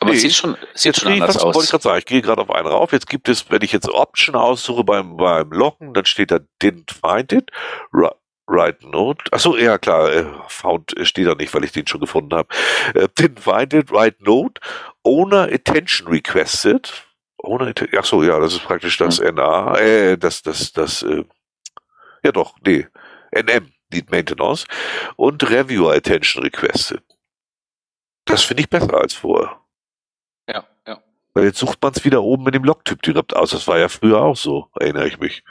aber 0.00 0.10
nee, 0.10 0.16
es 0.16 0.22
sieht 0.22 0.32
schon, 0.32 0.56
sieht 0.74 0.96
schon 0.96 1.12
anders 1.12 1.36
was, 1.36 1.44
aus. 1.44 1.54
Wollte 1.54 1.66
ich 1.66 1.70
gerade 1.70 1.82
sagen, 1.82 1.98
ich 1.98 2.06
gehe 2.06 2.22
gerade 2.22 2.40
auf 2.40 2.50
einen 2.50 2.66
rauf. 2.66 2.92
Jetzt 2.92 3.08
gibt 3.08 3.28
es, 3.28 3.50
wenn 3.50 3.60
ich 3.60 3.72
jetzt 3.72 3.88
Option 3.88 4.34
aussuche 4.34 4.82
beim, 4.82 5.18
beim 5.18 5.50
Locken, 5.52 5.92
dann 5.92 6.06
steht 6.06 6.30
da 6.30 6.38
didn't 6.62 6.90
find 6.90 7.32
it. 7.32 7.50
Write 8.50 8.88
Note. 8.88 9.24
Achso, 9.32 9.56
ja 9.56 9.78
klar, 9.78 10.12
äh, 10.12 10.26
found 10.48 10.94
steht 11.02 11.28
da 11.28 11.34
nicht, 11.34 11.54
weil 11.54 11.64
ich 11.64 11.72
den 11.72 11.86
schon 11.86 12.00
gefunden 12.00 12.34
habe. 12.34 12.48
Äh, 12.94 13.06
didn't 13.16 13.38
find 13.38 13.72
it, 13.72 13.92
write 13.92 14.16
note. 14.18 14.60
Owner 15.04 15.48
attention 15.52 16.08
requested. 16.08 17.06
Owner 17.38 17.72
Achso, 17.96 18.22
ja, 18.22 18.38
das 18.40 18.54
ist 18.54 18.64
praktisch 18.64 18.98
das 18.98 19.20
mhm. 19.20 19.36
NA, 19.36 19.78
äh, 19.78 20.18
das, 20.18 20.42
das, 20.42 20.72
das, 20.72 21.02
äh, 21.02 21.24
ja 22.22 22.32
doch, 22.32 22.54
nee, 22.66 22.86
NM, 23.32 23.72
Need 23.92 24.10
Maintenance. 24.10 24.66
Und 25.16 25.48
Reviewer 25.48 25.94
attention 25.94 26.42
requested. 26.42 27.02
Das 28.24 28.42
finde 28.42 28.62
ich 28.62 28.68
besser 28.68 28.94
als 28.94 29.14
vorher. 29.14 29.60
Ja, 30.48 30.66
ja. 30.86 31.00
Weil 31.34 31.44
jetzt 31.44 31.58
sucht 31.58 31.80
man 31.80 31.92
es 31.92 32.04
wieder 32.04 32.22
oben 32.22 32.44
mit 32.44 32.54
dem 32.54 32.64
Logtyp 32.64 33.00
direkt 33.02 33.34
aus. 33.34 33.50
Das 33.50 33.66
war 33.68 33.78
ja 33.78 33.88
früher 33.88 34.20
auch 34.20 34.36
so, 34.36 34.68
erinnere 34.78 35.06
ich 35.06 35.18
mich 35.18 35.44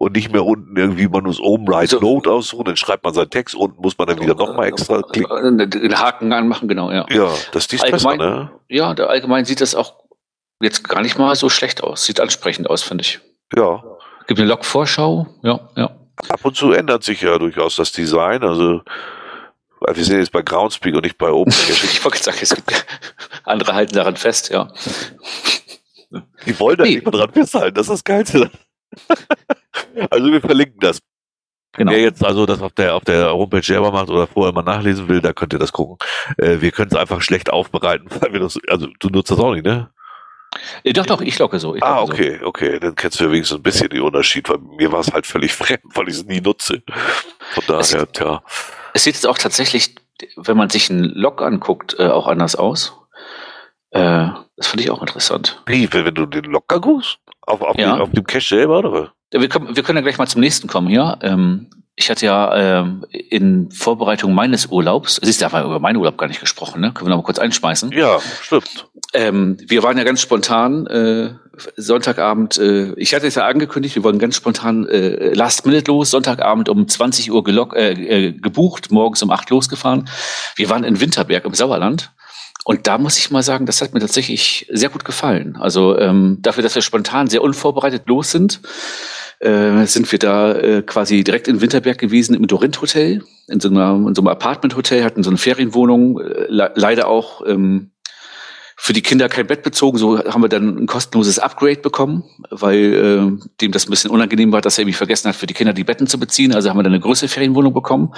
und 0.00 0.16
nicht 0.16 0.32
mehr 0.32 0.46
unten 0.46 0.74
irgendwie, 0.78 1.08
man 1.08 1.24
muss 1.24 1.38
oben 1.38 1.68
Write 1.68 1.96
also, 1.96 2.00
Note 2.00 2.30
aussuchen, 2.30 2.64
dann 2.64 2.76
schreibt 2.78 3.04
man 3.04 3.12
seinen 3.12 3.28
Text, 3.28 3.54
unten 3.54 3.82
muss 3.82 3.98
man 3.98 4.08
dann 4.08 4.18
wieder 4.18 4.34
nochmal 4.34 4.68
extra 4.68 5.02
klicken. 5.02 5.58
Den 5.58 5.98
Haken 5.98 6.32
anmachen, 6.32 6.68
genau, 6.68 6.90
ja. 6.90 7.04
Ja, 7.10 7.30
das 7.52 7.66
ist 7.66 7.84
allgemein, 7.84 8.16
besser, 8.16 8.34
ne? 8.34 8.50
Ja, 8.70 8.94
der 8.94 9.10
allgemein 9.10 9.44
sieht 9.44 9.60
das 9.60 9.74
auch 9.74 9.96
jetzt 10.62 10.88
gar 10.88 11.02
nicht 11.02 11.18
mal 11.18 11.36
so 11.36 11.50
schlecht 11.50 11.82
aus. 11.82 12.06
Sieht 12.06 12.18
ansprechend 12.18 12.70
aus, 12.70 12.82
finde 12.82 13.02
ich. 13.02 13.20
Ja. 13.54 13.84
Gibt 14.26 14.40
eine 14.40 14.48
Log-Vorschau, 14.48 15.26
ja, 15.42 15.68
ja. 15.76 15.90
Ab 16.30 16.40
und 16.44 16.56
zu 16.56 16.72
ändert 16.72 17.04
sich 17.04 17.20
ja 17.20 17.36
durchaus 17.36 17.76
das 17.76 17.92
Design. 17.92 18.42
Also 18.42 18.80
wir 19.86 20.04
sind 20.04 20.18
jetzt 20.18 20.32
bei 20.32 20.40
Groundspeak 20.40 20.94
und 20.94 21.04
nicht 21.04 21.18
bei 21.18 21.30
Open 21.30 21.52
ich 21.68 22.02
wollte 22.02 22.22
sagen, 22.22 22.38
es 22.40 22.54
gibt 22.54 22.86
andere 23.44 23.74
halten 23.74 23.96
daran 23.96 24.16
fest, 24.16 24.48
ja. 24.48 24.72
Die 26.46 26.58
wollen 26.58 26.78
da 26.78 26.84
nee. 26.84 26.94
nicht 26.94 27.04
mehr 27.04 27.12
dran 27.12 27.32
festhalten, 27.34 27.74
das 27.74 27.88
ist 27.88 27.92
das 27.92 28.04
Geilste. 28.04 28.50
also 30.10 30.32
wir 30.32 30.40
verlinken 30.40 30.80
das. 30.80 31.00
Genau. 31.72 31.92
Wer 31.92 32.00
jetzt 32.00 32.24
also 32.24 32.46
das 32.46 32.60
auf 32.62 32.72
der 32.72 32.96
auf 32.96 33.04
der 33.04 33.32
Homepage 33.32 33.62
selber 33.62 33.92
macht 33.92 34.10
oder 34.10 34.26
vorher 34.26 34.52
mal 34.52 34.62
nachlesen 34.62 35.08
will, 35.08 35.20
da 35.20 35.32
könnt 35.32 35.52
ihr 35.52 35.58
das 35.58 35.72
gucken. 35.72 35.98
Äh, 36.36 36.60
wir 36.60 36.72
können 36.72 36.90
es 36.90 36.96
einfach 36.96 37.22
schlecht 37.22 37.50
aufbereiten, 37.50 38.08
weil 38.20 38.32
wir 38.32 38.40
das, 38.40 38.58
also 38.68 38.88
du 38.98 39.08
nutzt 39.08 39.30
das 39.30 39.38
auch 39.38 39.54
nicht, 39.54 39.64
ne? 39.64 39.90
Ja, 40.82 40.92
doch, 40.92 41.06
doch, 41.06 41.20
ich 41.20 41.38
locke 41.38 41.60
so. 41.60 41.76
Ich 41.76 41.82
ah, 41.82 42.02
okay, 42.02 42.38
so. 42.40 42.46
okay. 42.46 42.80
Dann 42.80 42.96
kennst 42.96 43.20
du 43.20 43.24
ja 43.24 43.30
wenigstens 43.30 43.58
ein 43.58 43.62
bisschen 43.62 43.88
den 43.88 44.02
Unterschied, 44.02 44.48
weil 44.48 44.58
mir 44.58 44.90
war 44.90 44.98
es 45.00 45.12
halt 45.12 45.26
völlig 45.26 45.52
fremd, 45.54 45.82
weil 45.94 46.08
ich 46.08 46.16
es 46.16 46.24
nie 46.24 46.40
nutze. 46.40 46.82
Von 47.52 47.64
daher, 47.68 47.80
es, 47.82 48.18
ja. 48.18 48.42
Es 48.92 49.04
sieht 49.04 49.14
jetzt 49.14 49.26
auch 49.26 49.38
tatsächlich, 49.38 49.94
wenn 50.36 50.56
man 50.56 50.70
sich 50.70 50.90
einen 50.90 51.04
Log 51.04 51.40
anguckt, 51.40 51.94
äh, 52.00 52.08
auch 52.08 52.26
anders 52.26 52.56
aus. 52.56 52.96
Äh, 53.90 54.28
das 54.56 54.66
finde 54.66 54.84
ich 54.84 54.90
auch 54.90 55.00
interessant. 55.00 55.62
Wie, 55.66 55.92
wenn 55.92 56.14
du 56.14 56.26
den 56.26 56.44
Log 56.44 56.64
anguckst? 56.72 57.18
Auf, 57.42 57.62
auf, 57.62 57.76
ja. 57.78 57.94
dem, 57.94 58.02
auf 58.02 58.10
dem 58.10 58.24
Cache 58.24 58.46
selber, 58.46 58.80
oder? 58.80 59.12
Wir 59.32 59.48
können, 59.48 59.76
wir 59.76 59.82
können 59.82 59.96
ja 59.96 60.02
gleich 60.02 60.18
mal 60.18 60.26
zum 60.26 60.40
nächsten 60.40 60.66
kommen 60.68 60.88
hier. 60.88 61.18
Ähm, 61.22 61.68
ich 61.96 62.10
hatte 62.10 62.24
ja 62.24 62.80
ähm, 62.80 63.04
in 63.10 63.70
Vorbereitung 63.70 64.32
meines 64.32 64.66
Urlaubs, 64.66 65.20
siehst 65.22 65.40
du, 65.40 65.44
haben 65.44 65.52
wir 65.52 65.64
über 65.64 65.80
meinen 65.80 65.96
Urlaub 65.96 66.16
gar 66.16 66.28
nicht 66.28 66.40
gesprochen, 66.40 66.80
ne? 66.80 66.92
Können 66.92 67.06
wir 67.06 67.10
noch 67.10 67.18
mal 67.18 67.24
kurz 67.26 67.38
einschmeißen? 67.38 67.92
Ja, 67.92 68.18
stimmt. 68.42 68.88
Ähm, 69.12 69.58
wir 69.66 69.82
waren 69.82 69.98
ja 69.98 70.04
ganz 70.04 70.20
spontan 70.20 70.86
äh, 70.86 71.34
Sonntagabend, 71.76 72.58
äh, 72.58 72.94
ich 72.94 73.14
hatte 73.14 73.26
es 73.26 73.34
ja 73.34 73.46
angekündigt, 73.46 73.96
wir 73.96 74.04
wollen 74.04 74.18
ganz 74.18 74.36
spontan 74.36 74.86
äh, 74.88 75.34
Last 75.34 75.66
Minute 75.66 75.90
los, 75.90 76.10
Sonntagabend 76.10 76.68
um 76.68 76.88
20 76.88 77.30
Uhr 77.30 77.44
gelock, 77.44 77.74
äh, 77.76 77.92
äh, 77.92 78.32
gebucht, 78.32 78.90
morgens 78.90 79.22
um 79.22 79.30
8 79.30 79.50
losgefahren. 79.50 80.08
Wir 80.56 80.70
waren 80.70 80.84
in 80.84 81.00
Winterberg 81.00 81.44
im 81.44 81.54
Sauerland. 81.54 82.12
Und 82.64 82.86
da 82.86 82.98
muss 82.98 83.18
ich 83.18 83.30
mal 83.30 83.42
sagen, 83.42 83.66
das 83.66 83.80
hat 83.80 83.94
mir 83.94 84.00
tatsächlich 84.00 84.66
sehr 84.70 84.90
gut 84.90 85.04
gefallen. 85.04 85.56
Also 85.58 85.98
ähm, 85.98 86.38
dafür, 86.40 86.62
dass 86.62 86.74
wir 86.74 86.82
spontan 86.82 87.28
sehr 87.28 87.42
unvorbereitet 87.42 88.02
los 88.06 88.30
sind, 88.30 88.60
äh, 89.40 89.86
sind 89.86 90.10
wir 90.12 90.18
da 90.18 90.52
äh, 90.52 90.82
quasi 90.82 91.24
direkt 91.24 91.48
in 91.48 91.60
Winterberg 91.60 91.98
gewesen 91.98 92.34
im 92.34 92.46
Dorint 92.46 92.80
Hotel, 92.80 93.22
in 93.48 93.60
so, 93.60 93.68
einer, 93.68 93.94
in 94.06 94.14
so 94.14 94.20
einem 94.20 94.28
Apartment 94.28 94.76
Hotel, 94.76 95.04
hatten 95.04 95.22
so 95.22 95.30
eine 95.30 95.38
Ferienwohnung, 95.38 96.20
äh, 96.20 96.46
leider 96.48 97.08
auch 97.08 97.42
ähm, 97.46 97.90
für 98.82 98.94
die 98.94 99.02
Kinder 99.02 99.28
kein 99.28 99.46
Bett 99.46 99.62
bezogen. 99.62 99.98
So 99.98 100.24
haben 100.24 100.42
wir 100.42 100.48
dann 100.48 100.78
ein 100.78 100.86
kostenloses 100.86 101.38
Upgrade 101.38 101.80
bekommen, 101.80 102.24
weil 102.48 102.94
äh, 103.38 103.46
dem 103.60 103.72
das 103.72 103.86
ein 103.86 103.90
bisschen 103.90 104.10
unangenehm 104.10 104.52
war, 104.52 104.62
dass 104.62 104.78
er 104.78 104.82
irgendwie 104.82 104.96
vergessen 104.96 105.28
hat, 105.28 105.36
für 105.36 105.46
die 105.46 105.52
Kinder 105.52 105.74
die 105.74 105.84
Betten 105.84 106.06
zu 106.06 106.18
beziehen. 106.18 106.54
Also 106.54 106.70
haben 106.70 106.78
wir 106.78 106.82
dann 106.82 106.94
eine 106.94 107.00
größere 107.02 107.28
Ferienwohnung 107.28 107.74
bekommen. 107.74 108.14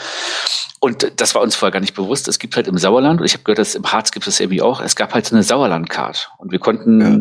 Und 0.78 1.20
das 1.20 1.34
war 1.34 1.42
uns 1.42 1.56
vorher 1.56 1.72
gar 1.72 1.80
nicht 1.80 1.94
bewusst. 1.94 2.28
Es 2.28 2.38
gibt 2.38 2.54
halt 2.54 2.68
im 2.68 2.78
Sauerland, 2.78 3.20
und 3.20 3.26
ich 3.26 3.32
habe 3.32 3.42
gehört, 3.42 3.58
dass 3.58 3.74
im 3.74 3.90
Harz 3.90 4.12
gibt 4.12 4.24
es 4.28 4.38
irgendwie 4.38 4.62
auch, 4.62 4.80
es 4.80 4.94
gab 4.94 5.14
halt 5.14 5.26
so 5.26 5.34
eine 5.34 5.42
Sauerland-Card. 5.42 6.30
Und 6.38 6.52
wir 6.52 6.60
konnten 6.60 7.00
ja. 7.00 7.18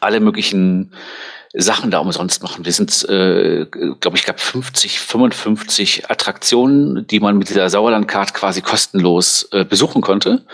alle 0.00 0.18
möglichen 0.18 0.92
Sachen 1.54 1.92
da 1.92 2.00
umsonst 2.00 2.42
machen. 2.42 2.64
Wir 2.64 2.72
sind, 2.72 3.08
äh, 3.08 3.66
glaube 4.00 4.16
ich, 4.16 4.26
gab 4.26 4.40
50, 4.40 4.98
55 4.98 6.10
Attraktionen, 6.10 7.06
die 7.06 7.20
man 7.20 7.38
mit 7.38 7.50
dieser 7.50 7.70
Sauerland-Card 7.70 8.34
quasi 8.34 8.62
kostenlos 8.62 9.48
äh, 9.52 9.64
besuchen 9.64 10.02
konnte. 10.02 10.44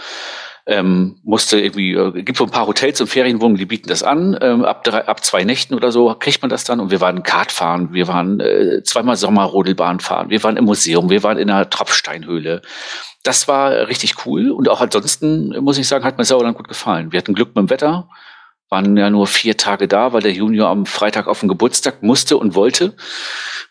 Ähm, 0.67 1.17
musste 1.23 1.61
irgendwie, 1.61 1.93
äh, 1.93 2.23
gibt 2.23 2.39
so 2.39 2.45
ein 2.45 2.51
paar 2.51 2.67
Hotels 2.67 2.99
und 3.01 3.09
Ferienwohnungen, 3.09 3.59
die 3.59 3.67
bieten 3.67 3.89
das 3.89 4.03
an. 4.03 4.37
Ähm, 4.41 4.65
ab, 4.65 4.83
drei, 4.85 5.07
ab 5.07 5.23
zwei 5.23 5.45
Nächten 5.45 5.75
oder 5.75 5.93
so 5.93 6.15
kriegt 6.15 6.41
man 6.41 6.49
das 6.49 6.65
dann. 6.65 6.81
Und 6.81 6.91
wir 6.91 7.03
waren 7.03 7.23
Kart 7.23 7.53
fahren, 7.53 7.93
wir 7.93 8.09
waren 8.09 8.41
äh, 8.41 8.83
zweimal 8.83 9.17
Sommerrodelbahn 9.17 10.01
fahren, 10.01 10.31
wir 10.31 10.43
waren 10.43 10.57
im 10.57 10.65
Museum, 10.65 11.11
wir 11.11 11.23
waren 11.23 11.37
in 11.37 11.51
einer 11.51 11.69
Tropfsteinhöhle. 11.69 12.63
Das 13.23 13.47
war 13.47 13.89
richtig 13.89 14.27
cool. 14.27 14.51
Und 14.51 14.69
auch 14.71 14.81
ansonsten, 14.81 15.51
muss 15.63 15.79
ich 15.79 15.87
sagen, 15.87 16.05
hat 16.05 16.17
mir 16.17 16.25
Sauerland 16.25 16.57
gut 16.57 16.69
gefallen. 16.69 17.13
Wir 17.13 17.19
hatten 17.19 17.35
Glück 17.35 17.49
mit 17.49 17.59
dem 17.59 17.71
Wetter 17.71 18.09
waren 18.75 18.97
ja 18.97 19.09
nur 19.09 19.29
vier 19.29 19.57
Tage 19.57 19.87
da, 19.87 20.13
weil 20.13 20.23
der 20.23 20.33
Junior 20.33 20.69
am 20.69 20.85
Freitag 20.85 21.29
auf 21.29 21.39
den 21.39 21.49
Geburtstag 21.49 22.03
musste 22.03 22.37
und 22.37 22.57
wollte. 22.57 22.95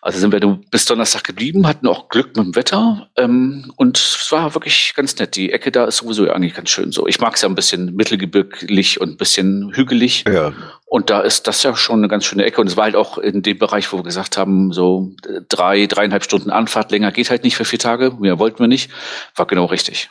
Also 0.01 0.17
sind 0.17 0.31
wir 0.31 0.39
bis 0.71 0.85
Donnerstag 0.85 1.25
geblieben, 1.25 1.67
hatten 1.67 1.87
auch 1.87 2.07
Glück 2.07 2.37
mit 2.37 2.45
dem 2.45 2.55
Wetter 2.55 3.09
ähm, 3.17 3.73
und 3.75 3.97
es 3.97 4.31
war 4.31 4.53
wirklich 4.53 4.93
ganz 4.95 5.19
nett. 5.19 5.35
Die 5.35 5.51
Ecke 5.51 5.71
da 5.71 5.83
ist 5.83 5.97
sowieso 5.97 6.29
eigentlich 6.29 6.53
ganz 6.53 6.69
schön 6.69 6.93
so. 6.93 7.05
Ich 7.05 7.19
mag 7.19 7.35
es 7.35 7.41
ja 7.41 7.49
ein 7.49 7.55
bisschen 7.55 7.95
mittelgebirglich 7.95 9.01
und 9.01 9.09
ein 9.09 9.17
bisschen 9.17 9.73
hügelig. 9.75 10.23
Ja. 10.25 10.53
Und 10.85 11.09
da 11.09 11.19
ist 11.19 11.47
das 11.47 11.63
ja 11.63 11.75
schon 11.75 11.99
eine 11.99 12.07
ganz 12.07 12.23
schöne 12.23 12.45
Ecke. 12.45 12.61
Und 12.61 12.67
es 12.67 12.77
war 12.77 12.85
halt 12.85 12.95
auch 12.95 13.17
in 13.17 13.41
dem 13.41 13.57
Bereich, 13.57 13.91
wo 13.91 13.97
wir 13.97 14.03
gesagt 14.03 14.37
haben, 14.37 14.71
so 14.71 15.11
drei, 15.49 15.85
dreieinhalb 15.85 16.23
Stunden 16.23 16.49
Anfahrt 16.49 16.91
länger 16.91 17.11
geht 17.11 17.29
halt 17.29 17.43
nicht 17.43 17.57
für 17.57 17.65
vier 17.65 17.79
Tage. 17.79 18.11
Mehr 18.19 18.39
wollten 18.39 18.59
wir 18.59 18.67
nicht. 18.67 18.89
War 19.35 19.47
genau 19.47 19.65
richtig. 19.65 20.09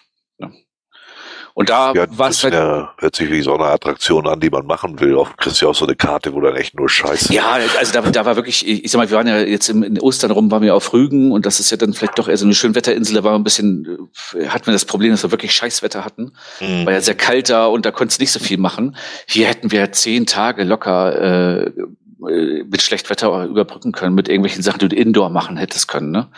Und 1.54 1.68
da 1.68 1.92
ja, 1.92 2.06
war 2.16 2.30
es 2.30 2.42
halt. 2.42 2.54
Ja, 2.54 2.94
hört 2.98 3.16
sich 3.16 3.30
wie 3.30 3.42
so 3.42 3.54
eine 3.54 3.64
Attraktion 3.64 4.26
an, 4.26 4.40
die 4.40 4.50
man 4.50 4.66
machen 4.66 5.00
will. 5.00 5.14
Oft 5.14 5.36
kriegst 5.36 5.60
du 5.60 5.66
ja 5.66 5.70
auch 5.70 5.74
so 5.74 5.84
eine 5.84 5.96
Karte, 5.96 6.32
wo 6.32 6.40
dann 6.40 6.56
echt 6.56 6.74
nur 6.74 6.88
Scheiße. 6.88 7.32
Ja, 7.32 7.58
also 7.78 7.92
da, 7.92 8.00
da 8.10 8.24
war 8.24 8.36
wirklich, 8.36 8.66
ich 8.66 8.90
sag 8.90 8.98
mal, 8.98 9.10
wir 9.10 9.16
waren 9.16 9.26
ja 9.26 9.40
jetzt 9.40 9.68
im, 9.68 9.82
in 9.82 10.00
Ostern 10.00 10.30
rum, 10.30 10.50
waren 10.50 10.62
wir 10.62 10.74
auf 10.74 10.92
Rügen 10.92 11.32
und 11.32 11.44
das 11.44 11.60
ist 11.60 11.70
ja 11.70 11.76
dann 11.76 11.92
vielleicht 11.92 12.18
doch 12.18 12.28
eher 12.28 12.36
so 12.36 12.46
eine 12.46 12.54
Schönwetterinsel. 12.54 13.14
Da 13.14 13.24
war 13.24 13.34
ein 13.34 13.44
bisschen, 13.44 14.08
äh, 14.34 14.46
hatten 14.46 14.66
wir 14.66 14.72
das 14.72 14.84
Problem, 14.84 15.10
dass 15.10 15.22
wir 15.22 15.30
wirklich 15.30 15.52
Scheißwetter 15.52 16.04
hatten. 16.04 16.32
Mhm. 16.60 16.86
War 16.86 16.92
ja 16.92 17.00
sehr 17.00 17.14
kalt 17.14 17.50
da 17.50 17.66
und 17.66 17.84
da 17.84 17.90
konntest 17.90 18.20
du 18.20 18.22
nicht 18.22 18.32
so 18.32 18.40
viel 18.40 18.58
machen. 18.58 18.96
Hier 19.26 19.46
hätten 19.46 19.70
wir 19.70 19.92
zehn 19.92 20.26
Tage 20.26 20.64
locker 20.64 21.64
äh, 21.64 21.72
mit 22.18 22.82
Schlechtwetter 22.82 23.44
überbrücken 23.46 23.92
können, 23.92 24.14
mit 24.14 24.28
irgendwelchen 24.28 24.62
Sachen, 24.62 24.78
die 24.78 24.88
du 24.88 24.96
indoor 24.96 25.30
machen 25.30 25.56
hättest 25.56 25.88
können. 25.88 26.12
Ne? 26.12 26.28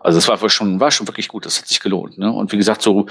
Also 0.00 0.18
es 0.18 0.28
war 0.28 0.50
schon, 0.50 0.80
war 0.80 0.90
schon 0.90 1.06
wirklich 1.06 1.28
gut, 1.28 1.46
das 1.46 1.58
hat 1.58 1.68
sich 1.68 1.80
gelohnt. 1.80 2.18
Ne? 2.18 2.32
Und 2.32 2.52
wie 2.52 2.56
gesagt, 2.56 2.82
so 2.82 3.06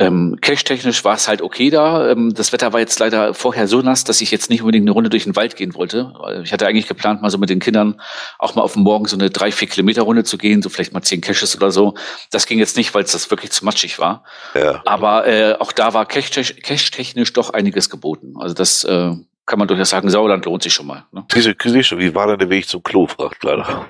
ähm, 0.00 0.38
Cache-technisch 0.40 1.04
war 1.04 1.16
es 1.16 1.26
halt 1.26 1.42
okay 1.42 1.70
da. 1.70 2.10
Ähm, 2.10 2.32
das 2.32 2.52
Wetter 2.52 2.72
war 2.72 2.78
jetzt 2.78 3.00
leider 3.00 3.34
vorher 3.34 3.66
so 3.66 3.82
nass, 3.82 4.04
dass 4.04 4.20
ich 4.20 4.30
jetzt 4.30 4.48
nicht 4.48 4.62
unbedingt 4.62 4.84
eine 4.84 4.92
Runde 4.92 5.10
durch 5.10 5.24
den 5.24 5.34
Wald 5.34 5.56
gehen 5.56 5.74
wollte. 5.74 6.12
Ich 6.44 6.52
hatte 6.52 6.66
eigentlich 6.68 6.86
geplant, 6.86 7.20
mal 7.20 7.30
so 7.30 7.38
mit 7.38 7.50
den 7.50 7.58
Kindern 7.58 8.00
auch 8.38 8.54
mal 8.54 8.62
auf 8.62 8.74
dem 8.74 8.82
Morgen 8.82 9.06
so 9.06 9.16
eine 9.16 9.30
drei, 9.30 9.50
vier 9.50 9.66
Kilometer 9.66 10.02
Runde 10.02 10.22
zu 10.22 10.38
gehen, 10.38 10.62
so 10.62 10.68
vielleicht 10.68 10.92
mal 10.92 11.02
zehn 11.02 11.20
Caches 11.20 11.56
oder 11.56 11.72
so. 11.72 11.94
Das 12.30 12.46
ging 12.46 12.60
jetzt 12.60 12.76
nicht, 12.76 12.94
weil 12.94 13.02
es 13.02 13.12
das 13.12 13.28
wirklich 13.30 13.50
zu 13.50 13.64
matschig 13.64 13.98
war. 13.98 14.22
Ja. 14.54 14.82
Aber 14.84 15.26
äh, 15.26 15.56
auch 15.58 15.72
da 15.72 15.94
war 15.94 16.06
cache-technisch 16.06 17.32
doch 17.32 17.50
einiges 17.50 17.90
geboten. 17.90 18.34
Also 18.38 18.54
das 18.54 18.84
äh, 18.84 19.14
kann 19.48 19.58
man 19.58 19.66
durchaus 19.66 19.90
sagen, 19.90 20.10
Sauerland 20.10 20.44
lohnt 20.44 20.62
sich 20.62 20.72
schon 20.72 20.86
mal. 20.86 21.06
Ne? 21.10 21.24
Wie 21.34 22.14
war 22.14 22.26
denn 22.28 22.38
der 22.38 22.50
Weg 22.50 22.68
zum 22.68 22.82
Klo, 22.82 23.06
fragt 23.06 23.42
leider. 23.42 23.86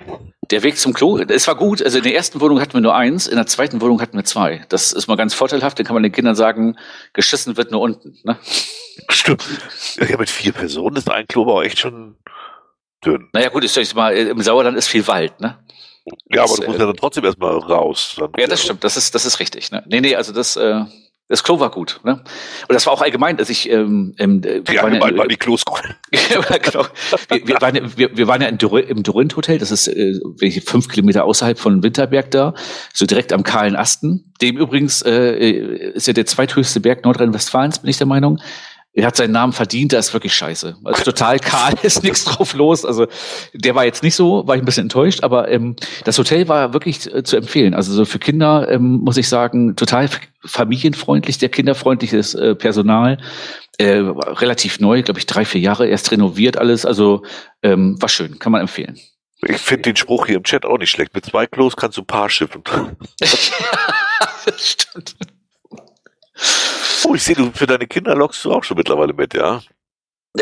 Der 0.51 0.63
Weg 0.63 0.79
zum 0.79 0.95
Klo, 0.95 1.19
es 1.19 1.47
war 1.47 1.57
gut. 1.57 1.83
Also 1.83 1.99
in 1.99 2.05
der 2.05 2.15
ersten 2.15 2.41
Wohnung 2.41 2.61
hatten 2.61 2.73
wir 2.73 2.81
nur 2.81 2.95
eins, 2.95 3.27
in 3.27 3.37
der 3.37 3.47
zweiten 3.47 3.81
Wohnung 3.83 4.01
hatten 4.01 4.17
wir 4.17 4.25
zwei. 4.25 4.65
Das 4.69 4.93
ist 4.93 5.09
mal 5.09 5.17
ganz 5.17 5.35
vorteilhaft. 5.35 5.79
Dann 5.79 5.85
kann 5.85 5.95
man 5.95 6.03
den 6.03 6.13
Kindern 6.13 6.37
sagen, 6.37 6.79
geschissen 7.13 7.57
wird 7.57 7.73
nur 7.73 7.81
unten. 7.81 8.17
Ne? 8.23 8.39
Stimmt. 9.11 9.45
Ja, 9.97 10.17
mit 10.17 10.31
vier 10.31 10.53
Personen 10.53 10.97
ist 10.97 11.11
ein 11.11 11.27
Klo 11.27 11.43
aber 11.43 11.55
auch 11.55 11.63
echt 11.63 11.81
schon 11.81 12.17
dünn. 13.05 13.29
Naja 13.33 13.51
gut, 13.51 13.65
ich 13.65 13.95
mal, 13.95 14.17
im 14.17 14.41
Sauerland 14.41 14.79
ist 14.79 14.89
viel 14.89 15.07
Wald, 15.07 15.41
ne? 15.41 15.59
Ja, 16.33 16.45
aber 16.45 16.57
du 16.57 16.63
musst 16.63 16.79
äh, 16.79 16.81
ja 16.81 16.87
dann 16.87 16.97
trotzdem 16.97 17.25
erstmal 17.25 17.59
raus. 17.59 18.17
ja, 18.39 18.47
das 18.47 18.63
stimmt. 18.63 18.83
Das 18.85 18.97
ist, 18.97 19.15
das 19.15 19.27
ist 19.27 19.41
richtig. 19.41 19.71
Ne? 19.71 19.83
Nee, 19.87 20.01
nee, 20.01 20.17
also 20.17 20.33
das, 20.33 20.57
äh, 20.57 20.85
das 21.29 21.45
Klo 21.45 21.61
war 21.61 21.71
gut. 21.71 22.01
Ne? 22.05 22.13
Und 22.13 22.75
das 22.75 22.87
war 22.87 22.93
auch 22.95 23.03
allgemein, 23.03 23.37
dass 23.37 23.51
ich 23.51 23.71
ähm, 23.71 24.15
ähm, 24.19 24.43
wir 24.43 24.63
ja, 24.75 24.83
waren 24.83 24.95
ja, 24.95 25.01
waren 25.01 25.29
die 25.29 25.37
Klos 25.37 25.65
gut. 25.65 25.83
genau. 26.11 26.87
wir, 27.29 27.47
wir, 27.47 27.61
waren, 27.61 27.93
wir, 27.97 28.17
wir 28.17 28.27
waren 28.27 28.41
ja 28.41 28.49
im 28.49 29.03
Dorint 29.03 29.37
Hotel, 29.37 29.59
das 29.59 29.71
ist 29.71 29.89
äh, 29.89 30.19
fünf 30.65 30.89
Kilometer 30.89 31.25
außerhalb 31.25 31.59
von 31.59 31.83
Winterberg 31.83 32.31
da, 32.31 32.55
so 32.95 33.05
direkt 33.05 33.33
am 33.33 33.43
kahlen 33.43 33.77
Asten. 33.77 34.33
Dem 34.41 34.57
übrigens 34.57 35.03
äh, 35.03 35.51
ist 35.93 36.07
ja 36.07 36.15
der 36.15 36.27
zweithöchste 36.27 36.81
Berg 36.81 37.05
Nordrhein-Westfalens, 37.05 37.81
bin 37.81 37.91
ich 37.91 37.99
der 37.99 38.07
Meinung 38.07 38.41
er 38.99 39.07
hat 39.07 39.17
seinen 39.17 39.31
Namen 39.31 39.53
verdient, 39.53 39.93
der 39.93 40.01
ist 40.01 40.13
wirklich 40.13 40.35
scheiße. 40.35 40.77
Also 40.83 41.05
total 41.05 41.39
kahl, 41.39 41.75
ist 41.83 42.03
nichts 42.03 42.25
drauf 42.25 42.53
los. 42.55 42.85
Also 42.85 43.07
der 43.55 43.77
war 43.77 43.85
jetzt 43.85 44.03
nicht 44.03 44.17
so, 44.17 44.45
war 44.47 44.57
ich 44.57 44.63
ein 44.63 44.65
bisschen 44.65 44.87
enttäuscht, 44.87 45.23
aber 45.23 45.49
ähm, 45.49 45.77
das 46.05 46.19
Hotel 46.19 46.49
war 46.49 46.73
wirklich 46.73 47.13
äh, 47.15 47.23
zu 47.23 47.37
empfehlen. 47.37 47.75
Also 47.75 47.93
so 47.93 48.05
für 48.05 48.19
Kinder 48.19 48.69
ähm, 48.69 49.01
muss 49.05 49.17
ich 49.17 49.29
sagen, 49.29 49.77
total 49.77 50.11
familienfreundlich, 50.45 51.39
der 51.39 51.49
kinderfreundliches 51.49 52.35
äh, 52.35 52.57
Personal. 52.57 53.19
Äh, 53.79 53.99
relativ 54.01 54.81
neu, 54.81 55.05
glaube 55.05 55.21
ich, 55.21 55.27
drei, 55.27 55.45
vier 55.45 55.61
Jahre 55.61 55.87
erst 55.87 56.11
renoviert 56.11 56.57
alles. 56.57 56.85
Also 56.85 57.23
ähm, 57.63 58.03
war 58.03 58.09
schön, 58.09 58.41
kann 58.41 58.51
man 58.51 58.63
empfehlen. 58.63 58.99
Ich 59.47 59.59
finde 59.59 59.83
den 59.83 59.97
Spruch 59.97 60.27
hier 60.27 60.39
im 60.39 60.43
Chat 60.43 60.65
auch 60.65 60.79
nicht 60.79 60.91
schlecht. 60.91 61.15
Mit 61.15 61.25
zwei 61.25 61.47
Klos 61.47 61.77
kannst 61.77 61.97
du 61.97 62.03
ein 62.03 62.07
Paar 62.07 62.29
schiffen. 62.29 62.65
das 63.21 63.53
stimmt. 64.59 65.15
Oh, 67.05 67.15
ich 67.15 67.23
sehe, 67.23 67.35
du 67.35 67.51
für 67.53 67.67
deine 67.67 67.87
Kinder 67.87 68.15
lockst 68.15 68.45
du 68.45 68.53
auch 68.53 68.65
schon 68.65 68.77
mittlerweile 68.77 69.13
mit, 69.13 69.35
ja? 69.35 69.63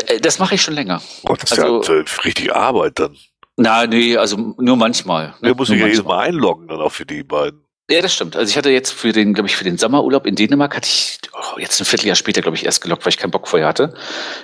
Äh, 0.07 0.19
das 0.19 0.39
mache 0.39 0.55
ich 0.55 0.61
schon 0.61 0.73
länger. 0.73 1.01
Gott, 1.23 1.43
das 1.43 1.51
also, 1.53 1.81
ist 1.81 1.87
ja 1.87 1.95
also 1.95 2.21
richtig 2.21 2.55
Arbeit 2.55 2.99
dann. 2.99 3.15
Na, 3.55 3.87
nee, 3.87 4.15
also 4.17 4.55
nur 4.57 4.77
manchmal. 4.77 5.29
Ne? 5.29 5.49
Der 5.49 5.55
muss 5.55 5.69
sich 5.69 5.79
ja 5.79 5.87
jedes 5.87 6.03
Mal 6.03 6.19
einloggen 6.19 6.67
dann 6.67 6.79
auch 6.79 6.91
für 6.91 7.05
die 7.05 7.23
beiden. 7.23 7.66
Ja, 7.89 8.01
das 8.01 8.13
stimmt. 8.13 8.35
Also 8.35 8.49
ich 8.49 8.57
hatte 8.57 8.69
jetzt 8.69 8.91
für 8.91 9.13
den, 9.13 9.33
glaube 9.33 9.47
ich, 9.47 9.55
für 9.55 9.63
den 9.63 9.77
Sommerurlaub 9.77 10.25
in 10.25 10.35
Dänemark 10.35 10.75
hatte 10.75 10.87
ich 10.87 11.19
oh, 11.33 11.57
jetzt 11.57 11.79
ein 11.79 11.85
Vierteljahr 11.85 12.17
später, 12.17 12.41
glaube 12.41 12.57
ich, 12.57 12.65
erst 12.65 12.81
gelockt, 12.81 13.05
weil 13.05 13.11
ich 13.11 13.17
keinen 13.17 13.31
Bock 13.31 13.47
vorher 13.47 13.65
hatte. 13.65 13.93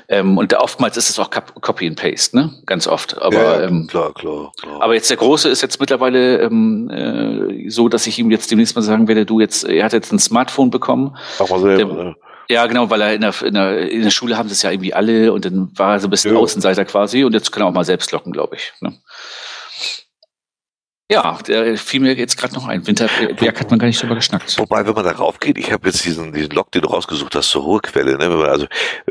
Ähm, 0.07 0.37
und 0.37 0.53
oftmals 0.53 0.95
ist 0.95 1.09
es 1.09 1.19
auch 1.19 1.29
Copy 1.29 1.85
and 1.85 1.99
Paste, 1.99 2.37
ne? 2.37 2.53
Ganz 2.65 2.87
oft. 2.87 3.21
Aber 3.21 3.35
ja, 3.35 3.61
ähm, 3.63 3.87
klar, 3.87 4.13
klar, 4.13 4.53
klar. 4.61 4.81
Aber 4.81 4.93
jetzt 4.93 5.09
der 5.09 5.17
Große 5.17 5.49
ist 5.49 5.61
jetzt 5.61 5.81
mittlerweile 5.81 6.39
ähm, 6.39 6.89
äh, 6.89 7.69
so, 7.69 7.89
dass 7.89 8.07
ich 8.07 8.17
ihm 8.17 8.31
jetzt 8.31 8.49
demnächst 8.49 8.77
mal 8.77 8.81
sagen 8.81 9.09
werde, 9.09 9.25
du 9.25 9.41
jetzt, 9.41 9.65
er 9.65 9.83
hat 9.83 9.91
jetzt 9.91 10.13
ein 10.13 10.19
Smartphone 10.19 10.69
bekommen. 10.69 11.17
Auch 11.39 11.49
mal 11.49 11.59
selber, 11.59 11.95
der, 11.95 12.03
ne? 12.03 12.15
Ja, 12.49 12.65
genau, 12.67 12.89
weil 12.89 13.01
er 13.01 13.13
in 13.13 13.21
der, 13.21 13.33
in 13.41 13.53
der, 13.53 13.91
in 13.91 14.03
der 14.03 14.09
Schule 14.09 14.37
haben 14.37 14.47
sie 14.47 14.53
es 14.53 14.61
ja 14.61 14.71
irgendwie 14.71 14.93
alle 14.93 15.33
und 15.33 15.43
dann 15.43 15.69
war 15.75 15.93
er 15.93 15.99
so 15.99 16.07
ein 16.07 16.09
bisschen 16.09 16.33
ja. 16.33 16.39
Außenseiter 16.39 16.85
quasi 16.85 17.23
und 17.23 17.33
jetzt 17.33 17.51
kann 17.51 17.63
er 17.63 17.67
auch 17.67 17.73
mal 17.73 17.85
selbst 17.85 18.11
locken, 18.11 18.31
glaube 18.31 18.55
ich. 18.55 18.73
Ne? 18.81 18.93
Ja, 21.13 21.37
der 21.47 21.77
fiel 21.77 21.99
mir 21.99 22.15
jetzt 22.15 22.37
gerade 22.37 22.55
noch 22.55 22.67
ein. 22.67 22.87
Winterberg 22.87 23.59
hat 23.59 23.69
man 23.69 23.77
gar 23.77 23.85
nicht 23.85 24.01
drüber 24.01 24.15
geschnackt. 24.15 24.57
Wobei, 24.57 24.83
wenn 24.87 24.95
man 24.95 25.03
darauf 25.03 25.39
geht, 25.39 25.59
ich 25.59 25.71
habe 25.71 25.87
jetzt 25.87 26.03
diesen, 26.03 26.33
diesen 26.33 26.49
Log, 26.49 26.71
den 26.71 26.81
du 26.81 26.87
rausgesucht 26.89 27.35
hast, 27.35 27.51
zur 27.51 27.61
Ruhequelle, 27.61 28.17
ne? 28.17 28.31
Wenn 28.31 28.39
man 28.39 28.49
also 28.49 28.65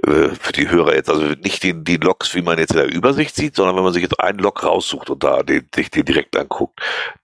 äh, 0.05 0.31
für 0.41 0.53
die 0.53 0.69
Hörer 0.69 0.97
jetzt, 0.97 1.09
also 1.09 1.23
nicht 1.23 1.63
die, 1.63 1.85
die 1.85 1.99
Logs, 1.99 2.35
wie 2.35 2.43
man 2.43 2.59
jetzt 2.59 2.73
in 2.73 2.79
der 2.79 2.93
Übersicht 2.93 3.37
sieht, 3.37 3.55
sondern 3.55 3.77
wenn 3.77 3.85
man 3.85 3.93
sich 3.93 4.03
jetzt 4.03 4.19
einen 4.19 4.41
Log 4.41 4.65
raussucht 4.65 5.11
und 5.11 5.23
da 5.23 5.45
den, 5.45 5.69
sich 5.73 5.91
den 5.91 6.05
direkt 6.05 6.37
anguckt, 6.37 6.81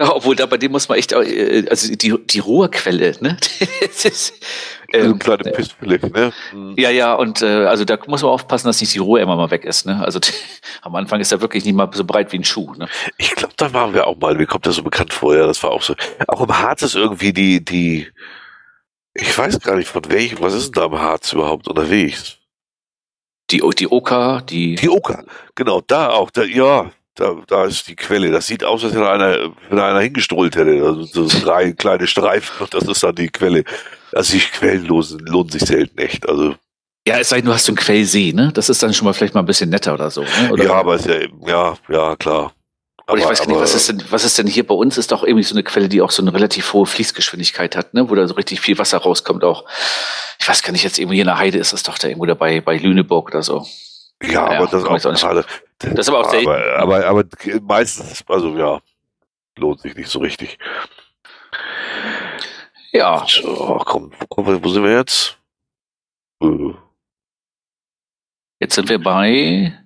Ja, 0.01 0.15
obwohl 0.15 0.35
da 0.35 0.47
bei 0.47 0.57
dem 0.57 0.73
muss 0.73 0.89
man 0.89 0.99
echt, 0.99 1.13
äh, 1.13 1.65
also 1.71 1.95
die, 1.95 2.15
die 2.27 2.39
Ruhrquelle, 2.41 3.15
ne? 3.21 3.37
das 3.81 4.05
ist, 4.05 4.35
ähm, 4.93 5.11
so 5.11 5.17
kleine 5.17 5.53
Pissfillig, 5.53 6.03
ne? 6.03 6.33
Mhm. 6.53 6.75
Ja, 6.77 6.91
ja, 6.91 7.15
und 7.15 7.43
äh, 7.43 7.67
also 7.67 7.85
da 7.85 7.99
muss 8.07 8.23
man 8.23 8.31
aufpassen, 8.31 8.67
dass 8.67 8.81
nicht 8.81 8.95
die 8.95 8.99
Ruhe 8.99 9.21
immer 9.21 9.37
mal 9.37 9.51
weg 9.51 9.65
ist, 9.65 9.87
ne? 9.87 10.03
Also 10.03 10.19
am 10.83 10.95
Anfang 10.97 11.21
ist 11.21 11.31
er 11.31 11.41
wirklich 11.41 11.65
nicht 11.65 11.75
mal 11.75 11.89
so 11.93 12.05
breit 12.05 12.33
wie 12.33 12.39
ein 12.39 12.45
Schuh, 12.45 12.75
ne? 12.75 12.89
Ich 13.19 13.35
glaube, 13.35 13.55
da 13.57 13.73
waren 13.73 13.95
wir 13.95 14.07
auch 14.07 14.17
mal, 14.17 14.35
mir 14.35 14.47
kommt 14.47 14.67
das 14.67 14.77
so 14.77 14.83
bekannt 14.83 15.13
vor, 15.13 15.37
ja, 15.37 15.47
das 15.47 15.63
war 15.63 15.71
auch 15.71 15.83
so. 15.83 15.95
Auch 16.27 16.41
im 16.41 16.59
Harz 16.59 16.83
ist 16.83 16.95
irgendwie 16.95 17.33
die, 17.33 17.65
die, 17.65 18.09
ich 19.15 19.37
weiß 19.37 19.61
gar 19.61 19.77
nicht 19.77 19.89
von 19.89 20.03
welchem, 20.09 20.41
was 20.41 20.55
ist 20.55 20.75
denn 20.75 20.83
da 20.83 20.87
im 20.87 20.99
Harz 20.99 21.33
überhaupt 21.33 21.69
unterwegs? 21.69 22.39
Die, 23.51 23.63
die 23.79 23.89
Oka, 23.89 24.41
die. 24.41 24.77
Die 24.77 24.89
Oka, 24.89 25.25
genau, 25.55 25.83
da 25.87 26.11
auch, 26.11 26.31
da, 26.31 26.45
ja, 26.45 26.91
da, 27.15 27.37
da 27.47 27.65
ist 27.67 27.89
die 27.89 27.97
Quelle. 27.97 28.31
Das 28.31 28.47
sieht 28.47 28.65
aus, 28.65 28.85
als 28.85 28.95
wenn 28.95 29.03
einer, 29.03 29.51
wenn 29.69 29.79
einer 29.79 30.01
hingestrollt 30.01 30.57
hätte. 30.57 30.83
Also 30.83 31.03
so 31.03 31.41
drei 31.41 31.73
kleine 31.73 32.07
Streifen 32.07 32.63
und 32.63 32.73
das 32.73 32.85
ist 32.85 33.03
dann 33.03 33.15
die 33.15 33.29
Quelle. 33.29 33.65
Also 34.13 34.35
die 34.35 34.41
Quellen 34.41 34.87
lohnen 34.87 35.51
sich 35.51 35.63
selten 35.63 35.99
echt. 35.99 36.27
Also 36.29 36.55
ja, 37.07 37.19
es 37.19 37.31
sei 37.31 37.37
denn, 37.37 37.47
du 37.47 37.53
hast 37.53 37.69
einen 37.69 37.77
Quellsee, 37.77 38.33
ne? 38.33 38.53
Das 38.55 38.69
ist 38.69 38.83
dann 38.83 38.95
schon 38.95 39.07
mal 39.07 39.13
vielleicht 39.13 39.35
mal 39.35 39.41
ein 39.41 39.47
bisschen 39.47 39.71
netter 39.71 39.95
oder 39.95 40.09
so. 40.11 40.23
Ne? 40.23 40.53
Oder 40.53 40.65
ja, 40.65 40.75
aber 40.75 40.95
ist 40.95 41.07
ja, 41.07 41.17
ja, 41.47 41.75
ja, 41.89 42.17
klar. 42.17 42.53
Aber, 43.07 43.19
ich 43.19 43.25
weiß 43.25 43.41
gar 43.41 43.49
nicht, 43.49 43.61
was 43.61 43.75
ist 43.75 43.89
denn, 43.89 44.05
was 44.11 44.25
ist 44.25 44.39
denn 44.39 44.47
hier 44.47 44.67
bei 44.67 44.75
uns? 44.75 44.97
Ist 44.97 45.11
doch 45.11 45.25
irgendwie 45.25 45.43
so 45.43 45.55
eine 45.55 45.65
Quelle, 45.65 45.89
die 45.89 46.01
auch 46.03 46.11
so 46.11 46.23
eine 46.23 46.33
relativ 46.33 46.73
hohe 46.73 46.87
Fließgeschwindigkeit 46.87 47.77
hat, 47.77 47.95
ne? 47.95 48.09
Wo 48.09 48.15
da 48.15 48.27
so 48.29 48.35
richtig 48.35 48.61
viel 48.61 48.79
Wasser 48.79 48.99
rauskommt 48.99 49.43
auch. 49.45 49.65
Ich 50.39 50.49
weiß 50.49 50.63
gar 50.63 50.73
nicht, 50.73 50.85
jetzt 50.85 50.99
irgendwo 50.99 51.15
hier 51.15 51.23
in 51.23 51.29
der 51.29 51.39
Heide 51.39 51.59
ist 51.59 51.73
das 51.73 51.83
doch 51.83 51.99
da 51.99 52.09
irgendwo 52.09 52.27
dabei 52.27 52.61
bei 52.61 52.77
Lüneburg 52.77 53.29
oder 53.29 53.43
so. 53.43 53.67
Ja, 54.23 54.47
naja, 54.47 54.59
aber 54.59 54.67
das 54.69 54.85
auch, 54.85 54.91
auch 54.91 55.21
gerade. 55.21 55.45
Das 55.79 55.93
ist 55.99 56.09
aber 56.09 56.21
auch 56.21 56.31
selten. 56.31 56.49
Aber, 56.49 57.05
aber, 57.05 57.07
aber 57.07 57.25
meistens, 57.63 58.23
also 58.29 58.57
ja, 58.57 58.81
lohnt 59.57 59.81
sich 59.81 59.97
nicht 59.97 60.09
so 60.09 60.21
richtig. 60.21 60.59
Ja. 62.93 63.25
So, 63.27 63.81
komm, 63.85 64.13
komm, 64.29 64.63
wo 64.63 64.69
sind 64.69 64.85
wir 64.85 64.97
jetzt? 64.97 65.39
Äh. 66.41 66.75
Jetzt 68.61 68.77
sind 68.77 68.89
wir 68.89 69.03
bei 69.03 69.77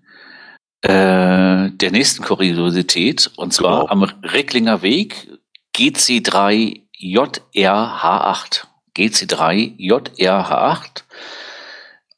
äh, 0.86 1.70
der 1.70 1.90
nächsten 1.90 2.22
Kuriosität, 2.22 3.30
und 3.36 3.52
zwar 3.52 3.80
genau. 3.80 3.90
am 3.90 4.02
Recklinger 4.04 4.82
Weg 4.82 5.28
GC3 5.74 6.82
JRH8. 6.96 8.66
GC3 8.96 9.76
JRH8. 9.78 11.02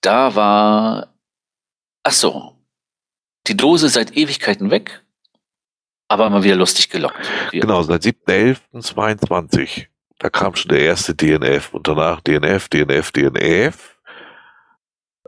Da 0.02 0.34
war, 0.34 1.14
ach 2.02 2.12
so, 2.12 2.56
die 3.46 3.56
Dose 3.56 3.88
seit 3.88 4.16
Ewigkeiten 4.16 4.70
weg, 4.70 5.02
aber 6.08 6.28
mal 6.28 6.44
wieder 6.44 6.56
lustig 6.56 6.90
gelockt. 6.90 7.28
Genau, 7.50 7.82
seit 7.82 8.02
7.11.22. 8.02 9.86
Da 10.18 10.28
kam 10.28 10.54
schon 10.56 10.68
der 10.68 10.80
erste 10.80 11.14
DNF 11.14 11.72
und 11.72 11.88
danach 11.88 12.20
DNF, 12.20 12.68
DNF, 12.68 13.12
DNF. 13.12 13.98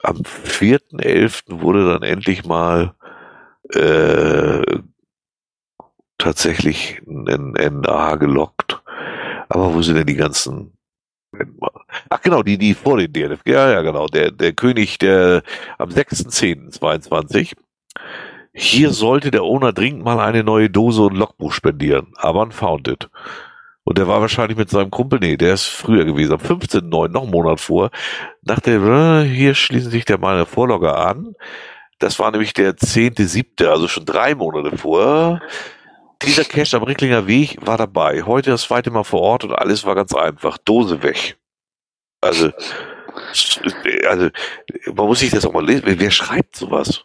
Am 0.02 0.16
4.11. 0.18 1.60
wurde 1.60 1.86
dann 1.92 2.02
endlich 2.02 2.44
mal 2.44 2.94
äh, 3.74 4.62
tatsächlich 6.18 7.00
ein 7.06 7.52
NA 7.82 8.16
gelockt. 8.16 8.82
Aber 9.48 9.74
wo 9.74 9.82
sind 9.82 9.96
denn 9.96 10.06
die 10.06 10.16
ganzen 10.16 10.76
Ach 12.08 12.20
genau, 12.20 12.42
die, 12.42 12.58
die 12.58 12.74
vor 12.74 12.98
den 12.98 13.12
DNF. 13.12 13.40
Ja, 13.46 13.70
ja, 13.70 13.82
genau. 13.82 14.06
Der, 14.06 14.30
der 14.30 14.52
König, 14.52 14.98
der 14.98 15.42
am 15.78 15.90
6.10.22. 15.90 17.54
Hier 18.52 18.90
sollte 18.90 19.30
der 19.30 19.44
Owner 19.44 19.72
dringend 19.72 20.04
mal 20.04 20.18
eine 20.18 20.42
neue 20.42 20.70
Dose 20.70 21.02
und 21.02 21.16
Logbuch 21.16 21.52
spendieren. 21.52 22.12
Aber 22.16 22.42
unfounded. 22.42 23.08
Und 23.84 23.98
der 23.98 24.08
war 24.08 24.20
wahrscheinlich 24.20 24.58
mit 24.58 24.70
seinem 24.70 24.90
Kumpel, 24.90 25.20
nee, 25.20 25.36
der 25.36 25.54
ist 25.54 25.66
früher 25.66 26.04
gewesen, 26.04 26.34
am 26.34 26.40
15.09., 26.40 27.08
noch 27.08 27.22
einen 27.22 27.30
Monat 27.30 27.60
vor, 27.60 27.90
dachte, 28.42 28.72
äh, 28.72 29.28
hier 29.28 29.54
schließen 29.54 29.90
sich 29.90 30.04
der 30.04 30.18
mal 30.18 30.34
eine 30.34 30.46
Vorlogger 30.46 30.98
an. 30.98 31.34
Das 32.00 32.18
war 32.18 32.30
nämlich 32.30 32.54
der 32.54 32.76
10.7., 32.76 33.66
also 33.66 33.86
schon 33.86 34.06
drei 34.06 34.34
Monate 34.34 34.76
vor. 34.76 35.40
dieser 36.22 36.44
Cache 36.44 36.76
am 36.76 36.82
Ricklinger 36.82 37.26
Weg 37.26 37.58
war 37.60 37.76
dabei. 37.76 38.22
Heute 38.22 38.50
das 38.50 38.62
zweite 38.62 38.90
Mal 38.90 39.04
vor 39.04 39.20
Ort 39.20 39.44
und 39.44 39.52
alles 39.52 39.84
war 39.84 39.94
ganz 39.94 40.14
einfach. 40.14 40.58
Dose 40.58 41.02
weg. 41.02 41.36
Also, 42.22 42.50
also 44.08 44.30
man 44.94 45.06
muss 45.06 45.20
sich 45.20 45.30
das 45.30 45.44
auch 45.44 45.52
mal 45.52 45.64
lesen. 45.64 45.84
Wer 45.86 46.10
schreibt 46.10 46.56
sowas? 46.56 47.04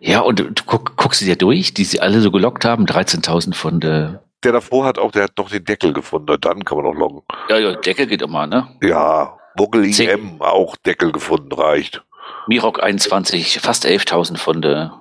Ja, 0.00 0.20
und 0.20 0.40
du 0.40 0.64
guck, 0.66 0.96
guckst 0.96 1.20
du 1.20 1.24
dir 1.24 1.36
durch, 1.36 1.72
die 1.72 1.84
sie 1.84 2.00
alle 2.00 2.20
so 2.20 2.32
gelockt 2.32 2.64
haben, 2.64 2.86
13.000 2.86 3.54
Funde. 3.54 4.24
Der 4.42 4.52
davor 4.52 4.84
hat 4.86 4.98
auch, 4.98 5.12
der 5.12 5.24
hat 5.24 5.38
noch 5.38 5.50
den 5.50 5.64
Deckel 5.64 5.92
gefunden, 5.92 6.36
dann 6.40 6.64
kann 6.64 6.78
man 6.78 6.86
noch 6.86 6.98
loggen. 6.98 7.22
Ja, 7.48 7.58
ja, 7.58 7.74
Deckel 7.76 8.06
geht 8.06 8.22
immer, 8.22 8.46
ne? 8.46 8.68
Ja, 8.82 9.38
Muggel 9.56 9.84
IM 9.84 10.40
auch 10.40 10.76
Deckel 10.76 11.12
gefunden, 11.12 11.52
reicht. 11.52 12.02
Mirok 12.46 12.82
21, 12.82 13.60
fast 13.60 13.86
11.000 13.86 14.36
Funde. 14.36 14.92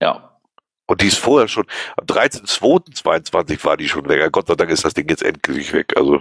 Ja. 0.00 0.38
Und 0.86 1.00
die 1.00 1.06
ist 1.06 1.18
vorher 1.18 1.48
schon, 1.48 1.64
am 1.96 2.06
13.02.22 2.06 3.64
war 3.64 3.76
die 3.76 3.88
schon 3.88 4.08
weg. 4.08 4.30
Gott 4.32 4.48
sei 4.48 4.54
Dank 4.54 4.70
ist 4.70 4.84
das 4.84 4.94
Ding 4.94 5.08
jetzt 5.08 5.22
endgültig 5.22 5.72
weg. 5.72 5.94
Also 5.96 6.20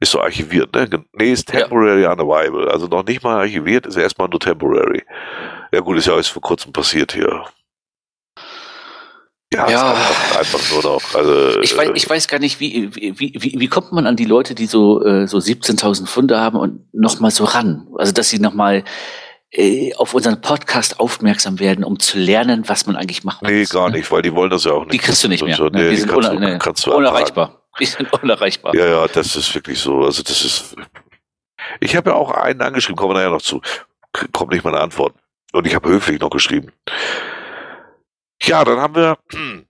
ist 0.00 0.10
so 0.10 0.20
archiviert, 0.20 0.74
ne? 0.74 0.88
Nee, 1.12 1.32
ist 1.32 1.48
temporary 1.48 2.02
ja. 2.02 2.12
unavailable. 2.12 2.70
Also 2.70 2.86
noch 2.86 3.04
nicht 3.04 3.22
mal 3.22 3.36
archiviert, 3.36 3.86
ist 3.86 3.96
erstmal 3.96 4.28
nur 4.28 4.40
temporary. 4.40 5.02
Ja 5.72 5.80
gut, 5.80 5.98
ist 5.98 6.06
ja 6.06 6.14
alles 6.14 6.28
vor 6.28 6.42
kurzem 6.42 6.72
passiert 6.72 7.12
hier. 7.12 7.44
Ja, 9.52 9.70
ja. 9.70 9.94
Einfach, 10.36 10.60
nur 10.72 10.82
noch. 10.82 11.14
Also, 11.14 11.60
ich, 11.60 11.76
weiß, 11.76 11.90
äh, 11.90 11.92
ich 11.94 12.10
weiß 12.10 12.26
gar 12.26 12.40
nicht, 12.40 12.58
wie, 12.58 12.90
wie, 12.94 13.34
wie, 13.36 13.60
wie 13.60 13.68
kommt 13.68 13.92
man 13.92 14.06
an 14.06 14.16
die 14.16 14.24
Leute, 14.24 14.54
die 14.54 14.66
so, 14.66 15.04
äh, 15.04 15.28
so 15.28 15.38
17.000 15.38 16.06
Funde 16.06 16.40
haben 16.40 16.58
und 16.58 16.92
nochmal 16.92 17.30
so 17.30 17.44
ran? 17.44 17.86
Also, 17.96 18.12
dass 18.12 18.30
sie 18.30 18.40
nochmal 18.40 18.82
auf 19.96 20.14
unseren 20.14 20.40
Podcast 20.40 20.98
aufmerksam 20.98 21.60
werden, 21.60 21.84
um 21.84 21.98
zu 21.98 22.18
lernen, 22.18 22.68
was 22.68 22.86
man 22.86 22.96
eigentlich 22.96 23.22
macht. 23.22 23.42
Nee, 23.42 23.64
gar 23.64 23.90
nicht, 23.90 24.10
weil 24.10 24.22
die 24.22 24.34
wollen 24.34 24.50
das 24.50 24.64
ja 24.64 24.72
auch 24.72 24.80
nicht. 24.80 24.94
Die 24.94 24.98
kriegst 24.98 25.22
du 25.22 25.28
nicht 25.28 25.44
mehr. 25.44 25.56
So, 25.56 25.64
ne? 25.64 25.82
nee, 25.82 25.90
die 25.90 25.96
sind 25.96 26.10
kannst 26.10 26.30
un 26.30 26.40
ne, 26.40 26.58
kannst 26.58 26.86
du 26.86 26.92
unerreichbar. 26.92 27.60
Die 27.80 27.86
sind 27.86 28.12
unerreichbar. 28.12 28.72
Ja, 28.72 28.86
ja, 28.86 29.08
das 29.08 29.34
ist 29.34 29.52
wirklich 29.52 29.80
so. 29.80 30.04
Also 30.04 30.22
das 30.22 30.44
ist. 30.44 30.76
Ich 31.80 31.96
habe 31.96 32.10
ja 32.10 32.16
auch 32.16 32.30
einen 32.30 32.62
angeschrieben, 32.62 32.94
kommen 32.94 33.10
wir 33.10 33.14
nachher 33.14 33.30
noch 33.30 33.42
zu. 33.42 33.60
Kommt 34.30 34.52
nicht 34.52 34.64
meine 34.64 34.78
Antwort. 34.78 35.16
Und 35.52 35.66
ich 35.66 35.74
habe 35.74 35.88
höflich 35.88 36.20
noch 36.20 36.30
geschrieben. 36.30 36.70
Ja, 38.42 38.62
dann 38.64 38.78
haben 38.78 38.94
wir 38.94 39.18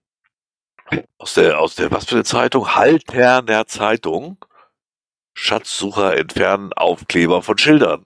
aus 1.18 1.32
der, 1.32 1.58
aus 1.58 1.76
der, 1.76 1.90
was 1.92 2.04
für 2.04 2.16
eine 2.16 2.24
Zeitung? 2.24 2.74
Halterner 2.74 3.66
Zeitung. 3.66 4.36
Schatzsucher 5.32 6.16
entfernen 6.16 6.74
Aufkleber 6.74 7.40
von 7.40 7.56
Schildern. 7.56 8.04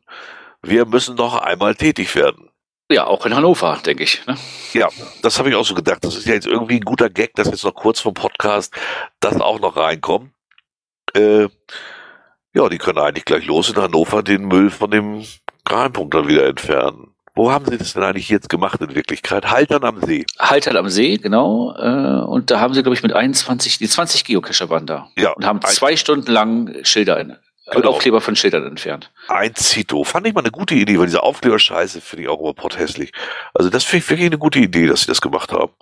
Wir 0.63 0.87
müssen 0.87 1.15
noch 1.17 1.37
einmal 1.37 1.75
tätig 1.75 2.15
werden. 2.15 2.51
Ja, 2.91 3.07
auch 3.07 3.27
in 3.27 3.35
Hannover, 3.35 3.79
denke 3.85 4.03
ich. 4.03 4.27
Ne? 4.27 4.37
Ja, 4.73 4.89
das 5.23 5.39
habe 5.39 5.51
ich 5.51 5.55
auch 5.55 5.65
so 5.65 5.75
gedacht. 5.75 6.03
Das 6.05 6.17
ist 6.17 6.27
ja 6.27 6.35
jetzt 6.35 6.47
irgendwie 6.47 6.77
ein 6.77 6.85
guter 6.85 7.11
Gag, 7.11 7.35
dass 7.35 7.49
jetzt 7.49 7.65
noch 7.65 7.75
kurz 7.75 8.01
vom 8.01 8.15
Podcast 8.15 8.75
das 9.21 9.41
auch 9.41 9.61
noch 9.61 9.77
reinkommt. 9.77 10.33
Äh, 11.15 11.49
ja, 12.55 12.69
die 12.69 12.79
können 12.79 12.99
eigentlich 12.99 13.27
gleich 13.27 13.47
los 13.47 13.69
in 13.69 13.77
Hannover 13.77 14.23
den 14.23 14.47
Müll 14.47 14.71
von 14.71 14.91
dem 14.91 15.25
Geheimpunkt 15.65 16.15
dann 16.15 16.29
wieder 16.29 16.47
entfernen. 16.47 17.15
Wo 17.35 17.53
haben 17.53 17.67
Sie 17.67 17.79
das 17.79 17.93
denn 17.93 18.03
eigentlich 18.03 18.31
jetzt 18.31 18.49
gemacht 18.49 18.81
in 18.81 18.95
Wirklichkeit? 18.97 19.49
Haltern 19.49 19.85
am 19.85 20.01
See. 20.01 20.27
Haltern 20.41 20.77
am 20.77 20.89
See, 20.89 21.19
genau. 21.19 21.73
Äh, 21.77 22.25
und 22.27 22.51
da 22.51 22.59
haben 22.59 22.75
Sie, 22.75 22.83
glaube 22.83 22.97
ich, 22.97 23.03
mit 23.03 23.13
21, 23.13 23.79
die 23.79 23.87
20 23.87 24.25
Geocacher 24.25 24.71
waren 24.71 24.87
da. 24.87 25.09
Ja. 25.17 25.33
Und 25.33 25.47
haben 25.47 25.61
zwei 25.63 25.95
Stunden 25.95 26.33
lang 26.33 26.75
Schilder 26.83 27.21
in, 27.21 27.37
genau. 27.71 27.91
Aufkleber 27.91 28.21
von 28.21 28.37
Schildern 28.37 28.67
entfernt. 28.67 29.11
Ein 29.29 29.55
Zito. 29.55 30.05
Fand 30.05 30.27
ich 30.27 30.35
mal 30.35 30.41
eine 30.41 30.51
gute 30.51 30.75
Idee, 30.75 30.99
weil 30.99 31.07
diese 31.07 31.23
Aufkleber-Scheiße 31.23 32.01
finde 32.01 32.25
ich 32.25 32.29
auch 32.29 32.41
immer 32.41 32.55
potthässlich. 32.55 33.13
Also 33.55 33.71
das 33.71 33.85
finde 33.85 34.05
ich 34.05 34.11
wirklich 34.11 34.27
eine 34.27 34.39
gute 34.39 34.59
Idee, 34.59 34.87
dass 34.87 35.03
sie 35.03 35.07
das 35.07 35.21
gemacht 35.21 35.53
haben. 35.53 35.73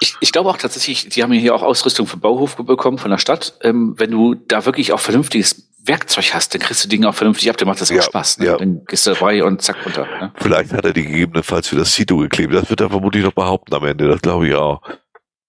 Ich, 0.00 0.14
ich 0.20 0.32
glaube 0.32 0.50
auch 0.50 0.56
tatsächlich, 0.56 1.08
die 1.08 1.22
haben 1.22 1.32
hier 1.32 1.54
auch 1.54 1.62
Ausrüstung 1.62 2.06
für 2.06 2.16
Bauhof 2.16 2.56
bekommen 2.56 2.98
von 2.98 3.10
der 3.10 3.18
Stadt. 3.18 3.54
Ähm, 3.62 3.94
wenn 3.98 4.10
du 4.10 4.34
da 4.34 4.64
wirklich 4.64 4.92
auch 4.92 5.00
vernünftiges 5.00 5.68
Werkzeug 5.84 6.32
hast, 6.32 6.54
dann 6.54 6.62
kriegst 6.62 6.82
du 6.84 6.88
Dinge 6.88 7.08
auch 7.08 7.14
vernünftig 7.14 7.50
ab, 7.50 7.56
dann 7.58 7.68
macht 7.68 7.80
das 7.80 7.90
auch 7.90 7.96
ja, 7.96 8.02
Spaß. 8.02 8.38
Ne? 8.38 8.46
Ja. 8.46 8.56
Dann 8.56 8.84
gehst 8.86 9.06
du 9.06 9.12
dabei 9.12 9.44
und 9.44 9.60
zack 9.60 9.84
runter. 9.84 10.06
Ne? 10.20 10.32
Vielleicht 10.36 10.72
hat 10.72 10.84
er 10.84 10.92
die 10.92 11.04
gegebenenfalls 11.04 11.68
für 11.68 11.76
das 11.76 11.92
Cito 11.92 12.16
geklebt. 12.16 12.54
Das 12.54 12.70
wird 12.70 12.80
er 12.80 12.88
vermutlich 12.88 13.22
noch 13.22 13.32
behaupten 13.32 13.74
am 13.74 13.84
Ende, 13.84 14.08
das 14.08 14.22
glaube 14.22 14.48
ich 14.48 14.54
auch. 14.54 14.80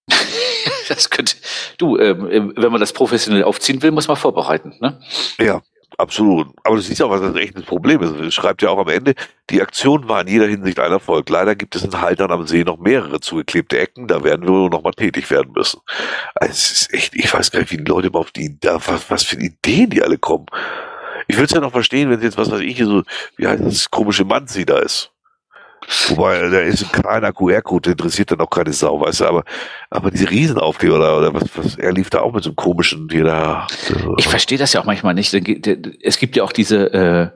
das 0.88 1.10
könnte, 1.10 1.36
du, 1.78 1.96
ähm, 1.98 2.52
wenn 2.54 2.70
man 2.70 2.80
das 2.80 2.92
professionell 2.92 3.44
aufziehen 3.44 3.80
will, 3.82 3.92
muss 3.92 4.08
man 4.08 4.16
vorbereiten. 4.16 4.74
Ne? 4.80 5.00
Ja, 5.38 5.62
Absolut. 5.98 6.48
Aber 6.62 6.76
du 6.76 6.82
siehst 6.82 7.00
auch, 7.02 7.10
was 7.10 7.22
das 7.22 7.36
echt 7.36 7.56
ein 7.56 7.64
Problem 7.64 8.02
ist. 8.02 8.10
Es 8.10 8.34
schreibt 8.34 8.60
ja 8.60 8.68
auch 8.68 8.78
am 8.78 8.88
Ende, 8.88 9.14
die 9.48 9.62
Aktion 9.62 10.08
war 10.08 10.20
in 10.20 10.28
jeder 10.28 10.46
Hinsicht 10.46 10.78
ein 10.78 10.92
Erfolg. 10.92 11.28
Leider 11.30 11.54
gibt 11.54 11.74
es 11.74 11.84
in 11.84 12.00
Haltern 12.00 12.30
am 12.30 12.46
See 12.46 12.64
noch 12.64 12.78
mehrere 12.78 13.20
zugeklebte 13.20 13.78
Ecken, 13.78 14.06
da 14.06 14.22
werden 14.22 14.42
wir 14.42 14.50
nur 14.50 14.70
noch 14.70 14.82
mal 14.82 14.92
tätig 14.92 15.30
werden 15.30 15.52
müssen. 15.54 15.80
Also 16.34 16.52
es 16.52 16.72
ist 16.72 16.94
echt, 16.94 17.14
ich 17.14 17.32
weiß 17.32 17.50
gar 17.50 17.60
nicht, 17.60 17.72
wie 17.72 17.78
die 17.78 17.84
Leute 17.84 18.10
auf 18.12 18.30
die, 18.30 18.58
was, 18.62 19.10
was 19.10 19.22
für 19.22 19.36
Ideen 19.36 19.90
die 19.90 20.02
alle 20.02 20.18
kommen. 20.18 20.46
Ich 21.28 21.36
würde 21.36 21.46
es 21.46 21.52
ja 21.52 21.60
noch 21.60 21.72
verstehen, 21.72 22.10
wenn 22.10 22.20
jetzt, 22.20 22.36
was 22.36 22.50
weiß 22.50 22.60
ich, 22.60 22.78
so, 22.78 23.02
wie 23.36 23.46
heißt 23.46 23.64
das 23.64 23.90
komische 23.90 24.24
Manzi 24.24 24.66
da 24.66 24.78
ist. 24.78 25.12
Wobei, 26.08 26.48
da 26.48 26.60
ist 26.60 26.82
ein 26.82 27.02
kleiner 27.02 27.32
QR-Code, 27.32 27.82
der 27.82 27.92
interessiert 27.92 28.30
dann 28.30 28.40
auch 28.40 28.50
keine 28.50 28.72
Sau, 28.72 29.00
weißt 29.00 29.20
du, 29.20 29.26
aber, 29.26 29.44
aber 29.90 30.10
diese 30.10 30.28
Riesenaufkleber 30.28 30.98
da, 30.98 31.16
oder 31.16 31.34
was, 31.34 31.44
was, 31.54 31.76
er 31.76 31.92
lief 31.92 32.10
da 32.10 32.20
auch 32.20 32.32
mit 32.32 32.42
so 32.42 32.50
einem 32.50 32.56
komischen, 32.56 33.08
hier 33.10 33.24
da. 33.24 33.66
Ich 34.16 34.28
verstehe 34.28 34.58
das 34.58 34.72
ja 34.72 34.80
auch 34.80 34.84
manchmal 34.84 35.14
nicht. 35.14 35.32
Es 35.32 36.18
gibt 36.18 36.36
ja 36.36 36.42
auch 36.42 36.52
diese, 36.52 37.32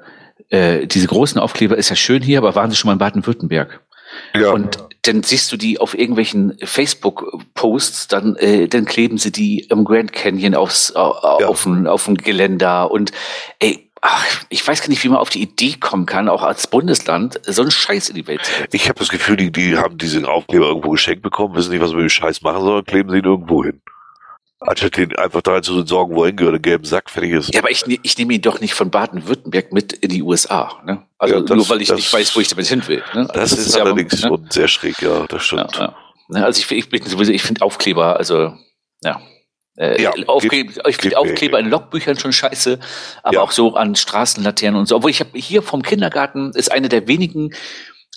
äh, 0.50 0.80
äh, 0.80 0.86
diese 0.86 1.06
großen 1.06 1.40
Aufkleber, 1.40 1.76
ist 1.76 1.90
ja 1.90 1.96
schön 1.96 2.22
hier, 2.22 2.38
aber 2.38 2.54
waren 2.54 2.70
sie 2.70 2.76
schon 2.76 2.88
mal 2.88 2.94
in 2.94 2.98
Baden-Württemberg? 2.98 3.80
Ja. 4.34 4.50
Und 4.50 4.78
dann 5.02 5.22
siehst 5.22 5.50
du 5.52 5.56
die 5.56 5.78
auf 5.78 5.96
irgendwelchen 5.96 6.56
Facebook-Posts, 6.62 8.08
dann, 8.08 8.36
äh, 8.36 8.68
dann 8.68 8.84
kleben 8.84 9.18
sie 9.18 9.32
die 9.32 9.60
im 9.70 9.84
Grand 9.84 10.12
Canyon 10.12 10.54
aufs, 10.54 10.92
auf, 10.92 11.40
ja. 11.40 11.46
auf, 11.46 11.62
dem, 11.62 11.86
auf 11.86 12.04
dem 12.04 12.16
Geländer 12.16 12.90
und 12.90 13.12
ey, 13.60 13.89
ach, 14.00 14.44
ich 14.48 14.66
weiß 14.66 14.80
gar 14.80 14.88
nicht, 14.88 15.02
wie 15.04 15.08
man 15.08 15.18
auf 15.18 15.30
die 15.30 15.42
Idee 15.42 15.74
kommen 15.78 16.06
kann, 16.06 16.28
auch 16.28 16.42
als 16.42 16.66
Bundesland 16.66 17.40
so 17.44 17.62
einen 17.62 17.70
Scheiß 17.70 18.08
in 18.08 18.16
die 18.16 18.26
Welt 18.26 18.44
zu. 18.44 18.52
Ich 18.72 18.88
habe 18.88 18.98
das 18.98 19.08
Gefühl, 19.08 19.36
die, 19.36 19.50
die 19.50 19.76
haben 19.76 19.98
diesen 19.98 20.24
Aufkleber 20.24 20.66
irgendwo 20.66 20.90
geschenkt 20.90 21.22
bekommen, 21.22 21.54
wissen 21.54 21.70
nicht, 21.70 21.80
was 21.80 21.90
wir 21.90 21.96
mit 21.96 22.06
dem 22.06 22.10
Scheiß 22.10 22.42
machen 22.42 22.62
sollen, 22.62 22.84
kleben 22.84 23.10
sie 23.10 23.18
ihn 23.18 23.24
irgendwo 23.24 23.64
hin. 23.64 23.80
Anstatt 24.62 24.98
den 24.98 25.16
einfach 25.16 25.40
da 25.40 25.62
zu 25.62 25.86
sorgen, 25.86 26.14
wo 26.14 26.24
er 26.24 26.28
hingehört, 26.28 26.54
einen 26.54 26.62
gelben 26.62 26.84
Sack 26.84 27.08
fertig 27.08 27.32
ist. 27.32 27.54
Ja, 27.54 27.60
aber 27.60 27.70
ich, 27.70 27.86
ne, 27.86 27.98
ich 28.02 28.18
nehme 28.18 28.34
ihn 28.34 28.42
doch 28.42 28.60
nicht 28.60 28.74
von 28.74 28.90
Baden-Württemberg 28.90 29.72
mit 29.72 29.94
in 29.94 30.10
die 30.10 30.22
USA. 30.22 30.82
Ne? 30.84 31.02
Also 31.16 31.36
ja, 31.36 31.40
das, 31.40 31.56
nur 31.56 31.68
weil 31.70 31.80
ich 31.80 31.88
das, 31.88 31.96
nicht 31.96 32.12
weiß, 32.12 32.36
wo 32.36 32.40
ich 32.40 32.48
damit 32.48 32.66
hin 32.66 32.86
will. 32.86 33.02
Ne? 33.14 33.26
Das, 33.32 33.50
das, 33.50 33.52
ist, 33.52 33.66
ist 33.68 33.80
allerdings 33.80 34.20
ja, 34.20 34.28
schon 34.28 34.46
sehr 34.50 34.68
schräg, 34.68 35.00
ja, 35.00 35.24
das 35.26 35.44
stimmt. 35.44 35.76
Ja. 35.76 35.96
Ne, 36.28 36.44
also 36.44 36.60
ich, 36.60 36.70
ich 36.70 36.90
bin 36.90 37.02
sowieso, 37.06 37.32
ich 37.32 37.42
finde 37.42 37.62
Aufkleber, 37.62 38.18
also 38.18 38.52
ja, 39.02 39.22
äh, 39.76 40.02
ja, 40.02 40.12
Aufkleber, 40.26 40.72
geht, 40.72 40.86
ich 40.88 40.96
finde 40.96 41.18
Aufkleber 41.18 41.58
in 41.58 41.68
Logbüchern 41.70 42.18
schon 42.18 42.32
scheiße, 42.32 42.78
aber 43.22 43.34
ja. 43.34 43.40
auch 43.40 43.52
so 43.52 43.74
an 43.74 43.94
Straßenlaternen 43.94 44.78
und 44.80 44.86
so. 44.86 44.96
Obwohl 44.96 45.10
ich 45.10 45.20
habe 45.20 45.38
hier 45.38 45.62
vom 45.62 45.82
Kindergarten 45.82 46.52
ist 46.54 46.70
eine 46.70 46.88
der 46.88 47.06
wenigen 47.08 47.54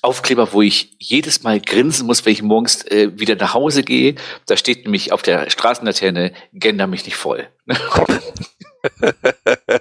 Aufkleber, 0.03 0.51
wo 0.51 0.61
ich 0.61 0.95
jedes 0.99 1.43
Mal 1.43 1.61
grinsen 1.61 2.05
muss, 2.07 2.25
wenn 2.25 2.33
ich 2.33 2.41
morgens 2.41 2.85
äh, 2.87 3.11
wieder 3.17 3.35
nach 3.35 3.53
Hause 3.53 3.83
gehe. 3.83 4.15
Da 4.45 4.57
steht 4.57 4.83
nämlich 4.83 5.13
auf 5.13 5.21
der 5.21 5.49
Straßenlaterne, 5.49 6.33
Gender 6.51 6.87
mich 6.87 7.05
nicht 7.05 7.15
voll. 7.15 7.47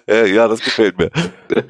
ja, 0.06 0.46
das 0.46 0.60
gefällt 0.60 0.96
mir. 0.96 1.10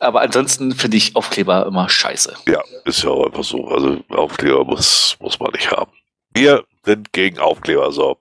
Aber 0.00 0.22
ansonsten 0.22 0.72
finde 0.72 0.96
ich 0.96 1.14
Aufkleber 1.14 1.66
immer 1.66 1.88
scheiße. 1.88 2.34
Ja, 2.48 2.62
ist 2.84 3.04
ja 3.04 3.10
auch 3.10 3.26
einfach 3.26 3.44
so. 3.44 3.68
Also 3.68 4.00
Aufkleber 4.08 4.64
muss, 4.64 5.16
muss 5.20 5.38
man 5.38 5.52
nicht 5.52 5.70
haben. 5.70 5.92
Wir 6.34 6.64
sind 6.84 7.12
gegen 7.12 7.38
Aufkleber, 7.38 7.92
so. 7.92 8.18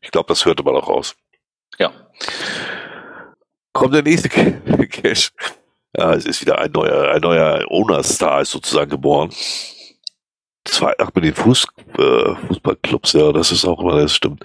Ich 0.00 0.10
glaube, 0.10 0.28
das 0.28 0.44
hörte 0.44 0.62
man 0.62 0.76
auch 0.76 0.88
raus. 0.88 1.14
Ja. 1.78 1.92
Kommt 3.72 3.94
der 3.94 4.02
nächste 4.02 4.28
Cash. 4.88 5.32
Ja, 5.96 6.14
es 6.14 6.24
ist 6.24 6.40
wieder 6.40 6.58
ein 6.58 6.70
neuer, 6.72 7.12
ein 7.12 7.20
neuer 7.20 7.64
Owner-Star 7.68 8.42
ist 8.42 8.52
sozusagen 8.52 8.90
geboren. 8.90 9.30
Zwei, 10.64 10.92
ach, 10.98 11.10
mit 11.14 11.24
den 11.24 11.34
Fuß, 11.34 11.66
äh, 11.98 12.34
Fußballclubs, 12.46 13.14
ja, 13.14 13.32
das 13.32 13.50
ist 13.50 13.64
auch 13.64 13.80
immer, 13.80 13.96
das 14.00 14.14
stimmt. 14.14 14.44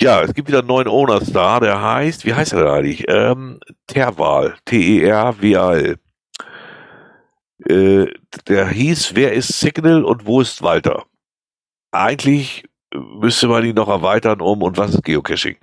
Ja, 0.00 0.22
es 0.22 0.34
gibt 0.34 0.48
wieder 0.48 0.60
einen 0.60 0.68
neuen 0.68 0.88
Owner-Star, 0.88 1.60
der 1.60 1.80
heißt, 1.80 2.24
wie 2.24 2.34
heißt 2.34 2.54
er 2.54 2.60
denn 2.60 2.68
eigentlich? 2.68 3.04
Ähm, 3.08 3.60
Terwal, 3.86 4.56
T-E-R-W-A-L. 4.64 5.98
Äh, 7.68 8.06
der 8.48 8.68
hieß, 8.68 9.14
wer 9.14 9.32
ist 9.32 9.60
Signal 9.60 10.04
und 10.04 10.26
wo 10.26 10.40
ist 10.40 10.62
Walter? 10.62 11.04
Eigentlich 11.92 12.64
müsste 12.94 13.48
man 13.48 13.64
ihn 13.64 13.74
noch 13.74 13.88
erweitern 13.88 14.40
um 14.40 14.62
und 14.62 14.76
was 14.76 14.94
ist 14.94 15.04
Geocaching? 15.04 15.56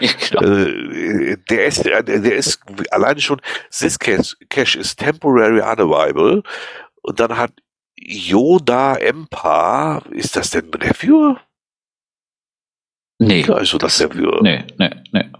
genau. 0.00 0.42
äh, 0.42 1.36
der 1.48 1.66
ist, 1.66 1.84
der 1.84 2.34
ist 2.34 2.60
alleine 2.90 3.20
schon, 3.20 3.40
this 3.70 3.98
cache 3.98 4.78
is 4.78 4.96
temporary 4.96 5.60
unavailable 5.60 6.42
und 7.02 7.20
dann 7.20 7.36
hat 7.36 7.52
Yoda 7.96 8.96
Empar, 8.96 10.04
ist 10.10 10.36
das 10.36 10.50
denn 10.50 10.70
der 10.70 10.94
Viewer? 10.94 11.40
Nee. 13.18 13.42
Ja, 13.42 13.54
also 13.54 13.78
das, 13.78 13.98
das 13.98 14.08
der 14.08 14.18
Viewer. 14.18 14.42
Nee, 14.42 14.64
nee, 14.78 14.90
nee. 15.12 15.30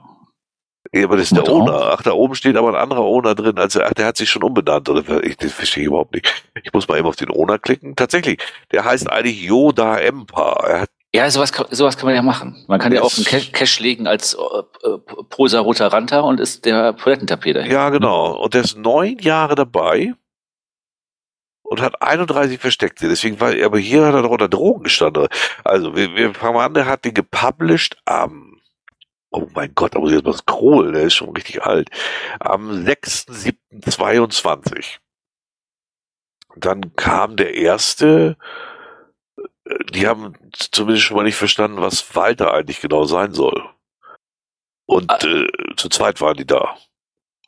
Ja, 0.95 1.05
aber 1.05 1.17
das 1.17 1.33
ist 1.33 1.37
der 1.37 1.49
Owner. 1.49 1.95
Ach, 1.95 2.03
da 2.03 2.13
oben 2.13 2.35
steht 2.35 2.55
aber 2.55 2.69
ein 2.69 2.75
anderer 2.75 3.01
Owner 3.01 3.35
drin. 3.35 3.57
Also, 3.57 3.83
ach, 3.83 3.95
der 3.95 4.05
hat 4.05 4.19
sich 4.19 4.29
schon 4.29 4.43
umbenannt. 4.43 4.91
Oder? 4.91 5.25
Ich, 5.25 5.39
das 5.39 5.53
verstehe 5.53 5.85
ich 5.85 5.87
überhaupt 5.87 6.13
nicht. 6.13 6.45
Ich 6.63 6.73
muss 6.75 6.87
mal 6.87 6.99
eben 6.99 7.07
auf 7.07 7.17
den 7.17 7.31
Owner 7.31 7.59
klicken. 7.59 7.97
Tatsächlich, 7.97 8.39
der 8.73 8.85
heißt 8.85 9.11
eigentlich 9.11 9.43
Yoda 9.43 9.97
Empire. 9.99 10.65
Er 10.69 10.81
hat 10.83 10.91
Ja, 11.15 11.31
sowas 11.31 11.53
kann, 11.53 11.67
sowas 11.71 11.99
kann 11.99 12.07
man 12.07 12.15
ja 12.15 12.23
machen. 12.23 12.65
Man 12.69 12.81
kann 12.81 12.93
ja 12.93 13.03
auch 13.03 13.15
einen 13.15 13.27
Cash, 13.27 13.81
legen 13.81 14.07
als 14.07 14.35
äh, 14.35 14.89
äh, 14.89 14.99
Prosa 15.29 15.61
Roter 15.61 15.89
Ranta 15.89 16.21
und 16.21 16.41
ist 16.41 16.65
der 16.65 16.97
Toilettentapete. 16.97 17.67
Ja, 17.69 17.91
genau. 17.91 18.39
Und 18.39 18.55
der 18.55 18.63
ist 18.63 18.79
neun 18.79 19.19
Jahre 19.19 19.55
dabei 19.55 20.15
und 21.73 21.83
hat 21.83 22.01
31 22.01 22.61
Versteckte. 22.61 23.09
Deswegen 23.09 23.41
war, 23.41 23.53
aber 23.63 23.79
hier 23.79 24.07
hat 24.07 24.15
er 24.15 24.23
doch 24.23 24.31
unter 24.31 24.49
Drogen 24.49 24.85
gestanden. 24.85 25.27
Also, 25.65 25.97
wir, 25.97 26.15
wir 26.15 26.33
fangen 26.35 26.59
an, 26.59 26.73
der 26.75 26.87
hat 26.87 27.05
den 27.05 27.15
gepublished 27.15 27.97
am, 28.07 28.61
oh 29.31 29.49
mein 29.55 29.75
Gott, 29.75 29.95
da 29.95 29.99
muss 29.99 30.11
ich 30.11 30.17
jetzt 30.17 30.27
mal 30.27 30.33
scrollen, 30.33 30.95
der 30.95 31.03
ist 31.05 31.15
schon 31.15 31.31
richtig 31.31 31.63
alt, 31.63 31.89
am 32.41 32.71
6.7.22. 32.71 34.99
Dann 36.57 36.95
kam 36.97 37.37
der 37.37 37.55
erste, 37.55 38.37
die 39.93 40.07
haben 40.07 40.35
zumindest 40.53 41.05
schon 41.07 41.17
mal 41.17 41.25
nicht 41.25 41.37
verstanden, 41.37 41.81
was 41.81 42.15
Walter 42.15 42.53
eigentlich 42.55 42.81
genau 42.81 43.05
sein 43.05 43.33
soll. 43.33 43.63
Und 44.87 45.11
ah. 45.11 45.19
äh, 45.25 45.47
zu 45.77 45.89
zweit 45.89 46.21
waren 46.21 46.37
die 46.37 46.47
da. 46.47 46.77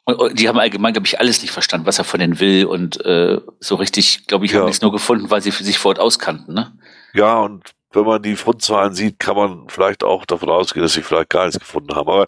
Und 0.04 0.38
die 0.38 0.48
haben 0.48 0.58
allgemein, 0.58 0.92
glaube 0.92 1.06
ich, 1.06 1.18
alles 1.18 1.40
nicht 1.40 1.50
verstanden, 1.50 1.86
was 1.86 1.98
er 1.98 2.04
von 2.04 2.20
denen 2.20 2.38
will. 2.38 2.66
Und 2.66 3.04
äh, 3.04 3.40
so 3.58 3.76
richtig, 3.76 4.26
glaube 4.26 4.44
ich, 4.44 4.52
ja. 4.52 4.60
haben 4.60 4.66
die 4.66 4.72
es 4.72 4.82
nur 4.82 4.92
gefunden, 4.92 5.30
weil 5.30 5.40
sie 5.40 5.50
für 5.50 5.64
sich 5.64 5.78
vor 5.78 5.90
Ort 5.90 5.98
auskannten. 5.98 6.54
Ne? 6.54 6.76
Ja, 7.14 7.40
und 7.40 7.74
wenn 7.92 8.04
man 8.04 8.22
die 8.22 8.36
Fundzahlen 8.36 8.92
sieht, 8.92 9.18
kann 9.18 9.36
man 9.36 9.68
vielleicht 9.68 10.04
auch 10.04 10.26
davon 10.26 10.50
ausgehen, 10.50 10.82
dass 10.82 10.92
sie 10.92 11.02
vielleicht 11.02 11.30
gar 11.30 11.46
nichts 11.46 11.60
gefunden 11.60 11.94
haben. 11.94 12.08
Aber 12.08 12.26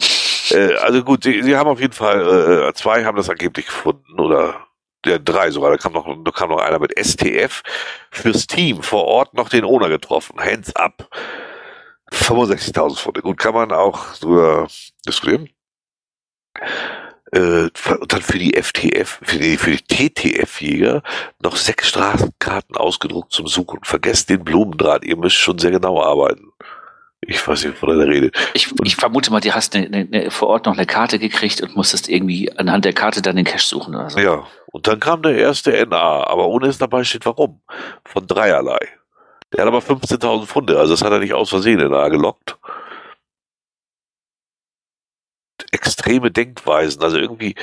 äh, 0.51 0.73
also 0.75 1.03
gut, 1.03 1.23
sie, 1.23 1.43
sie 1.43 1.55
haben 1.55 1.69
auf 1.69 1.79
jeden 1.79 1.93
Fall, 1.93 2.69
äh, 2.69 2.73
zwei 2.73 3.05
haben 3.05 3.17
das 3.17 3.29
angeblich 3.29 3.67
gefunden 3.67 4.19
oder 4.19 4.66
ja, 5.07 5.17
drei 5.17 5.51
sogar. 5.51 5.71
Da 5.71 5.77
kam 5.77 5.93
noch, 5.93 6.07
da 6.23 6.31
kam 6.31 6.49
noch 6.49 6.59
einer 6.59 6.79
mit 6.79 6.93
STF 6.97 7.63
fürs 8.11 8.47
Team 8.47 8.83
vor 8.83 9.05
Ort 9.05 9.33
noch 9.33 9.49
den 9.49 9.63
Owner 9.65 9.89
getroffen. 9.89 10.39
Hands 10.39 10.75
up. 10.75 11.09
65.000 12.11 12.95
Pfund. 12.97 13.21
Gut, 13.21 13.37
kann 13.37 13.53
man 13.53 13.71
auch 13.71 14.15
drüber 14.15 14.67
diskutieren 15.05 15.49
äh, 17.31 17.69
dann 18.07 18.21
für 18.21 18.39
die 18.39 18.55
FTF, 18.61 19.19
für 19.21 19.39
die, 19.39 19.57
für 19.57 19.71
die 19.71 19.83
TTF-Jäger 19.83 21.03
noch 21.41 21.55
sechs 21.55 21.89
Straßenkarten 21.89 22.77
ausgedruckt 22.77 23.33
zum 23.33 23.47
Suchen. 23.47 23.79
Vergesst 23.83 24.29
den 24.29 24.43
Blumendraht, 24.43 25.03
ihr 25.03 25.17
müsst 25.17 25.35
schon 25.35 25.59
sehr 25.59 25.71
genau 25.71 26.01
arbeiten. 26.01 26.51
Ich 27.21 27.45
weiß 27.45 27.65
nicht, 27.65 27.81
wovon 27.81 27.99
er 27.99 28.07
redet. 28.07 28.35
Ich, 28.53 28.71
ich 28.83 28.95
vermute 28.95 29.31
mal, 29.31 29.39
die 29.39 29.51
hast 29.51 29.75
eine, 29.75 30.07
eine, 30.11 30.31
vor 30.31 30.49
Ort 30.49 30.65
noch 30.65 30.73
eine 30.73 30.85
Karte 30.85 31.17
gekriegt 31.17 31.61
und 31.61 31.75
musstest 31.75 32.09
irgendwie 32.09 32.51
anhand 32.57 32.85
der 32.85 32.93
Karte 32.93 33.21
dann 33.21 33.35
den 33.35 33.45
Cash 33.45 33.65
suchen 33.65 33.95
oder 33.95 34.09
so. 34.09 34.19
Ja, 34.19 34.45
und 34.67 34.87
dann 34.87 34.99
kam 34.99 35.23
der 35.23 35.35
erste 35.35 35.71
NA, 35.87 36.27
aber 36.27 36.47
ohne 36.47 36.67
es 36.67 36.77
dabei 36.77 37.03
steht, 37.03 37.25
warum. 37.25 37.61
Von 38.05 38.27
dreierlei. 38.27 38.79
Der 39.51 39.61
hat 39.61 39.67
aber 39.67 39.79
15.000 39.79 40.45
Pfunde, 40.45 40.77
also 40.77 40.93
das 40.93 41.01
hat 41.01 41.11
er 41.11 41.19
nicht 41.19 41.33
aus 41.33 41.49
Versehen 41.49 41.79
in 41.79 41.93
A 41.93 42.09
gelockt 42.09 42.57
extreme 45.71 46.31
Denkweisen. 46.31 47.01
Also 47.01 47.17
irgendwie 47.17 47.55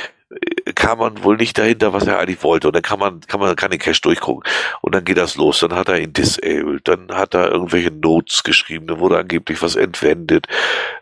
kam 0.84 0.98
man 0.98 1.24
wohl 1.24 1.36
nicht 1.36 1.56
dahinter, 1.56 1.94
was 1.94 2.06
er 2.06 2.18
eigentlich 2.18 2.42
wollte. 2.42 2.68
Und 2.68 2.76
dann 2.76 2.82
kann 2.82 2.98
man, 2.98 3.20
kann 3.20 3.40
man, 3.40 3.56
kann 3.56 3.70
den 3.70 3.80
Cache 3.80 4.02
durchgucken. 4.02 4.42
Und 4.82 4.94
dann 4.94 5.04
geht 5.04 5.16
das 5.16 5.36
los. 5.36 5.60
Dann 5.60 5.72
hat 5.72 5.88
er 5.88 5.98
ihn 5.98 6.12
disabled. 6.12 6.86
Dann 6.86 7.08
hat 7.10 7.34
er 7.34 7.50
irgendwelche 7.50 7.90
Notes 7.90 8.42
geschrieben. 8.42 8.86
Dann 8.86 8.98
wurde 8.98 9.18
angeblich 9.18 9.62
was 9.62 9.76
entwendet. 9.76 10.46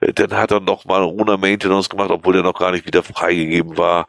Äh, 0.00 0.12
dann 0.12 0.34
hat 0.34 0.52
er 0.52 0.60
nochmal 0.60 1.02
ohne 1.02 1.36
Maintenance 1.36 1.88
gemacht, 1.88 2.10
obwohl 2.10 2.34
der 2.34 2.44
noch 2.44 2.58
gar 2.58 2.70
nicht 2.70 2.86
wieder 2.86 3.02
freigegeben 3.02 3.76
war. 3.76 4.06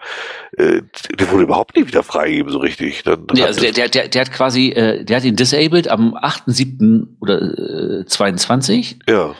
Äh, 0.57 0.81
der 1.17 1.31
wurde 1.31 1.43
überhaupt 1.43 1.75
nicht 1.75 1.87
wieder 1.87 2.03
freigegeben, 2.03 2.51
so 2.51 2.59
richtig. 2.59 3.01
Dann 3.03 3.25
ja, 3.33 3.47
also 3.47 3.61
der, 3.61 3.71
der, 3.71 3.89
der, 3.89 4.07
der 4.09 4.21
hat 4.21 4.31
quasi, 4.31 4.73
der 4.75 5.17
hat 5.17 5.23
ihn 5.23 5.35
disabled 5.35 5.87
am 5.87 6.15
8.7. 6.15 7.07
oder 7.19 8.01
äh, 8.01 8.05
22. 8.05 8.99
Ja 9.07 9.33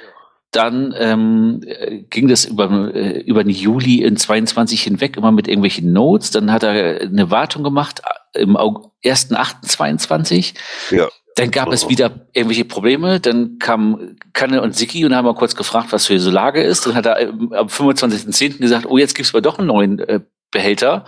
dann 0.53 0.93
ähm, 0.97 1.61
ging 2.09 2.27
das 2.27 2.45
über, 2.45 2.93
äh, 2.93 3.19
über 3.21 3.43
den 3.43 3.51
Juli 3.51 4.03
in 4.03 4.15
22 4.17 4.81
hinweg 4.81 5.17
immer 5.17 5.31
mit 5.31 5.47
irgendwelchen 5.47 5.91
Notes. 5.91 6.31
Dann 6.31 6.51
hat 6.51 6.63
er 6.63 7.01
eine 7.01 7.31
Wartung 7.31 7.63
gemacht 7.63 8.01
äh, 8.33 8.41
im 8.41 8.55
1.8.22. 8.55 10.53
Ja. 10.91 11.09
Dann 11.35 11.49
gab 11.49 11.71
es 11.73 11.89
wieder 11.89 12.27
irgendwelche 12.33 12.65
Probleme. 12.65 13.19
Dann 13.19 13.57
kam 13.57 14.17
Kanne 14.33 14.61
und 14.61 14.75
Siki 14.75 15.03
und 15.03 15.15
haben 15.15 15.25
mal 15.25 15.33
kurz 15.33 15.55
gefragt, 15.55 15.87
was 15.91 16.05
für 16.05 16.19
so 16.19 16.29
Lage 16.29 16.61
ist. 16.61 16.85
Dann 16.85 16.93
hat 16.93 17.07
er 17.07 17.29
am 17.29 17.67
25.10. 17.67 18.59
gesagt, 18.59 18.85
oh, 18.85 18.99
jetzt 18.99 19.15
gibt's 19.15 19.33
aber 19.33 19.41
doch 19.41 19.57
einen 19.57 19.67
neuen 19.67 19.99
äh, 19.99 20.19
Behälter. 20.51 21.05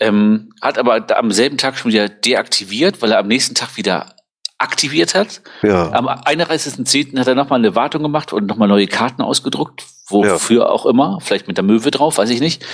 Ähm, 0.00 0.52
hat 0.62 0.78
aber 0.78 1.06
am 1.16 1.30
selben 1.30 1.58
Tag 1.58 1.76
schon 1.76 1.92
wieder 1.92 2.08
deaktiviert, 2.08 3.02
weil 3.02 3.12
er 3.12 3.18
am 3.18 3.28
nächsten 3.28 3.54
Tag 3.54 3.76
wieder 3.76 4.13
aktiviert 4.58 5.14
hat. 5.14 5.42
Ja. 5.62 5.92
Am 5.92 6.08
31.10. 6.08 7.18
hat 7.18 7.26
er 7.26 7.34
nochmal 7.34 7.58
eine 7.58 7.74
Wartung 7.74 8.02
gemacht 8.02 8.32
und 8.32 8.46
nochmal 8.46 8.68
neue 8.68 8.86
Karten 8.86 9.22
ausgedruckt, 9.22 9.84
wofür 10.08 10.60
ja. 10.60 10.66
auch 10.66 10.86
immer, 10.86 11.18
vielleicht 11.20 11.48
mit 11.48 11.56
der 11.56 11.64
Möwe 11.64 11.90
drauf, 11.90 12.18
weiß 12.18 12.30
ich 12.30 12.40
nicht. 12.40 12.64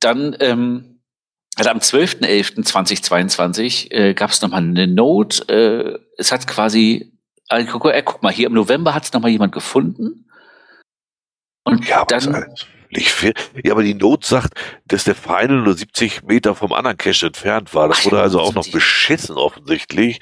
Dann 0.00 0.36
ähm, 0.40 1.00
hat 1.56 1.66
er 1.66 1.72
am 1.72 1.78
12.11.2022 1.78 3.90
äh, 3.90 4.14
gab 4.14 4.30
es 4.30 4.42
nochmal 4.42 4.62
eine 4.62 4.86
Note. 4.86 5.48
Äh, 5.48 5.98
es 6.16 6.30
hat 6.30 6.46
quasi, 6.46 7.12
äh, 7.48 7.64
guck, 7.64 7.86
äh, 7.86 8.02
guck 8.04 8.22
mal, 8.22 8.32
hier 8.32 8.46
im 8.46 8.54
November 8.54 8.94
hat 8.94 9.04
es 9.04 9.12
nochmal 9.12 9.30
jemand 9.30 9.52
gefunden. 9.52 10.30
Und 11.64 11.88
ja, 11.88 12.04
dann. 12.04 12.46
Ja, 12.90 13.72
aber 13.72 13.82
die 13.82 13.92
Not 13.92 14.24
sagt, 14.24 14.54
dass 14.86 15.04
der 15.04 15.14
Final 15.14 15.60
nur 15.60 15.74
70 15.74 16.22
Meter 16.22 16.54
vom 16.54 16.72
anderen 16.72 16.96
Cache 16.96 17.26
entfernt 17.26 17.74
war. 17.74 17.88
Das 17.88 18.02
wurde 18.06 18.22
also 18.22 18.40
auch 18.40 18.54
noch 18.54 18.66
beschissen 18.70 19.36
offensichtlich. 19.36 20.20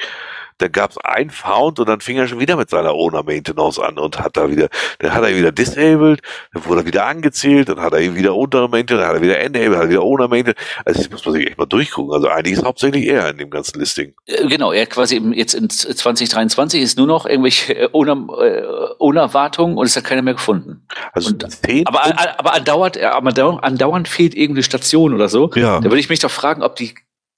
Dann 0.58 0.72
gab's 0.72 0.96
ein 0.98 1.30
Found 1.30 1.78
und 1.80 1.88
dann 1.88 2.00
fing 2.00 2.16
er 2.16 2.28
schon 2.28 2.40
wieder 2.40 2.56
mit 2.56 2.70
seiner 2.70 2.94
Owner 2.94 3.22
Maintenance 3.22 3.78
an 3.78 3.98
und 3.98 4.18
hat 4.18 4.36
da 4.36 4.50
wieder, 4.50 4.68
dann 4.98 5.12
hat 5.12 5.22
er 5.22 5.36
wieder 5.36 5.52
disabled, 5.52 6.22
dann 6.52 6.64
wurde 6.64 6.80
er 6.82 6.86
wieder 6.86 7.06
angezählt, 7.06 7.68
dann 7.68 7.80
hat 7.80 7.92
er 7.92 8.14
wieder 8.14 8.34
untere 8.34 8.68
Maintenance, 8.68 9.02
dann 9.02 9.08
hat 9.08 9.16
er 9.16 9.22
wieder 9.22 9.38
enabled, 9.38 9.76
hat 9.76 9.84
er 9.84 9.90
wieder 9.90 10.02
Owner 10.02 10.28
Maintenance. 10.28 10.58
Also 10.84 11.02
das 11.02 11.10
muss 11.10 11.24
man 11.26 11.34
sich 11.34 11.46
echt 11.46 11.58
mal 11.58 11.66
durchgucken. 11.66 12.12
Also 12.12 12.28
eigentlich 12.28 12.58
ist 12.58 12.64
hauptsächlich 12.64 13.06
er 13.06 13.30
in 13.30 13.38
dem 13.38 13.50
ganzen 13.50 13.78
Listing. 13.78 14.14
Äh, 14.26 14.46
genau, 14.46 14.72
er 14.72 14.86
quasi 14.86 15.16
jetzt 15.34 15.54
in 15.54 15.68
2023 15.68 16.80
ist 16.80 16.96
nur 16.96 17.06
noch 17.06 17.26
irgendwelche 17.26 17.90
Owner, 17.92 18.26
äh, 18.40 18.62
Owner 18.98 19.34
Wartung 19.34 19.76
und 19.76 19.86
es 19.86 19.96
hat 19.96 20.04
keiner 20.04 20.22
mehr 20.22 20.34
gefunden. 20.34 20.86
Also 21.12 21.30
und, 21.30 21.44
aber, 21.84 22.38
aber 22.38 22.54
andauernd, 22.54 22.98
aber 22.98 23.62
andauernd 23.62 24.08
fehlt 24.08 24.34
irgendeine 24.34 24.62
Station 24.62 25.14
oder 25.14 25.28
so. 25.28 25.50
Ja. 25.54 25.80
Da 25.80 25.84
würde 25.84 25.98
ich 25.98 26.08
mich 26.08 26.20
doch 26.20 26.30
fragen, 26.30 26.62
ob 26.62 26.76
die 26.76 26.94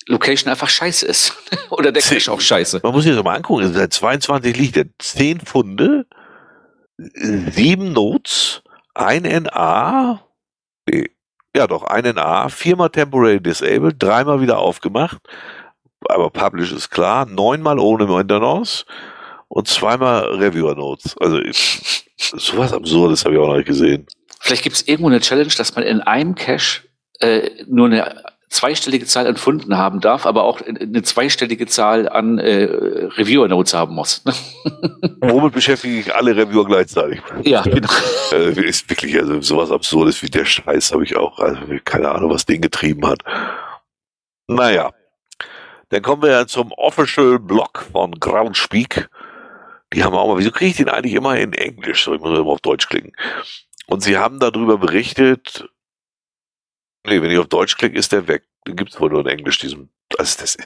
Location 0.08 0.50
einfach 0.50 0.68
scheiße 0.68 1.06
ist. 1.06 1.34
Oder 1.70 1.92
der 1.92 2.02
Cache 2.02 2.32
auch 2.32 2.40
scheiße. 2.40 2.80
Man 2.82 2.92
muss 2.92 3.04
sich 3.04 3.14
das 3.14 3.22
mal 3.22 3.36
angucken. 3.36 3.72
Seit 3.72 3.92
22 3.92 4.56
liegt 4.56 4.76
er. 4.76 4.86
10 4.98 5.40
Funde, 5.40 6.06
7 6.96 7.92
Notes, 7.92 8.62
ein 8.94 9.22
NA, 9.22 10.20
nee, 10.88 11.10
ja 11.54 11.66
doch, 11.66 11.84
ein 11.84 12.14
NA, 12.14 12.48
viermal 12.48 12.90
temporary 12.90 13.40
disabled, 13.40 14.02
dreimal 14.02 14.40
wieder 14.40 14.58
aufgemacht, 14.58 15.18
aber 16.08 16.30
publish 16.30 16.72
ist 16.72 16.90
klar, 16.90 17.26
neunmal 17.26 17.78
ohne 17.78 18.06
Maintenance 18.06 18.84
und 19.48 19.68
zweimal 19.68 20.24
Reviewer 20.36 20.74
Notes. 20.74 21.16
Also 21.18 21.40
sowas 22.16 22.72
Absurdes 22.72 23.24
habe 23.24 23.34
ich 23.34 23.40
auch 23.40 23.48
noch 23.48 23.56
nicht 23.56 23.66
gesehen. 23.66 24.06
Vielleicht 24.40 24.62
gibt 24.62 24.76
es 24.76 24.86
irgendwo 24.86 25.08
eine 25.08 25.20
Challenge, 25.20 25.52
dass 25.56 25.74
man 25.76 25.84
in 25.84 26.00
einem 26.00 26.34
Cache 26.34 26.82
äh, 27.20 27.50
nur 27.66 27.86
eine 27.86 28.24
zweistellige 28.48 29.06
Zahl 29.06 29.26
an 29.26 29.36
Funden 29.36 29.76
haben 29.76 30.00
darf, 30.00 30.26
aber 30.26 30.44
auch 30.44 30.60
eine 30.60 31.02
zweistellige 31.02 31.66
Zahl 31.66 32.08
an 32.08 32.38
äh, 32.38 32.64
Reviewer-Notes 32.64 33.74
haben 33.74 33.94
muss. 33.94 34.22
Womit 35.20 35.52
beschäftige 35.52 35.98
ich 35.98 36.14
alle 36.14 36.36
Reviewer 36.36 36.64
gleichzeitig? 36.64 37.20
Ja, 37.44 37.62
genau. 37.64 37.88
Äh, 38.32 38.60
ist 38.64 38.88
wirklich, 38.88 39.18
also 39.18 39.40
sowas 39.40 39.70
Absurdes 39.70 40.22
wie 40.22 40.30
der 40.30 40.44
Scheiß 40.44 40.92
habe 40.92 41.04
ich 41.04 41.16
auch. 41.16 41.38
Also 41.38 41.60
keine 41.84 42.10
Ahnung, 42.10 42.30
was 42.30 42.46
den 42.46 42.60
getrieben 42.60 43.06
hat. 43.06 43.22
Naja. 44.46 44.92
Dann 45.90 46.02
kommen 46.02 46.22
wir 46.22 46.30
ja 46.30 46.46
zum 46.46 46.72
Official 46.72 47.38
Blog 47.38 47.86
von 47.92 48.12
Groundspeak. 48.12 49.08
Die 49.94 50.04
haben 50.04 50.14
auch 50.14 50.28
mal, 50.28 50.38
wieso 50.38 50.50
kriege 50.50 50.70
ich 50.70 50.76
den 50.76 50.88
eigentlich 50.88 51.14
immer 51.14 51.38
in 51.38 51.54
Englisch? 51.54 52.04
So, 52.04 52.14
ich 52.14 52.20
muss 52.20 52.38
immer 52.38 52.50
auf 52.50 52.60
Deutsch 52.60 52.88
klicken. 52.88 53.12
Und 53.86 54.02
sie 54.02 54.18
haben 54.18 54.38
darüber 54.38 54.76
berichtet, 54.76 55.66
Nee, 57.06 57.22
wenn 57.22 57.30
ich 57.30 57.38
auf 57.38 57.46
Deutsch 57.46 57.76
klicke, 57.76 57.98
ist 57.98 58.12
der 58.12 58.28
weg. 58.28 58.44
Den 58.66 58.76
gibt's 58.76 59.00
wohl 59.00 59.10
nur 59.10 59.20
in 59.20 59.26
Englisch, 59.26 59.58
diesen. 59.58 59.90
Also 60.18 60.40
das, 60.40 60.56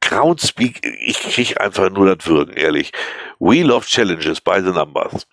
Groundspeak, 0.00 0.80
ich 1.00 1.18
krieg 1.18 1.60
einfach 1.60 1.90
nur 1.90 2.14
das 2.14 2.26
Würgen, 2.26 2.54
ehrlich. 2.54 2.92
Wheel 3.38 3.70
of 3.70 3.86
Challenges 3.86 4.40
by 4.40 4.60
the 4.62 4.70
Numbers. 4.70 5.26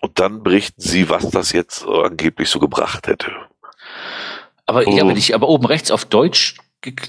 Und 0.00 0.18
dann 0.18 0.42
berichten 0.42 0.80
sie, 0.80 1.08
was 1.08 1.30
das 1.30 1.52
jetzt 1.52 1.86
angeblich 1.86 2.48
so 2.48 2.58
gebracht 2.58 3.06
hätte. 3.06 3.32
Aber, 4.66 4.88
ja, 4.88 5.06
wenn 5.06 5.16
ich 5.16 5.34
aber 5.34 5.48
oben 5.48 5.66
rechts 5.66 5.90
auf 5.90 6.04
Deutsch, 6.04 6.56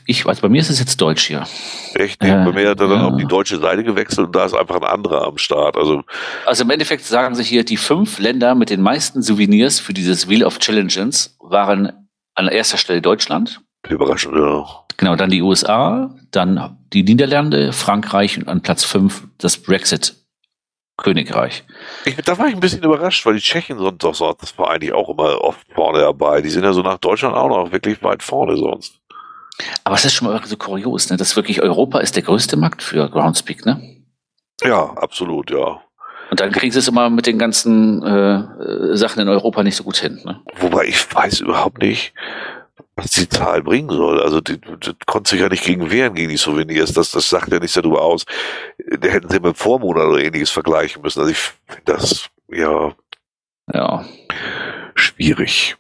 ich 0.06 0.26
weiß, 0.26 0.42
bei 0.42 0.50
mir 0.50 0.62
ist 0.62 0.70
es 0.70 0.80
jetzt 0.80 1.02
Deutsch 1.02 1.26
hier. 1.26 1.48
Echt? 1.96 2.22
Nee, 2.22 2.30
äh, 2.30 2.46
bei 2.46 2.52
mir 2.52 2.70
hat 2.70 2.80
er 2.80 2.88
dann 2.88 3.00
ja. 3.00 3.08
auf 3.08 3.18
die 3.18 3.26
deutsche 3.26 3.60
Seite 3.60 3.84
gewechselt 3.84 4.28
und 4.28 4.36
da 4.36 4.46
ist 4.46 4.54
einfach 4.54 4.76
ein 4.76 4.84
anderer 4.84 5.26
am 5.26 5.38
Start. 5.38 5.78
Also, 5.78 6.04
also 6.46 6.64
im 6.64 6.70
Endeffekt 6.70 7.04
sagen 7.06 7.34
sie 7.34 7.44
hier, 7.44 7.64
die 7.64 7.78
fünf 7.78 8.20
Länder 8.20 8.54
mit 8.54 8.70
den 8.70 8.82
meisten 8.82 9.24
Souvenirs 9.24 9.80
für 9.80 9.94
dieses 9.94 10.30
Wheel 10.30 10.44
of 10.44 10.60
Challenges 10.60 11.36
waren 11.40 12.03
an 12.36 12.48
erster 12.48 12.78
Stelle 12.78 13.02
Deutschland. 13.02 13.62
Überraschend, 13.88 14.36
ja. 14.36 14.66
Genau, 14.98 15.16
dann 15.16 15.30
die 15.30 15.42
USA, 15.42 16.16
dann 16.32 16.78
die 16.94 17.04
Niederlande, 17.04 17.74
Frankreich 17.74 18.38
und 18.38 18.48
an 18.48 18.62
Platz 18.62 18.84
fünf 18.84 19.28
das 19.38 19.58
Brexit 19.58 20.16
Königreich. 20.96 21.64
Ich, 22.06 22.16
da 22.18 22.38
war 22.38 22.48
ich 22.48 22.54
ein 22.54 22.60
bisschen 22.60 22.84
überrascht, 22.84 23.26
weil 23.26 23.34
die 23.34 23.42
Tschechen 23.42 23.80
sind 23.80 24.04
doch 24.04 24.14
sonst 24.14 24.42
das 24.42 24.58
war 24.60 24.70
eigentlich 24.70 24.94
auch 24.94 25.10
immer 25.10 25.42
oft 25.42 25.66
vorne 25.74 26.00
dabei. 26.00 26.42
Die 26.42 26.50
sind 26.50 26.64
ja 26.64 26.72
so 26.72 26.82
nach 26.82 27.00
Deutschland 27.00 27.36
auch 27.36 27.50
noch 27.50 27.72
wirklich 27.72 28.04
weit 28.04 28.22
vorne 28.22 28.56
sonst. 28.58 29.00
Aber 29.84 29.96
es 29.96 30.06
ist 30.06 30.14
schon 30.14 30.28
mal 30.28 30.40
so 30.46 30.56
kurios, 30.56 31.10
ne? 31.10 31.18
dass 31.18 31.36
wirklich 31.36 31.62
Europa 31.62 32.00
ist 32.00 32.16
der 32.16 32.24
größte 32.24 32.58
Markt 32.58 32.84
für 32.84 33.10
Groundspeak, 33.10 33.66
ne? 33.66 34.04
Ja, 34.64 34.92
absolut, 34.94 35.50
ja. 35.52 35.82
Und 36.34 36.40
dann 36.40 36.52
kriegen 36.52 36.72
sie 36.72 36.80
es 36.80 36.88
immer 36.88 37.12
mit 37.12 37.28
den 37.28 37.38
ganzen 37.38 38.02
äh, 38.02 38.98
Sachen 38.98 39.22
in 39.22 39.30
Europa 39.30 39.62
nicht 39.62 39.76
so 39.76 39.84
gut 39.84 39.98
hin. 39.98 40.20
Ne? 40.26 40.42
Wobei 40.56 40.86
ich 40.86 41.14
weiß 41.14 41.42
überhaupt 41.42 41.80
nicht, 41.80 42.12
was 42.96 43.12
die 43.12 43.30
Zahl 43.30 43.62
bringen 43.62 43.92
soll. 43.92 44.20
Also 44.20 44.42
die, 44.42 44.60
die 44.60 44.96
konnte 45.06 45.30
sich 45.30 45.42
ja 45.42 45.48
nicht 45.48 45.64
gegen 45.64 45.92
wehren, 45.92 46.16
gegen 46.16 46.30
die 46.30 46.38
Souvenirs. 46.38 46.92
Das, 46.92 47.12
das 47.12 47.30
sagt 47.30 47.52
ja 47.52 47.60
nichts 47.60 47.76
darüber 47.76 48.02
aus. 48.02 48.26
Da 49.00 49.10
hätten 49.10 49.30
sie 49.30 49.40
mit 49.42 49.60
Vormonat 49.60 50.08
oder 50.08 50.24
ähnliches 50.24 50.50
vergleichen 50.50 51.04
müssen. 51.04 51.20
Also 51.20 51.32
ich 51.32 51.38
finde 51.38 51.84
das, 51.86 52.32
ja, 52.52 52.96
ja, 53.72 54.04
schwierig. 54.96 55.78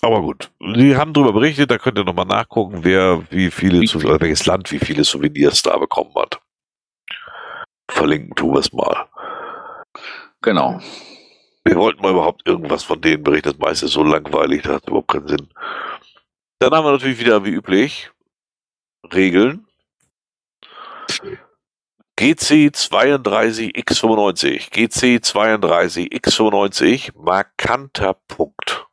Aber 0.00 0.20
gut, 0.20 0.52
Sie 0.76 0.96
haben 0.96 1.12
darüber 1.12 1.32
berichtet, 1.32 1.72
da 1.72 1.78
könnt 1.78 1.98
ihr 1.98 2.04
nochmal 2.04 2.26
nachgucken, 2.26 2.84
wer 2.84 3.24
wie 3.30 3.50
viele, 3.50 3.80
wie, 3.80 3.96
oder 3.96 4.20
welches 4.20 4.46
Land 4.46 4.70
wie 4.70 4.78
viele 4.78 5.02
Souvenirs 5.02 5.62
da 5.62 5.76
bekommen 5.76 6.14
hat. 6.14 6.40
Verlinken 7.90 8.34
tun 8.34 8.54
wir 8.54 8.60
es 8.60 8.72
mal. 8.72 9.06
Genau. 10.44 10.80
Wir 11.64 11.74
wollten 11.76 12.02
mal 12.02 12.12
überhaupt 12.12 12.46
irgendwas 12.46 12.84
von 12.84 13.00
denen 13.00 13.24
berichten. 13.24 13.48
Das 13.48 13.58
meiste 13.58 13.86
ist 13.86 13.92
so 13.92 14.02
langweilig, 14.02 14.60
da 14.62 14.74
hat 14.74 14.86
überhaupt 14.86 15.10
keinen 15.10 15.26
Sinn. 15.26 15.48
Dann 16.58 16.72
haben 16.72 16.84
wir 16.84 16.92
natürlich 16.92 17.18
wieder 17.18 17.46
wie 17.46 17.52
üblich 17.52 18.10
Regeln. 19.10 19.66
GC32X95. 22.20 24.70
GC32X95, 24.70 27.12
markanter 27.16 28.12
Punkt. 28.28 28.86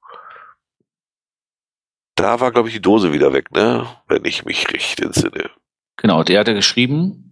Da 2.15 2.40
war, 2.40 2.53
glaube 2.53 2.69
ich, 2.69 2.76
die 2.76 2.82
Dose 2.82 3.11
wieder 3.11 3.34
weg, 3.34 3.52
ne? 3.52 3.94
Wenn 4.07 4.23
ich 4.23 4.45
mich 4.45 4.72
richtig 4.72 5.06
entsinne. 5.06 5.49
Genau, 5.98 6.23
der 6.23 6.40
hat 6.40 6.48
ja 6.48 6.53
geschrieben, 6.53 7.31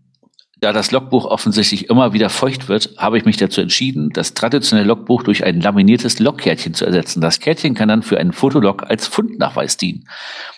da 0.62 0.74
das 0.74 0.92
Logbuch 0.92 1.26
offensichtlich 1.26 1.90
immer 1.90 2.14
wieder 2.14 2.30
feucht 2.30 2.68
wird, 2.68 2.96
habe 2.98 3.18
ich 3.18 3.26
mich 3.26 3.38
dazu 3.38 3.62
entschieden, 3.62 4.10
das 4.10 4.34
traditionelle 4.34 4.88
Logbuch 4.88 5.24
durch 5.24 5.44
ein 5.46 5.62
laminiertes 5.62 6.20
Logkärtchen 6.20 6.74
zu 6.74 6.86
ersetzen. 6.86 7.22
Das 7.22 7.40
Kärtchen 7.40 7.76
kann 7.76 7.90
dann 7.90 8.04
für 8.04 8.18
einen 8.18 8.34
Fotolog 8.34 8.84
als 8.84 9.08
Fundnachweis 9.08 9.78
dienen. 9.78 10.08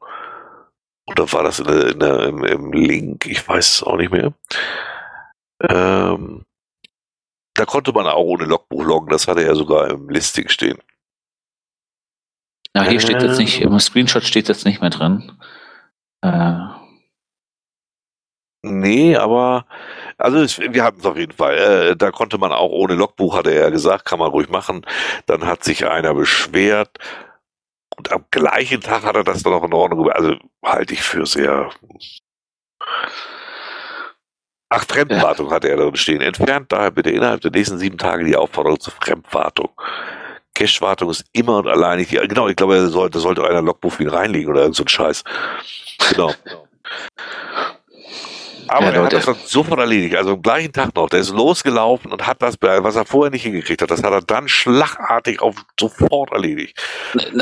oder 1.10 1.31
war 1.31 1.44
das 1.44 1.60
in 1.60 1.65
der, 1.65 1.88
in 1.88 1.99
der, 1.99 2.19
im, 2.27 2.44
im, 2.44 2.72
Link? 2.72 3.26
Ich 3.26 3.48
weiß 3.48 3.76
es 3.76 3.84
auch 3.84 3.98
nicht 3.98 4.11
mehr. 4.11 4.34
Ähm, 5.61 6.45
da 7.56 7.65
konnte 7.65 7.91
man 7.91 8.07
auch 8.07 8.23
ohne 8.23 8.45
Logbuch 8.45 8.84
loggen. 8.84 9.10
Das 9.10 9.27
hatte 9.27 9.44
er 9.44 9.56
sogar 9.56 9.90
im 9.90 10.10
Listing 10.10 10.48
stehen. 10.49 10.80
Ja, 12.76 12.84
hier 12.84 12.98
äh, 12.98 12.99
steht 12.99 13.22
jetzt 13.22 13.40
nicht, 13.40 13.61
im 13.61 13.80
Screenshot 13.80 14.23
steht 14.23 14.48
jetzt 14.48 14.65
nicht 14.65 14.81
mehr 14.81 14.91
drin. 14.91 15.31
Äh. 16.22 16.68
Nee, 18.61 19.15
aber 19.15 19.65
also 20.18 20.40
es, 20.40 20.60
wir 20.60 20.84
hatten 20.84 20.99
es 20.99 21.06
auf 21.06 21.18
jeden 21.18 21.31
Fall. 21.31 21.57
Äh, 21.57 21.95
da 21.95 22.11
konnte 22.11 22.38
man 22.38 22.52
auch 22.52 22.72
ohne 22.72 22.94
Logbuch, 22.94 23.38
hatte 23.38 23.52
er 23.52 23.72
gesagt, 23.72 24.06
kann 24.06 24.19
man 24.19 24.31
ruhig 24.31 24.49
machen. 24.49 24.86
Dann 25.26 25.45
hat 25.45 25.64
sich 25.64 25.88
einer 25.88 26.14
beschwert 26.14 26.98
und 28.00 28.14
am 28.14 28.24
gleichen 28.32 28.80
Tag 28.80 29.04
hat 29.04 29.18
er 29.18 29.26
das 29.26 29.44
dann 29.44 29.52
auch 29.52 29.64
in 29.66 29.74
Ordnung. 29.74 30.10
Also 30.10 30.38
halte 30.64 30.94
ich 30.94 31.02
für 31.02 31.26
sehr. 31.26 31.70
Ach, 34.70 34.86
Fremdwartung 34.86 35.48
ja. 35.48 35.56
hatte 35.56 35.68
er 35.68 35.76
drin 35.76 35.98
stehen. 35.98 36.22
Entfernt 36.22 36.72
daher 36.72 36.92
bitte 36.92 37.12
innerhalb 37.12 37.42
der 37.42 37.52
nächsten 37.52 37.78
sieben 37.78 37.98
Tage 37.98 38.24
die 38.24 38.38
Aufforderung 38.38 38.80
zur 38.80 38.94
Fremdwartung. 38.94 39.70
Cache-Wartung 40.56 41.10
ist 41.10 41.26
immer 41.34 41.58
und 41.58 41.68
allein 41.68 42.00
nicht 42.00 42.12
die, 42.12 42.26
genau, 42.26 42.48
ich 42.48 42.56
glaube, 42.56 42.76
da 42.76 42.88
sollte, 42.88 43.20
sollte 43.20 43.44
einer 43.46 43.62
Logbuch 43.62 44.00
wieder 44.00 44.14
reinlegen 44.14 44.50
oder 44.50 44.62
irgend 44.62 44.78
so 44.78 44.84
ein 44.84 44.88
Scheiß. 44.88 45.26
Genau. 46.12 46.34
Aber 48.70 48.86
ja, 48.86 48.91
er 48.91 49.04
hat 49.04 49.14
das 49.14 49.26
dann 49.26 49.36
sofort 49.46 49.80
erledigt, 49.80 50.16
also 50.16 50.34
am 50.34 50.41
gleichen 50.41 50.72
Tag 50.72 50.96
noch. 50.96 51.10
Der 51.10 51.20
ist 51.20 51.32
losgelaufen 51.32 52.12
und 52.12 52.26
hat 52.28 52.41
das, 52.41 52.56
was 52.62 52.96
er 52.96 53.06
vorher 53.06 53.32
nicht 53.32 53.44
hingekriegt 53.44 53.82
hat, 53.82 53.91
das 53.91 54.04
hat 54.04 54.12
er 54.12 54.22
dann 54.22 54.48
schlagartig 54.48 55.41
auf 55.41 55.56
sofort 55.80 56.32
erledigt. 56.32 56.80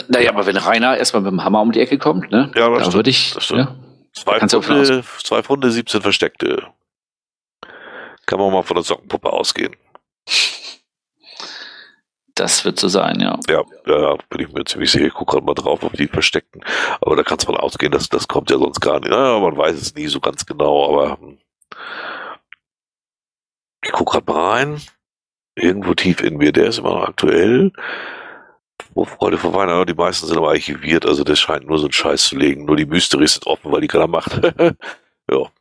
Naja, 0.07 0.31
aber 0.31 0.45
wenn 0.45 0.57
Rainer 0.57 0.97
erstmal 0.97 1.21
mit 1.21 1.31
dem 1.31 1.43
Hammer 1.43 1.61
um 1.61 1.71
die 1.71 1.79
Ecke 1.79 1.97
kommt, 1.97 2.31
ne? 2.31 2.51
Ja, 2.55 2.69
das 2.69 2.85
dann 2.85 2.93
würde 2.93 3.09
ich. 3.09 3.33
Das 3.33 3.49
Ja, 3.49 3.75
zwei, 4.13 4.39
Funde, 4.39 5.03
zwei 5.23 5.43
Funde, 5.43 5.71
17 5.71 6.01
Versteckte. 6.01 6.63
Kann 8.25 8.39
man 8.39 8.51
mal 8.51 8.63
von 8.63 8.75
der 8.75 8.83
Sockenpuppe 8.83 9.31
ausgehen. 9.31 9.75
Das 12.37 12.63
wird 12.65 12.79
so 12.79 12.87
sein, 12.87 13.19
ja. 13.19 13.39
Ja, 13.49 13.63
ja, 13.87 14.15
bin 14.29 14.41
ich 14.41 14.53
mir 14.53 14.63
ziemlich 14.63 14.91
sicher. 14.91 15.07
Ich 15.07 15.13
gucke 15.13 15.31
gerade 15.31 15.45
mal 15.45 15.55
drauf, 15.55 15.83
ob 15.83 15.93
die 15.93 16.07
versteckten. 16.07 16.63
Aber 17.01 17.15
da 17.15 17.23
kann 17.23 17.39
es 17.39 17.45
von 17.45 17.57
ausgehen, 17.57 17.91
dass 17.91 18.09
das 18.09 18.27
kommt 18.27 18.51
ja 18.51 18.59
sonst 18.59 18.79
gar 18.79 18.99
nicht. 18.99 19.09
Naja, 19.09 19.39
man 19.39 19.57
weiß 19.57 19.75
es 19.75 19.95
nie 19.95 20.07
so 20.07 20.19
ganz 20.19 20.45
genau, 20.45 20.87
aber 20.87 21.17
hm. 21.19 21.39
ich 23.83 23.91
gucke 23.91 24.11
gerade 24.11 24.31
mal 24.31 24.49
rein. 24.51 24.81
Irgendwo 25.55 25.95
tief 25.95 26.21
in 26.21 26.37
mir, 26.37 26.51
der 26.51 26.67
ist 26.67 26.77
immer 26.77 26.91
noch 26.93 27.07
aktuell. 27.07 27.71
Oh, 28.93 29.05
Freude 29.05 29.39
vor 29.39 29.55
Weihnachten, 29.55 29.87
die 29.87 29.95
meisten 29.95 30.27
sind 30.27 30.37
aber 30.37 30.49
archiviert, 30.49 31.07
also 31.07 31.23
der 31.23 31.35
scheint 31.35 31.67
nur 31.67 31.79
so 31.79 31.85
einen 31.85 31.93
Scheiß 31.93 32.25
zu 32.25 32.37
legen. 32.37 32.65
Nur 32.65 32.75
die 32.75 32.85
Mystery 32.85 33.27
sind 33.27 33.47
offen, 33.47 33.71
weil 33.71 33.81
die 33.81 33.87
keiner 33.87 34.05
macht. 34.05 34.39
ja. 35.31 35.51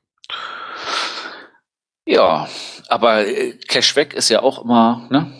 Ja, 2.06 2.48
aber 2.88 3.26
äh, 3.26 3.52
Cash 3.66 3.96
weg 3.96 4.12
ist 4.12 4.28
ja 4.28 4.42
auch 4.42 4.62
immer, 4.62 5.06
ne? 5.10 5.32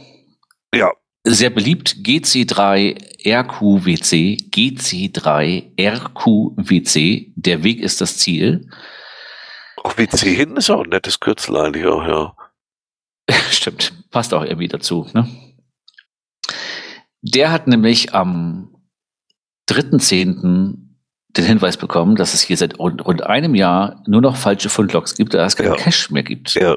Ja, 0.74 0.92
sehr 1.27 1.51
beliebt 1.51 1.97
GC3RQWC, 2.03 4.48
GC3RQWC, 4.51 7.32
der 7.35 7.62
Weg 7.65 7.81
ist 7.81 8.01
das 8.01 8.16
Ziel. 8.19 8.70
Auch 9.82 9.98
WC 9.98 10.35
hinten 10.35 10.57
ist 10.57 10.70
auch 10.70 10.85
ein 10.85 10.90
nettes 10.90 11.19
Kürzel 11.20 11.57
eigentlich 11.57 11.86
auch, 11.86 12.07
ja. 12.07 12.35
Stimmt, 13.51 13.93
passt 14.11 14.32
auch 14.32 14.44
irgendwie 14.44 14.69
dazu, 14.69 15.09
ne? 15.12 15.28
Der 17.23 17.51
hat 17.51 17.66
nämlich 17.66 18.15
am 18.15 18.77
3.10. 19.69 20.77
den 21.31 21.44
Hinweis 21.44 21.77
bekommen, 21.77 22.15
dass 22.15 22.35
es 22.35 22.43
hier 22.43 22.57
seit 22.57 22.78
rund, 22.78 23.05
rund 23.05 23.24
einem 23.24 23.57
Jahr 23.57 24.05
nur 24.07 24.20
noch 24.20 24.36
falsche 24.36 24.69
Fundlogs 24.69 25.16
gibt, 25.16 25.35
da 25.35 25.44
es 25.44 25.57
keinen 25.57 25.73
ja. 25.73 25.77
Cache 25.77 26.12
mehr 26.12 26.23
gibt. 26.23 26.55
Ja. 26.55 26.77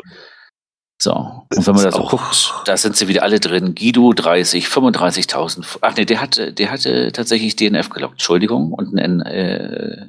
So, 1.01 1.13
und 1.13 1.65
wenn 1.65 1.75
man 1.75 1.83
da 1.85 1.91
so 1.91 2.03
guckt, 2.03 2.53
da 2.65 2.75
sind 2.75 2.97
sie 2.97 3.07
wieder 3.07 3.23
alle 3.23 3.39
drin. 3.39 3.73
Guido 3.73 4.11
30, 4.11 4.65
35.000. 4.65 5.77
Ach 5.79 5.95
nee, 5.95 6.03
der 6.03 6.19
hatte, 6.19 6.51
der 6.51 6.71
hatte 6.71 7.13
tatsächlich 7.13 7.55
DNF 7.55 7.89
gelockt, 7.89 8.15
Entschuldigung, 8.15 8.73
und 8.73 8.99
ein, 8.99 9.21
äh, 9.21 10.07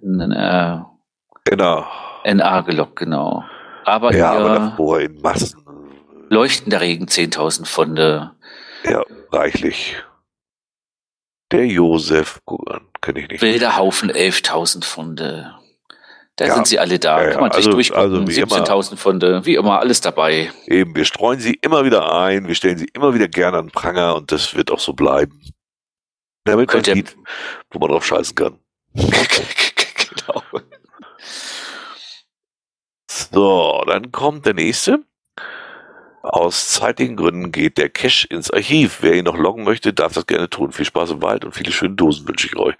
ein 0.00 0.20
äh, 0.20 1.56
NA. 1.56 1.90
NA 2.24 2.60
gelockt, 2.60 2.96
genau. 2.96 3.44
Aber 3.84 4.14
ja, 4.14 4.32
aber 4.32 4.54
davor 4.54 5.00
in 5.00 5.20
Massen 5.20 5.64
Leuchtender 6.28 6.80
Regen 6.80 7.06
10.000 7.06 7.64
Pfunde. 7.64 8.32
Ja, 8.84 9.02
reichlich. 9.32 9.96
Der 11.50 11.66
Josef, 11.66 12.40
guck 12.44 12.70
an, 12.70 12.82
kenne 13.00 13.20
ich 13.20 13.28
nicht. 13.28 13.42
Wilder 13.42 13.76
Haufen 13.76 14.12
11.000 14.12 14.84
Pfunde. 14.84 15.54
Da 16.38 16.46
Ja. 16.46 16.54
sind 16.54 16.68
sie 16.68 16.78
alle 16.78 16.98
da. 17.00 17.20
Ja. 17.22 17.30
Kann 17.32 17.40
man 17.40 17.50
sich 17.50 17.58
Also- 17.58 17.70
durchgucken. 17.72 18.02
also 18.02 18.28
wie 18.28 18.36
immer. 18.36 18.46
17.000 18.46 18.96
Pfunde. 18.98 19.44
Wie 19.44 19.56
immer, 19.56 19.80
alles 19.80 20.00
dabei. 20.00 20.50
Eben, 20.66 20.94
wir 20.94 21.04
streuen 21.04 21.40
sie 21.40 21.54
immer 21.54 21.84
wieder 21.84 22.12
ein, 22.14 22.46
wir 22.46 22.54
stellen 22.54 22.78
sie 22.78 22.86
immer 22.94 23.12
wieder 23.12 23.26
gerne 23.28 23.58
an 23.58 23.70
Pranger 23.72 24.14
und 24.14 24.30
das 24.30 24.54
wird 24.54 24.70
auch 24.70 24.78
so 24.78 24.92
bleiben. 24.92 25.42
Damit 26.44 26.72
man 26.72 26.84
sieht, 26.84 27.16
wo 27.70 27.80
man 27.80 27.90
drauf 27.90 28.06
scheißen 28.06 28.36
kann. 28.36 28.58
genau. 28.94 30.42
So, 33.10 33.82
dann 33.86 34.12
kommt 34.12 34.46
der 34.46 34.54
nächste. 34.54 35.00
Aus 36.22 36.68
zeitlichen 36.68 37.16
Gründen 37.16 37.52
geht 37.52 37.78
der 37.78 37.88
Cache 37.88 38.26
ins 38.28 38.50
Archiv. 38.50 38.98
Wer 39.00 39.14
ihn 39.14 39.24
noch 39.24 39.36
loggen 39.36 39.64
möchte, 39.64 39.92
darf 39.92 40.12
das 40.12 40.26
gerne 40.26 40.48
tun. 40.48 40.72
Viel 40.72 40.84
Spaß 40.84 41.10
im 41.10 41.22
Wald 41.22 41.44
und 41.44 41.54
viele 41.54 41.72
schöne 41.72 41.94
Dosen 41.94 42.28
wünsche 42.28 42.46
ich 42.46 42.56
euch. 42.56 42.74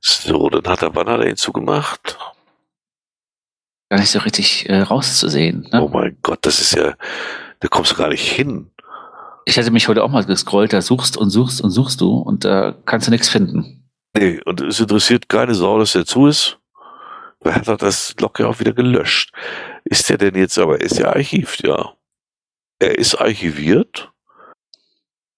So, 0.00 0.48
dann 0.48 0.66
hat 0.66 0.82
er, 0.82 0.94
wann 0.94 1.08
hat 1.08 1.20
er 1.20 1.26
ihn 1.28 1.36
zugemacht? 1.36 2.18
Gar 3.88 4.00
nicht 4.00 4.10
so 4.10 4.18
richtig 4.20 4.68
äh, 4.68 4.80
rauszusehen. 4.80 5.68
Ne? 5.72 5.82
Oh 5.82 5.88
mein 5.88 6.16
Gott, 6.22 6.40
das 6.42 6.60
ist 6.60 6.74
ja, 6.74 6.94
da 7.60 7.68
kommst 7.68 7.92
du 7.92 7.96
gar 7.96 8.08
nicht 8.08 8.30
hin. 8.30 8.70
Ich 9.44 9.58
hatte 9.58 9.70
mich 9.70 9.86
heute 9.86 10.02
auch 10.02 10.10
mal 10.10 10.24
gescrollt, 10.24 10.72
da 10.72 10.82
suchst 10.82 11.16
und 11.16 11.30
suchst 11.30 11.60
und 11.60 11.70
suchst 11.70 12.00
du 12.00 12.16
und 12.18 12.44
da 12.44 12.74
kannst 12.84 13.06
du 13.06 13.12
nichts 13.12 13.28
finden. 13.28 13.88
Nee, 14.16 14.40
und 14.44 14.60
es 14.60 14.80
interessiert 14.80 15.28
keine 15.28 15.54
Sau, 15.54 15.78
dass 15.78 15.92
der 15.92 16.04
zu 16.04 16.26
ist. 16.26 16.58
Wer 17.42 17.54
hat 17.54 17.68
doch 17.68 17.76
das 17.76 18.14
Log 18.18 18.40
ja 18.40 18.46
auch 18.48 18.58
wieder 18.58 18.72
gelöscht? 18.72 19.32
Ist 19.84 20.08
der 20.10 20.18
denn 20.18 20.34
jetzt, 20.34 20.58
aber 20.58 20.80
er 20.80 20.86
ist 20.86 20.98
ja 20.98 21.08
archiviert, 21.10 21.62
ja. 21.62 21.92
Er 22.80 22.98
ist 22.98 23.14
archiviert, 23.14 24.10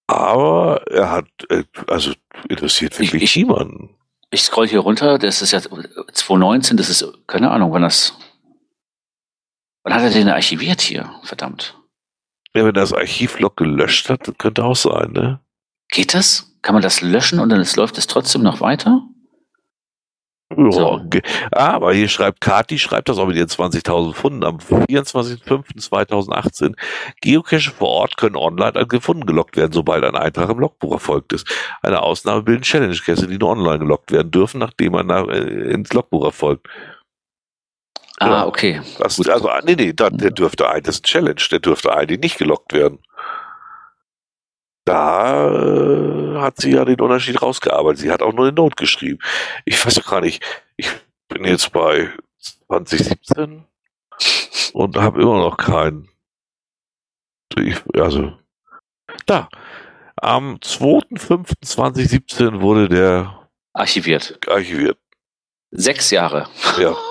aber 0.07 0.83
er 0.91 1.11
hat, 1.11 1.27
äh, 1.51 1.65
also 1.87 2.13
interessiert 2.49 2.99
wirklich 2.99 3.23
Ich- 3.23 3.31
ich- 3.31 3.37
niemanden. 3.37 3.91
Ich 4.31 4.43
scroll 4.43 4.69
hier 4.69 4.81
runter, 4.81 5.19
das 5.19 5.41
ist 5.43 5.53
ja 5.53 5.61
2019, 5.61 6.77
das 6.77 6.91
ist, 6.91 7.07
keine 7.27 7.51
Ahnung, 7.51 7.73
wann 7.73 7.83
das. 7.83 8.15
Wann 9.89 9.97
hat 9.97 10.03
er 10.03 10.11
den 10.11 10.29
archiviert 10.29 10.83
hier? 10.83 11.11
Verdammt. 11.23 11.79
Ja, 12.53 12.61
wenn 12.61 12.67
er 12.67 12.73
das 12.75 12.93
Archivlog 12.93 13.57
gelöscht 13.57 14.11
hat, 14.11 14.29
das 14.29 14.37
könnte 14.37 14.63
auch 14.63 14.77
sein, 14.77 15.13
ne? 15.13 15.41
Geht 15.91 16.13
das? 16.13 16.55
Kann 16.61 16.75
man 16.75 16.83
das 16.83 17.01
löschen 17.01 17.41
und 17.41 17.49
dann 17.49 17.63
ist, 17.63 17.77
läuft 17.77 17.97
es 17.97 18.07
trotzdem 18.07 18.43
noch 18.43 18.61
weiter? 18.61 19.01
Ja, 20.55 20.71
So. 20.71 21.01
aber 21.53 21.95
hier 21.95 22.09
schreibt 22.09 22.43
Kati, 22.43 22.79
schreibt 22.79 23.09
das 23.09 23.17
auch 23.17 23.29
mit 23.29 23.37
ihren 23.37 23.49
20.000 23.49 24.13
Pfunden 24.13 24.45
am 24.45 24.59
24.05.2018. 24.59 26.75
Geocache 27.23 27.71
vor 27.71 27.89
Ort 27.89 28.19
können 28.19 28.37
online 28.37 28.87
gefunden 28.87 29.25
gelockt 29.25 29.57
werden, 29.57 29.73
sobald 29.73 30.05
ein 30.05 30.17
Eintrag 30.17 30.51
im 30.51 30.59
Logbuch 30.59 30.93
erfolgt 30.93 31.33
ist. 31.33 31.49
Eine 31.81 32.03
Ausnahme 32.03 32.43
bilden 32.43 32.61
Challenge-Cache, 32.63 33.27
die 33.27 33.39
nur 33.39 33.49
online 33.49 33.79
gelockt 33.79 34.13
werden 34.13 34.31
dürfen, 34.31 34.61
nachdem 34.61 34.95
ein 34.97 35.07
nach, 35.07 35.29
äh, 35.29 35.73
ins 35.73 35.95
Logbuch 35.95 36.27
erfolgt. 36.27 36.69
Ah, 38.21 38.47
okay. 38.47 38.81
Das, 38.99 39.17
Gut. 39.17 39.29
also, 39.29 39.49
ah, 39.49 39.61
nee, 39.65 39.77
nee, 39.77 39.93
da, 39.93 40.11
der 40.11 40.31
dürfte 40.31 40.69
ein, 40.69 40.83
das 40.83 40.97
ist 40.97 41.05
ein 41.05 41.09
Challenge, 41.09 41.41
der 41.51 41.61
dürfte 41.61 41.95
eigentlich 41.95 42.19
nicht 42.21 42.39
gelockt 42.39 42.73
werden. 42.73 42.99
Da 44.85 45.51
äh, 45.53 46.41
hat 46.41 46.61
sie 46.61 46.73
ja 46.73 46.85
den 46.85 47.01
Unterschied 47.01 47.41
rausgearbeitet. 47.41 48.01
Sie 48.01 48.11
hat 48.11 48.23
auch 48.23 48.33
nur 48.33 48.47
eine 48.47 48.55
Note 48.55 48.75
geschrieben. 48.75 49.21
Ich 49.67 49.85
weiß 49.85 49.95
doch 49.95 50.11
gar 50.11 50.21
nicht, 50.21 50.43
ich 50.77 50.91
bin 51.29 51.45
jetzt 51.45 51.73
bei 51.73 52.11
2017 52.41 53.65
und 54.73 54.97
habe 54.97 55.23
immer 55.23 55.39
noch 55.39 55.57
keinen. 55.57 56.09
Ich, 57.57 57.77
also, 57.95 58.33
da. 59.27 59.49
Am 60.17 60.57
2.5.2017 60.57 62.61
wurde 62.61 62.89
der 62.89 63.49
Archiviert. 63.73 64.41
archiviert. 64.49 64.99
Sechs 65.71 66.11
Jahre. 66.11 66.49
Ja. 66.79 66.97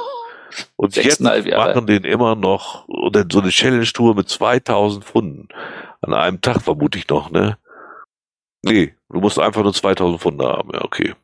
Und 0.75 0.95
jetzt 0.95 1.21
machen 1.21 1.87
den 1.87 2.03
immer 2.03 2.35
noch 2.35 2.87
oder 2.87 3.25
so 3.31 3.39
eine 3.39 3.49
Challenge-Tour 3.49 4.15
mit 4.15 4.29
2000 4.29 5.03
Pfunden. 5.03 5.47
An 6.01 6.13
einem 6.13 6.41
Tag 6.41 6.61
vermute 6.61 6.97
ich 6.97 7.07
noch, 7.09 7.31
ne? 7.31 7.57
Nee, 8.63 8.95
du 9.09 9.19
musst 9.19 9.39
einfach 9.39 9.63
nur 9.63 9.73
2000 9.73 10.19
Pfunde 10.19 10.45
haben, 10.45 10.69
ja, 10.73 10.83
okay. 10.83 11.15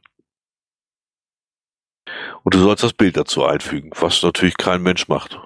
Und 2.44 2.54
du 2.54 2.60
sollst 2.60 2.84
das 2.84 2.94
Bild 2.94 3.18
dazu 3.18 3.46
einfügen, 3.46 3.92
was 4.00 4.22
natürlich 4.22 4.58
kein 4.58 4.84
Mensch 4.84 5.08
macht. 5.08 5.40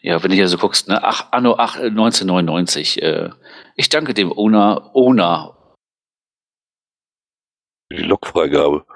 Ja, 0.00 0.22
wenn 0.22 0.30
du 0.30 0.36
hier 0.36 0.48
so 0.48 0.58
guckst, 0.58 0.88
ne? 0.88 1.02
Ach, 1.02 1.32
Anno 1.32 1.56
ach, 1.58 1.76
1999. 1.76 3.02
Äh, 3.02 3.30
ich 3.74 3.88
danke 3.88 4.14
dem 4.14 4.32
Owner, 4.32 4.90
Owner. 4.94 5.56
Die 7.90 7.96
Lokfreigabe. 7.96 8.86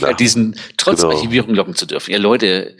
Nach. 0.00 0.16
diesen 0.16 0.58
trotz 0.76 1.00
Genau. 1.02 1.14
Archivierung 1.14 1.54
locken 1.54 1.74
zu 1.74 1.86
dürfen. 1.86 2.12
Ja, 2.12 2.18
Leute. 2.18 2.76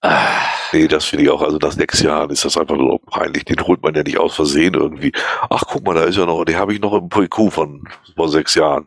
Ah, 0.00 0.26
Nee, 0.72 0.88
das 0.88 1.04
finde 1.04 1.24
ich 1.24 1.30
auch, 1.30 1.40
also 1.40 1.56
nach 1.58 1.70
sechs 1.72 2.02
Jahren 2.02 2.30
ist 2.30 2.44
das 2.44 2.56
einfach 2.58 2.76
nur 2.76 3.00
peinlich. 3.06 3.44
Den 3.44 3.64
holt 3.64 3.82
man 3.82 3.94
ja 3.94 4.02
nicht 4.02 4.18
aus 4.18 4.34
Versehen 4.34 4.74
irgendwie. 4.74 5.12
Ach, 5.50 5.62
guck 5.66 5.86
mal, 5.86 5.94
da 5.94 6.02
ist 6.04 6.16
ja 6.16 6.26
noch, 6.26 6.44
den 6.44 6.56
habe 6.56 6.74
ich 6.74 6.80
noch 6.80 6.92
im 6.94 7.08
PQ 7.08 7.50
von 7.52 7.84
vor 8.16 8.28
sechs 8.28 8.54
Jahren. 8.54 8.86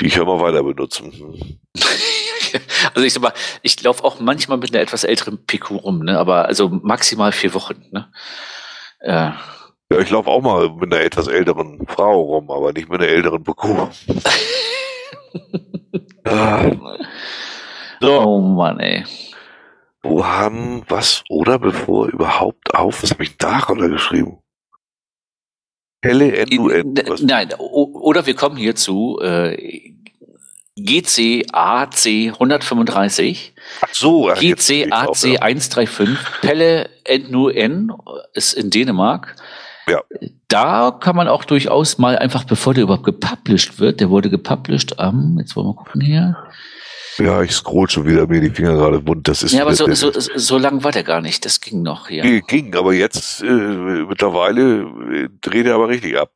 Die 0.00 0.08
ja 0.08 0.24
mal 0.24 0.40
weiter 0.40 0.62
benutzen. 0.62 1.60
Also 2.94 3.04
ich 3.04 3.12
sag 3.12 3.20
mal, 3.22 3.32
ich 3.62 3.82
laufe 3.82 4.04
auch 4.04 4.20
manchmal 4.20 4.58
mit 4.58 4.72
einer 4.72 4.80
etwas 4.80 5.02
älteren 5.02 5.44
PQ 5.44 5.70
rum, 5.72 6.04
ne? 6.04 6.16
Aber 6.20 6.44
also 6.46 6.68
maximal 6.68 7.32
vier 7.32 7.52
Wochen, 7.52 7.82
ne? 7.90 8.08
Äh, 9.00 9.30
Ja, 9.90 9.98
ich 10.00 10.10
laufe 10.10 10.30
auch 10.30 10.40
mal 10.40 10.70
mit 10.70 10.92
einer 10.92 11.02
etwas 11.02 11.26
älteren 11.26 11.84
Frau 11.88 12.20
rum, 12.20 12.50
aber 12.52 12.72
nicht 12.72 12.88
mit 12.88 13.00
einer 13.00 13.08
älteren 13.10 13.42
PQ. 13.42 13.88
ah, 16.24 16.70
so, 18.00 18.20
oh 18.20 18.40
Mann, 18.40 18.80
ey. 18.80 19.04
wo 20.02 20.24
haben 20.24 20.82
was 20.88 21.24
oder 21.28 21.58
bevor 21.58 22.08
überhaupt 22.08 22.74
auf? 22.74 23.02
Was 23.02 23.10
habe 23.10 23.24
ich 23.24 23.36
da 23.36 23.58
runtergeschrieben? 23.58 24.38
Helle 26.02 26.36
N-U-N. 26.36 26.94
Nein, 27.22 27.54
oder 27.54 28.26
wir 28.26 28.34
kommen 28.34 28.56
hier 28.56 28.74
zu 28.76 29.18
äh, 29.22 29.94
GCAC 30.76 32.06
135, 32.34 33.54
Ach 33.80 33.88
so, 33.92 34.28
ja, 34.28 34.34
bin 34.34 34.48
ich 34.50 34.56
GCAC 34.56 34.90
drauf, 34.90 35.24
ja. 35.24 35.40
135, 35.40 36.18
Pelle 36.42 36.90
N 37.04 37.92
ist 38.34 38.54
in 38.54 38.70
Dänemark. 38.70 39.36
Ja. 39.88 40.02
Da 40.48 40.96
kann 41.00 41.16
man 41.16 41.28
auch 41.28 41.44
durchaus 41.44 41.98
mal 41.98 42.18
einfach, 42.18 42.44
bevor 42.44 42.74
der 42.74 42.84
überhaupt 42.84 43.04
gepublished 43.04 43.78
wird, 43.78 44.00
der 44.00 44.10
wurde 44.10 44.30
gepublished 44.30 44.98
am, 44.98 45.36
jetzt 45.38 45.56
wollen 45.56 45.68
wir 45.68 45.74
gucken 45.74 46.00
hier. 46.00 46.36
Ja, 47.18 47.42
ich 47.42 47.52
scroll 47.52 47.88
schon 47.88 48.06
wieder 48.06 48.26
mir 48.26 48.40
die 48.40 48.50
Finger 48.50 48.74
gerade 48.74 49.06
wund. 49.06 49.28
Das 49.28 49.42
ist 49.42 49.52
Ja, 49.52 49.62
aber 49.62 49.74
so, 49.74 49.92
so, 49.92 50.10
so, 50.10 50.58
lang 50.58 50.82
war 50.82 50.90
der 50.90 51.04
gar 51.04 51.20
nicht, 51.20 51.44
das 51.44 51.60
ging 51.60 51.82
noch. 51.82 52.08
Ging, 52.08 52.42
ging, 52.46 52.74
aber 52.74 52.92
jetzt 52.92 53.42
äh, 53.42 53.46
mittlerweile 53.46 54.80
äh, 55.12 55.28
dreht 55.40 55.66
er 55.66 55.76
aber 55.76 55.88
richtig 55.88 56.18
ab. 56.18 56.32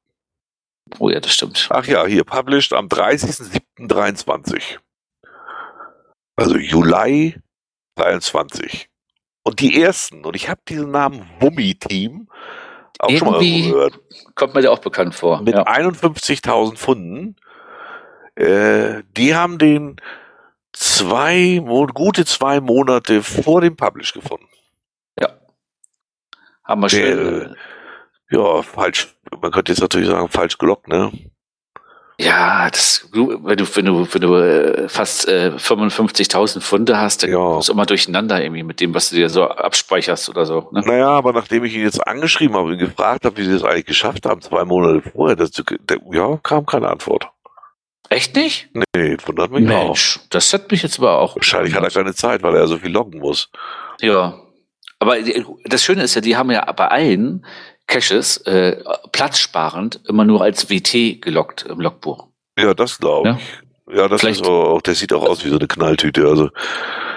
Oh 0.98 1.10
ja, 1.10 1.20
das 1.20 1.32
stimmt. 1.32 1.68
Ach 1.70 1.84
ja, 1.86 2.06
hier, 2.06 2.24
published 2.24 2.72
am 2.72 2.86
30.07.23. 2.86 4.78
Also 6.36 6.56
Juli 6.56 7.36
23. 7.96 8.88
Und 9.42 9.60
die 9.60 9.80
ersten, 9.80 10.24
und 10.24 10.36
ich 10.36 10.48
habe 10.48 10.60
diesen 10.68 10.90
Namen 10.90 11.28
Wummi-Team 11.40 12.28
auch 12.98 13.10
schon 13.10 13.30
mal 13.30 13.40
gehört, 13.40 14.00
Kommt 14.34 14.54
mir 14.54 14.62
der 14.62 14.72
auch 14.72 14.78
bekannt 14.78 15.14
vor. 15.14 15.42
mit 15.42 15.54
Ja. 15.54 15.64
51.000 15.66 16.76
Pfunden, 16.76 17.36
äh, 18.34 19.02
die 19.16 19.34
haben 19.34 19.58
den 19.58 19.96
zwei, 20.72 21.60
gute 21.94 22.24
zwei 22.24 22.60
Monate 22.60 23.22
vor 23.22 23.60
dem 23.60 23.76
Publish 23.76 24.12
gefunden. 24.12 24.46
Haben 26.64 26.82
wir 26.82 26.88
Der, 26.88 27.16
schon. 27.16 27.56
Ja, 28.30 28.62
falsch, 28.62 29.08
man 29.40 29.50
könnte 29.50 29.72
jetzt 29.72 29.80
natürlich 29.80 30.08
sagen, 30.08 30.28
falsch 30.28 30.58
gelockt, 30.58 30.86
ne? 30.86 31.10
Ja, 32.20 32.68
das, 32.70 33.06
wenn 33.12 33.56
du, 33.56 33.74
wenn 33.76 33.84
du, 33.86 34.12
wenn 34.12 34.20
du 34.22 34.34
äh, 34.34 34.88
fast 34.88 35.28
äh, 35.28 35.52
55.000 35.56 36.60
Pfunde 36.60 36.98
hast, 36.98 37.22
dann 37.22 37.30
Ja. 37.30 37.36
kommst 37.36 37.68
du 37.68 37.72
immer 37.72 37.86
durcheinander 37.86 38.42
irgendwie 38.42 38.64
mit 38.64 38.80
dem, 38.80 38.92
was 38.92 39.10
du 39.10 39.16
dir 39.16 39.28
so 39.30 39.44
abspeicherst 39.44 40.28
oder 40.28 40.44
so. 40.44 40.68
Ne? 40.72 40.82
Naja, 40.84 41.10
aber 41.10 41.32
nachdem 41.32 41.62
ich 41.64 41.74
ihn 41.76 41.82
jetzt 41.82 42.04
angeschrieben 42.04 42.56
habe 42.56 42.70
und 42.70 42.78
gefragt 42.78 43.24
habe, 43.24 43.36
wie 43.36 43.44
sie 43.44 43.52
das 43.52 43.62
eigentlich 43.62 43.86
geschafft 43.86 44.26
haben, 44.26 44.40
zwei 44.40 44.64
Monate 44.64 45.08
vorher, 45.10 45.36
das, 45.36 45.52
der, 45.52 45.98
ja, 46.10 46.36
kam 46.42 46.66
keine 46.66 46.88
Antwort. 46.88 47.28
Echt 48.08 48.34
nicht? 48.34 48.68
Nee, 48.96 49.16
wundert 49.26 49.52
mich 49.52 49.70
auch. 49.70 49.84
Mensch, 49.84 50.18
das 50.30 50.52
hat 50.52 50.70
mich 50.72 50.82
jetzt 50.82 50.98
aber 50.98 51.18
auch. 51.20 51.36
Wahrscheinlich 51.36 51.74
hat 51.74 51.84
er 51.84 51.90
keine 51.90 52.14
Zeit, 52.14 52.42
weil 52.42 52.56
er 52.56 52.66
so 52.66 52.78
viel 52.78 52.90
loggen 52.90 53.20
muss. 53.20 53.50
Ja. 54.00 54.40
Aber 54.98 55.20
die- 55.22 55.44
das 55.66 55.84
Schöne 55.84 56.02
ist 56.02 56.16
ja, 56.16 56.20
die 56.20 56.36
haben 56.36 56.50
ja 56.50 56.64
bei 56.72 56.88
allen 56.88 57.46
Caches 57.88 58.36
äh, 58.46 58.76
platzsparend 59.12 60.00
immer 60.06 60.24
nur 60.24 60.42
als 60.42 60.70
WT 60.70 61.20
gelockt 61.20 61.64
im 61.68 61.80
Logbuch. 61.80 62.28
Ja, 62.58 62.72
das 62.74 62.98
glaube 62.98 63.28
Ja. 63.30 63.38
ich. 63.38 63.96
Ja, 63.96 64.06
das 64.06 64.20
Vielleicht- 64.20 64.42
ist 64.42 64.46
auch, 64.46 64.82
der 64.82 64.94
sieht 64.94 65.12
auch 65.14 65.22
aus 65.26 65.44
wie 65.44 65.48
so 65.48 65.56
eine 65.58 65.66
Knalltüte. 65.66 66.26
Also, 66.28 66.50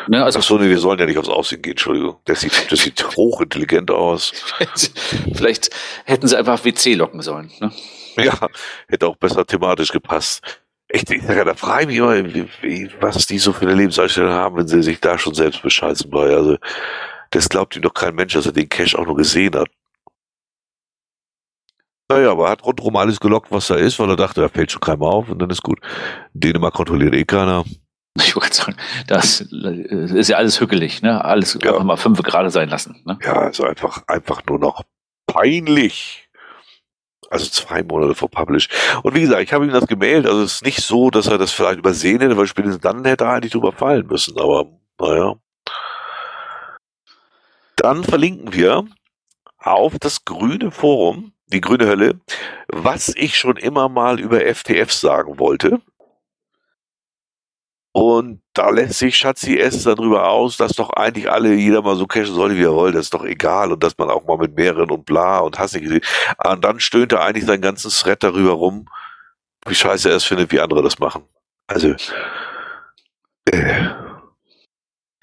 Ne, 0.07 0.23
also 0.23 0.39
Achso, 0.39 0.57
nee, 0.57 0.67
wir 0.67 0.79
sollen 0.79 0.97
ja 0.97 1.05
nicht 1.05 1.19
aufs 1.19 1.29
Aussehen 1.29 1.61
gehen, 1.61 1.73
Entschuldigung. 1.73 2.17
Das 2.25 2.41
sieht, 2.41 2.71
das 2.71 2.79
sieht 2.79 3.05
hochintelligent 3.17 3.91
aus. 3.91 4.31
Vielleicht 5.35 5.69
hätten 6.05 6.27
sie 6.27 6.35
einfach 6.35 6.65
WC 6.65 6.95
locken 6.95 7.21
sollen. 7.21 7.51
Ne? 7.59 7.71
Ja, 8.17 8.33
hätte 8.87 9.07
auch 9.07 9.15
besser 9.17 9.45
thematisch 9.45 9.91
gepasst. 9.91 10.41
Echt, 10.87 11.11
ich 11.11 11.21
sage, 11.23 11.45
da 11.45 11.53
frage 11.53 11.81
ich 11.83 11.87
mich 11.87 11.97
immer, 11.97 12.33
wie, 12.33 12.47
wie, 12.61 12.89
was 12.99 13.27
die 13.27 13.37
so 13.37 13.53
für 13.53 13.61
eine 13.67 13.75
Lebenseinstellung 13.75 14.31
haben, 14.31 14.57
wenn 14.57 14.67
sie 14.67 14.81
sich 14.81 14.99
da 14.99 15.19
schon 15.19 15.35
selbst 15.35 15.61
bescheißen 15.61 16.09
bei. 16.09 16.35
Also, 16.35 16.57
das 17.29 17.47
glaubt 17.47 17.75
ihm 17.75 17.83
doch 17.83 17.93
kein 17.93 18.15
Mensch, 18.15 18.33
dass 18.33 18.47
er 18.47 18.51
den 18.53 18.67
Cash 18.69 18.95
auch 18.95 19.05
nur 19.05 19.15
gesehen 19.15 19.53
hat. 19.55 19.69
Naja, 22.11 22.31
aber 22.31 22.45
er 22.45 22.51
hat 22.51 22.63
rundherum 22.65 22.95
alles 22.97 23.19
gelockt, 23.19 23.51
was 23.51 23.67
da 23.67 23.75
ist, 23.75 23.97
weil 23.99 24.09
er 24.09 24.15
dachte, 24.17 24.41
da 24.41 24.49
fällt 24.49 24.71
schon 24.71 24.81
keinem 24.81 25.03
auf 25.03 25.29
und 25.29 25.39
dann 25.39 25.49
ist 25.49 25.63
gut. 25.63 25.79
Dänemark 26.33 26.73
kontrolliert 26.73 27.13
eh 27.13 27.25
keiner. 27.25 27.63
Ich 28.17 28.35
wollte 28.35 28.53
sagen, 28.53 28.75
das 29.07 29.39
ist 29.39 30.27
ja 30.27 30.35
alles 30.35 30.59
hückelig, 30.59 31.01
ne? 31.01 31.23
Alles 31.23 31.57
ja. 31.61 31.71
einfach 31.71 31.85
mal 31.85 31.95
fünf 31.95 32.21
gerade 32.21 32.49
sein 32.49 32.67
lassen. 32.67 33.01
Ne? 33.05 33.17
Ja, 33.23 33.35
also 33.35 33.63
einfach, 33.63 34.03
einfach 34.05 34.41
nur 34.49 34.59
noch 34.59 34.83
peinlich. 35.27 36.27
Also 37.29 37.49
zwei 37.49 37.83
Monate 37.83 38.13
vor 38.13 38.29
Publish. 38.29 38.67
Und 39.03 39.15
wie 39.15 39.21
gesagt, 39.21 39.41
ich 39.41 39.53
habe 39.53 39.65
ihm 39.65 39.71
das 39.71 39.87
gemeldet. 39.87 40.29
Also 40.29 40.43
es 40.43 40.55
ist 40.55 40.65
nicht 40.65 40.81
so, 40.81 41.09
dass 41.09 41.27
er 41.27 41.37
das 41.37 41.53
vielleicht 41.53 41.79
übersehen 41.79 42.19
hätte, 42.19 42.35
weil 42.35 42.47
spätestens 42.47 42.81
dann 42.81 43.05
hätte 43.05 43.23
er 43.23 43.31
eigentlich 43.31 43.53
drüber 43.53 43.71
fallen 43.71 44.05
müssen. 44.05 44.37
Aber 44.37 44.65
naja. 44.99 45.35
Dann 47.77 48.03
verlinken 48.03 48.53
wir 48.53 48.83
auf 49.57 49.97
das 49.99 50.25
grüne 50.25 50.71
Forum, 50.71 51.30
die 51.51 51.61
grüne 51.61 51.87
Hölle, 51.87 52.19
was 52.67 53.09
ich 53.15 53.37
schon 53.37 53.57
immer 53.57 53.89
mal 53.89 54.19
über 54.19 54.41
FTF 54.41 54.91
sagen 54.91 55.39
wollte. 55.39 55.81
Und 57.93 58.41
da 58.53 58.69
lässt 58.69 58.99
sich 58.99 59.17
Schatzi 59.17 59.57
S 59.59 59.83
darüber 59.83 60.29
aus, 60.29 60.55
dass 60.55 60.73
doch 60.73 60.91
eigentlich 60.91 61.29
alle, 61.29 61.53
jeder 61.53 61.81
mal 61.81 61.97
so 61.97 62.07
cashen 62.07 62.33
sollte, 62.33 62.55
wie 62.55 62.63
er 62.63 62.73
wollte, 62.73 62.97
das 62.97 63.07
ist 63.07 63.13
doch 63.13 63.25
egal 63.25 63.73
und 63.73 63.83
dass 63.83 63.97
man 63.97 64.09
auch 64.09 64.25
mal 64.25 64.37
mit 64.37 64.55
mehreren 64.55 64.89
und 64.91 65.05
bla 65.05 65.39
und 65.39 65.59
nicht 65.59 65.81
gesehen. 65.81 66.01
Und 66.41 66.63
dann 66.63 66.79
stöhnt 66.79 67.11
er 67.11 67.21
eigentlich 67.21 67.45
sein 67.45 67.59
ganzes 67.61 67.99
Thread 67.99 68.23
darüber 68.23 68.53
rum, 68.53 68.87
wie 69.67 69.75
scheiße 69.75 70.09
er 70.09 70.15
es 70.15 70.23
findet, 70.23 70.51
wie 70.51 70.61
andere 70.61 70.81
das 70.83 70.99
machen. 70.99 71.23
Also, 71.67 71.95
äh, 73.45 73.89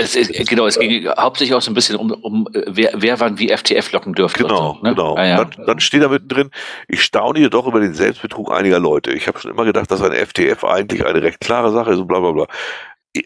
es, 0.00 0.14
es, 0.14 0.46
genau, 0.46 0.66
es 0.66 0.78
ging 0.78 1.08
hauptsächlich 1.08 1.56
auch 1.56 1.60
so 1.60 1.72
ein 1.72 1.74
bisschen 1.74 1.96
um, 1.96 2.12
um 2.12 2.48
wer, 2.52 2.92
wer 2.94 3.18
wann 3.18 3.38
wie 3.40 3.48
FTF 3.48 3.90
locken 3.90 4.12
dürfte. 4.12 4.44
Genau, 4.44 4.74
so, 4.74 4.82
ne? 4.82 4.94
genau. 4.94 5.16
Ah, 5.16 5.26
ja. 5.26 5.44
dann, 5.44 5.66
dann 5.66 5.80
steht 5.80 6.02
da 6.02 6.08
mittendrin, 6.08 6.50
ich 6.86 7.02
staune 7.02 7.40
jedoch 7.40 7.66
über 7.66 7.80
den 7.80 7.94
Selbstbetrug 7.94 8.52
einiger 8.52 8.78
Leute. 8.78 9.10
Ich 9.10 9.26
habe 9.26 9.40
schon 9.40 9.50
immer 9.50 9.64
gedacht, 9.64 9.90
dass 9.90 10.00
ein 10.00 10.12
FTF 10.12 10.62
eigentlich 10.62 11.04
eine 11.04 11.20
recht 11.20 11.40
klare 11.40 11.72
Sache 11.72 11.90
ist 11.90 11.98
und 11.98 12.06
bla 12.06 12.20
bla 12.20 12.30
bla. 12.30 12.46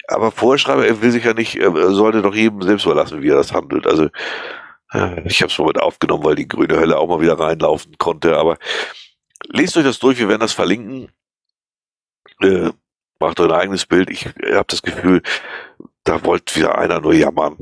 Aber 0.09 0.31
Vorschreiber, 0.31 0.86
er 0.86 1.03
will 1.03 1.11
sich 1.11 1.24
ja 1.24 1.35
nicht, 1.35 1.57
er 1.57 1.90
sollte 1.90 2.23
doch 2.23 2.35
jedem 2.35 2.62
selbst 2.62 2.86
überlassen, 2.86 3.20
wie 3.20 3.28
er 3.28 3.36
das 3.36 3.53
handelt. 3.53 3.86
Also 3.86 4.09
äh, 4.94 5.20
ich 5.27 5.43
habe 5.43 5.53
es 5.53 5.59
mal 5.59 5.66
mit 5.66 5.78
aufgenommen, 5.78 6.24
weil 6.24 6.36
die 6.36 6.49
grüne 6.49 6.77
Hölle 6.78 6.97
auch 6.97 7.09
mal 7.09 7.20
wieder 7.20 7.39
reinlaufen 7.39 7.99
konnte. 7.99 8.39
Aber 8.39 8.57
lest 9.49 9.77
euch 9.77 9.85
das 9.85 9.99
durch, 9.99 10.19
wir 10.19 10.28
werden 10.28 10.40
das 10.40 10.55
verlinken. 10.55 11.11
Äh, 12.40 12.70
macht 13.23 13.40
euer 13.40 13.57
eigenes 13.57 13.86
Bild. 13.86 14.11
Ich 14.11 14.27
habe 14.27 14.66
das 14.69 14.82
Gefühl, 14.82 15.23
da 16.05 16.24
wollte 16.24 16.57
wieder 16.57 16.79
einer 16.79 17.01
nur 17.01 17.15
jammern. 17.15 17.57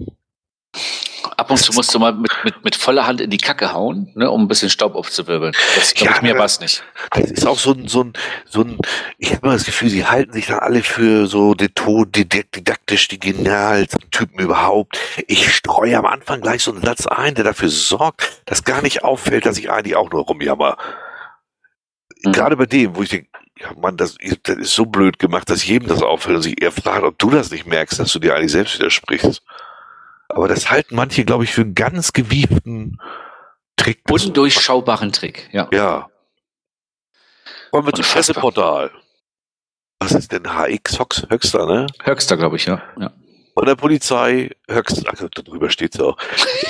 Ab 1.37 1.51
und 1.51 1.57
zu 1.57 1.73
musst 1.73 1.95
du 1.95 1.99
mal 1.99 2.12
mit, 2.12 2.31
mit, 2.45 2.65
mit 2.65 2.77
voller 2.77 3.07
Hand 3.07 3.21
in 3.21 3.31
die 3.31 3.39
Kacke 3.39 3.73
hauen, 3.73 4.12
ne, 4.15 4.31
um 4.31 4.43
ein 4.43 4.49
bisschen 4.49 4.71
Staub 4.71 4.95
aufzuwirbeln. 4.95 5.53
Das 5.75 5.95
glaube 5.95 6.12
ja, 6.12 6.17
ich 6.17 6.23
mir 6.23 6.39
was 6.39 6.61
nicht. 6.61 6.85
Das 7.12 7.31
ist 7.31 7.47
auch 7.47 7.59
so 7.59 7.73
ein, 7.73 7.89
so 7.89 8.05
ein, 8.05 8.12
so 8.47 8.62
ein, 8.62 8.79
ich 9.19 9.33
habe 9.33 9.47
immer 9.47 9.55
das 9.55 9.65
Gefühl, 9.65 9.89
sie 9.89 10.07
halten 10.07 10.33
sich 10.33 10.47
dann 10.47 10.61
alle 10.61 10.83
für 10.83 11.27
so 11.27 11.55
den 11.55 11.75
Tod, 11.75 12.15
didaktisch 12.15 13.09
die 13.09 13.19
genialsten 13.19 14.11
Typen 14.11 14.39
überhaupt. 14.39 14.99
Ich 15.27 15.53
streue 15.55 15.97
am 15.97 16.07
Anfang 16.07 16.41
gleich 16.41 16.62
so 16.62 16.73
einen 16.73 16.83
Satz 16.83 17.07
ein, 17.07 17.35
der 17.35 17.45
dafür 17.45 17.69
sorgt, 17.71 18.43
dass 18.47 18.65
gar 18.65 18.83
nicht 18.83 19.03
auffällt, 19.03 19.47
dass 19.47 19.59
ich 19.59 19.71
eigentlich 19.71 19.97
auch 19.97 20.11
nur 20.11 20.23
rumjammer. 20.23 20.77
Mhm. 22.23 22.33
Gerade 22.33 22.57
bei 22.57 22.67
dem, 22.67 22.97
wo 22.97 23.03
ich 23.03 23.09
denke, 23.09 23.30
ja 23.61 23.73
Mann, 23.77 23.97
das, 23.97 24.16
das 24.43 24.57
ist 24.57 24.74
so 24.74 24.87
blöd 24.87 25.19
gemacht, 25.19 25.51
dass 25.51 25.66
jedem 25.66 25.89
das 25.89 26.03
auffällt 26.03 26.37
und 26.37 26.43
sich 26.43 26.61
eher 26.61 26.73
fragt, 26.73 27.05
ob 27.05 27.19
du 27.19 27.31
das 27.31 27.51
nicht 27.51 27.66
merkst, 27.66 27.99
dass 27.99 28.12
du 28.12 28.19
dir 28.19 28.35
eigentlich 28.35 28.53
selbst 28.53 28.78
widersprichst. 28.78 29.43
Aber 30.28 30.49
das 30.49 30.70
halten 30.70 30.95
manche, 30.95 31.24
glaube 31.24 31.45
ich, 31.45 31.53
für 31.53 31.62
einen 31.62 31.74
ganz 31.74 32.12
gewieften 32.12 33.01
Trick. 33.77 34.01
Undurchschaubaren 34.11 35.12
Trick, 35.12 35.49
ja. 35.53 35.69
Ja. 35.73 36.09
Kommen 37.70 37.87
wir 37.87 37.93
zum 37.93 38.05
Presseportal. 38.05 38.91
Was 39.99 40.12
ist 40.12 40.32
denn 40.32 40.45
HX 40.45 40.99
Höxter, 41.28 41.66
ne? 41.66 41.87
Höxter, 42.03 42.37
glaube 42.37 42.57
ich, 42.57 42.66
ja. 42.66 42.82
ja. 42.99 43.12
Von 43.55 43.66
der 43.66 43.74
Polizei 43.74 44.51
Höxter, 44.69 45.12
ach, 45.12 45.28
darüber 45.35 45.69
steht 45.70 45.95
es 45.95 46.01
auch. 46.01 46.16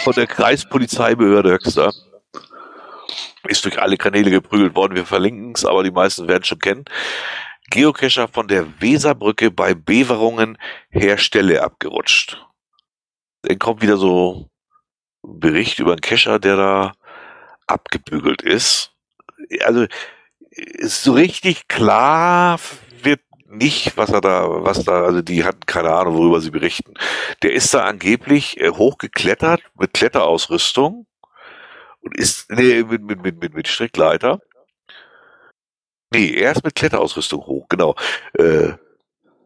Von 0.02 0.14
der 0.14 0.26
Kreispolizeibehörde 0.26 1.52
Höxter 1.52 1.92
ist 3.48 3.64
durch 3.64 3.80
alle 3.80 3.96
Kanäle 3.96 4.30
geprügelt 4.30 4.74
worden. 4.74 4.96
Wir 4.96 5.06
verlinken 5.06 5.52
es, 5.54 5.64
aber 5.64 5.82
die 5.82 5.90
meisten 5.90 6.28
werden 6.28 6.44
schon 6.44 6.58
kennen. 6.58 6.84
Geocacher 7.70 8.28
von 8.28 8.48
der 8.48 8.80
Weserbrücke 8.80 9.50
bei 9.50 9.74
Beverungen 9.74 10.58
Herstelle 10.90 11.62
abgerutscht. 11.62 12.44
Dann 13.42 13.58
kommt 13.58 13.80
wieder 13.82 13.96
so 13.96 14.48
ein 15.24 15.40
Bericht 15.40 15.78
über 15.78 15.92
einen 15.92 16.00
Cacher, 16.00 16.38
der 16.38 16.56
da 16.56 16.92
abgebügelt 17.66 18.42
ist. 18.42 18.92
Also 19.64 19.86
ist 20.50 21.02
so 21.04 21.12
richtig 21.12 21.68
klar 21.68 22.58
wird 23.02 23.20
nicht, 23.46 23.96
was 23.96 24.10
er 24.10 24.20
da, 24.20 24.46
was 24.64 24.84
da, 24.84 25.04
also 25.04 25.22
die 25.22 25.44
hatten 25.44 25.64
keine 25.66 25.90
Ahnung, 25.92 26.16
worüber 26.16 26.40
sie 26.40 26.50
berichten. 26.50 26.94
Der 27.42 27.52
ist 27.52 27.72
da 27.72 27.84
angeblich 27.84 28.60
äh, 28.60 28.70
hochgeklettert 28.70 29.62
mit 29.78 29.94
Kletterausrüstung 29.94 31.06
und 32.00 32.16
ist, 32.16 32.50
nee, 32.50 32.82
mit, 32.82 33.02
mit, 33.02 33.22
mit, 33.22 33.40
mit, 33.40 33.54
mit 33.54 33.68
Strickleiter. 33.68 34.40
Nee, 36.12 36.32
er 36.34 36.52
ist 36.52 36.64
mit 36.64 36.74
Kletterausrüstung 36.74 37.46
hoch, 37.46 37.66
genau. 37.68 37.94
Äh, 38.34 38.72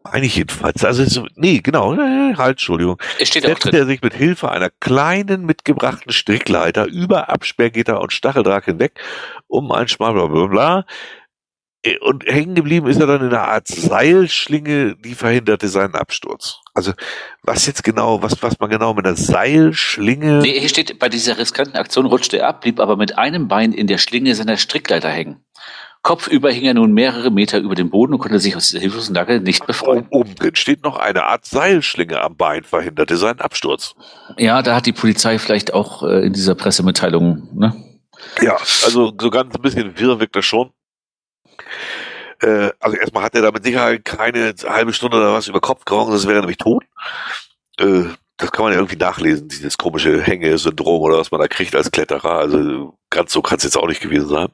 eigentlich 0.03 0.35
jedenfalls. 0.35 0.83
Also, 0.83 1.03
so, 1.05 1.27
nee, 1.35 1.59
genau, 1.59 1.95
halt, 1.97 2.51
Entschuldigung. 2.53 3.01
Es 3.19 3.29
steht 3.29 3.45
auch 3.45 3.57
drin. 3.57 3.73
er 3.73 3.85
sich 3.85 4.01
mit 4.01 4.13
Hilfe 4.13 4.51
einer 4.51 4.69
kleinen 4.69 5.45
mitgebrachten 5.45 6.11
Strickleiter 6.11 6.85
über 6.85 7.29
Absperrgitter 7.29 8.01
und 8.01 8.13
Stacheldraht 8.13 8.65
hinweg, 8.65 8.99
um 9.47 9.71
ein 9.71 9.87
Schmal, 9.87 10.13
bla, 10.13 10.27
bla, 10.27 10.47
bla, 10.47 10.85
und 12.01 12.25
hängen 12.25 12.55
geblieben 12.55 12.87
ist 12.87 12.99
er 12.99 13.07
dann 13.07 13.21
in 13.21 13.27
einer 13.27 13.47
Art 13.47 13.67
Seilschlinge, 13.67 14.95
die 14.95 15.15
verhinderte 15.15 15.67
seinen 15.67 15.95
Absturz. 15.95 16.61
Also 16.73 16.93
was 17.43 17.65
jetzt 17.67 17.83
genau, 17.83 18.21
was, 18.21 18.41
was 18.41 18.59
man 18.59 18.69
genau 18.69 18.93
mit 18.93 19.05
einer 19.05 19.15
Seilschlinge. 19.15 20.39
Nee, 20.39 20.59
hier 20.59 20.69
steht, 20.69 20.99
bei 20.99 21.09
dieser 21.09 21.37
riskanten 21.37 21.77
Aktion 21.77 22.05
rutschte 22.05 22.39
er 22.39 22.49
ab, 22.49 22.61
blieb 22.61 22.79
aber 22.79 22.97
mit 22.97 23.17
einem 23.17 23.47
Bein 23.47 23.71
in 23.71 23.87
der 23.87 23.97
Schlinge 23.97 24.35
seiner 24.35 24.57
Strickleiter 24.57 25.09
hängen. 25.09 25.43
Kopfüber 26.05 26.51
hing 26.51 26.65
er 26.65 26.75
nun 26.75 26.93
mehrere 26.93 27.31
Meter 27.31 27.57
über 27.57 27.73
dem 27.73 27.89
Boden 27.89 28.13
und 28.13 28.19
konnte 28.19 28.39
sich 28.39 28.55
aus 28.55 28.67
dieser 28.67 28.79
hilflosen 28.79 29.15
Lage 29.15 29.41
nicht 29.41 29.65
befreien. 29.65 30.05
Oben 30.11 30.35
drin 30.35 30.55
steht 30.55 30.83
noch 30.83 30.97
eine 30.97 31.23
Art 31.23 31.45
Seilschlinge 31.45 32.21
am 32.21 32.37
Bein, 32.37 32.63
verhinderte 32.63 33.17
seinen 33.17 33.39
Absturz. 33.39 33.95
Ja, 34.37 34.61
da 34.61 34.75
hat 34.75 34.85
die 34.85 34.91
Polizei 34.91 35.39
vielleicht 35.39 35.73
auch 35.73 36.03
äh, 36.03 36.27
in 36.27 36.33
dieser 36.33 36.53
Pressemitteilung, 36.53 37.49
ne? 37.55 37.73
Ja, 38.39 38.55
also 38.83 39.11
so 39.19 39.29
ganz 39.31 39.55
ein 39.55 39.61
bisschen 39.61 39.99
wirr 39.99 40.19
wirkt 40.19 40.35
das 40.35 40.45
schon. 40.45 40.69
Äh, 42.41 42.71
also 42.79 42.97
erstmal 42.97 43.23
hat 43.23 43.35
er 43.35 43.41
da 43.41 43.51
mit 43.51 43.63
Sicherheit 43.63 44.05
keine 44.05 44.53
halbe 44.65 44.93
Stunde 44.93 45.17
oder 45.17 45.33
was 45.33 45.47
über 45.47 45.61
Kopf 45.61 45.85
gehauen, 45.85 46.11
das 46.11 46.27
wäre 46.27 46.39
nämlich 46.39 46.57
tot. 46.57 46.83
Äh, 47.79 48.05
das 48.37 48.51
kann 48.51 48.63
man 48.63 48.73
ja 48.73 48.79
irgendwie 48.79 48.97
nachlesen, 48.97 49.47
dieses 49.47 49.77
komische 49.77 50.21
Hänge-Syndrom 50.21 51.01
oder 51.01 51.17
was 51.17 51.31
man 51.31 51.39
da 51.39 51.47
kriegt 51.47 51.75
als 51.75 51.91
Kletterer. 51.91 52.39
Also 52.39 52.97
ganz 53.09 53.31
so 53.31 53.41
kann 53.41 53.57
es 53.57 53.63
jetzt 53.63 53.77
auch 53.77 53.87
nicht 53.87 54.01
gewesen 54.01 54.27
sein. 54.27 54.49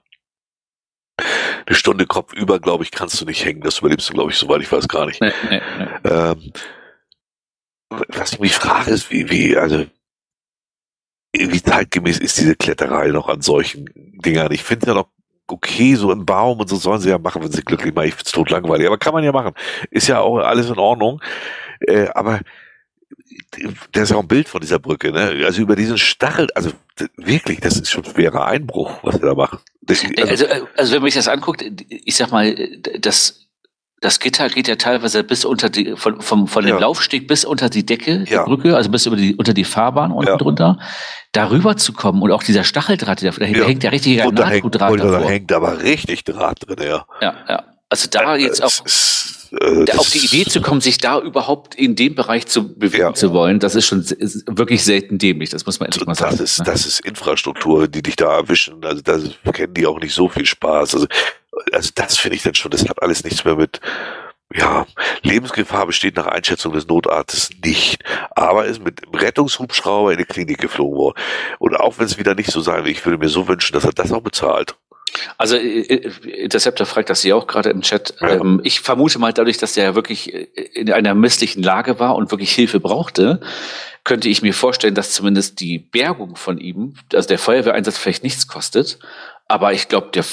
Eine 1.65 1.75
Stunde 1.75 2.05
Kopf 2.05 2.33
über, 2.33 2.59
glaube 2.59 2.83
ich, 2.83 2.91
kannst 2.91 3.19
du 3.19 3.25
nicht 3.25 3.43
hängen. 3.43 3.61
Das 3.61 3.79
überlebst 3.79 4.09
du, 4.09 4.13
glaube 4.13 4.31
ich, 4.31 4.37
soweit 4.37 4.61
ich 4.61 4.71
weiß 4.71 4.87
gar 4.87 5.05
nicht. 5.07 5.21
Nee, 5.21 5.33
nee, 5.49 5.61
nee. 5.77 6.09
Ähm, 6.09 6.53
was 7.89 8.33
ich 8.33 8.39
mich 8.39 8.53
frage, 8.53 8.91
ist, 8.91 9.11
wie, 9.11 9.29
wie, 9.29 9.57
also, 9.57 9.85
wie 11.33 11.61
zeitgemäß 11.61 12.19
ist 12.19 12.37
diese 12.37 12.55
Kletterei 12.55 13.09
noch 13.09 13.29
an 13.29 13.41
solchen 13.41 13.85
Dingern? 13.95 14.51
Ich 14.51 14.63
finde 14.63 14.87
ja 14.87 14.93
noch 14.93 15.09
okay, 15.51 15.95
so 15.95 16.11
im 16.11 16.25
Baum 16.25 16.59
und 16.59 16.69
so 16.69 16.75
sollen 16.75 17.01
sie 17.01 17.09
ja 17.09 17.17
machen, 17.17 17.43
wenn 17.43 17.51
sie 17.51 17.61
glücklich 17.61 17.93
machen. 17.93 18.07
Ich 18.07 18.15
find's 18.15 18.31
tot 18.31 18.49
langweilig, 18.49 18.87
aber 18.87 18.97
kann 18.97 19.13
man 19.13 19.23
ja 19.23 19.31
machen. 19.31 19.53
Ist 19.89 20.07
ja 20.07 20.19
auch 20.19 20.37
alles 20.37 20.69
in 20.69 20.77
Ordnung. 20.77 21.21
Äh, 21.81 22.07
aber 22.13 22.41
da 23.91 24.01
ist 24.01 24.11
ja 24.11 24.17
auch 24.17 24.21
ein 24.21 24.27
Bild 24.27 24.47
von 24.47 24.61
dieser 24.61 24.79
Brücke, 24.79 25.11
ne? 25.11 25.43
Also 25.45 25.61
über 25.61 25.75
diesen 25.75 25.97
Stachel, 25.97 26.47
also 26.55 26.71
wirklich, 27.17 27.59
das 27.59 27.77
ist 27.77 27.89
schon 27.89 28.03
schwerer 28.03 28.45
Einbruch, 28.45 28.99
was 29.03 29.15
er 29.15 29.27
da 29.27 29.35
macht. 29.35 29.59
Das, 29.81 30.03
also, 30.17 30.47
also, 30.47 30.67
also 30.77 30.93
wenn 30.93 31.01
man 31.01 31.11
sich 31.11 31.15
das 31.19 31.27
anguckt, 31.27 31.63
ich 31.89 32.15
sag 32.15 32.31
mal, 32.31 32.55
das 32.99 33.40
das 34.01 34.19
Gitter 34.19 34.49
geht 34.49 34.67
ja 34.67 34.75
teilweise 34.75 35.23
bis 35.23 35.45
unter 35.45 35.69
die, 35.69 35.95
von, 35.95 36.19
vom, 36.21 36.47
von 36.47 36.65
dem 36.65 36.75
ja. 36.75 36.81
Laufsteg 36.81 37.27
bis 37.27 37.45
unter 37.45 37.69
die 37.69 37.85
Decke 37.85 38.25
ja. 38.27 38.37
der 38.37 38.43
Brücke, 38.45 38.75
also 38.75 38.89
bis 38.89 39.05
über 39.05 39.15
die, 39.15 39.35
unter 39.35 39.53
die 39.53 39.63
Fahrbahn 39.63 40.11
unten 40.11 40.31
ja. 40.31 40.37
drunter, 40.37 40.79
darüber 41.31 41.77
zu 41.77 41.93
kommen 41.93 42.21
und 42.23 42.31
auch 42.31 42.41
dieser 42.41 42.63
Stacheldraht, 42.63 43.23
da, 43.23 43.29
da 43.29 43.45
hängt 43.45 43.83
ja 43.83 43.91
richtig 43.91 44.17
Nahtdraht 44.17 44.97
davor. 44.97 44.97
Da 44.97 45.29
hängt 45.29 45.51
aber 45.53 45.83
richtig 45.83 46.23
Draht 46.23 46.67
drin, 46.67 46.87
ja. 46.87 47.05
Ja, 47.21 47.35
ja. 47.47 47.63
Also 47.91 48.07
da 48.09 48.37
äh, 48.37 48.41
jetzt 48.41 48.63
auch 48.63 48.71
äh, 49.51 49.91
auf 49.97 50.09
die 50.09 50.25
Idee 50.25 50.45
zu 50.45 50.61
kommen, 50.61 50.79
sich 50.79 50.97
da 50.97 51.19
überhaupt 51.19 51.75
in 51.75 51.97
dem 51.97 52.15
Bereich 52.15 52.47
zu 52.47 52.73
bewegen 52.73 53.03
ja. 53.03 53.13
zu 53.13 53.33
wollen, 53.33 53.59
das 53.59 53.75
ist 53.75 53.85
schon 53.85 53.99
ist 53.99 54.45
wirklich 54.47 54.85
selten 54.85 55.17
dämlich. 55.17 55.49
Das 55.49 55.65
muss 55.65 55.81
man 55.81 55.87
endlich 55.87 56.05
mal 56.05 56.15
sagen. 56.15 56.37
Das 56.37 56.39
ist, 56.39 56.59
ne? 56.59 56.65
das 56.65 56.85
ist 56.85 57.01
Infrastruktur, 57.01 57.89
die 57.89 58.01
dich 58.01 58.15
da 58.15 58.33
erwischen. 58.33 58.85
Also 58.85 59.01
da 59.01 59.51
kennen 59.51 59.73
die 59.73 59.85
auch 59.85 59.99
nicht 59.99 60.13
so 60.13 60.29
viel 60.29 60.45
Spaß. 60.45 60.95
Also, 60.95 61.07
also 61.73 61.89
das 61.93 62.17
finde 62.17 62.37
ich 62.37 62.43
dann 62.43 62.55
schon, 62.55 62.71
das 62.71 62.87
hat 62.87 63.03
alles 63.03 63.25
nichts 63.25 63.43
mehr 63.43 63.57
mit, 63.57 63.81
ja, 64.55 64.85
Lebensgefahr 65.23 65.85
besteht 65.85 66.15
nach 66.15 66.27
Einschätzung 66.27 66.71
des 66.71 66.87
Notarztes 66.87 67.49
nicht, 67.61 68.03
aber 68.31 68.67
ist 68.67 68.81
mit 68.81 69.01
Rettungshubschrauber 69.13 70.13
in 70.13 70.17
die 70.17 70.25
Klinik 70.25 70.59
geflogen 70.59 70.97
worden. 70.97 71.21
Und 71.59 71.75
auch 71.75 71.99
wenn 71.99 72.05
es 72.05 72.17
wieder 72.17 72.35
nicht 72.35 72.51
so 72.51 72.61
sein 72.61 72.85
will, 72.85 72.91
ich 72.91 73.05
würde 73.05 73.17
mir 73.17 73.29
so 73.29 73.49
wünschen, 73.49 73.73
dass 73.73 73.83
er 73.83 73.91
das 73.91 74.13
auch 74.13 74.21
bezahlt. 74.21 74.77
Also 75.37 75.55
äh, 75.55 75.81
äh, 75.81 76.43
Interceptor 76.43 76.85
fragt 76.85 77.09
das 77.09 77.21
Sie 77.21 77.33
auch 77.33 77.47
gerade 77.47 77.69
im 77.69 77.81
Chat. 77.81 78.15
Ja. 78.21 78.35
Ähm, 78.35 78.61
ich 78.63 78.79
vermute 78.79 79.19
mal, 79.19 79.33
dadurch, 79.33 79.57
dass 79.57 79.73
der 79.73 79.95
wirklich 79.95 80.33
äh, 80.33 80.47
in 80.73 80.91
einer 80.91 81.13
misslichen 81.13 81.63
Lage 81.63 81.99
war 81.99 82.15
und 82.15 82.31
wirklich 82.31 82.53
Hilfe 82.53 82.79
brauchte, 82.79 83.41
könnte 84.03 84.29
ich 84.29 84.41
mir 84.41 84.53
vorstellen, 84.53 84.95
dass 84.95 85.11
zumindest 85.11 85.59
die 85.59 85.77
Bergung 85.77 86.35
von 86.35 86.57
ihm, 86.57 86.95
also 87.13 87.27
der 87.27 87.39
Feuerwehreinsatz 87.39 87.97
vielleicht 87.97 88.23
nichts 88.23 88.47
kostet. 88.47 88.99
Aber 89.47 89.73
ich 89.73 89.89
glaube, 89.89 90.09
der 90.13 90.23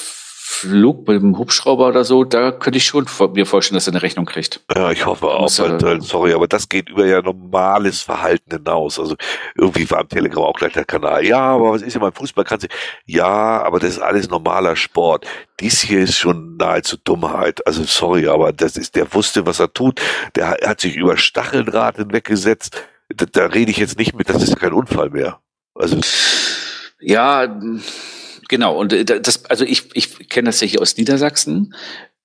Flug 0.50 1.06
mit 1.06 1.20
dem 1.20 1.36
Hubschrauber 1.36 1.88
oder 1.88 2.04
so, 2.04 2.24
da 2.24 2.50
könnte 2.50 2.78
ich 2.78 2.86
schon 2.86 3.06
mir 3.34 3.44
vorstellen, 3.44 3.76
dass 3.76 3.86
er 3.86 3.92
eine 3.92 4.02
Rechnung 4.02 4.24
kriegt. 4.24 4.64
Ja, 4.74 4.90
ich 4.90 5.04
hoffe 5.04 5.26
auch. 5.26 5.50
Weil, 5.58 6.00
sorry, 6.00 6.32
aber 6.32 6.48
das 6.48 6.70
geht 6.70 6.88
über 6.88 7.04
ja 7.04 7.20
normales 7.20 8.00
Verhalten 8.00 8.56
hinaus. 8.56 8.98
Also 8.98 9.14
irgendwie 9.54 9.88
war 9.90 9.98
am 9.98 10.08
Telegram 10.08 10.44
auch 10.44 10.54
gleich 10.54 10.72
der 10.72 10.86
Kanal. 10.86 11.24
Ja, 11.24 11.38
aber 11.38 11.72
was 11.72 11.82
ist 11.82 11.92
ja 11.92 12.00
beim 12.00 12.14
Fußball? 12.14 12.44
Kannst 12.44 12.64
du, 12.64 12.68
ja, 13.04 13.62
aber 13.62 13.78
das 13.78 13.90
ist 13.90 13.98
alles 14.00 14.30
normaler 14.30 14.74
Sport. 14.74 15.26
Dies 15.60 15.82
hier 15.82 16.00
ist 16.00 16.16
schon 16.16 16.56
nahezu 16.56 16.96
Dummheit. 16.96 17.64
Also 17.66 17.84
sorry, 17.84 18.26
aber 18.26 18.52
das 18.52 18.78
ist, 18.78 18.96
der 18.96 19.12
wusste, 19.12 19.46
was 19.46 19.60
er 19.60 19.72
tut. 19.72 20.00
Der 20.34 20.56
hat 20.64 20.80
sich 20.80 20.96
über 20.96 21.18
Stacheldraht 21.18 21.96
hinweggesetzt. 21.96 22.82
Da, 23.14 23.26
da 23.26 23.46
rede 23.46 23.70
ich 23.70 23.76
jetzt 23.76 23.98
nicht 23.98 24.14
mit, 24.14 24.30
das 24.30 24.42
ist 24.42 24.58
kein 24.58 24.72
Unfall 24.72 25.10
mehr. 25.10 25.40
Also. 25.74 26.00
Ja, 27.00 27.46
Genau, 28.48 28.76
und 28.76 28.92
äh, 28.92 29.04
das, 29.04 29.44
also 29.46 29.64
ich, 29.64 29.94
ich 29.94 30.28
kenne 30.28 30.48
das 30.48 30.60
ja 30.60 30.66
hier 30.66 30.80
aus 30.80 30.96
Niedersachsen. 30.96 31.74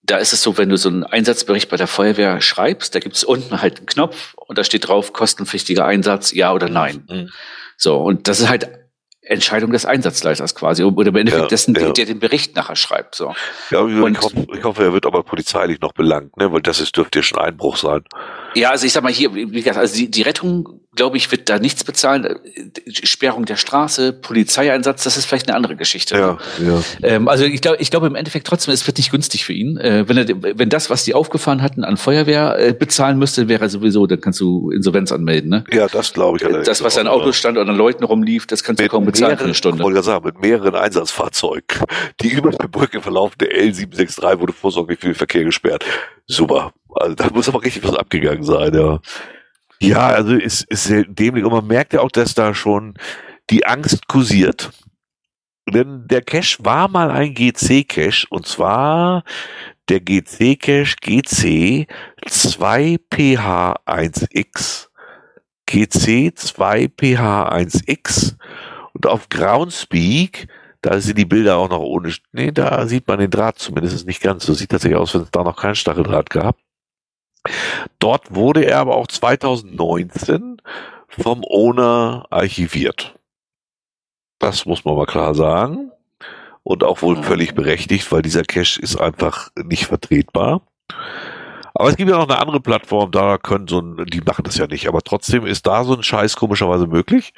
Da 0.01 0.17
ist 0.17 0.33
es 0.33 0.41
so, 0.41 0.57
wenn 0.57 0.69
du 0.69 0.77
so 0.77 0.89
einen 0.89 1.03
Einsatzbericht 1.03 1.69
bei 1.69 1.77
der 1.77 1.87
Feuerwehr 1.87 2.41
schreibst, 2.41 2.93
da 2.95 2.99
gibt 2.99 3.15
es 3.15 3.23
unten 3.23 3.61
halt 3.61 3.77
einen 3.77 3.85
Knopf 3.85 4.33
und 4.35 4.57
da 4.57 4.63
steht 4.63 4.87
drauf, 4.87 5.13
kostenpflichtiger 5.13 5.85
Einsatz, 5.85 6.33
ja 6.33 6.53
oder 6.53 6.67
nein. 6.67 7.05
Mhm. 7.09 7.29
So, 7.77 8.01
und 8.01 8.27
das 8.27 8.41
ist 8.41 8.49
halt 8.49 8.69
Entscheidung 9.21 9.71
des 9.71 9.85
Einsatzleiters 9.85 10.55
quasi 10.55 10.83
oder 10.83 11.07
im 11.07 11.15
Endeffekt 11.15 11.43
ja, 11.43 11.47
dessen, 11.47 11.75
ja. 11.75 11.91
der 11.91 12.05
den 12.05 12.19
Bericht 12.19 12.55
nachher 12.55 12.75
schreibt. 12.75 13.15
So. 13.15 13.33
Ja, 13.69 13.79
und, 13.79 14.11
ich, 14.11 14.21
hoffe, 14.21 14.47
ich 14.53 14.63
hoffe, 14.63 14.83
er 14.83 14.93
wird 14.93 15.05
aber 15.05 15.23
polizeilich 15.23 15.79
noch 15.79 15.93
belangt, 15.93 16.35
ne? 16.37 16.51
weil 16.51 16.61
das 16.61 16.81
ist, 16.81 16.97
dürfte 16.97 17.19
ja 17.19 17.23
schon 17.23 17.39
Einbruch 17.39 17.77
sein. 17.77 18.03
Ja, 18.55 18.71
also 18.71 18.85
ich 18.85 18.93
sag 18.93 19.03
mal 19.03 19.11
hier, 19.11 19.34
wie 19.34 19.45
gesagt, 19.51 19.77
also 19.77 19.95
die, 19.95 20.09
die 20.09 20.21
Rettung 20.21 20.81
glaube 20.95 21.17
ich, 21.17 21.31
wird 21.31 21.49
da 21.49 21.59
nichts 21.59 21.84
bezahlen. 21.84 22.39
Sperrung 22.88 23.45
der 23.45 23.55
Straße, 23.55 24.13
Polizeieinsatz, 24.13 25.03
das 25.03 25.17
ist 25.17 25.25
vielleicht 25.25 25.47
eine 25.47 25.55
andere 25.55 25.75
Geschichte. 25.75 26.15
Ja, 26.15 26.38
ja. 26.63 26.84
Ähm, 27.01 27.27
also 27.27 27.45
ich 27.45 27.61
glaube, 27.61 27.77
ich 27.80 27.89
glaube 27.89 28.07
im 28.07 28.15
Endeffekt 28.15 28.47
trotzdem, 28.47 28.73
es 28.73 28.85
wird 28.85 28.97
nicht 28.97 29.11
günstig 29.11 29.43
für 29.45 29.53
ihn. 29.53 29.77
Äh, 29.77 30.07
wenn 30.07 30.17
er, 30.17 30.27
wenn 30.59 30.69
das, 30.69 30.89
was 30.89 31.03
die 31.03 31.13
aufgefahren 31.13 31.61
hatten, 31.61 31.84
an 31.84 31.97
Feuerwehr 31.97 32.57
äh, 32.59 32.73
bezahlen 32.73 33.17
müsste, 33.17 33.47
wäre 33.47 33.65
er 33.65 33.69
sowieso, 33.69 34.05
dann 34.07 34.21
kannst 34.21 34.39
du 34.39 34.69
Insolvenz 34.69 35.11
anmelden. 35.11 35.49
Ne? 35.49 35.63
Ja, 35.71 35.88
das 35.88 36.13
glaube 36.13 36.38
ich. 36.38 36.43
Äh, 36.43 36.63
das, 36.63 36.84
was 36.84 36.97
an 36.97 37.07
Autos 37.07 37.35
stand 37.35 37.57
und 37.57 37.69
an 37.69 37.75
Leuten 37.75 38.03
rumlief, 38.03 38.45
das 38.45 38.63
kannst 38.63 38.80
mit 38.80 38.91
du 38.91 38.95
kaum 38.95 39.05
bezahlen 39.05 39.31
mehreren, 39.31 39.39
für 39.39 39.45
eine 39.45 39.55
Stunde. 39.55 39.77
Ich 39.77 39.84
wollte 39.84 40.03
sagen, 40.03 40.25
mit 40.25 40.39
mehreren 40.41 40.75
Einsatzfahrzeugen. 40.75 41.63
Die 42.21 42.30
über 42.30 42.51
der 42.51 42.67
Brücke 42.67 43.01
verlaufende 43.01 43.47
L763 43.47 44.39
wurde 44.39 44.53
vorsorglich 44.53 44.99
für 44.99 45.07
den 45.07 45.15
Verkehr 45.15 45.43
gesperrt. 45.43 45.84
Super. 46.27 46.73
Also 46.95 47.15
da 47.15 47.29
muss 47.29 47.49
aber 47.49 47.63
richtig 47.63 47.83
was 47.83 47.95
abgegangen 47.95 48.43
sein, 48.43 48.73
ja. 48.73 48.99
Ja, 49.79 50.07
also 50.07 50.35
ist, 50.35 50.63
ist 50.69 50.85
sehr 50.85 51.03
dämlich. 51.03 51.43
Und 51.43 51.51
man 51.51 51.67
merkt 51.67 51.93
ja 51.93 51.99
auch, 52.01 52.11
dass 52.11 52.33
da 52.33 52.53
schon 52.53 52.93
die 53.49 53.65
Angst 53.65 54.07
kursiert. 54.07 54.71
Denn 55.67 56.07
der 56.07 56.21
Cache 56.21 56.63
war 56.63 56.87
mal 56.87 57.11
ein 57.11 57.33
GC-Cache 57.33 58.27
und 58.29 58.47
zwar 58.47 59.25
der 59.89 59.99
GC-Cache 59.99 60.95
GC 61.01 61.87
2PH1X. 62.25 64.87
GC 65.65 66.33
2PH1X 66.37 68.35
und 68.93 69.07
auf 69.07 69.27
Groundspeak, 69.29 70.47
da 70.84 70.99
sind 70.99 71.18
die 71.18 71.26
Bilder 71.26 71.57
auch 71.57 71.69
noch 71.69 71.80
ohne, 71.80 72.14
nee, 72.34 72.51
da 72.51 72.85
sieht 72.85 73.07
man 73.07 73.18
den 73.18 73.31
Draht 73.31 73.57
zumindest 73.57 74.05
nicht 74.05 74.22
ganz. 74.22 74.45
So 74.45 74.53
sieht 74.53 74.69
tatsächlich 74.69 74.99
aus, 74.99 75.15
wenn 75.15 75.22
es 75.22 75.31
da 75.31 75.41
noch 75.43 75.55
keinen 75.55 75.76
Stacheldraht 75.76 76.30
gab. 76.30 76.57
Dort 77.99 78.35
wurde 78.35 78.65
er 78.65 78.80
aber 78.80 78.95
auch 78.95 79.07
2019 79.07 80.61
vom 81.07 81.43
Owner 81.45 82.26
archiviert. 82.30 83.18
Das 84.39 84.65
muss 84.65 84.84
man 84.84 84.97
mal 84.97 85.05
klar 85.05 85.34
sagen. 85.34 85.91
Und 86.64 86.84
auch 86.84 87.01
wohl 87.01 87.22
völlig 87.23 87.55
berechtigt, 87.55 88.11
weil 88.11 88.22
dieser 88.22 88.43
Cache 88.43 88.81
ist 88.81 88.97
einfach 88.97 89.51
nicht 89.55 89.85
vertretbar. 89.85 90.61
Aber 91.75 91.89
es 91.89 91.95
gibt 91.95 92.09
ja 92.09 92.17
noch 92.17 92.29
eine 92.29 92.39
andere 92.39 92.59
Plattform, 92.59 93.11
da 93.11 93.37
können 93.39 93.67
so 93.67 93.79
ein, 93.79 94.05
die 94.05 94.21
machen 94.21 94.43
das 94.43 94.57
ja 94.57 94.67
nicht, 94.67 94.87
aber 94.87 95.01
trotzdem 95.01 95.45
ist 95.45 95.65
da 95.65 95.83
so 95.83 95.95
ein 95.95 96.03
Scheiß 96.03 96.35
komischerweise 96.35 96.85
möglich. 96.85 97.33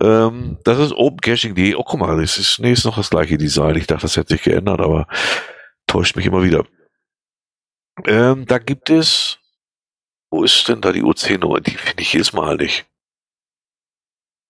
Ähm, 0.00 0.58
das 0.64 0.78
ist 0.78 0.92
opencaching.de. 0.92 1.74
Oh, 1.74 1.84
guck 1.84 2.00
mal, 2.00 2.20
das 2.20 2.38
ist, 2.38 2.58
nee, 2.60 2.72
ist 2.72 2.86
noch 2.86 2.96
das 2.96 3.10
gleiche 3.10 3.36
Design. 3.36 3.76
Ich 3.76 3.86
dachte, 3.86 4.02
das 4.02 4.16
hätte 4.16 4.34
sich 4.34 4.42
geändert, 4.42 4.80
aber 4.80 5.06
täuscht 5.86 6.16
mich 6.16 6.26
immer 6.26 6.42
wieder. 6.42 6.64
Ähm, 8.06 8.46
da 8.46 8.58
gibt 8.58 8.88
es, 8.88 9.38
wo 10.30 10.42
ist 10.42 10.66
denn 10.68 10.80
da 10.80 10.92
die 10.92 11.02
OC-Nummer? 11.02 11.60
Die 11.60 11.72
finde 11.72 12.02
ich 12.02 12.12
jetzt 12.14 12.32
Mal 12.32 12.56
nicht. 12.56 12.86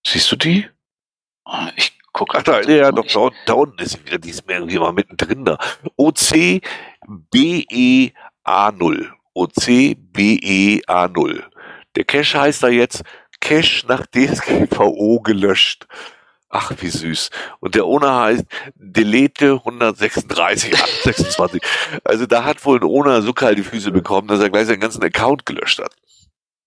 Siehst 0.07 0.31
du 0.31 0.37
die? 0.37 0.69
Ah, 1.45 1.71
ich 1.77 1.99
gucke. 2.13 2.39
Ach, 2.39 2.43
da, 2.43 2.61
ja, 2.63 2.93
doch, 2.93 3.33
da 3.47 3.53
unten 3.55 3.79
ist 3.83 3.93
sie 3.93 4.07
wieder. 4.07 4.19
Die 4.19 4.31
ist 4.31 4.47
mir 4.47 4.55
irgendwie 4.55 4.79
mal 4.79 4.93
mittendrin 4.93 5.45
da. 5.45 5.59
OC 5.97 6.63
BE 7.31 8.13
A0. 8.51 9.09
OCBE-A0. 9.35 11.43
Der 11.95 12.05
Cache 12.05 12.41
heißt 12.41 12.65
da 12.65 12.69
jetzt 12.69 13.03
Cache 13.41 13.87
nach 13.87 14.07
DSGVO 14.07 15.21
gelöscht. 15.21 15.87
Ach, 16.49 16.73
wie 16.81 16.89
süß. 16.89 17.31
Und 17.61 17.77
der 17.77 17.87
Owner 17.87 18.23
heißt 18.23 18.45
Delete 18.75 19.61
136, 19.65 20.77
26. 21.05 21.63
Ah, 21.63 21.99
also 22.05 22.27
da 22.27 22.43
hat 22.45 22.65
wohl 22.65 22.81
ein 22.81 22.85
Owner 22.85 23.23
so 23.23 23.33
kalt 23.33 23.57
die 23.57 23.63
Füße 23.63 23.93
bekommen, 23.93 24.27
dass 24.27 24.41
er 24.41 24.51
gleich 24.51 24.67
seinen 24.67 24.81
ganzen 24.81 25.05
Account 25.05 25.47
gelöscht 25.47 25.79
hat. 25.79 25.95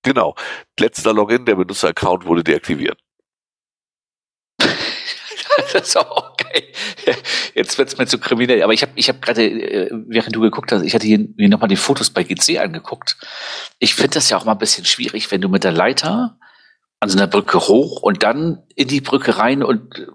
Genau. 0.03 0.35
Letzter 0.79 1.11
Login, 1.13 1.45
der 1.45 1.55
Benutzeraccount 1.55 2.25
wurde 2.25 2.45
deaktiviert. 2.45 2.97
das 4.59 5.73
ist 5.73 5.97
auch 5.97 6.32
Jetzt 7.55 7.77
wird's 7.77 7.97
mir 7.97 8.07
zu 8.07 8.17
kriminell. 8.17 8.63
Aber 8.63 8.73
ich 8.73 8.81
habe 8.81 8.93
ich 8.95 9.09
hab 9.09 9.21
gerade, 9.21 9.43
äh, 9.45 9.89
während 10.07 10.35
du 10.35 10.41
geguckt 10.41 10.71
hast, 10.71 10.83
ich 10.83 10.95
hatte 10.95 11.05
hier 11.05 11.27
nochmal 11.37 11.69
die 11.69 11.75
Fotos 11.75 12.09
bei 12.09 12.23
GC 12.23 12.59
angeguckt. 12.59 13.17
Ich 13.79 13.95
finde 13.95 14.15
das 14.15 14.29
ja 14.29 14.37
auch 14.37 14.45
mal 14.45 14.53
ein 14.53 14.57
bisschen 14.57 14.85
schwierig, 14.85 15.31
wenn 15.31 15.41
du 15.41 15.49
mit 15.49 15.63
der 15.63 15.71
Leiter 15.71 16.37
an 16.99 17.09
so 17.09 17.17
einer 17.17 17.27
Brücke 17.27 17.59
hoch 17.59 18.01
und 18.01 18.23
dann 18.23 18.63
in 18.75 18.87
die 18.87 19.01
Brücke 19.01 19.37
rein 19.37 19.61
und 19.61 20.07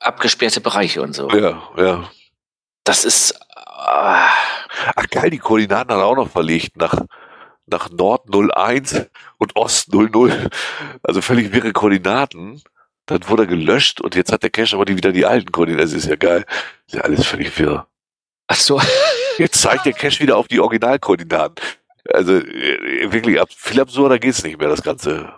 abgesperrte 0.00 0.60
Bereiche 0.60 1.02
und 1.02 1.14
so. 1.14 1.30
Ja, 1.30 1.62
ja. 1.76 2.10
Das 2.84 3.04
ist. 3.04 3.32
Äh, 3.32 4.26
Ach 4.96 5.08
geil, 5.10 5.30
die 5.30 5.38
Koordinaten 5.38 5.92
hat 5.92 5.98
er 5.98 6.04
auch 6.04 6.16
noch 6.16 6.30
verlegt 6.30 6.76
nach, 6.76 6.94
nach 7.66 7.90
Nord 7.90 8.28
01 8.32 9.06
und 9.38 9.56
Ost 9.56 9.92
00. 9.92 10.50
Also 11.02 11.22
völlig 11.22 11.52
wirre 11.52 11.72
Koordinaten. 11.72 12.62
Dann 13.06 13.28
wurde 13.28 13.42
er 13.44 13.46
gelöscht 13.46 14.00
und 14.00 14.14
jetzt 14.14 14.32
hat 14.32 14.42
der 14.42 14.50
Cache 14.50 14.76
aber 14.76 14.84
die 14.84 14.96
wieder 14.96 15.12
die 15.12 15.26
alten 15.26 15.52
Koordinaten. 15.52 15.84
Das 15.84 15.92
ist 15.92 16.08
ja 16.08 16.16
geil. 16.16 16.44
Das 16.46 16.86
ist 16.86 16.94
ja 16.94 17.00
alles 17.02 17.26
völlig 17.26 17.58
wirr. 17.58 17.86
Ach 18.46 18.56
so. 18.56 18.80
Jetzt 19.38 19.60
zeigt 19.60 19.84
der 19.84 19.92
Cache 19.92 20.20
wieder 20.20 20.36
auf 20.36 20.46
die 20.46 20.60
Originalkoordinaten. 20.60 21.56
Also 22.12 22.34
äh, 22.34 23.12
wirklich, 23.12 23.40
viel 23.56 23.80
absurder 23.80 24.18
geht's 24.18 24.44
nicht 24.44 24.58
mehr, 24.58 24.68
das 24.68 24.82
Ganze. 24.82 25.32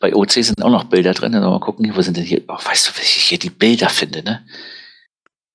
Bei 0.00 0.14
OC 0.14 0.32
sind 0.32 0.62
auch 0.62 0.70
noch 0.70 0.84
Bilder 0.84 1.12
drin. 1.12 1.32
Mal 1.32 1.60
gucken, 1.60 1.92
wo 1.94 2.00
sind 2.00 2.16
denn 2.16 2.24
hier? 2.24 2.42
Oh, 2.48 2.54
weißt 2.54 2.88
du, 2.88 2.98
wie 2.98 3.02
ich 3.02 3.08
hier 3.08 3.38
die 3.38 3.50
Bilder 3.50 3.88
finde, 3.88 4.22
ne? 4.22 4.46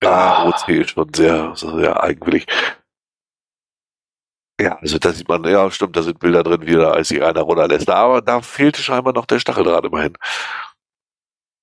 Ja, 0.04 0.12
ah. 0.12 0.50
OC 0.50 0.70
ist 0.70 0.92
schon 0.92 1.12
sehr, 1.14 1.54
sehr 1.56 2.04
eigenwillig. 2.04 2.46
Ja, 4.60 4.78
also 4.80 4.98
da 4.98 5.12
sieht 5.12 5.28
man, 5.28 5.44
ja, 5.44 5.70
stimmt, 5.70 5.96
da 5.96 6.02
sind 6.02 6.20
Bilder 6.20 6.44
drin, 6.44 6.66
wie 6.66 6.74
da, 6.74 6.92
als 6.92 7.10
sich 7.10 7.22
einer 7.22 7.42
runterlässt. 7.42 7.90
Aber 7.90 8.22
da 8.22 8.42
fehlte 8.42 8.82
scheinbar 8.82 9.14
noch 9.14 9.26
der 9.26 9.40
Stacheldraht 9.40 9.86
immerhin. 9.86 10.18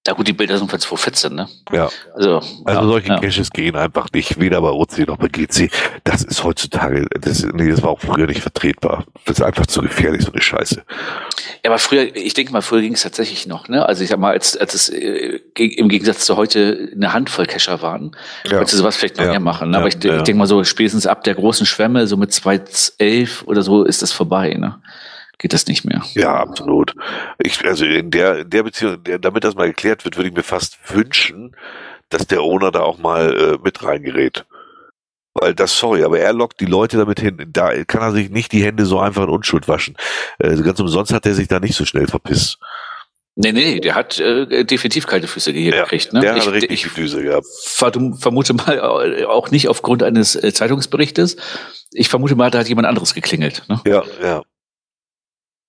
Ja 0.06 0.12
gut, 0.12 0.28
die 0.28 0.34
Bilder 0.34 0.58
sind 0.58 0.70
von 0.70 0.78
2014, 0.78 1.34
ne? 1.34 1.48
Ja. 1.72 1.88
Also, 2.14 2.36
also 2.36 2.80
ja, 2.80 2.84
solche 2.84 3.08
ja. 3.08 3.18
Caches 3.20 3.50
gehen 3.50 3.74
einfach 3.74 4.08
nicht, 4.12 4.38
weder 4.38 4.60
bei 4.60 4.68
OC 4.68 4.98
noch 5.06 5.16
bei 5.16 5.28
GC. 5.28 5.70
Das 6.04 6.22
ist 6.22 6.44
heutzutage, 6.44 7.06
das, 7.18 7.42
nee, 7.54 7.70
das 7.70 7.82
war 7.82 7.88
auch 7.88 8.00
früher 8.00 8.26
nicht 8.26 8.42
vertretbar. 8.42 9.06
Das 9.24 9.38
ist 9.38 9.42
einfach 9.42 9.64
zu 9.66 9.80
gefährlich, 9.80 10.22
so 10.22 10.32
eine 10.32 10.42
Scheiße. 10.42 10.82
Ja, 11.64 11.70
aber 11.70 11.78
früher, 11.78 12.14
ich 12.14 12.34
denke 12.34 12.52
mal, 12.52 12.60
früher 12.60 12.82
ging 12.82 12.92
es 12.92 13.02
tatsächlich 13.02 13.46
noch, 13.46 13.68
ne? 13.68 13.86
Also 13.86 14.04
ich 14.04 14.10
sag 14.10 14.18
mal, 14.18 14.32
als, 14.32 14.58
als 14.58 14.74
es 14.74 14.90
äh, 14.90 15.40
im 15.54 15.88
Gegensatz 15.88 16.26
zu 16.26 16.36
heute 16.36 16.90
eine 16.94 17.14
Handvoll 17.14 17.46
Cacher 17.46 17.80
waren, 17.80 18.14
ja. 18.44 18.50
könntest 18.50 18.74
du 18.74 18.76
sowas 18.76 18.96
vielleicht 18.96 19.16
noch 19.16 19.24
ja. 19.24 19.30
mehr 19.30 19.40
machen. 19.40 19.70
Ne? 19.70 19.78
Aber 19.78 19.88
ich, 19.88 19.94
ich 19.94 20.00
denke 20.00 20.34
mal 20.34 20.46
so, 20.46 20.62
spätestens 20.64 21.06
ab 21.06 21.24
der 21.24 21.34
großen 21.34 21.64
Schwemme, 21.64 22.06
so 22.06 22.18
mit 22.18 22.30
211 22.30 23.44
oder 23.46 23.62
so, 23.62 23.84
ist 23.84 24.02
das 24.02 24.12
vorbei, 24.12 24.52
ne? 24.52 24.78
Geht 25.38 25.52
das 25.52 25.66
nicht 25.66 25.84
mehr. 25.84 26.02
Ja, 26.14 26.34
absolut. 26.36 26.94
Ich, 27.38 27.64
also 27.64 27.84
in 27.84 28.10
der, 28.10 28.40
in 28.40 28.50
der 28.50 28.62
Beziehung, 28.62 29.02
der, 29.02 29.18
damit 29.18 29.44
das 29.44 29.54
mal 29.54 29.68
geklärt 29.68 30.04
wird, 30.04 30.16
würde 30.16 30.28
ich 30.28 30.34
mir 30.34 30.42
fast 30.42 30.78
wünschen, 30.94 31.56
dass 32.08 32.26
der 32.26 32.42
Owner 32.42 32.70
da 32.70 32.80
auch 32.80 32.98
mal 32.98 33.36
äh, 33.36 33.58
mit 33.62 33.82
reingerät. 33.82 34.44
Weil 35.34 35.54
das, 35.54 35.76
sorry, 35.76 36.04
aber 36.04 36.20
er 36.20 36.32
lockt 36.32 36.60
die 36.60 36.66
Leute 36.66 36.96
damit 36.96 37.18
hin. 37.18 37.44
Da 37.48 37.84
kann 37.84 38.02
er 38.02 38.12
sich 38.12 38.30
nicht 38.30 38.52
die 38.52 38.64
Hände 38.64 38.86
so 38.86 39.00
einfach 39.00 39.24
in 39.24 39.30
Unschuld 39.30 39.66
waschen. 39.66 39.96
Äh, 40.38 40.56
ganz 40.62 40.78
umsonst 40.78 41.12
hat 41.12 41.26
er 41.26 41.34
sich 41.34 41.48
da 41.48 41.58
nicht 41.58 41.74
so 41.74 41.84
schnell 41.84 42.06
verpisst. 42.06 42.58
Nee, 43.36 43.50
nee, 43.50 43.80
der 43.80 43.96
hat 43.96 44.20
äh, 44.20 44.64
definitiv 44.64 45.08
kalte 45.08 45.26
Füße 45.26 45.52
gekriegt. 45.52 46.12
Ja, 46.12 46.14
ne? 46.14 46.20
Der 46.20 46.36
ich, 46.36 46.46
hat 46.46 46.52
richtig 46.52 46.70
ich, 46.70 46.86
Füße 46.86 47.20
gehabt. 47.20 47.46
Vermute 47.74 48.54
mal 48.54 48.78
äh, 49.18 49.24
auch 49.24 49.50
nicht 49.50 49.68
aufgrund 49.68 50.04
eines 50.04 50.36
äh, 50.36 50.52
Zeitungsberichtes. 50.52 51.36
Ich 51.90 52.08
vermute 52.08 52.36
mal, 52.36 52.52
da 52.52 52.60
hat 52.60 52.68
jemand 52.68 52.86
anderes 52.86 53.12
geklingelt. 53.12 53.64
Ne? 53.68 53.80
Ja, 53.86 54.04
ja. 54.22 54.42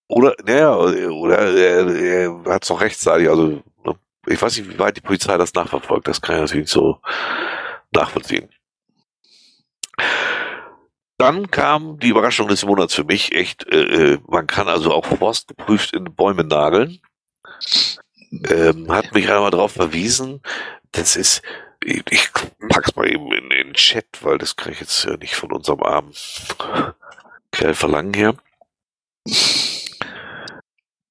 Oder, 0.08 0.36
naja, 0.46 0.76
oder 0.76 1.56
er, 1.56 1.88
er 1.88 2.54
hat 2.54 2.64
es 2.64 2.70
noch 2.70 2.82
rechtzeitig, 2.82 3.28
also 3.28 3.64
ne, 3.84 3.96
ich 4.28 4.42
weiß 4.42 4.58
nicht, 4.58 4.70
wie 4.70 4.80
weit 4.80 4.98
die 4.98 5.02
Polizei 5.02 5.38
das 5.38 5.54
nachverfolgt, 5.54 6.08
das 6.08 6.22
kann 6.22 6.36
ich 6.36 6.42
natürlich 6.42 6.64
nicht 6.66 6.74
so 6.74 7.00
nachvollziehen. 7.92 8.50
Dann 11.18 11.50
kam 11.50 11.98
die 12.00 12.10
Überraschung 12.10 12.48
des 12.50 12.66
Monats 12.66 12.94
für 12.94 13.06
mich, 13.06 13.34
echt, 13.34 13.66
äh, 13.68 14.14
äh 14.14 14.20
man 14.28 14.48
kann 14.48 14.68
also 14.68 14.94
auch 14.94 15.06
forstgeprüft 15.06 15.96
in 15.96 16.14
Bäume 16.14 16.44
nageln. 16.44 17.00
Ähm, 18.50 18.92
hat 18.92 19.14
mich 19.14 19.32
einmal 19.32 19.52
darauf 19.52 19.72
verwiesen, 19.72 20.42
das 20.92 21.16
ist, 21.16 21.42
ich, 21.84 22.04
ich 22.10 22.32
pack's 22.70 22.96
mal 22.96 23.10
eben 23.10 23.32
in 23.32 23.50
den 23.50 23.74
Chat, 23.74 24.06
weil 24.22 24.38
das 24.38 24.56
kann 24.56 24.74
ich 24.74 24.82
jetzt 24.82 25.06
ja 25.06 25.16
nicht 25.18 25.36
von 25.36 25.52
unserem 25.52 25.82
armen 25.84 26.14
Kerl 27.52 27.74
verlangen 27.74 28.14
hier. 28.14 28.36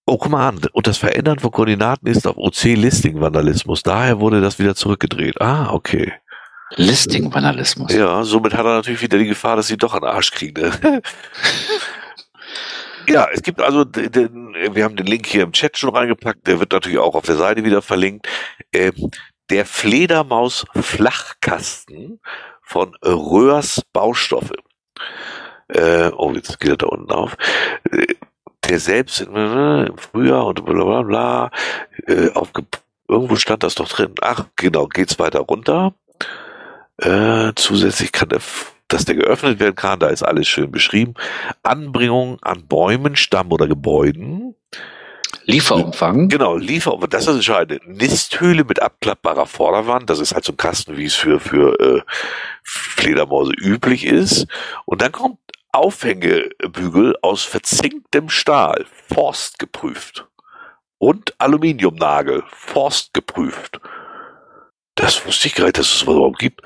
Oh, 0.06 0.18
guck 0.18 0.31
mal 0.31 0.48
an. 0.48 0.60
Und 0.72 0.86
das 0.86 0.98
Verändern 0.98 1.39
von 1.39 1.51
Koordinaten 1.51 2.06
ist 2.06 2.26
auf 2.26 2.36
OC-Listing-Vandalismus. 2.36 3.82
Daher 3.82 4.20
wurde 4.20 4.43
das 4.43 4.59
wieder 4.59 4.74
zurückgedreht. 4.74 5.40
Ah, 5.40 5.72
okay. 5.72 6.12
Listing-Vandalismus. 6.76 7.90
Ja, 7.93 8.22
somit 8.22 8.52
hat 8.55 8.66
er 8.66 8.74
natürlich 8.76 9.01
wieder 9.01 9.16
die 9.16 9.24
Gefahr, 9.26 9.56
dass 9.56 9.68
sie 9.68 9.78
doch 9.78 9.94
einen 9.94 10.05
Arsch 10.05 10.32
kriegen. 10.32 10.60
Ne? 10.60 10.72
ja, 13.09 13.28
es 13.32 13.40
gibt 13.43 13.62
also, 13.62 13.85
den, 13.85 14.55
wir 14.72 14.85
haben 14.85 14.97
den 14.97 15.06
Link 15.06 15.26
hier 15.26 15.44
im 15.44 15.52
Chat 15.52 15.78
schon 15.78 15.97
reingepackt. 15.97 16.47
Der 16.47 16.60
wird 16.60 16.72
natürlich 16.72 16.98
auch 16.98 17.14
auf 17.14 17.24
der 17.24 17.36
Seite 17.36 17.64
wieder 17.64 17.81
verlinkt. 17.81 18.28
Ähm, 18.72 19.10
der 19.51 19.64
Fledermaus-Flachkasten 19.64 22.20
von 22.62 22.94
Röhrs 23.02 23.81
Baustoffe. 23.93 24.52
Äh, 25.68 26.10
oh, 26.16 26.32
jetzt 26.32 26.60
geht 26.60 26.70
er 26.70 26.76
da 26.76 26.86
unten 26.86 27.10
auf. 27.10 27.36
Äh, 27.90 28.14
der 28.69 28.78
selbst 28.78 29.20
äh, 29.20 29.86
im 29.86 29.99
Frühjahr 29.99 30.47
und 30.47 30.65
bla 30.65 30.85
bla 30.85 31.03
bla, 31.03 31.51
äh, 32.07 32.31
aufge 32.32 32.62
irgendwo 33.09 33.36
stand 33.36 33.62
das 33.62 33.74
doch 33.74 33.89
drin. 33.89 34.15
Ach, 34.20 34.47
genau, 34.57 34.86
geht's 34.86 35.19
weiter 35.19 35.41
runter. 35.41 35.95
Äh, 36.99 37.53
zusätzlich 37.57 38.12
kann 38.12 38.28
der, 38.28 38.41
dass 38.89 39.05
der 39.05 39.16
geöffnet 39.16 39.61
werden 39.61 39.74
kann, 39.74 39.99
da 39.99 40.09
ist 40.09 40.23
alles 40.23 40.49
schön 40.49 40.70
beschrieben. 40.70 41.15
Anbringung 41.62 42.39
an 42.43 42.66
Bäumen, 42.66 43.16
Stamm 43.16 43.53
oder 43.53 43.66
Gebäuden. 43.66 44.55
Lieferumfang. 45.47 46.28
Genau, 46.28 46.57
Lieferumfang, 46.57 47.11
das 47.11 47.27
ist 47.27 47.35
entscheidend. 47.35 47.86
Nisthöhle 47.86 48.65
mit 48.65 48.81
abklappbarer 48.81 49.47
Vorderwand, 49.47 50.09
das 50.09 50.20
ist 50.20 50.35
halt 50.35 50.45
so 50.45 50.53
ein 50.53 50.57
Kasten, 50.57 50.97
wie 50.97 51.05
es 51.05 51.15
für, 51.15 51.41
für 51.41 51.78
äh, 51.81 52.03
Fledermäuse 52.62 53.53
üblich 53.53 54.07
ist. 54.07 54.47
Und 54.86 55.03
dann 55.03 55.12
kommt 55.12 55.39
Aufhängebügel 55.75 57.17
aus 57.23 57.43
verzinktem 57.43 58.29
Stahl, 58.29 58.87
Forst 59.13 59.59
geprüft. 59.59 60.27
Und 60.99 61.35
Aluminiumnagel, 61.39 62.45
Forst 62.49 63.13
geprüft. 63.13 63.81
Das 64.95 65.27
wusste 65.27 65.49
ich 65.49 65.59
nicht, 65.59 65.77
dass 65.77 65.93
es 65.93 66.07
was 66.07 66.15
überhaupt 66.15 66.39
gibt. 66.39 66.63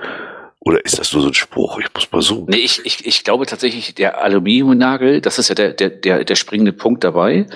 Oder 0.61 0.85
ist 0.85 0.99
das 0.99 1.13
nur 1.13 1.23
so 1.23 1.29
ein 1.29 1.35
Spruch? 1.35 1.79
Ich 1.79 1.87
muss 1.95 2.13
mal 2.13 2.21
so. 2.21 2.45
Nee, 2.49 2.59
ich, 2.59 2.85
ich, 2.85 3.07
ich 3.07 3.25
glaube 3.25 3.47
tatsächlich, 3.47 3.95
der 3.95 4.23
Aluminiumnagel, 4.23 5.21
das 5.21 5.39
ist 5.39 5.49
ja 5.49 5.55
der, 5.55 5.73
der, 5.73 5.89
der, 5.89 6.25
der 6.25 6.35
springende 6.35 6.73
Punkt 6.73 7.05
dabei, 7.05 7.47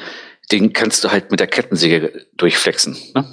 den 0.51 0.73
kannst 0.73 1.05
du 1.05 1.11
halt 1.11 1.31
mit 1.31 1.41
der 1.41 1.47
Kettensäge 1.47 2.27
durchflexen. 2.35 2.97
Ne? 3.15 3.27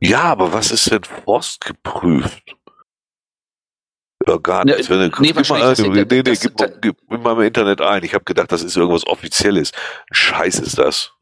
Ja, 0.00 0.22
aber 0.22 0.52
was 0.52 0.70
ist 0.70 0.90
denn 0.90 1.02
Forst 1.04 1.64
geprüft? 1.64 2.56
Ja, 4.26 4.36
gar 4.36 4.64
nichts. 4.64 4.88
Ne, 4.88 5.10
nee, 5.20 5.32
gib 5.32 5.48
mal, 5.48 5.74
nee, 5.74 5.88
nee, 5.88 6.22
gib, 6.22 6.56
gib, 6.82 6.96
gib 7.08 7.22
mal 7.22 7.32
im 7.34 7.40
Internet 7.42 7.80
ein. 7.80 8.02
Ich 8.02 8.14
habe 8.14 8.24
gedacht, 8.24 8.50
das 8.50 8.62
ist 8.62 8.76
irgendwas 8.76 9.06
Offizielles. 9.06 9.72
Scheiß 10.10 10.58
ist 10.58 10.78
das. 10.78 11.12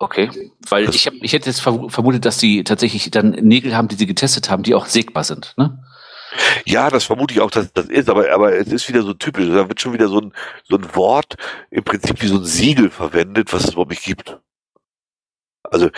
Okay, 0.00 0.30
weil 0.68 0.86
das, 0.86 0.94
ich, 0.94 1.06
hab, 1.06 1.14
ich 1.14 1.32
hätte 1.32 1.50
jetzt 1.50 1.60
vermutet, 1.60 2.24
dass 2.24 2.38
die 2.38 2.62
tatsächlich 2.62 3.10
dann 3.10 3.30
Nägel 3.30 3.76
haben, 3.76 3.88
die 3.88 3.96
sie 3.96 4.06
getestet 4.06 4.48
haben, 4.48 4.62
die 4.62 4.76
auch 4.76 4.86
sägbar 4.86 5.24
sind, 5.24 5.54
ne? 5.56 5.82
Ja, 6.66 6.90
das 6.90 7.04
vermute 7.04 7.34
ich 7.34 7.40
auch, 7.40 7.50
dass 7.50 7.72
das 7.72 7.86
ist, 7.86 8.08
aber, 8.08 8.30
aber 8.32 8.54
es 8.54 8.68
ist 8.68 8.88
wieder 8.88 9.02
so 9.02 9.14
typisch. 9.14 9.48
Da 9.48 9.68
wird 9.68 9.80
schon 9.80 9.94
wieder 9.94 10.08
so 10.08 10.20
ein, 10.20 10.32
so 10.64 10.76
ein 10.76 10.94
Wort 10.94 11.36
im 11.70 11.82
Prinzip 11.84 12.20
wie 12.22 12.28
so 12.28 12.36
ein 12.36 12.44
Siegel 12.44 12.90
verwendet, 12.90 13.52
was 13.52 13.64
es 13.64 13.70
überhaupt 13.70 13.90
nicht 13.90 14.04
gibt. 14.04 14.38
Also 15.62 15.90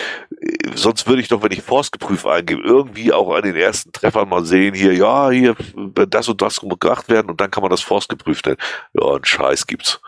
sonst 0.75 1.07
würde 1.07 1.21
ich 1.21 1.29
doch, 1.29 1.43
wenn 1.43 1.53
ich 1.53 1.62
Forstgeprüf 1.62 2.27
eingebe, 2.27 2.62
irgendwie 2.62 3.12
auch 3.12 3.35
an 3.35 3.43
den 3.43 3.57
ersten 3.57 3.93
Treffern 3.93 4.29
mal 4.29 4.45
sehen, 4.45 4.75
hier, 4.75 4.95
ja, 4.95 5.31
hier, 5.31 5.55
das 6.09 6.29
und 6.29 6.41
das 6.41 6.61
gemacht 6.61 7.09
werden 7.09 7.31
und 7.31 7.41
dann 7.41 7.51
kann 7.51 7.62
man 7.62 7.71
das 7.71 7.83
Forstgeprüft 7.83 8.47
nennen. 8.47 8.59
Ja, 8.95 9.17
ein 9.17 9.25
Scheiß 9.25 9.67
gibt's. 9.67 10.01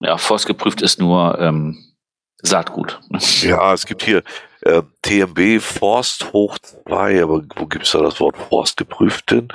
Ja, 0.00 0.16
Forstgeprüft 0.16 0.82
ist 0.82 0.98
nur 0.98 1.38
ähm, 1.38 1.94
Saatgut. 2.42 3.00
Ja, 3.42 3.72
es 3.72 3.86
gibt 3.86 4.02
hier 4.02 4.22
äh, 4.62 4.82
TMB 5.02 5.60
Forst 5.62 6.32
hoch 6.32 6.58
2, 6.58 7.22
aber 7.22 7.42
wo 7.56 7.66
gibt's 7.66 7.92
da 7.92 8.00
das 8.00 8.20
Wort 8.20 8.36
Forstgeprüft 8.36 9.30
denn? 9.30 9.48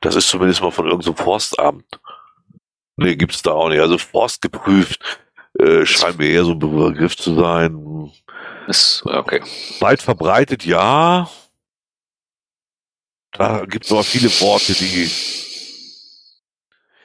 Das 0.00 0.16
ist 0.16 0.28
zumindest 0.28 0.62
mal 0.62 0.72
von 0.72 0.86
irgendeinem 0.86 1.16
Forstamt. 1.16 2.00
Nee, 2.96 3.14
gibt's 3.14 3.42
da 3.42 3.52
auch 3.52 3.68
nicht. 3.68 3.80
Also 3.80 3.98
Forstgeprüft 3.98 5.20
äh, 5.58 5.84
scheint 5.86 6.18
mir 6.18 6.28
eher 6.28 6.44
so 6.44 6.52
ein 6.52 6.58
Begriff 6.58 7.16
zu 7.16 7.34
sein. 7.34 8.10
Ist, 8.66 9.02
okay. 9.04 9.42
Weit 9.80 10.02
verbreitet, 10.02 10.64
ja. 10.64 11.30
Da 13.32 13.64
gibt 13.66 13.84
es 13.84 13.92
aber 13.92 14.02
viele 14.02 14.28
Worte, 14.40 14.72
die 14.72 15.10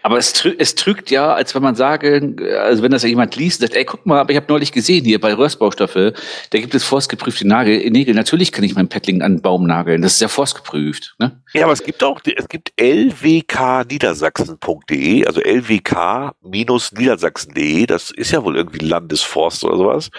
aber 0.04 0.18
es, 0.18 0.34
trü 0.34 0.54
es 0.58 0.74
trügt 0.76 1.12
ja, 1.12 1.34
als 1.34 1.54
wenn 1.54 1.62
man 1.62 1.76
sage, 1.76 2.36
also 2.60 2.82
wenn 2.82 2.92
das 2.92 3.04
ja 3.04 3.10
jemand 3.10 3.36
liest, 3.36 3.62
sagt, 3.62 3.76
ey, 3.76 3.86
guck 3.86 4.04
mal, 4.06 4.20
aber 4.20 4.32
ich 4.32 4.38
habe 4.38 4.48
neulich 4.50 4.72
gesehen 4.72 5.06
hier 5.06 5.22
bei 5.22 5.32
Röstbaustoffe, 5.34 5.94
da 5.94 6.60
gibt 6.60 6.74
es 6.74 6.84
forstgeprüfte 6.84 7.48
Nagel, 7.48 7.88
Nägel. 7.92 8.16
Natürlich 8.16 8.52
kann 8.52 8.64
ich 8.64 8.74
mein 8.76 8.90
Paddling 8.90 9.22
an 9.22 9.34
einen 9.34 9.42
Baum 9.42 9.68
nageln. 9.68 10.02
Das 10.02 10.14
ist 10.14 10.22
ja 10.22 10.28
forstgeprüft. 10.28 11.16
Ne? 11.20 11.44
Ja, 11.54 11.66
aber 11.66 11.74
es 11.74 11.84
gibt 11.84 12.04
auch, 12.04 12.20
es 12.36 12.50
gibt 12.50 12.74
lwkniedersachsen.de, 12.80 15.28
also 15.28 15.40
lwk-niedersachsen.de, 15.42 17.86
das 17.86 18.10
ist 18.12 18.32
ja 18.32 18.44
wohl 18.44 18.56
irgendwie 18.56 18.84
Landesforst 18.84 19.64
oder 19.64 19.78
sowas. 19.78 20.10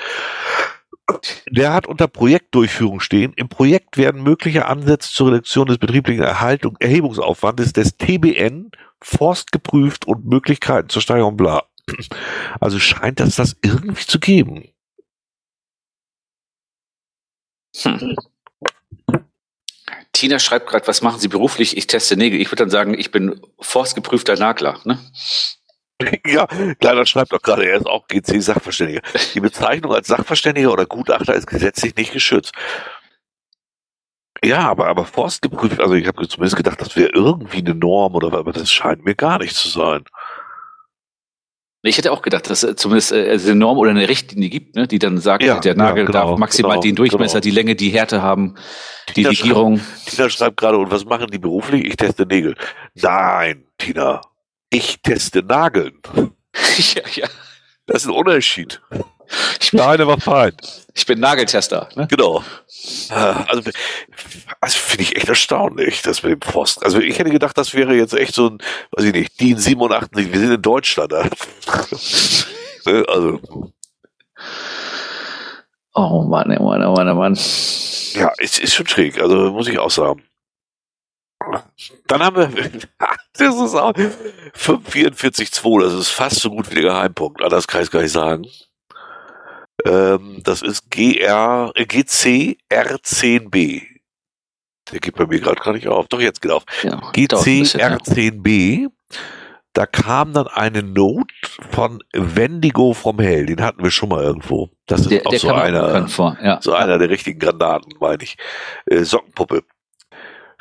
Der 1.49 1.73
hat 1.73 1.87
unter 1.87 2.09
Projektdurchführung 2.09 3.01
stehen. 3.01 3.33
Im 3.37 3.49
Projekt 3.49 3.97
werden 3.97 4.23
mögliche 4.23 4.67
Ansätze 4.67 5.13
zur 5.13 5.29
Reduktion 5.29 5.67
des 5.67 5.79
betrieblichen 5.79 6.23
Erhaltung, 6.23 6.77
Erhebungsaufwandes 6.81 7.73
des 7.73 7.97
TBN 7.97 8.71
Forst 9.03 9.53
geprüft 9.53 10.07
und 10.07 10.25
Möglichkeiten 10.27 10.89
zur 10.89 11.03
Steigerung, 11.03 11.37
bla. 11.37 11.65
Also 12.61 12.79
scheint 12.79 13.21
das 13.21 13.37
das 13.37 13.57
irgendwie 13.63 14.07
zu 14.07 14.21
geben. 14.21 14.69
Hm. 17.83 18.17
Tina 20.13 20.39
schreibt 20.39 20.69
gerade, 20.69 20.87
was 20.87 21.03
machen 21.03 21.19
Sie 21.19 21.29
beruflich? 21.29 21.77
Ich 21.77 21.87
teste 21.87 22.17
Nägel. 22.17 22.41
Ich 22.41 22.49
würde 22.49 22.63
dann 22.63 22.71
sagen, 22.71 22.95
ich 22.97 23.11
bin 23.11 23.41
forstgeprüfter 23.59 24.37
Nagler. 24.37 24.81
Ne? 24.85 24.99
Ja, 26.27 26.47
Kleiner 26.81 27.07
schreibt 27.07 27.33
auch 27.35 27.43
gerade, 27.43 27.67
er 27.67 27.79
ist 27.79 27.87
auch 27.87 28.07
GC-Sachverständiger. 28.09 29.03
Die 29.35 29.41
Bezeichnung 29.41 29.93
als 29.93 30.09
Sachverständiger 30.09 30.73
oder 30.73 30.87
Gutachter 30.87 31.35
ist 31.35 31.47
gesetzlich 31.47 31.97
nicht 31.97 32.13
geschützt. 32.13 32.53
Ja, 34.45 34.69
aber, 34.69 34.89
aber 34.89 35.05
forstgeprüft, 35.05 35.81
also 35.81 35.95
ich 35.95 36.07
habe 36.07 36.27
zumindest 36.27 36.57
gedacht, 36.57 36.81
das 36.81 36.97
wäre 36.97 37.11
irgendwie 37.15 37.59
eine 37.59 37.75
Norm 37.75 38.15
oder 38.15 38.33
aber 38.33 38.53
das 38.53 38.73
scheint 38.73 39.05
mir 39.05 39.15
gar 39.15 39.39
nicht 39.39 39.55
zu 39.55 39.69
sein. 39.69 40.05
Ich 41.85 41.99
hätte 41.99 42.13
auch 42.13 42.23
gedacht, 42.23 42.49
dass 42.49 42.63
es 42.63 42.77
zumindest 42.77 43.11
äh, 43.11 43.39
eine 43.43 43.55
Norm 43.57 43.77
oder 43.77 43.91
eine 43.91 44.09
Richtlinie 44.09 44.49
gibt, 44.51 44.77
ne, 44.77 44.87
die 44.87 45.01
dann 45.01 45.19
sagt, 45.19 45.43
ja, 45.43 45.59
der 45.59 45.75
Nagel 45.75 46.05
ja, 46.05 46.07
genau, 46.07 46.27
darf 46.27 46.39
maximal 46.39 46.73
genau, 46.73 46.83
den 46.83 46.95
Durchmesser, 46.95 47.41
genau. 47.41 47.43
die 47.43 47.51
Länge, 47.51 47.75
die 47.75 47.91
Härte 47.91 48.23
haben, 48.23 48.55
die 49.17 49.25
Legierung. 49.25 49.79
Schreibt, 49.79 50.07
Tina 50.07 50.31
schreibt 50.31 50.57
gerade, 50.59 50.79
und 50.79 50.93
was 50.93 51.05
machen 51.05 51.27
die 51.33 51.39
beruflich? 51.39 51.85
Ich 51.85 51.97
teste 51.97 52.25
Nägel. 52.25 52.55
Nein, 52.95 53.65
Tina, 53.79 54.21
ich 54.73 55.01
teste 55.03 55.43
Nageln. 55.43 56.01
ja, 56.55 57.03
ja. 57.15 57.29
Das 57.87 58.03
ist 58.03 58.09
ein 58.09 58.15
Unterschied. 58.15 58.81
Ich 59.61 59.71
bin, 59.71 59.81
eine 59.81 60.07
war 60.07 60.21
fein. 60.21 60.53
Ich 60.95 61.07
bin 61.07 61.21
Nageltester. 61.21 61.89
Ne? 61.95 62.07
Genau. 62.09 62.45
Also, 63.11 63.71
also 64.61 64.79
finde 64.79 65.05
ich 65.05 65.17
echt 65.17 65.29
erstaunlich, 65.29 66.03
das 66.03 66.23
mit 66.23 66.33
dem 66.33 66.41
Pfosten. 66.41 66.85
Also 66.85 67.01
ich 67.01 67.19
hätte 67.19 67.31
gedacht, 67.31 67.57
das 67.57 67.75
wäre 67.75 67.95
jetzt 67.95 68.15
echt 68.15 68.35
so 68.35 68.51
ein, 68.51 68.59
weiß 68.93 69.07
ich 69.07 69.13
nicht, 69.13 69.41
DIN 69.41 69.59
87, 69.59 70.33
wir 70.33 70.41
sind 70.41 70.53
in 70.53 70.63
Deutschland. 70.63 71.13
Ne? 72.85 73.05
also. 73.07 73.39
Oh 75.95 76.23
Mann, 76.25 76.57
oh 76.59 76.65
Mann, 76.65 76.85
oh 76.85 76.95
Mann, 76.95 77.09
oh 77.11 77.15
Mann. 77.15 77.35
Ja, 77.35 78.33
es 78.39 78.59
ist 78.59 78.75
schon 78.75 78.89
schräg, 78.89 79.21
also 79.21 79.53
muss 79.53 79.69
ich 79.69 79.79
auch 79.79 79.89
sagen. 79.89 80.21
Dann 82.07 82.23
haben 82.23 82.37
wir, 82.37 82.49
das 83.33 83.55
ist 83.55 83.75
auch 83.75 83.93
544.2, 83.93 85.83
das 85.83 85.95
ist 85.95 86.11
fast 86.11 86.41
so 86.41 86.51
gut 86.51 86.71
wie 86.71 86.75
der 86.75 86.85
Geheimpunkt, 86.85 87.43
anders 87.43 87.67
kann 87.67 87.81
ich 87.81 87.87
es 87.87 87.91
gar 87.91 88.03
nicht 88.03 88.13
sagen. 88.13 88.47
Ähm, 89.85 90.41
das 90.45 90.63
ist 90.63 90.91
GR, 90.91 91.73
äh, 91.75 91.83
GCR10B. 91.83 93.83
Der 94.91 95.01
geht 95.01 95.17
bei 95.17 95.27
mir 95.27 95.41
gerade 95.41 95.61
gar 95.61 95.73
nicht 95.73 95.89
auf. 95.89 96.07
Doch, 96.09 96.21
jetzt 96.21 96.43
geht 96.43 96.53
auf. 96.53 96.65
Ja, 96.83 96.97
GCR10B. 97.13 98.89
Da 99.73 99.87
kam 99.87 100.35
dann 100.35 100.49
eine 100.49 100.83
Note 100.83 101.33
von 101.71 102.03
Wendigo 102.13 102.93
vom 102.93 103.19
Hell. 103.19 103.47
Den 103.47 103.63
hatten 103.63 103.83
wir 103.83 103.91
schon 103.91 104.11
mal 104.11 104.23
irgendwo. 104.23 104.69
Das 104.87 105.01
ist 105.01 105.11
der, 105.11 105.27
auch 105.27 105.31
der 105.31 105.39
so 105.39 105.53
einer, 105.53 106.09
vor, 106.09 106.37
ja. 106.43 106.61
so 106.61 106.75
einer 106.75 106.99
der 106.99 107.09
richtigen 107.09 107.39
Granaten, 107.39 107.95
meine 107.99 108.23
ich. 108.23 108.37
Äh, 108.85 109.05
Sockenpuppe. 109.05 109.65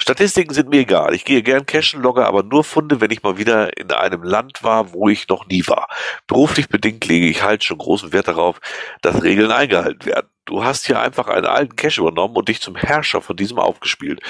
Statistiken 0.01 0.51
sind 0.51 0.69
mir 0.69 0.79
egal. 0.79 1.13
Ich 1.13 1.25
gehe 1.25 1.43
gern 1.43 1.67
cashen, 1.67 2.01
logge 2.01 2.25
aber 2.25 2.41
nur 2.41 2.63
Funde, 2.63 3.01
wenn 3.01 3.11
ich 3.11 3.21
mal 3.21 3.37
wieder 3.37 3.77
in 3.77 3.91
einem 3.91 4.23
Land 4.23 4.63
war, 4.63 4.93
wo 4.93 5.09
ich 5.09 5.27
noch 5.27 5.45
nie 5.45 5.67
war. 5.67 5.87
Beruflich 6.25 6.69
bedingt 6.69 7.05
lege 7.05 7.27
ich 7.27 7.43
halt 7.43 7.63
schon 7.63 7.77
großen 7.77 8.11
Wert 8.11 8.27
darauf, 8.27 8.59
dass 9.03 9.21
Regeln 9.21 9.51
eingehalten 9.51 10.07
werden. 10.07 10.25
Du 10.45 10.63
hast 10.63 10.87
hier 10.87 10.99
einfach 10.99 11.27
einen 11.27 11.45
alten 11.45 11.75
Cache 11.75 12.01
übernommen 12.01 12.35
und 12.35 12.49
dich 12.49 12.61
zum 12.61 12.75
Herrscher 12.75 13.21
von 13.21 13.35
diesem 13.35 13.59
aufgespielt. 13.59 14.21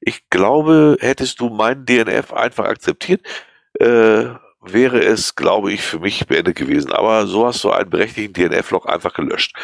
Ich 0.00 0.28
glaube, 0.28 0.98
hättest 1.00 1.40
du 1.40 1.48
meinen 1.48 1.86
DNF 1.86 2.34
einfach 2.34 2.66
akzeptiert, 2.66 3.22
äh, 3.80 4.26
wäre 4.60 5.02
es, 5.02 5.36
glaube 5.36 5.72
ich, 5.72 5.80
für 5.80 6.00
mich 6.00 6.26
beendet 6.26 6.56
gewesen. 6.56 6.92
Aber 6.92 7.26
so 7.26 7.46
hast 7.46 7.64
du 7.64 7.70
einen 7.70 7.88
berechtigten 7.88 8.34
DNF-Log 8.34 8.86
einfach 8.86 9.14
gelöscht. 9.14 9.56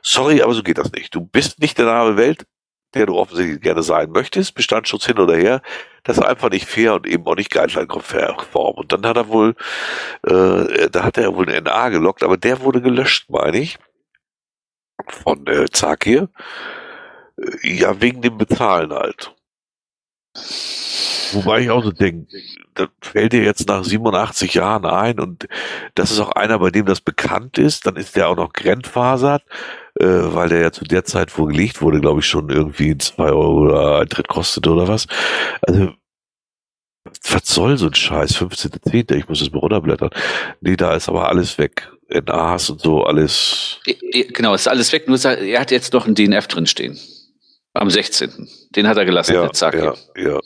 Sorry, 0.00 0.40
aber 0.40 0.54
so 0.54 0.62
geht 0.62 0.78
das 0.78 0.90
nicht. 0.92 1.14
Du 1.14 1.20
bist 1.20 1.60
nicht 1.60 1.76
der 1.76 1.84
Name 1.84 2.16
Welt, 2.16 2.46
der 2.94 3.06
du 3.06 3.16
offensichtlich 3.16 3.60
gerne 3.60 3.82
sein 3.82 4.10
möchtest, 4.10 4.54
Bestandsschutz 4.54 5.06
hin 5.06 5.18
oder 5.18 5.36
her, 5.36 5.62
das 6.04 6.18
ist 6.18 6.24
einfach 6.24 6.50
nicht 6.50 6.66
fair 6.66 6.94
und 6.94 7.06
eben 7.06 7.26
auch 7.26 7.36
nicht 7.36 7.50
guideline-konform. 7.50 8.76
Und 8.76 8.92
dann 8.92 9.06
hat 9.06 9.16
er 9.16 9.28
wohl, 9.28 9.54
äh, 10.26 10.90
da 10.90 11.04
hat 11.04 11.18
er 11.18 11.34
wohl 11.34 11.48
eine 11.48 11.60
NA 11.62 11.88
gelockt, 11.90 12.22
aber 12.22 12.36
der 12.36 12.60
wurde 12.60 12.82
gelöscht, 12.82 13.30
meine 13.30 13.58
ich, 13.58 13.78
von 15.06 15.46
äh, 15.46 15.66
Zakir. 15.70 16.28
Äh, 17.38 17.76
ja, 17.76 18.00
wegen 18.00 18.22
dem 18.22 18.38
Bezahlen 18.38 18.92
halt. 18.92 19.34
Wobei 21.34 21.60
ich 21.60 21.70
auch 21.70 21.84
so 21.84 21.92
denke, 21.92 22.26
das 22.74 22.88
fällt 23.00 23.32
dir 23.32 23.42
jetzt 23.42 23.68
nach 23.68 23.84
87 23.84 24.54
Jahren 24.54 24.86
ein 24.86 25.20
und 25.20 25.48
das 25.94 26.10
ist 26.10 26.20
auch 26.20 26.32
einer, 26.32 26.58
bei 26.58 26.70
dem 26.70 26.86
das 26.86 27.00
bekannt 27.00 27.58
ist, 27.58 27.86
dann 27.86 27.96
ist 27.96 28.16
der 28.16 28.28
auch 28.28 28.36
noch 28.36 28.52
grenzfasert 28.52 29.42
äh, 30.00 30.04
weil 30.06 30.48
der 30.48 30.60
ja 30.60 30.72
zu 30.72 30.84
der 30.84 31.04
Zeit, 31.04 31.36
wo 31.38 31.46
gelegt 31.46 31.82
wurde, 31.82 32.00
glaube 32.00 32.20
ich, 32.20 32.26
schon 32.26 32.50
irgendwie 32.50 32.96
zwei 32.98 33.30
Euro 33.30 33.62
oder 33.62 34.00
ein 34.00 34.08
Tritt 34.08 34.28
kostet 34.28 34.66
oder 34.66 34.88
was. 34.88 35.06
Also, 35.62 35.92
was 37.04 37.42
soll 37.44 37.76
so 37.76 37.86
ein 37.86 37.94
Scheiß? 37.94 38.36
15.10. 38.36 39.14
Ich 39.14 39.28
muss 39.28 39.40
das 39.40 39.50
mal 39.50 39.58
runterblättern. 39.58 40.10
Nee, 40.60 40.76
da 40.76 40.94
ist 40.94 41.08
aber 41.08 41.28
alles 41.28 41.58
weg. 41.58 41.90
NAs 42.08 42.70
und 42.70 42.80
so, 42.80 43.04
alles. 43.04 43.80
Genau, 44.10 44.54
ist 44.54 44.68
alles 44.68 44.92
weg. 44.92 45.08
Nur 45.08 45.22
er 45.24 45.60
hat 45.60 45.70
jetzt 45.70 45.92
noch 45.92 46.06
einen 46.06 46.14
DNF 46.14 46.46
drin 46.46 46.66
stehen. 46.66 46.98
Am 47.74 47.90
16. 47.90 48.48
Den 48.76 48.86
hat 48.86 48.98
er 48.98 49.04
gelassen, 49.04 49.34
ja, 49.34 49.48
der 49.48 49.96
Ja, 50.16 50.22
ja. 50.22 50.40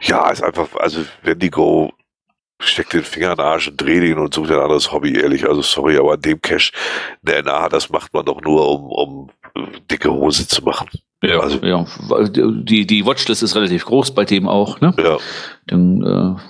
Ja, 0.00 0.30
ist 0.30 0.42
einfach, 0.42 0.74
also 0.76 1.04
Wendigo 1.22 1.92
steck 2.60 2.90
den 2.90 3.04
Finger 3.04 3.32
in 3.32 3.36
den 3.36 3.44
Arsch 3.44 3.68
und 3.68 3.80
dreh 3.80 4.00
den 4.00 4.18
und 4.18 4.34
such 4.34 4.48
dir 4.48 4.54
ein 4.54 4.62
anderes 4.62 4.90
Hobby, 4.92 5.16
ehrlich. 5.16 5.48
Also 5.48 5.62
sorry, 5.62 5.96
aber 5.96 6.14
an 6.14 6.20
dem 6.20 6.40
Cash, 6.40 6.72
der 7.22 7.42
NA, 7.42 7.68
das 7.68 7.88
macht 7.90 8.12
man 8.12 8.24
doch 8.24 8.40
nur, 8.40 8.68
um, 8.68 8.90
um 8.90 9.30
dicke 9.90 10.10
Hose 10.10 10.46
zu 10.46 10.62
machen. 10.64 10.88
Ja, 11.22 11.40
also, 11.40 11.58
ja. 11.64 11.84
Die, 12.28 12.86
die 12.86 13.06
Watchlist 13.06 13.42
ist 13.42 13.56
relativ 13.56 13.84
groß 13.84 14.12
bei 14.14 14.24
dem 14.24 14.48
auch, 14.48 14.80
ne? 14.80 14.94
Ja. 14.98 15.18
Dann, 15.66 16.02
äh, 16.02 16.40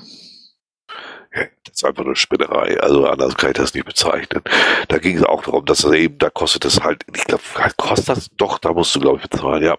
das 1.65 1.77
ist 1.77 1.85
einfach 1.85 2.05
eine 2.05 2.17
Spinnerei. 2.17 2.79
Also 2.81 3.07
anders 3.07 3.37
kann 3.37 3.51
ich 3.51 3.57
das 3.57 3.75
nicht 3.75 3.87
bezeichnen. 3.87 4.43
Da 4.89 4.99
ging 4.99 5.17
es 5.17 5.25
auch 5.25 5.43
darum, 5.43 5.65
dass 5.65 5.85
er 5.85 5.93
eben, 5.93 6.19
da 6.19 6.31
kostet 6.31 6.65
es 6.65 6.83
halt, 6.83 7.05
ich 7.15 7.25
glaube, 7.25 7.43
kostet 7.77 8.09
das? 8.09 8.29
Doch, 8.37 8.59
da 8.59 8.73
musst 8.73 8.95
du, 8.95 9.01
glaube 9.01 9.21
ich, 9.23 9.29
bezahlen, 9.29 9.63
ja. 9.63 9.79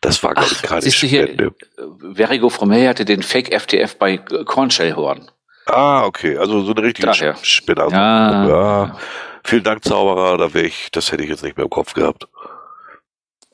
Das 0.00 0.22
war, 0.22 0.36
ich, 0.42 0.62
keine 0.62 0.82
siehst 0.82 0.98
Spende. 0.98 1.52
Hier, 1.76 2.14
Verigo 2.14 2.48
from 2.48 2.70
Hey 2.70 2.86
hatte 2.86 3.04
den 3.04 3.22
Fake 3.22 3.52
FTF 3.52 3.96
bei 3.96 4.18
Cornshell 4.18 4.94
Horn. 4.94 5.30
Ah, 5.66 6.04
okay, 6.04 6.36
also 6.36 6.62
so 6.62 6.72
eine 6.72 6.82
richtige 6.82 7.06
Daher. 7.06 7.36
Spinner. 7.42 7.88
Ja. 7.90 8.48
ja. 8.48 8.98
Vielen 9.44 9.64
Dank, 9.64 9.84
Zauberer, 9.84 10.38
da 10.38 10.54
wäre 10.54 10.66
ich, 10.66 10.90
das 10.90 11.12
hätte 11.12 11.22
ich 11.22 11.30
jetzt 11.30 11.42
nicht 11.42 11.56
mehr 11.56 11.64
im 11.64 11.70
Kopf 11.70 11.94
gehabt. 11.94 12.28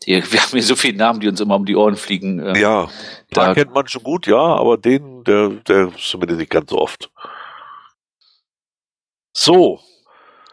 wir 0.07 0.23
haben 0.23 0.51
hier 0.51 0.63
so 0.63 0.77
viele 0.77 0.99
Namen, 0.99 1.21
die 1.21 1.29
uns 1.29 1.41
immer 1.41 1.57
um 1.57 1.65
die 1.65 1.77
Ohren 1.77 1.97
fliegen. 1.97 2.39
Äh, 2.41 2.59
ja, 2.59 2.89
da, 3.31 3.47
da 3.47 3.55
kennt 3.55 3.75
man 3.75 3.89
schon 3.89 4.03
gut, 4.03 4.27
ja, 4.27 4.39
aber 4.39 4.77
den, 4.77 5.25
der, 5.25 5.49
der 5.49 5.93
zumindest 5.97 6.41
nicht 6.41 6.51
ganz 6.51 6.71
so 6.71 6.79
oft. 6.79 7.11
So. 9.33 9.81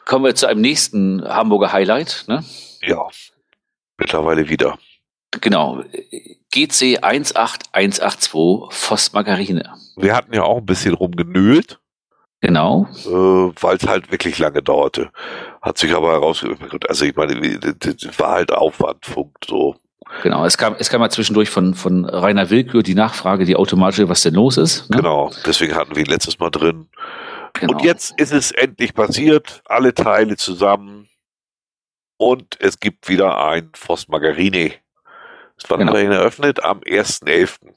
Kommen 0.06 0.26
wir 0.26 0.36
zu 0.36 0.48
einem 0.48 0.62
nächsten 0.62 1.24
Hamburger 1.24 1.72
Highlight, 1.72 2.26
ne? 2.28 2.44
Ja, 2.82 3.08
mittlerweile 3.98 4.50
wieder. 4.50 4.78
Genau. 5.40 5.84
GC 6.52 7.00
18182 7.02 8.32
Voss 8.70 9.14
Margarine. 9.14 9.74
Wir 9.96 10.16
hatten 10.16 10.34
ja 10.34 10.44
auch 10.44 10.58
ein 10.58 10.66
bisschen 10.66 10.94
rumgenölt. 10.94 11.80
Genau. 12.42 12.88
Äh, 13.06 13.10
Weil 13.62 13.78
es 13.78 13.88
halt 13.88 14.12
wirklich 14.12 14.40
lange 14.40 14.62
dauerte. 14.62 15.12
Hat 15.62 15.78
sich 15.78 15.94
aber 15.96 16.12
herausgestellt, 16.12 16.90
also 16.90 17.06
ich 17.06 17.16
meine, 17.16 17.60
das 17.60 18.20
war 18.20 18.32
halt 18.32 18.52
Aufwand, 18.52 19.02
Punkt, 19.02 19.46
so. 19.46 19.76
Genau, 20.24 20.44
es 20.44 20.58
kam, 20.58 20.76
es 20.78 20.90
kam 20.90 21.00
mal 21.00 21.12
zwischendurch 21.12 21.50
von, 21.50 21.74
von 21.76 22.04
Rainer 22.04 22.50
Willkür 22.50 22.84
die 22.84 22.96
Nachfrage, 22.96 23.46
die 23.46 23.56
automatische, 23.56 24.10
was 24.10 24.24
denn 24.24 24.34
los 24.34 24.58
ist. 24.58 24.90
Ne? 24.90 24.98
Genau, 24.98 25.32
deswegen 25.46 25.76
hatten 25.76 25.96
wir 25.96 26.04
ihn 26.04 26.10
letztes 26.10 26.40
Mal 26.40 26.50
drin. 26.50 26.90
Genau. 27.54 27.74
Und 27.74 27.84
jetzt 27.84 28.20
ist 28.20 28.34
es 28.34 28.52
endlich 28.52 28.94
passiert, 28.94 29.62
alle 29.66 29.94
Teile 29.94 30.36
zusammen. 30.36 31.08
Und 32.18 32.58
es 32.60 32.80
gibt 32.80 33.08
wieder 33.08 33.44
ein 33.46 33.70
Voss 33.74 34.08
Margarine. 35.70 35.70
Wann 35.70 35.80
genau. 35.80 35.92
hat 35.92 35.98
er 35.98 36.04
ihn 36.04 36.12
eröffnet? 36.12 36.64
Am 36.64 36.80
1.11. 36.80 37.74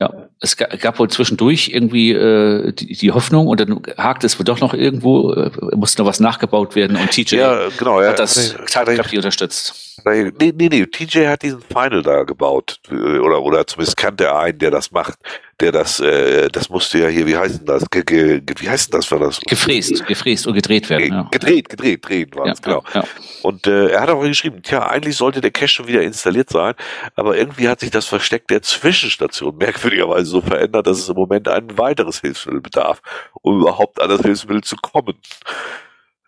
Ja, 0.00 0.28
es 0.40 0.56
gab 0.56 0.98
wohl 0.98 1.08
zwischendurch 1.08 1.70
irgendwie 1.72 2.12
äh, 2.12 2.72
die, 2.72 2.94
die 2.94 3.12
Hoffnung 3.12 3.46
und 3.46 3.58
dann 3.58 3.80
hakt 3.96 4.22
es 4.22 4.38
wohl 4.38 4.44
doch 4.44 4.60
noch 4.60 4.74
irgendwo, 4.74 5.32
äh, 5.32 5.50
musste 5.74 6.02
noch 6.02 6.08
was 6.08 6.20
nachgebaut 6.20 6.74
werden 6.76 6.96
und 6.96 7.10
TJ 7.10 7.36
ja, 7.36 7.68
genau, 7.78 8.02
hat 8.02 8.18
das 8.18 8.54
tatkräftig 8.70 9.18
unterstützt. 9.18 10.00
Nee, 10.04 10.30
nee, 10.38 10.68
nee, 10.68 10.86
TJ 10.86 11.26
hat 11.26 11.42
diesen 11.42 11.62
Final 11.62 12.02
da 12.02 12.24
gebaut 12.24 12.80
äh, 12.90 12.94
oder, 12.94 13.42
oder 13.42 13.66
zumindest 13.66 13.96
kannte 13.96 14.24
er 14.24 14.38
einen, 14.38 14.58
der 14.58 14.70
das 14.70 14.90
macht 14.90 15.18
der 15.60 15.72
das, 15.72 16.00
äh, 16.00 16.48
das 16.50 16.68
musste 16.68 16.98
ja 16.98 17.08
hier, 17.08 17.26
wie 17.26 17.36
heißt 17.36 17.60
denn 17.60 17.66
das? 17.66 17.88
Ge, 17.90 18.02
ge, 18.04 18.42
wie 18.58 18.68
heißt 18.68 18.92
denn 18.92 18.98
das 18.98 19.06
für 19.06 19.18
das? 19.18 19.40
Gefräst, 19.40 20.06
gefräst 20.06 20.46
und 20.46 20.52
gedreht 20.54 20.90
werden. 20.90 21.08
Ja. 21.10 21.28
Gedreht, 21.30 21.70
gedreht, 21.70 22.06
drehen 22.06 22.30
war 22.34 22.46
es, 22.46 22.58
ja, 22.58 22.62
genau. 22.62 22.84
Ja. 22.92 23.04
Und 23.42 23.66
äh, 23.66 23.88
er 23.88 24.02
hat 24.02 24.10
auch 24.10 24.20
geschrieben, 24.22 24.62
tja, 24.62 24.86
eigentlich 24.86 25.16
sollte 25.16 25.40
der 25.40 25.50
Cache 25.50 25.68
schon 25.68 25.88
wieder 25.88 26.02
installiert 26.02 26.50
sein, 26.50 26.74
aber 27.14 27.38
irgendwie 27.38 27.68
hat 27.68 27.80
sich 27.80 27.90
das 27.90 28.04
Versteck 28.04 28.48
der 28.48 28.60
Zwischenstation 28.60 29.56
merkwürdigerweise 29.58 30.25
so 30.26 30.40
verändert, 30.40 30.86
dass 30.86 30.98
es 30.98 31.08
im 31.08 31.16
Moment 31.16 31.48
ein 31.48 31.78
weiteres 31.78 32.20
Hilfsmittel 32.20 32.60
bedarf, 32.60 33.00
um 33.42 33.60
überhaupt 33.60 34.00
an 34.00 34.08
das 34.08 34.20
Hilfsmittel 34.20 34.62
zu 34.62 34.76
kommen. 34.76 35.16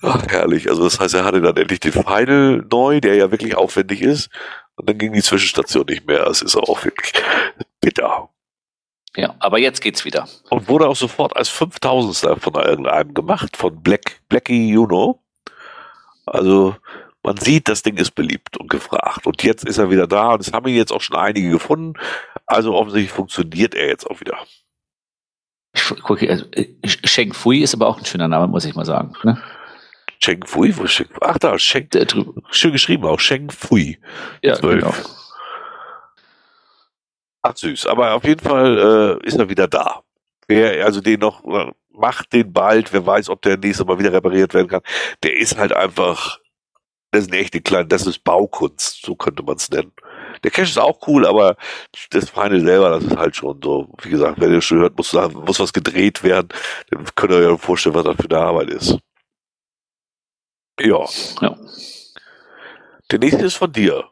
Ach, 0.02 0.24
herrlich. 0.28 0.68
Also 0.70 0.84
das 0.84 1.00
heißt, 1.00 1.14
er 1.14 1.24
hatte 1.24 1.40
dann 1.40 1.56
endlich 1.56 1.80
den 1.80 1.92
Final 1.92 2.64
neu, 2.70 3.00
der 3.00 3.16
ja 3.16 3.30
wirklich 3.30 3.56
aufwendig 3.56 4.00
ist. 4.00 4.30
Und 4.76 4.88
dann 4.88 4.96
ging 4.96 5.12
die 5.12 5.22
Zwischenstation 5.22 5.86
nicht 5.88 6.06
mehr. 6.06 6.26
Es 6.28 6.40
ist 6.40 6.56
auch 6.56 6.84
wirklich 6.84 7.12
bitter. 7.80 8.28
Ja, 9.16 9.34
aber 9.40 9.58
jetzt 9.58 9.80
geht's 9.80 10.04
wieder. 10.04 10.28
Und 10.50 10.68
wurde 10.68 10.86
auch 10.86 10.94
sofort 10.94 11.36
als 11.36 11.48
5000 11.48 12.40
von 12.40 12.54
irgendeinem 12.54 13.14
gemacht, 13.14 13.56
von 13.56 13.82
Black, 13.82 14.20
Blackie 14.28 14.70
Juno. 14.70 15.20
Also, 16.26 16.76
man 17.28 17.36
sieht, 17.36 17.68
das 17.68 17.82
Ding 17.82 17.98
ist 17.98 18.14
beliebt 18.14 18.56
und 18.56 18.70
gefragt. 18.70 19.26
Und 19.26 19.42
jetzt 19.42 19.62
ist 19.64 19.76
er 19.76 19.90
wieder 19.90 20.06
da 20.06 20.32
und 20.32 20.40
es 20.40 20.54
haben 20.54 20.66
ihn 20.66 20.76
jetzt 20.76 20.92
auch 20.92 21.02
schon 21.02 21.16
einige 21.16 21.50
gefunden. 21.50 21.92
Also 22.46 22.74
offensichtlich 22.74 23.12
funktioniert 23.12 23.74
er 23.74 23.86
jetzt 23.86 24.10
auch 24.10 24.18
wieder. 24.20 24.38
Gucke, 26.02 26.30
also, 26.30 26.46
äh, 26.52 26.68
Sheng 26.86 27.34
Fui 27.34 27.58
ist 27.58 27.74
aber 27.74 27.86
auch 27.86 27.98
ein 27.98 28.06
schöner 28.06 28.28
Name, 28.28 28.46
muss 28.46 28.64
ich 28.64 28.74
mal 28.74 28.86
sagen. 28.86 29.12
Ne? 29.24 29.38
Sheng 30.20 30.42
Fui? 30.46 30.74
Wo 30.74 30.86
Sheng? 30.86 31.08
Ach 31.20 31.36
da, 31.36 31.58
Sheng. 31.58 31.90
Schön 32.50 32.72
geschrieben 32.72 33.04
auch, 33.04 33.20
Sheng 33.20 33.50
Fui. 33.50 33.98
Ja, 34.42 34.54
12. 34.54 34.80
genau. 34.80 34.94
Ach 37.42 37.54
süß, 37.54 37.88
aber 37.88 38.14
auf 38.14 38.24
jeden 38.24 38.40
Fall 38.40 39.18
äh, 39.22 39.26
ist 39.26 39.38
er 39.38 39.50
wieder 39.50 39.68
da. 39.68 40.02
Wer 40.46 40.82
also 40.82 41.02
den 41.02 41.20
noch 41.20 41.44
äh, 41.44 41.72
macht 41.92 42.32
den 42.32 42.54
bald, 42.54 42.94
wer 42.94 43.04
weiß, 43.04 43.28
ob 43.28 43.42
der 43.42 43.58
nächste 43.58 43.84
Mal 43.84 43.98
wieder 43.98 44.14
repariert 44.14 44.54
werden 44.54 44.68
kann. 44.68 44.82
Der 45.22 45.36
ist 45.36 45.58
halt 45.58 45.74
einfach, 45.74 46.38
das 47.10 47.22
ist 47.22 47.32
eine 47.32 47.40
echte 47.40 47.60
kleine, 47.60 47.86
das 47.86 48.06
ist 48.06 48.24
Baukunst, 48.24 49.02
so 49.04 49.14
könnte 49.16 49.42
man 49.42 49.56
es 49.56 49.70
nennen. 49.70 49.92
Der 50.44 50.50
Cache 50.50 50.68
ist 50.68 50.78
auch 50.78 51.06
cool, 51.08 51.26
aber 51.26 51.56
das 52.10 52.30
Final 52.30 52.60
selber, 52.60 52.90
das 52.90 53.04
ist 53.04 53.16
halt 53.16 53.36
schon 53.36 53.60
so, 53.62 53.88
wie 54.02 54.10
gesagt, 54.10 54.40
wenn 54.40 54.52
ihr 54.52 54.60
schon 54.60 54.78
hört, 54.78 54.96
muss, 54.96 55.12
muss 55.12 55.60
was 55.60 55.72
gedreht 55.72 56.22
werden, 56.22 56.48
dann 56.90 57.06
könnt 57.14 57.32
ihr 57.32 57.52
euch 57.52 57.60
vorstellen, 57.60 57.94
was 57.94 58.04
das 58.04 58.16
für 58.16 58.30
eine 58.30 58.38
Arbeit 58.38 58.70
ist. 58.70 58.98
Ja. 60.80 61.04
ja. 61.40 61.56
Der 63.10 63.18
nächste 63.18 63.46
ist 63.46 63.56
von 63.56 63.72
dir. 63.72 64.04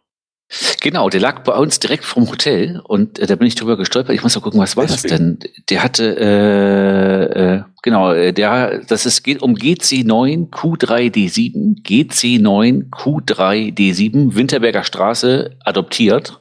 Genau, 0.81 1.11
der 1.11 1.21
lag 1.21 1.43
bei 1.43 1.55
uns 1.55 1.81
direkt 1.81 2.05
vom 2.05 2.31
Hotel 2.31 2.81
und 2.85 3.19
äh, 3.19 3.27
da 3.27 3.35
bin 3.35 3.49
ich 3.49 3.57
drüber 3.57 3.77
gestolpert. 3.77 4.15
Ich 4.15 4.23
muss 4.23 4.37
mal 4.37 4.43
gucken, 4.43 4.61
was 4.61 4.77
war 4.77 4.87
das 4.87 5.03
denn? 5.03 5.41
Der 5.71 5.83
hatte, 5.83 6.17
äh, 6.21 7.55
äh, 7.57 7.63
genau, 7.83 8.13
äh, 8.13 8.33
der, 8.33 8.83
das 8.87 9.07
ist, 9.07 9.25
geht 9.25 9.43
um 9.43 9.55
GC9 9.57 10.51
Q3D7, 10.51 11.83
GC9 11.83 12.91
Q3D7, 12.91 14.37
Winterberger 14.37 14.85
Straße, 14.85 15.57
adoptiert. 15.65 16.41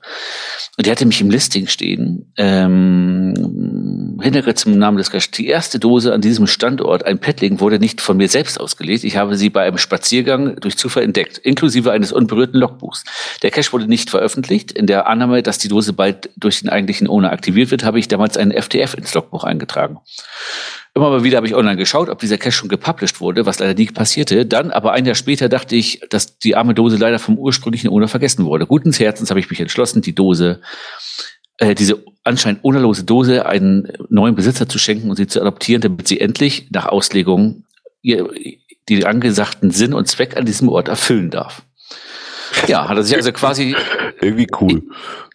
Und 0.78 0.86
der 0.86 0.92
hatte 0.92 1.06
mich 1.08 1.22
im 1.22 1.32
Listing 1.32 1.68
stehen. 1.68 2.32
Ähm, 2.38 4.20
Hintergrund 4.22 4.60
zum 4.60 4.78
Namen 4.78 4.98
des 4.98 5.10
Caches. 5.10 5.32
Die 5.32 5.48
erste 5.48 5.80
Dose 5.80 6.14
an 6.14 6.22
diesem 6.22 6.48
Standort, 6.48 7.06
ein 7.06 7.20
Petling, 7.20 7.60
wurde 7.60 7.80
nicht 7.80 8.02
von 8.02 8.18
mir 8.18 8.28
selbst 8.28 8.60
ausgelegt. 8.60 9.04
Ich 9.04 9.18
habe 9.18 9.36
sie 9.38 9.50
bei 9.50 9.64
einem 9.64 9.78
Spaziergang 9.78 10.58
durch 10.58 10.78
Zufall 10.78 11.04
entdeckt, 11.04 11.38
inklusive 11.38 11.92
eines 11.92 12.12
unberührten 12.12 12.60
Logbuchs. 12.60 13.04
Der 13.42 13.52
Cache 13.52 13.72
wurde 13.72 13.88
nicht 13.88 13.95
veröffentlicht. 14.04 14.72
In 14.72 14.88
der 14.88 15.08
Annahme, 15.08 15.42
dass 15.42 15.58
die 15.58 15.68
Dose 15.68 15.94
bald 15.94 16.30
durch 16.36 16.60
den 16.60 16.70
eigentlichen 16.70 17.08
Owner 17.08 17.32
aktiviert 17.32 17.72
wird, 17.72 17.84
habe 17.84 18.00
ich 18.00 18.08
damals 18.08 18.38
einen 18.38 18.52
FTF 18.52 18.94
ins 18.96 19.14
Logbuch 19.14 19.44
eingetragen. 19.44 20.00
Immer 20.94 21.10
mal 21.10 21.24
wieder 21.24 21.38
habe 21.38 21.48
ich 21.48 21.56
online 21.56 21.78
geschaut, 21.78 22.10
ob 22.10 22.20
dieser 22.20 22.38
Cache 22.38 22.52
schon 22.54 22.70
gepublished 22.70 23.20
wurde, 23.20 23.46
was 23.46 23.60
leider 23.60 23.74
nie 23.74 23.88
passierte. 23.88 24.46
Dann, 24.46 24.72
aber 24.72 24.94
ein 24.94 25.06
Jahr 25.06 25.16
später, 25.16 25.50
dachte 25.50 25.76
ich, 25.76 26.02
dass 26.10 26.38
die 26.40 26.56
arme 26.56 26.74
Dose 26.74 26.98
leider 26.98 27.20
vom 27.20 27.38
ursprünglichen 27.38 27.90
Owner 27.90 28.08
vergessen 28.08 28.46
wurde. 28.46 28.66
Guten 28.66 28.94
Herzens 28.94 29.30
habe 29.30 29.40
ich 29.40 29.50
mich 29.50 29.60
entschlossen, 29.60 30.02
die 30.02 30.16
Dose 30.16 30.62
äh, 31.58 31.76
diese 31.76 32.04
anscheinend 32.24 32.64
unerlose 32.64 33.04
Dose 33.04 33.46
einen 33.46 33.88
neuen 34.10 34.36
Besitzer 34.36 34.68
zu 34.68 34.80
schenken 34.80 35.10
und 35.10 35.16
sie 35.16 35.28
zu 35.28 35.42
adoptieren, 35.42 35.82
damit 35.82 36.08
sie 36.08 36.20
endlich 36.20 36.68
nach 36.72 36.86
Auslegung 36.86 37.66
ihr, 38.02 38.30
die 38.90 39.06
angesagten 39.06 39.72
Sinn 39.72 39.94
und 39.94 40.08
Zweck 40.08 40.38
an 40.38 40.46
diesem 40.46 40.70
Ort 40.70 40.88
erfüllen 40.88 41.30
darf. 41.30 41.64
Ja, 42.68 42.88
hat 42.88 42.98
er 42.98 43.04
sich 43.04 43.16
also 43.16 43.32
quasi. 43.32 43.76
Irgendwie 44.22 44.48
cool. 44.62 44.84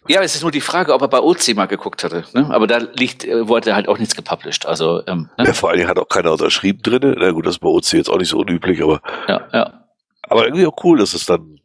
Ja, 0.07 0.21
es 0.21 0.35
ist 0.35 0.41
nur 0.41 0.51
die 0.51 0.61
Frage, 0.61 0.93
ob 0.93 1.01
er 1.01 1.07
bei 1.07 1.19
OC 1.19 1.55
mal 1.55 1.67
geguckt 1.67 2.03
hatte. 2.03 2.23
Ne? 2.33 2.47
Aber 2.49 2.67
da 2.67 2.77
liegt, 2.77 3.23
äh, 3.23 3.47
wurde 3.47 3.75
halt 3.75 3.87
auch 3.87 3.97
nichts 3.97 4.15
gepublished. 4.15 4.65
Also, 4.65 5.03
ähm, 5.07 5.29
ne? 5.37 5.45
Ja, 5.45 5.53
vor 5.53 5.69
allen 5.69 5.77
Dingen 5.77 5.89
hat 5.89 5.99
auch 5.99 6.09
keiner 6.09 6.31
unterschrieben 6.31 6.81
drin. 6.81 7.15
Na 7.17 7.31
gut, 7.31 7.45
das 7.45 7.55
ist 7.55 7.59
bei 7.59 7.69
OC 7.69 7.93
jetzt 7.93 8.09
auch 8.09 8.17
nicht 8.17 8.29
so 8.29 8.39
unüblich, 8.39 8.81
aber. 8.81 9.01
Ja, 9.27 9.47
ja. 9.53 9.85
Aber 10.23 10.45
irgendwie 10.45 10.65
auch 10.65 10.83
cool, 10.83 10.97
dass 10.97 11.13
es 11.13 11.25
dann 11.25 11.61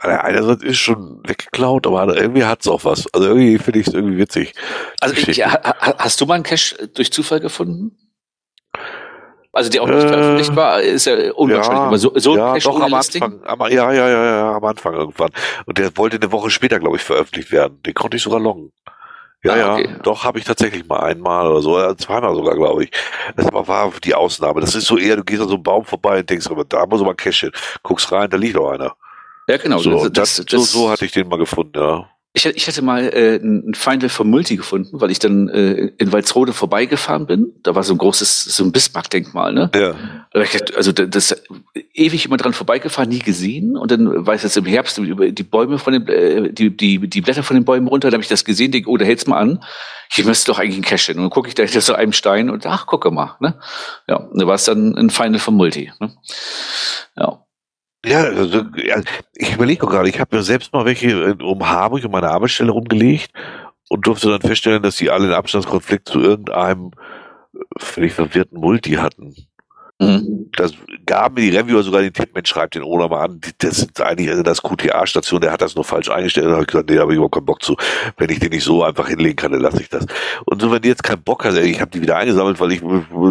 Einerseits 0.00 0.62
ist 0.62 0.78
schon 0.78 1.20
weggeklaut, 1.26 1.84
aber 1.84 2.16
irgendwie 2.16 2.44
hat 2.44 2.60
es 2.60 2.68
auch 2.68 2.84
was. 2.84 3.12
Also 3.12 3.26
irgendwie 3.26 3.58
finde 3.58 3.80
ich 3.80 3.88
es 3.88 3.94
irgendwie 3.94 4.16
witzig. 4.16 4.54
Also 5.00 5.16
ich, 5.16 5.44
hast 5.44 6.20
du 6.20 6.26
mal 6.26 6.34
einen 6.34 6.44
Cache 6.44 6.86
durch 6.94 7.12
Zufall 7.12 7.40
gefunden? 7.40 7.96
Also 9.58 9.70
der 9.70 9.82
auch 9.82 9.88
nicht 9.88 10.04
äh, 10.04 10.08
veröffentlicht 10.08 10.54
war, 10.54 10.80
ist 10.80 11.04
ja 11.06 11.32
unwahrscheinlich. 11.32 11.78
Ja, 11.78 11.86
aber 11.86 11.98
so, 11.98 12.12
so 12.14 12.36
ja, 12.36 12.56
doch 12.56 12.80
am 12.80 12.94
Anfang, 12.94 13.42
aber 13.42 13.72
ja, 13.72 13.92
ja, 13.92 14.08
ja, 14.08 14.24
ja, 14.24 14.52
am 14.52 14.64
Anfang 14.64 14.94
irgendwann. 14.94 15.30
Und 15.66 15.78
der 15.78 15.96
wollte 15.96 16.16
eine 16.16 16.30
Woche 16.30 16.48
später, 16.50 16.78
glaube 16.78 16.96
ich, 16.96 17.02
veröffentlicht 17.02 17.50
werden. 17.50 17.82
Den 17.82 17.94
konnte 17.94 18.16
ich 18.16 18.22
sogar 18.22 18.38
loggen. 18.38 18.70
Ja, 19.42 19.54
ah, 19.54 19.74
okay. 19.74 19.88
ja, 19.90 19.98
doch 19.98 20.22
habe 20.22 20.38
ich 20.38 20.44
tatsächlich 20.44 20.86
mal 20.86 21.00
einmal 21.00 21.48
oder 21.48 21.60
so, 21.60 21.94
zweimal 21.94 22.36
sogar, 22.36 22.54
glaube 22.54 22.84
ich. 22.84 22.90
Das 23.36 23.46
war 23.52 23.92
die 24.04 24.14
Ausnahme. 24.14 24.60
Das 24.60 24.76
ist 24.76 24.86
so 24.86 24.96
eher, 24.96 25.16
du 25.16 25.24
gehst 25.24 25.42
an 25.42 25.48
so 25.48 25.54
einem 25.54 25.64
Baum 25.64 25.84
vorbei 25.84 26.20
und 26.20 26.30
denkst, 26.30 26.46
aber 26.48 26.64
da 26.64 26.86
muss 26.86 27.00
aber 27.00 27.16
Cash 27.16 27.40
hin. 27.40 27.52
Guckst 27.82 28.12
rein, 28.12 28.30
da 28.30 28.36
liegt 28.36 28.54
doch 28.54 28.70
einer. 28.70 28.94
Ja, 29.48 29.56
genau. 29.56 29.78
So, 29.78 30.08
das, 30.08 30.36
das, 30.36 30.46
so, 30.48 30.58
so 30.58 30.90
hatte 30.90 31.04
ich 31.04 31.10
den 31.10 31.26
mal 31.26 31.38
gefunden, 31.38 31.80
ja. 31.80 32.08
Ich, 32.34 32.44
ich 32.44 32.68
hatte 32.68 32.82
mal 32.82 33.04
äh, 33.04 33.36
ein 33.36 33.74
Final 33.74 34.10
vom 34.10 34.28
Multi 34.28 34.56
gefunden, 34.56 35.00
weil 35.00 35.10
ich 35.10 35.18
dann 35.18 35.48
äh, 35.48 35.90
in 35.96 36.12
Walzrode 36.12 36.52
vorbeigefahren 36.52 37.26
bin. 37.26 37.52
Da 37.62 37.74
war 37.74 37.82
so 37.82 37.94
ein 37.94 37.98
großes, 37.98 38.42
so 38.44 38.64
ein 38.64 38.70
Bismarck-Denkmal, 38.70 39.54
ne? 39.54 39.70
Ja. 39.74 39.94
Also 40.76 40.92
das 40.92 41.34
ewig 41.94 42.26
immer 42.26 42.36
dran 42.36 42.52
vorbeigefahren, 42.52 43.08
nie 43.08 43.18
gesehen. 43.18 43.76
Und 43.76 43.90
dann 43.90 44.26
war 44.26 44.34
ich 44.34 44.42
jetzt 44.42 44.58
im 44.58 44.66
Herbst 44.66 44.98
über 44.98 45.30
die 45.30 45.42
Bäume 45.42 45.78
von 45.78 45.94
den, 45.94 46.06
äh, 46.06 46.52
die, 46.52 46.76
die, 46.76 47.08
die 47.08 47.20
Blätter 47.22 47.42
von 47.42 47.56
den 47.56 47.64
Bäumen 47.64 47.88
runter, 47.88 48.10
da 48.10 48.14
habe 48.14 48.22
ich 48.22 48.28
das 48.28 48.44
gesehen, 48.44 48.72
denke, 48.72 48.90
oh, 48.90 48.98
da 48.98 49.06
hält's 49.06 49.26
mal 49.26 49.38
an. 49.38 49.64
Hier 50.10 50.26
müsste 50.26 50.52
doch 50.52 50.58
eigentlich 50.58 50.76
ein 50.76 50.84
Cache 50.84 51.12
hin. 51.12 51.16
Und 51.16 51.24
dann 51.24 51.30
gucke 51.30 51.48
ich 51.48 51.54
da 51.54 51.62
hinter 51.62 51.80
so 51.80 51.94
einem 51.94 52.12
Stein 52.12 52.50
und 52.50 52.66
ach, 52.66 52.86
gucke 52.86 53.10
mal, 53.10 53.36
ne? 53.40 53.58
Ja, 54.06 54.28
da 54.32 54.46
war 54.46 54.54
es 54.54 54.64
dann 54.64 54.96
ein 54.96 55.10
Final 55.10 55.40
vom 55.40 55.56
Multi. 55.56 55.92
Ne? 55.98 56.12
Ja. 57.16 57.42
Ja, 58.06 58.22
also, 58.22 58.64
ich 59.34 59.54
überlege 59.54 59.86
gerade, 59.86 60.08
ich 60.08 60.20
habe 60.20 60.36
mir 60.36 60.42
selbst 60.42 60.72
mal 60.72 60.84
welche 60.84 61.34
um 61.34 61.68
Harburg 61.68 62.04
um 62.04 62.12
meine 62.12 62.28
Arbeitsstelle 62.30 62.70
rumgelegt 62.70 63.32
und 63.88 64.06
durfte 64.06 64.28
dann 64.30 64.40
feststellen, 64.40 64.82
dass 64.82 64.96
die 64.96 65.10
alle 65.10 65.24
einen 65.24 65.34
Abstandskonflikt 65.34 66.08
zu 66.08 66.20
irgendeinem 66.20 66.92
völlig 67.78 68.14
verwirrten 68.14 68.60
Multi 68.60 68.92
hatten. 68.94 69.34
Mhm. 70.00 70.48
Das 70.56 70.72
gab 71.06 71.34
mir 71.34 71.40
die 71.50 71.56
Reviewer 71.56 71.82
sogar 71.82 72.02
den 72.02 72.12
Tipp, 72.12 72.30
Mensch, 72.34 72.48
schreibt 72.48 72.76
den 72.76 72.82
Owner 72.82 73.08
mal 73.08 73.24
an. 73.24 73.40
Das 73.58 73.78
ist 73.78 74.00
eigentlich 74.00 74.30
also 74.30 74.42
das 74.42 74.62
QTA-Station, 74.62 75.40
der 75.40 75.52
hat 75.52 75.60
das 75.60 75.74
nur 75.74 75.84
falsch 75.84 76.08
eingestellt. 76.08 76.46
Da 76.46 76.52
habe 76.52 76.62
ich 76.62 76.68
gesagt, 76.68 76.88
nee, 76.88 76.96
da 76.96 77.02
habe 77.02 77.12
ich 77.12 77.16
überhaupt 77.16 77.34
keinen 77.34 77.46
Bock 77.46 77.62
zu. 77.62 77.76
Wenn 78.16 78.30
ich 78.30 78.38
den 78.38 78.50
nicht 78.50 78.64
so 78.64 78.84
einfach 78.84 79.08
hinlegen 79.08 79.36
kann, 79.36 79.52
dann 79.52 79.60
lasse 79.60 79.82
ich 79.82 79.88
das. 79.88 80.06
Und 80.44 80.62
so, 80.62 80.70
wenn 80.70 80.82
die 80.82 80.88
jetzt 80.88 81.02
keinen 81.02 81.22
Bock 81.22 81.44
hat, 81.44 81.56
ich 81.56 81.80
habe 81.80 81.90
die 81.90 82.00
wieder 82.00 82.16
eingesammelt, 82.16 82.60
weil 82.60 82.72
ich 82.72 82.82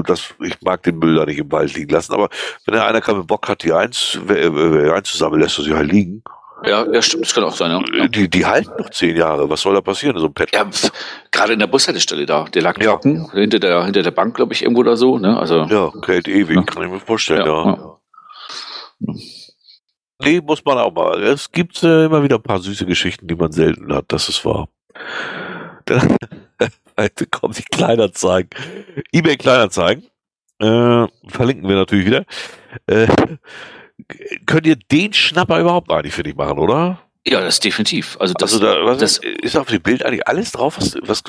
das, 0.06 0.34
ich 0.44 0.62
mag 0.62 0.84
den 0.84 1.00
Müll 1.00 1.16
da 1.16 1.26
nicht 1.26 1.40
im 1.40 1.52
Wald 1.52 1.74
liegen 1.74 1.90
lassen. 1.92 2.14
Aber 2.14 2.30
wenn 2.66 2.76
da 2.76 2.86
einer 2.86 3.02
keinen 3.02 3.26
Bock 3.26 3.48
hat, 3.48 3.64
die 3.64 3.72
eins, 3.72 4.20
einzusammeln, 4.28 5.42
lässt 5.42 5.58
er 5.60 5.64
sie 5.64 5.74
halt 5.74 5.92
liegen. 5.92 6.22
Ja, 6.66 6.86
ja, 6.92 7.02
stimmt, 7.02 7.26
das 7.26 7.34
kann 7.34 7.44
auch 7.44 7.56
sein, 7.56 7.72
ja. 7.72 8.08
Die, 8.08 8.30
die 8.30 8.46
halten 8.46 8.72
noch 8.78 8.90
zehn 8.90 9.16
Jahre. 9.16 9.50
Was 9.50 9.62
soll 9.62 9.76
da 9.76 9.82
passieren 9.82 10.18
so 10.18 10.26
einem 10.26 10.34
Pet? 10.34 10.54
Ja, 10.54 10.68
gerade 11.32 11.54
in 11.54 11.60
der 11.60 11.68
Bushaltestelle 11.68 12.26
da. 12.26 12.46
Der 12.46 12.62
lag 12.64 12.78
ja. 12.82 12.92
trocken, 12.92 13.30
hinter 13.32 13.60
der, 13.60 13.86
hinter 13.86 14.02
der 14.02 14.12
Bank, 14.12 14.36
glaube 14.36 14.54
ich, 14.54 14.64
irgendwo 14.64 14.82
oder 14.82 14.98
so, 14.98 15.20
ne? 15.20 15.38
Also. 15.38 15.64
Ja, 15.66 15.92
hält 16.06 16.28
ewig, 16.28 16.56
ja. 16.56 16.64
kann 16.64 16.84
ich 16.84 16.90
mir 16.90 17.00
vorstellen, 17.00 17.46
ja. 17.46 17.66
ja. 17.66 19.18
Nee, 20.24 20.42
muss 20.42 20.66
man 20.66 20.80
auch 20.80 20.92
mal. 20.92 21.22
Es 21.22 21.52
gibt 21.52 21.84
äh, 21.84 22.06
immer 22.06 22.24
wieder 22.24 22.38
ein 22.38 22.44
paar 22.44 22.60
süße 22.60 22.86
Geschichten, 22.88 23.28
die 23.28 23.36
man 23.36 23.52
selten 23.52 23.94
hat, 23.94 24.06
das 24.08 24.30
ist 24.30 24.44
wahr. 24.44 24.68
Dann 25.86 26.18
kommen 27.30 27.54
die 27.54 27.64
Kleinanzeigen. 27.64 28.50
eBay 29.12 29.38
Kleinanzeigen. 29.38 30.06
Äh, 30.60 31.08
verlinken 31.28 31.70
wir 31.70 31.76
natürlich 31.76 32.08
wieder. 32.08 32.26
Äh, 32.88 33.08
könnt 34.46 34.68
ihr 34.68 34.76
den 34.76 35.14
Schnapper 35.14 35.60
überhaupt 35.60 35.92
eigentlich 35.92 36.14
für 36.14 36.24
dich 36.24 36.36
machen, 36.36 36.60
oder? 36.60 37.00
Ja, 37.26 37.42
das 37.42 37.60
definitiv. 37.60 38.18
Also, 38.20 38.34
das, 38.34 38.54
also 38.54 38.66
da, 38.66 38.86
was 38.86 39.00
das 39.00 39.18
ist 39.18 39.58
auf 39.58 39.68
dem 39.68 39.82
Bild 39.82 40.04
eigentlich 40.06 40.28
alles 40.28 40.52
drauf? 40.52 40.78
Was, 40.78 40.98
was 41.02 41.24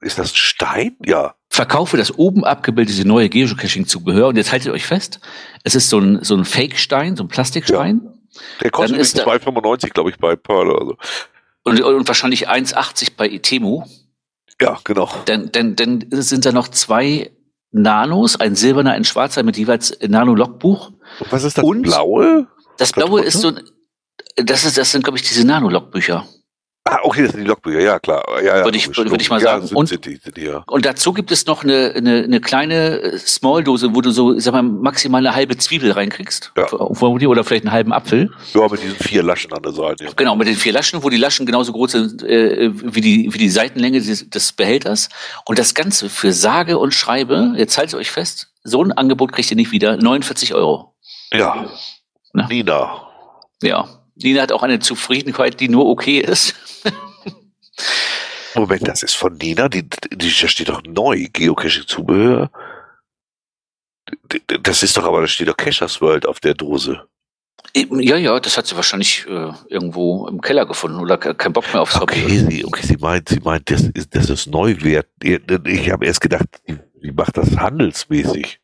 ist 0.00 0.18
das 0.18 0.36
Stein? 0.36 0.96
Ja. 1.04 1.34
Verkaufe 1.50 1.96
das 1.96 2.16
oben 2.18 2.44
abgebildete 2.44 3.06
neue 3.06 3.28
Geocaching-Zubehör 3.28 4.28
und 4.28 4.36
jetzt 4.36 4.52
haltet 4.52 4.72
euch 4.72 4.84
fest, 4.84 5.20
es 5.62 5.74
ist 5.74 5.88
so 5.88 5.98
ein, 5.98 6.22
so 6.22 6.36
ein 6.36 6.44
Fake-Stein, 6.44 7.16
so 7.16 7.24
ein 7.24 7.28
Plastikstein. 7.28 8.00
Ja. 8.04 8.12
Der 8.62 8.70
kostet 8.70 9.00
2,95, 9.00 9.90
glaube 9.90 10.10
ich, 10.10 10.18
bei 10.18 10.36
Pearl 10.36 10.70
oder 10.70 10.84
so. 10.84 10.96
Und, 11.62 11.80
und 11.80 12.08
wahrscheinlich 12.08 12.48
1,80 12.48 13.12
bei 13.16 13.28
Itemu. 13.28 13.84
Ja, 14.60 14.78
genau. 14.84 15.10
Denn, 15.26 15.50
denn, 15.52 15.76
denn 15.76 16.06
sind 16.10 16.44
da 16.44 16.52
noch 16.52 16.68
zwei 16.68 17.30
Nanos, 17.76 18.40
ein 18.40 18.54
silberner, 18.54 18.92
ein 18.92 19.04
schwarzer 19.04 19.42
mit 19.42 19.58
jeweils 19.58 19.96
Nano-Logbuch. 20.00 20.92
Was 21.30 21.44
ist 21.44 21.58
das 21.58 21.64
und 21.64 21.82
blaue? 21.82 22.46
Das 22.78 22.92
blaue 22.92 23.22
ist 23.22 23.40
so, 23.40 23.52
das 24.36 24.64
ist, 24.64 24.78
das 24.78 24.92
sind, 24.92 25.04
glaube 25.04 25.18
ich, 25.18 25.28
diese 25.28 25.46
Nano-Logbücher. 25.46 26.26
Ah, 26.88 27.00
okay, 27.02 27.22
das 27.22 27.32
sind 27.32 27.40
die 27.40 27.48
Logbücher, 27.48 27.80
ja 27.80 27.98
klar. 27.98 28.24
Ja, 28.36 28.58
ja, 28.58 28.64
würde 28.64 28.78
ich, 28.78 28.96
würde 28.96 29.20
ich 29.20 29.28
mal 29.28 29.40
sagen. 29.40 29.62
Ja, 29.62 29.66
sind, 29.66 29.76
und, 29.76 30.06
die, 30.06 30.18
die, 30.18 30.40
ja. 30.40 30.62
und 30.68 30.86
dazu 30.86 31.12
gibt 31.12 31.32
es 31.32 31.44
noch 31.46 31.64
eine, 31.64 31.92
eine, 31.96 32.22
eine 32.22 32.40
kleine 32.40 33.00
äh, 33.00 33.18
Small-Dose, 33.18 33.92
wo 33.94 34.00
du 34.00 34.12
so, 34.12 34.38
sag 34.38 34.52
mal, 34.52 34.62
maximal 34.62 35.26
eine 35.26 35.34
halbe 35.34 35.56
Zwiebel 35.56 35.90
reinkriegst. 35.90 36.52
Ja. 36.56 36.70
Oder 36.72 37.42
vielleicht 37.42 37.64
einen 37.64 37.72
halben 37.72 37.92
Apfel. 37.92 38.30
Ja, 38.54 38.68
mit 38.68 38.82
diesen 38.82 38.96
vier 38.96 39.24
Laschen 39.24 39.52
an 39.52 39.62
der 39.62 39.72
Seite. 39.72 40.04
Ja. 40.04 40.10
Genau, 40.14 40.36
mit 40.36 40.46
den 40.46 40.54
vier 40.54 40.72
Laschen, 40.72 41.02
wo 41.02 41.10
die 41.10 41.16
Laschen 41.16 41.44
genauso 41.44 41.72
groß 41.72 41.90
sind 41.90 42.22
äh, 42.22 42.70
wie, 42.72 43.00
die, 43.00 43.34
wie 43.34 43.38
die 43.38 43.50
Seitenlänge 43.50 44.00
des, 44.00 44.30
des 44.30 44.52
Behälters. 44.52 45.08
Und 45.44 45.58
das 45.58 45.74
Ganze 45.74 46.08
für 46.08 46.32
sage 46.32 46.78
und 46.78 46.94
schreibe, 46.94 47.54
jetzt 47.56 47.76
haltet 47.78 47.96
euch 47.96 48.12
fest, 48.12 48.52
so 48.62 48.82
ein 48.82 48.92
Angebot 48.92 49.32
kriegt 49.32 49.50
ihr 49.50 49.56
nicht 49.56 49.72
wieder, 49.72 49.96
49 49.96 50.54
Euro. 50.54 50.94
Ja. 51.32 51.66
Na? 52.32 52.46
Nina. 52.46 53.02
Ja. 53.62 53.88
Nina 54.16 54.42
hat 54.42 54.52
auch 54.52 54.62
eine 54.62 54.78
Zufriedenheit, 54.78 55.60
die 55.60 55.68
nur 55.68 55.86
okay 55.86 56.18
ist. 56.18 56.54
Moment, 58.54 58.88
das 58.88 59.02
ist 59.02 59.14
von 59.14 59.36
Nina, 59.36 59.68
die, 59.68 59.82
die, 59.88 60.32
da 60.40 60.48
steht 60.48 60.70
doch 60.70 60.82
neu, 60.82 61.26
Geocaching-Zubehör. 61.32 62.50
Das 64.62 64.82
ist 64.82 64.96
doch 64.96 65.04
aber, 65.04 65.20
da 65.20 65.26
steht 65.26 65.48
doch 65.48 65.56
Cachers 65.56 66.00
World 66.00 66.26
auf 66.26 66.40
der 66.40 66.54
Dose. 66.54 67.06
Ja, 67.74 68.16
ja, 68.16 68.40
das 68.40 68.56
hat 68.56 68.66
sie 68.66 68.76
wahrscheinlich 68.76 69.26
äh, 69.26 69.52
irgendwo 69.68 70.26
im 70.28 70.40
Keller 70.40 70.64
gefunden 70.64 70.98
oder 70.98 71.18
kein 71.18 71.52
Bock 71.52 71.70
mehr 71.72 71.82
aufs 71.82 72.00
okay, 72.00 72.22
Hobby. 72.22 72.38
Sie, 72.38 72.64
okay, 72.64 72.86
sie 72.86 72.96
meint, 72.96 73.28
sie 73.28 73.40
meint, 73.40 73.70
das 73.70 73.82
ist, 73.82 74.14
das 74.14 74.30
ist 74.30 74.46
Neuwert. 74.46 75.08
Ich 75.20 75.90
habe 75.90 76.06
erst 76.06 76.22
gedacht, 76.22 76.46
die 76.66 77.12
macht 77.12 77.36
das 77.36 77.56
handelsmäßig. 77.56 78.60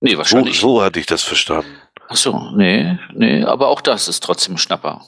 Nee, 0.00 0.16
wahrscheinlich. 0.16 0.60
So, 0.60 0.76
so 0.76 0.82
hatte 0.82 1.00
ich 1.00 1.06
das 1.06 1.22
verstanden. 1.22 1.74
Ach 2.08 2.16
so, 2.16 2.50
nee, 2.54 2.98
nee, 3.12 3.42
aber 3.42 3.68
auch 3.68 3.80
das 3.80 4.08
ist 4.08 4.22
trotzdem 4.22 4.58
Schnapper. 4.58 5.02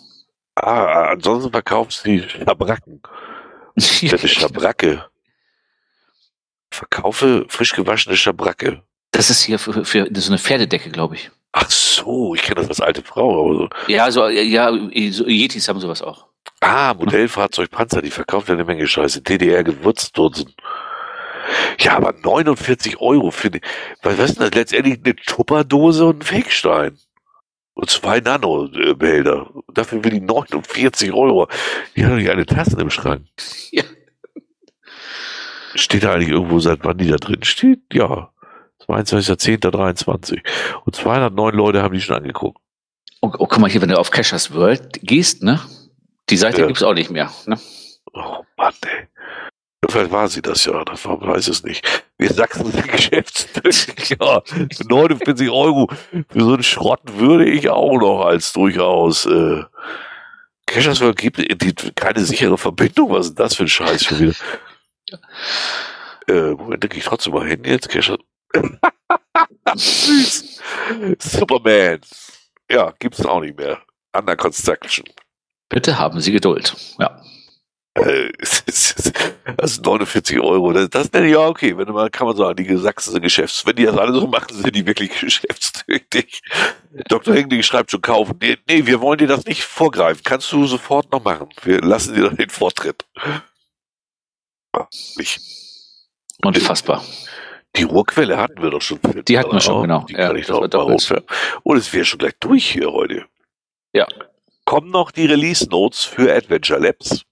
Ah, 0.55 1.11
ansonsten 1.13 1.51
verkauft 1.51 1.93
sie 1.93 2.23
Schabracken. 2.29 3.03
Das 3.77 4.03
ist 4.03 4.33
Schabracke. 4.33 5.05
Verkaufe 6.69 7.47
frisch 7.49 7.75
gewaschene 7.75 8.17
Schabracke. 8.17 8.83
Das 9.13 9.31
ist 9.31 9.43
hier 9.43 9.61
für, 9.61 9.85
für 9.85 10.09
so 10.13 10.31
eine 10.31 10.39
Pferdedecke, 10.39 10.91
glaube 10.91 11.15
ich. 11.15 11.31
Ach 11.53 11.71
so, 11.71 12.35
ich 12.35 12.43
kenne 12.43 12.57
das 12.57 12.69
als 12.69 12.81
alte 12.81 13.03
Frau. 13.03 13.45
Aber 13.45 13.55
so. 13.55 13.69
Ja, 13.87 14.11
so, 14.11 14.29
ja, 14.29 14.73
so, 15.13 15.27
Yetis 15.27 15.69
haben 15.69 15.81
sowas 15.81 16.03
auch. 16.03 16.27
Ah, 16.61 16.93
Modellfahrzeug 16.95 17.71
Panzer, 17.71 18.03
die 18.03 18.11
verkauft 18.11 18.49
ja 18.49 18.55
eine 18.55 18.65
Menge 18.65 18.87
Scheiße. 18.87 19.23
DDR 19.23 19.63
Gewürzdurzen. 19.63 20.53
Ja, 21.81 21.97
aber 21.97 22.13
49 22.13 23.01
Euro 23.01 23.31
für 23.31 23.51
die, 23.51 23.61
was 24.03 24.19
ist 24.19 24.39
denn 24.39 24.47
das? 24.47 24.55
Letztendlich 24.55 25.01
eine 25.05 25.17
Tupperdose 25.17 26.07
und 26.07 26.19
ein 26.19 26.23
Fegstein. 26.23 26.99
Und 27.75 27.91
zwei 27.91 28.19
Nano-Behälter. 28.19 29.51
Dafür 29.73 30.03
will 30.03 30.11
die 30.11 30.21
49 30.21 31.13
Euro. 31.13 31.47
Die 31.95 32.05
hat 32.05 32.11
doch 32.11 32.17
nicht 32.17 32.31
eine 32.31 32.45
Tasse 32.45 32.81
im 32.81 32.91
Schrank. 32.91 33.25
Ja. 33.71 33.85
Steht 35.75 36.03
da 36.03 36.15
eigentlich 36.15 36.31
irgendwo, 36.31 36.59
seit 36.59 36.83
wann 36.83 36.99
die 36.99 37.09
da 37.09 37.17
drin 37.17 37.45
steht? 37.45 37.81
Ja. 37.93 38.33
22.10.23. 38.89 40.41
Und 40.85 40.97
209 40.97 41.55
Leute 41.55 41.83
haben 41.83 41.95
die 41.95 42.01
schon 42.01 42.17
angeguckt. 42.17 42.59
Oh, 43.21 43.31
oh, 43.39 43.47
guck 43.47 43.59
mal 43.59 43.71
hier, 43.71 43.83
wenn 43.83 43.91
du 43.91 43.99
auf 43.99 44.11
Cashers 44.11 44.53
World 44.55 45.01
gehst, 45.03 45.43
ne? 45.43 45.61
Die 46.31 46.37
Seite 46.37 46.63
ja. 46.63 46.67
gibt's 46.67 46.83
auch 46.83 46.95
nicht 46.95 47.11
mehr, 47.11 47.31
ne? 47.47 47.61
Oh 48.13 48.45
Mann, 48.57 48.75
ey. 48.83 49.07
Vielleicht 49.87 50.11
war 50.11 50.29
sie 50.29 50.43
das 50.43 50.65
ja, 50.65 50.85
das 50.85 51.05
war, 51.05 51.21
weiß 51.21 51.49
es 51.49 51.63
nicht. 51.63 51.87
Wir 52.19 52.33
Sachsen 52.33 52.71
sind 52.73 52.89
Geschäftsstück, 52.93 54.11
ja. 54.11 54.43
Für 54.45 54.89
49 54.89 55.51
Euro 55.51 55.89
für 56.29 56.41
so 56.41 56.55
einen 56.55 56.63
Schrott 56.65 57.01
würde 57.05 57.49
ich 57.49 57.69
auch 57.69 57.99
noch 57.99 58.25
als 58.25 58.53
durchaus 58.53 59.27
äh, 59.27 59.63
Cashers 60.67 61.01
World 61.01 61.17
gibt 61.17 61.39
die, 61.39 61.75
keine 61.95 62.21
sichere 62.25 62.59
Verbindung. 62.59 63.11
Was 63.11 63.27
ist 63.27 63.39
das 63.39 63.55
für 63.55 63.65
ein 63.65 63.69
Scheiß 63.69 64.05
schon 64.05 64.19
wieder? 64.21 64.35
Äh, 66.29 66.51
Moment, 66.51 66.83
denke 66.83 66.99
ich 66.99 67.05
trotzdem 67.05 67.33
mal 67.33 67.49
hin 67.49 67.63
jetzt. 67.65 67.89
Cashers 67.89 68.19
Süß. 69.75 70.61
Superman. 71.19 72.01
Ja, 72.71 72.93
gibt's 72.99 73.25
auch 73.25 73.41
nicht 73.41 73.57
mehr. 73.57 73.81
Under 74.15 74.37
Construction. 74.37 75.07
Bitte 75.71 75.99
haben 75.99 76.21
Sie 76.21 76.33
Geduld. 76.33 76.77
Ja. 76.99 77.23
Äh, 78.05 78.33
also 79.57 79.83
49 79.83 80.41
Euro, 80.41 80.73
das, 80.73 80.91
das 80.91 81.13
nenne 81.13 81.27
ich 81.27 81.33
ja 81.33 81.47
okay, 81.47 81.77
wenn 81.77 81.89
man, 81.89 82.11
kann 82.11 82.27
man 82.27 82.37
sagen, 82.37 82.63
die 82.63 82.77
Sachsen 82.77 83.13
sind 83.13 83.23
Geschäfts, 83.23 83.65
wenn 83.67 83.77
die 83.77 83.85
das 83.85 83.97
alle 83.97 84.13
so 84.13 84.27
machen, 84.27 84.55
sind 84.55 84.75
die 84.75 84.87
wirklich 84.87 85.11
geschäftstüchtig. 85.21 86.43
Dr. 87.09 87.35
Hengling 87.35 87.63
schreibt 87.63 87.91
schon 87.91 88.03
kaufen. 88.03 88.37
Nee, 88.41 88.59
nee, 88.69 88.87
wir 88.87 89.01
wollen 89.01 89.19
dir 89.19 89.27
das 89.27 89.45
nicht 89.45 89.65
vorgreifen. 89.65 90.23
Kannst 90.25 90.53
du 90.53 90.67
sofort 90.67 91.11
noch 91.13 91.23
machen. 91.25 91.49
Wir 91.63 91.81
lassen 91.81 92.15
dir 92.15 92.31
den 92.31 92.51
Vortritt. 92.51 93.05
Ja, 94.75 94.89
nicht. 95.17 95.41
Unfassbar. 96.45 97.03
Die 97.77 97.83
Ruhrquelle 97.83 98.37
hatten 98.37 98.63
wir 98.63 98.71
doch 98.71 98.83
schon. 98.83 98.99
Die 99.27 99.39
hatten 99.39 99.53
wir 99.53 99.61
schon, 99.61 99.83
genau. 99.83 100.05
Die 100.09 100.15
ja, 100.15 100.29
kann 100.29 100.37
ich 100.37 100.49
noch 100.49 100.61
mal 100.61 101.23
Und 101.63 101.77
es 101.77 101.93
wäre 101.93 102.05
schon 102.05 102.19
gleich 102.19 102.35
durch 102.41 102.71
hier 102.71 102.91
heute. 102.93 103.27
Ja. 103.93 104.07
Kommen 104.65 104.91
noch 104.91 105.11
die 105.11 105.27
Release 105.27 105.69
Notes 105.69 106.05
für 106.05 106.35
Adventure 106.35 106.81
Labs. 106.81 107.25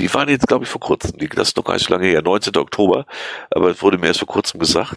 Die 0.00 0.12
waren 0.12 0.28
jetzt, 0.28 0.48
glaube 0.48 0.64
ich, 0.64 0.70
vor 0.70 0.80
kurzem. 0.80 1.12
Das 1.34 1.48
ist 1.48 1.56
noch 1.56 1.64
gar 1.64 1.74
nicht 1.74 1.86
so 1.86 1.92
lange 1.92 2.06
her, 2.06 2.22
19. 2.22 2.56
Oktober. 2.56 3.06
Aber 3.50 3.70
es 3.70 3.82
wurde 3.82 3.98
mir 3.98 4.08
erst 4.08 4.20
vor 4.20 4.28
kurzem 4.28 4.58
gesagt. 4.58 4.96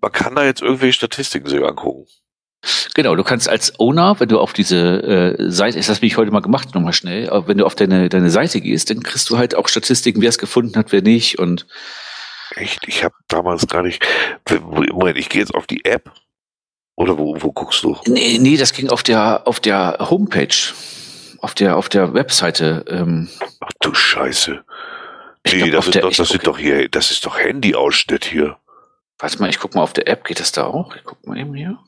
Man 0.00 0.12
kann 0.12 0.34
da 0.34 0.44
jetzt 0.44 0.60
irgendwelche 0.60 0.94
Statistiken 0.94 1.48
sich 1.48 1.64
angucken. 1.64 2.06
Genau, 2.94 3.14
du 3.14 3.24
kannst 3.24 3.48
als 3.48 3.78
Owner, 3.78 4.18
wenn 4.20 4.28
du 4.28 4.38
auf 4.38 4.52
diese 4.54 5.36
äh, 5.38 5.50
Seite, 5.50 5.76
das 5.76 5.88
habe 5.88 6.06
ich 6.06 6.16
heute 6.16 6.30
mal 6.30 6.40
gemacht, 6.40 6.74
nochmal 6.74 6.94
schnell, 6.94 7.28
aber 7.28 7.46
wenn 7.46 7.58
du 7.58 7.66
auf 7.66 7.74
deine, 7.74 8.08
deine 8.08 8.30
Seite 8.30 8.60
gehst, 8.62 8.88
dann 8.88 9.02
kriegst 9.02 9.28
du 9.28 9.36
halt 9.36 9.54
auch 9.54 9.68
Statistiken, 9.68 10.22
wer 10.22 10.30
es 10.30 10.38
gefunden 10.38 10.76
hat, 10.76 10.90
wer 10.90 11.02
nicht 11.02 11.38
und 11.38 11.66
Echt? 12.56 12.86
Ich 12.86 13.02
habe 13.02 13.14
damals 13.28 13.66
gar 13.66 13.82
nicht. 13.82 14.04
Moment, 14.60 15.18
ich 15.18 15.28
gehe 15.28 15.40
jetzt 15.40 15.54
auf 15.54 15.66
die 15.66 15.84
App. 15.84 16.12
Oder 16.96 17.18
wo, 17.18 17.36
wo 17.40 17.52
guckst 17.52 17.82
du? 17.82 17.96
Nee, 18.06 18.38
nee, 18.40 18.56
das 18.56 18.72
ging 18.72 18.88
auf 18.90 19.02
der 19.02 19.46
auf 19.46 19.58
der 19.58 19.98
Homepage. 19.98 20.54
Auf 21.44 21.52
der 21.52 21.76
auf 21.76 21.90
der 21.90 22.14
Webseite. 22.14 22.86
Ähm. 22.88 23.28
Ach 23.60 23.70
du 23.82 23.92
Scheiße. 23.92 24.64
Nee, 25.46 25.68
glaub, 25.68 25.72
das, 25.72 25.84
ist, 25.84 25.94
der, 25.94 26.02
doch, 26.02 26.16
das 26.16 26.30
ist 26.30 26.46
doch 26.46 26.56
hier, 26.56 26.88
das 26.88 27.10
ist 27.10 27.26
doch 27.26 27.38
Handy-Ausschnitt 27.38 28.24
hier. 28.24 28.56
Warte 29.18 29.38
mal, 29.38 29.50
ich 29.50 29.58
guck 29.58 29.74
mal 29.74 29.82
auf 29.82 29.92
der 29.92 30.08
App, 30.08 30.24
geht 30.24 30.40
das 30.40 30.52
da 30.52 30.64
auch? 30.64 30.96
Ich 30.96 31.04
guck 31.04 31.26
mal 31.26 31.36
eben 31.36 31.52
hier. 31.52 31.78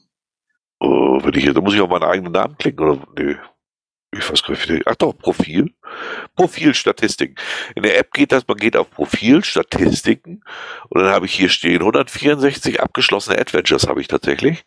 Oh, 0.78 1.20
wenn 1.23 1.33
ich 1.33 1.43
hier, 1.43 1.55
da 1.55 1.62
muss 1.62 1.73
ich 1.73 1.81
auf 1.81 1.89
meinen 1.89 2.03
eigenen 2.03 2.33
Namen 2.33 2.59
klicken, 2.59 2.87
oder? 2.87 3.07
Nee. 3.19 3.37
Ich 4.12 4.31
weiß 4.31 4.43
gar 4.43 4.51
nicht, 4.51 4.87
ach 4.87 4.97
doch, 4.97 5.16
Profil. 5.16 5.73
Profilstatistiken. 6.35 7.37
In 7.74 7.83
der 7.83 7.99
App 7.99 8.12
geht 8.12 8.33
das, 8.33 8.47
man 8.47 8.59
geht 8.59 8.77
auf 8.77 8.91
Profilstatistiken 8.91 10.45
und 10.91 11.01
dann 11.01 11.11
habe 11.11 11.24
ich 11.24 11.33
hier 11.33 11.49
stehen 11.49 11.81
164 11.81 12.83
abgeschlossene 12.83 13.39
Adventures 13.39 13.89
habe 13.89 14.03
ich 14.03 14.09
tatsächlich. 14.09 14.66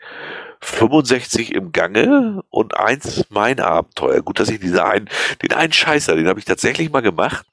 65 0.62 1.54
im 1.54 1.72
Gange 1.72 2.44
und 2.50 2.78
eins 2.78 3.26
mein 3.30 3.60
Abenteuer. 3.60 4.22
Gut, 4.22 4.40
dass 4.40 4.50
ich 4.50 4.60
diese 4.60 4.86
einen, 4.86 5.10
den 5.42 5.54
einen 5.54 5.74
Scheißer, 5.74 6.16
den 6.16 6.28
habe 6.28 6.40
ich 6.40 6.46
tatsächlich 6.46 6.92
mal 6.92 7.02
gemacht, 7.02 7.46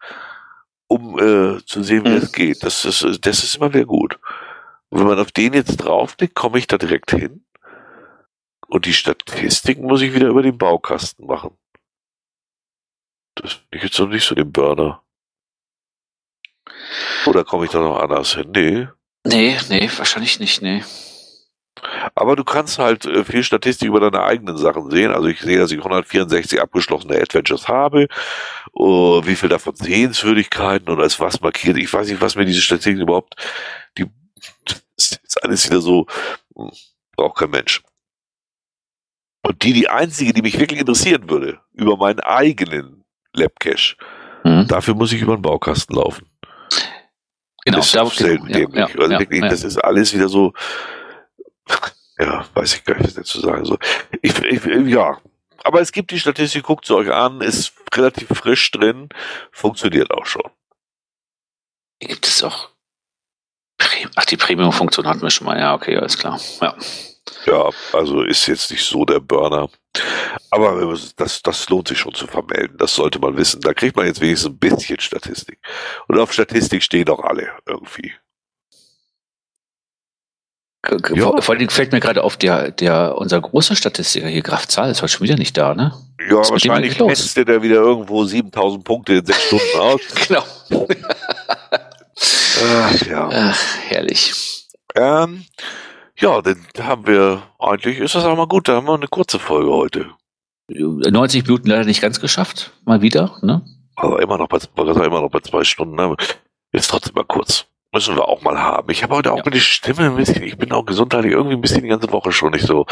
um 0.89 1.19
äh, 1.19 1.65
zu 1.65 1.83
sehen, 1.83 2.05
wie 2.05 2.11
mhm. 2.11 2.21
das 2.21 2.33
geht. 2.33 2.63
Das 2.63 2.85
ist, 2.85 3.03
das 3.25 3.45
ist 3.45 3.57
immer 3.57 3.73
wieder 3.73 3.85
gut. 3.85 4.19
Und 4.89 5.01
wenn 5.01 5.07
man 5.07 5.19
auf 5.19 5.33
den 5.33 5.53
jetzt 5.53 5.77
draufklickt, 5.77 6.35
komme 6.35 6.59
ich 6.59 6.67
da 6.67 6.79
direkt 6.79 7.11
hin. 7.11 7.45
Und 8.69 8.87
die 8.87 8.93
Statistiken 8.93 9.87
muss 9.87 10.03
ich 10.03 10.15
wieder 10.15 10.29
über 10.29 10.43
den 10.43 10.59
Baukasten 10.59 11.27
machen. 11.27 11.57
Das 13.37 13.53
finde 13.53 13.77
ich 13.77 13.83
jetzt 13.85 13.99
noch 13.99 14.09
nicht 14.09 14.25
so 14.25 14.35
den 14.35 14.51
Burner. 14.51 15.03
Oder 17.27 17.45
komme 17.45 17.67
ich 17.67 17.71
da 17.71 17.81
noch 17.81 18.01
anders 18.01 18.35
hin? 18.35 18.51
Nee. 18.53 18.89
Nee, 19.25 19.59
nee, 19.69 19.91
wahrscheinlich 19.97 20.41
nicht, 20.41 20.63
nee. 20.63 20.83
Aber 22.15 22.37
du 22.37 22.45
kannst 22.45 22.79
halt 22.79 23.07
äh, 23.07 23.25
viel 23.25 23.43
Statistik 23.43 23.89
über 23.89 24.01
deine 24.01 24.23
eigenen 24.23 24.57
Sachen 24.57 24.91
sehen. 24.91 25.13
Also 25.13 25.29
ich 25.29 25.41
sehe, 25.41 25.59
dass 25.59 25.71
ich 25.71 25.79
164 25.79 26.61
abgeschlossene 26.61 27.21
Adventures 27.21 27.69
habe. 27.69 28.09
Uh, 28.75 29.25
wie 29.25 29.37
viel 29.37 29.49
davon 29.49 29.75
Sehenswürdigkeiten 29.75 30.89
oder 30.91 31.05
ist 31.05 31.19
was 31.21 31.41
markiert. 31.41 31.79
Ich 31.79 31.93
weiß 31.93 32.09
nicht, 32.09 32.21
was 32.21 32.37
mir 32.37 32.45
diese 32.45 32.61
Statistik 32.61 32.99
überhaupt, 32.99 33.35
die, 33.97 34.05
das 34.65 35.21
ist 35.23 35.43
alles 35.43 35.69
wieder 35.69 35.81
so, 35.81 36.07
hm, 36.55 36.71
braucht 37.17 37.39
kein 37.39 37.51
Mensch. 37.51 37.83
Und 39.43 39.63
die, 39.63 39.73
die 39.73 39.89
einzige, 39.89 40.33
die 40.33 40.43
mich 40.43 40.59
wirklich 40.59 40.81
interessieren 40.81 41.31
würde, 41.31 41.61
über 41.73 41.97
meinen 41.97 42.21
eigenen 42.21 43.05
Labcache. 43.33 43.97
Mhm. 44.45 44.67
Dafür 44.67 44.95
muss 44.95 45.13
ich 45.13 45.23
über 45.23 45.37
den 45.37 45.43
Baukasten 45.43 45.95
laufen. 45.97 46.27
Genau, 47.65 47.79
das 47.79 47.95
ist 47.95 48.17
selten 48.17 48.49
ja, 48.49 48.59
dämlich. 48.59 48.77
Ja, 48.77 49.01
also 49.01 49.13
ja, 49.13 49.19
wirklich, 49.19 49.41
das 49.43 49.65
ist 49.65 49.79
alles 49.79 50.15
wieder 50.15 50.29
so, 50.29 50.53
ja, 52.19 52.47
weiß 52.55 52.75
ich 52.75 52.85
gar 52.85 52.97
nicht, 52.97 53.07
was 53.07 53.15
dazu 53.15 53.41
sagen 53.41 53.65
soll. 53.65 53.79
Ich, 54.23 54.39
ich, 54.39 54.65
ja, 54.65 55.19
aber 55.67 55.81
es 55.81 55.91
gibt 55.91 56.13
die 56.13 56.21
Statistik, 56.21 56.63
guckt 56.63 56.87
sie 56.87 56.95
euch 56.95 57.11
an, 57.11 57.41
ist 57.41 57.73
relativ 57.93 58.29
frisch 58.29 58.71
drin, 58.71 59.09
funktioniert 59.51 60.13
auch 60.13 60.27
schon. 60.27 60.49
Gibt 61.99 62.27
es 62.27 62.43
auch. 62.45 62.71
Ach, 64.15 64.25
die 64.27 64.37
Premium-Funktion 64.37 65.07
hatten 65.07 65.23
wir 65.23 65.31
schon 65.31 65.47
mal, 65.47 65.59
ja, 65.59 65.75
okay, 65.75 65.97
alles 65.97 66.17
klar. 66.17 66.41
Ja. 66.61 66.77
Ja, 67.45 67.71
also 67.93 68.23
ist 68.23 68.47
jetzt 68.47 68.71
nicht 68.71 68.85
so 68.85 69.05
der 69.05 69.19
Burner. 69.19 69.69
Aber 70.51 70.97
das, 71.17 71.43
das 71.43 71.69
lohnt 71.69 71.89
sich 71.89 71.99
schon 71.99 72.15
zu 72.15 72.27
vermelden. 72.27 72.77
Das 72.79 72.95
sollte 72.95 73.19
man 73.19 73.37
wissen. 73.37 73.61
Da 73.61 73.75
kriegt 73.75 73.97
man 73.97 74.07
jetzt 74.07 74.21
wenigstens 74.21 74.53
ein 74.53 74.59
bisschen 74.59 75.01
Statistik. 75.01 75.59
Und 76.07 76.19
auf 76.19 76.33
Statistik 76.33 76.83
stehen 76.83 77.07
doch 77.07 77.21
alle 77.21 77.51
irgendwie. 77.67 78.15
Ja. 81.15 81.41
Vor 81.41 81.55
allem 81.55 81.69
fällt 81.69 81.93
mir 81.93 82.01
gerade 82.01 82.23
auf, 82.23 82.37
der, 82.37 82.71
der, 82.71 83.17
unser 83.17 83.41
großer 83.41 83.77
Statistiker 83.77 84.29
hier, 84.29 84.43
Graf 84.43 84.67
Zahl, 84.69 84.91
ist 84.91 85.03
heute 85.03 85.13
schon 85.13 85.25
wieder 85.25 85.37
nicht 85.37 85.57
da, 85.57 85.75
ne? 85.75 85.93
Ja, 86.29 86.39
Was 86.39 86.51
wahrscheinlich 86.51 86.97
testet 86.97 87.49
er 87.49 87.63
wieder 87.63 87.77
irgendwo 87.77 88.25
7000 88.25 88.85
Punkte 88.85 89.15
in 89.15 89.27
sechs 89.27 89.45
Stunden 89.45 89.79
aus. 89.79 90.01
genau. 90.29 90.45
Ach, 92.65 93.07
ja. 93.07 93.29
Ach, 93.33 93.59
herrlich. 93.89 94.33
Ähm, 94.95 95.45
ja, 96.19 96.41
dann 96.41 96.59
haben 96.81 97.07
wir, 97.07 97.43
eigentlich 97.59 97.99
ist 97.99 98.15
das 98.15 98.25
auch 98.25 98.37
mal 98.37 98.47
gut, 98.47 98.69
da 98.69 98.77
haben 98.77 98.87
wir 98.87 98.95
eine 98.95 99.09
kurze 99.09 99.39
Folge 99.39 99.71
heute. 99.71 100.07
90 100.69 101.45
Minuten 101.45 101.69
leider 101.69 101.85
nicht 101.85 102.01
ganz 102.01 102.21
geschafft, 102.21 102.73
mal 102.85 103.03
wieder, 103.03 103.39
ne? 103.43 103.63
Aber 103.97 104.21
immer 104.21 104.37
noch 104.37 104.49
bei, 104.49 104.59
immer 104.77 105.21
noch 105.21 105.31
bei 105.31 105.41
zwei 105.41 105.65
Stunden. 105.65 105.95
Ne? 105.95 106.17
Ist 106.73 106.91
trotzdem 106.91 107.15
mal 107.15 107.25
kurz. 107.25 107.67
Müssen 107.97 108.15
wir 108.15 108.29
auch 108.29 108.43
mal 108.43 108.59
haben. 108.59 108.91
Ich 108.91 109.03
habe 109.03 109.15
heute 109.15 109.33
auch 109.33 109.39
ja. 109.39 109.43
mit 109.43 109.55
der 109.55 109.61
Stimme 109.61 110.03
ein 110.03 110.17
bisschen, 110.17 110.43
ich 110.43 110.59
bin 110.59 110.71
auch 110.71 110.85
gesundheitlich 110.85 111.33
irgendwie 111.33 111.57
ein 111.57 111.63
bisschen 111.63 111.81
die 111.81 111.89
ganze 111.89 112.13
Woche 112.13 112.31
schon 112.31 112.53
nicht 112.53 112.67
so. 112.67 112.85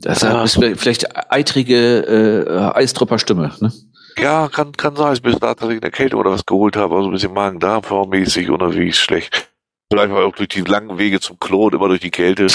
Das 0.00 0.22
ja. 0.22 0.44
ist 0.44 0.54
vielleicht 0.54 1.32
eitrige 1.32 2.44
äh, 2.46 2.78
Eistropper 2.78 3.18
Stimme, 3.18 3.52
ne? 3.58 3.72
Ja, 4.16 4.48
kann, 4.48 4.70
kann 4.70 4.94
sein. 4.94 5.14
Ich 5.14 5.22
bin 5.22 5.32
da 5.32 5.38
tatsächlich 5.54 5.82
eine 5.82 5.90
Kälte 5.90 6.14
oder 6.14 6.30
was 6.30 6.46
geholt 6.46 6.76
habe, 6.76 6.94
also 6.94 7.08
ein 7.08 7.12
bisschen 7.12 7.34
Magen-Darm-mäßig 7.34 8.48
oder 8.50 8.72
wie 8.76 8.90
ist 8.90 8.98
schlecht. 8.98 9.50
Vielleicht 9.90 10.12
war 10.12 10.24
auch 10.24 10.36
durch 10.36 10.50
die 10.50 10.60
langen 10.60 10.98
Wege 10.98 11.18
zum 11.18 11.40
Klo 11.40 11.66
und 11.66 11.74
immer 11.74 11.88
durch 11.88 12.00
die 12.00 12.12
Kälte. 12.12 12.46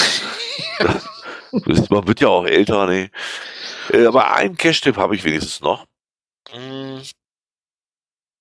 man 1.90 2.08
wird 2.08 2.20
ja 2.20 2.28
auch 2.28 2.46
älter, 2.46 2.86
ne? 2.86 3.10
Äh, 3.92 4.06
aber 4.06 4.34
einen 4.34 4.56
Cash-Tipp 4.56 4.96
habe 4.96 5.16
ich 5.16 5.24
wenigstens 5.24 5.60
noch. 5.60 5.84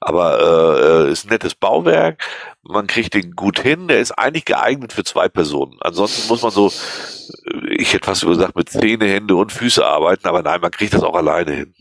Aber 0.00 1.06
äh, 1.08 1.12
ist 1.12 1.26
ein 1.26 1.30
nettes 1.30 1.54
Bauwerk, 1.54 2.22
man 2.62 2.86
kriegt 2.86 3.14
den 3.14 3.32
gut 3.32 3.60
hin, 3.60 3.88
der 3.88 4.00
ist 4.00 4.12
eigentlich 4.12 4.44
geeignet 4.44 4.92
für 4.92 5.04
zwei 5.04 5.28
Personen. 5.28 5.78
Ansonsten 5.80 6.28
muss 6.28 6.42
man 6.42 6.50
so, 6.50 6.68
äh, 6.68 7.74
ich 7.74 7.92
hätte 7.94 8.06
fast 8.06 8.26
gesagt, 8.26 8.56
mit 8.56 8.68
Zähne, 8.70 9.06
Hände 9.06 9.36
und 9.36 9.52
Füße 9.52 9.84
arbeiten, 9.84 10.26
aber 10.26 10.42
nein, 10.42 10.60
man 10.60 10.70
kriegt 10.70 10.94
das 10.94 11.02
auch 11.02 11.14
alleine 11.14 11.52
hin. 11.52 11.74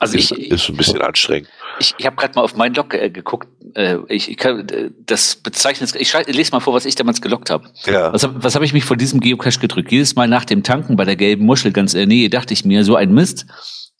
Also 0.00 0.18
ist, 0.18 0.32
ich 0.32 0.50
ist 0.50 0.68
ein 0.68 0.76
bisschen 0.76 1.00
anstrengend. 1.00 1.48
Ich, 1.78 1.94
ich 1.96 2.06
habe 2.06 2.16
gerade 2.16 2.34
mal 2.34 2.42
auf 2.42 2.56
meinen 2.56 2.74
Log 2.74 2.92
äh, 2.92 3.08
geguckt. 3.08 3.48
Äh, 3.74 3.98
ich, 4.08 4.30
ich 4.30 4.36
kann, 4.36 4.68
äh, 4.68 4.90
das 5.06 5.36
bezeichnet. 5.36 5.94
Ich 5.96 6.12
lese 6.26 6.52
mal 6.52 6.60
vor, 6.60 6.74
was 6.74 6.84
ich 6.84 6.94
damals 6.94 7.22
gelockt 7.22 7.48
habe. 7.50 7.68
Ja. 7.86 8.12
Was, 8.12 8.28
was 8.30 8.54
habe 8.54 8.64
ich 8.64 8.72
mich 8.74 8.84
von 8.84 8.98
diesem 8.98 9.20
Geocache 9.20 9.60
gedrückt? 9.60 9.90
Jedes 9.90 10.14
Mal 10.14 10.28
nach 10.28 10.44
dem 10.44 10.62
Tanken 10.62 10.96
bei 10.96 11.04
der 11.04 11.16
gelben 11.16 11.46
Muschel 11.46 11.72
ganz 11.72 11.94
in 11.94 12.00
der 12.00 12.06
Nähe 12.06 12.28
dachte 12.28 12.52
ich 12.52 12.64
mir, 12.64 12.84
so 12.84 12.96
ein 12.96 13.12
Mist. 13.14 13.46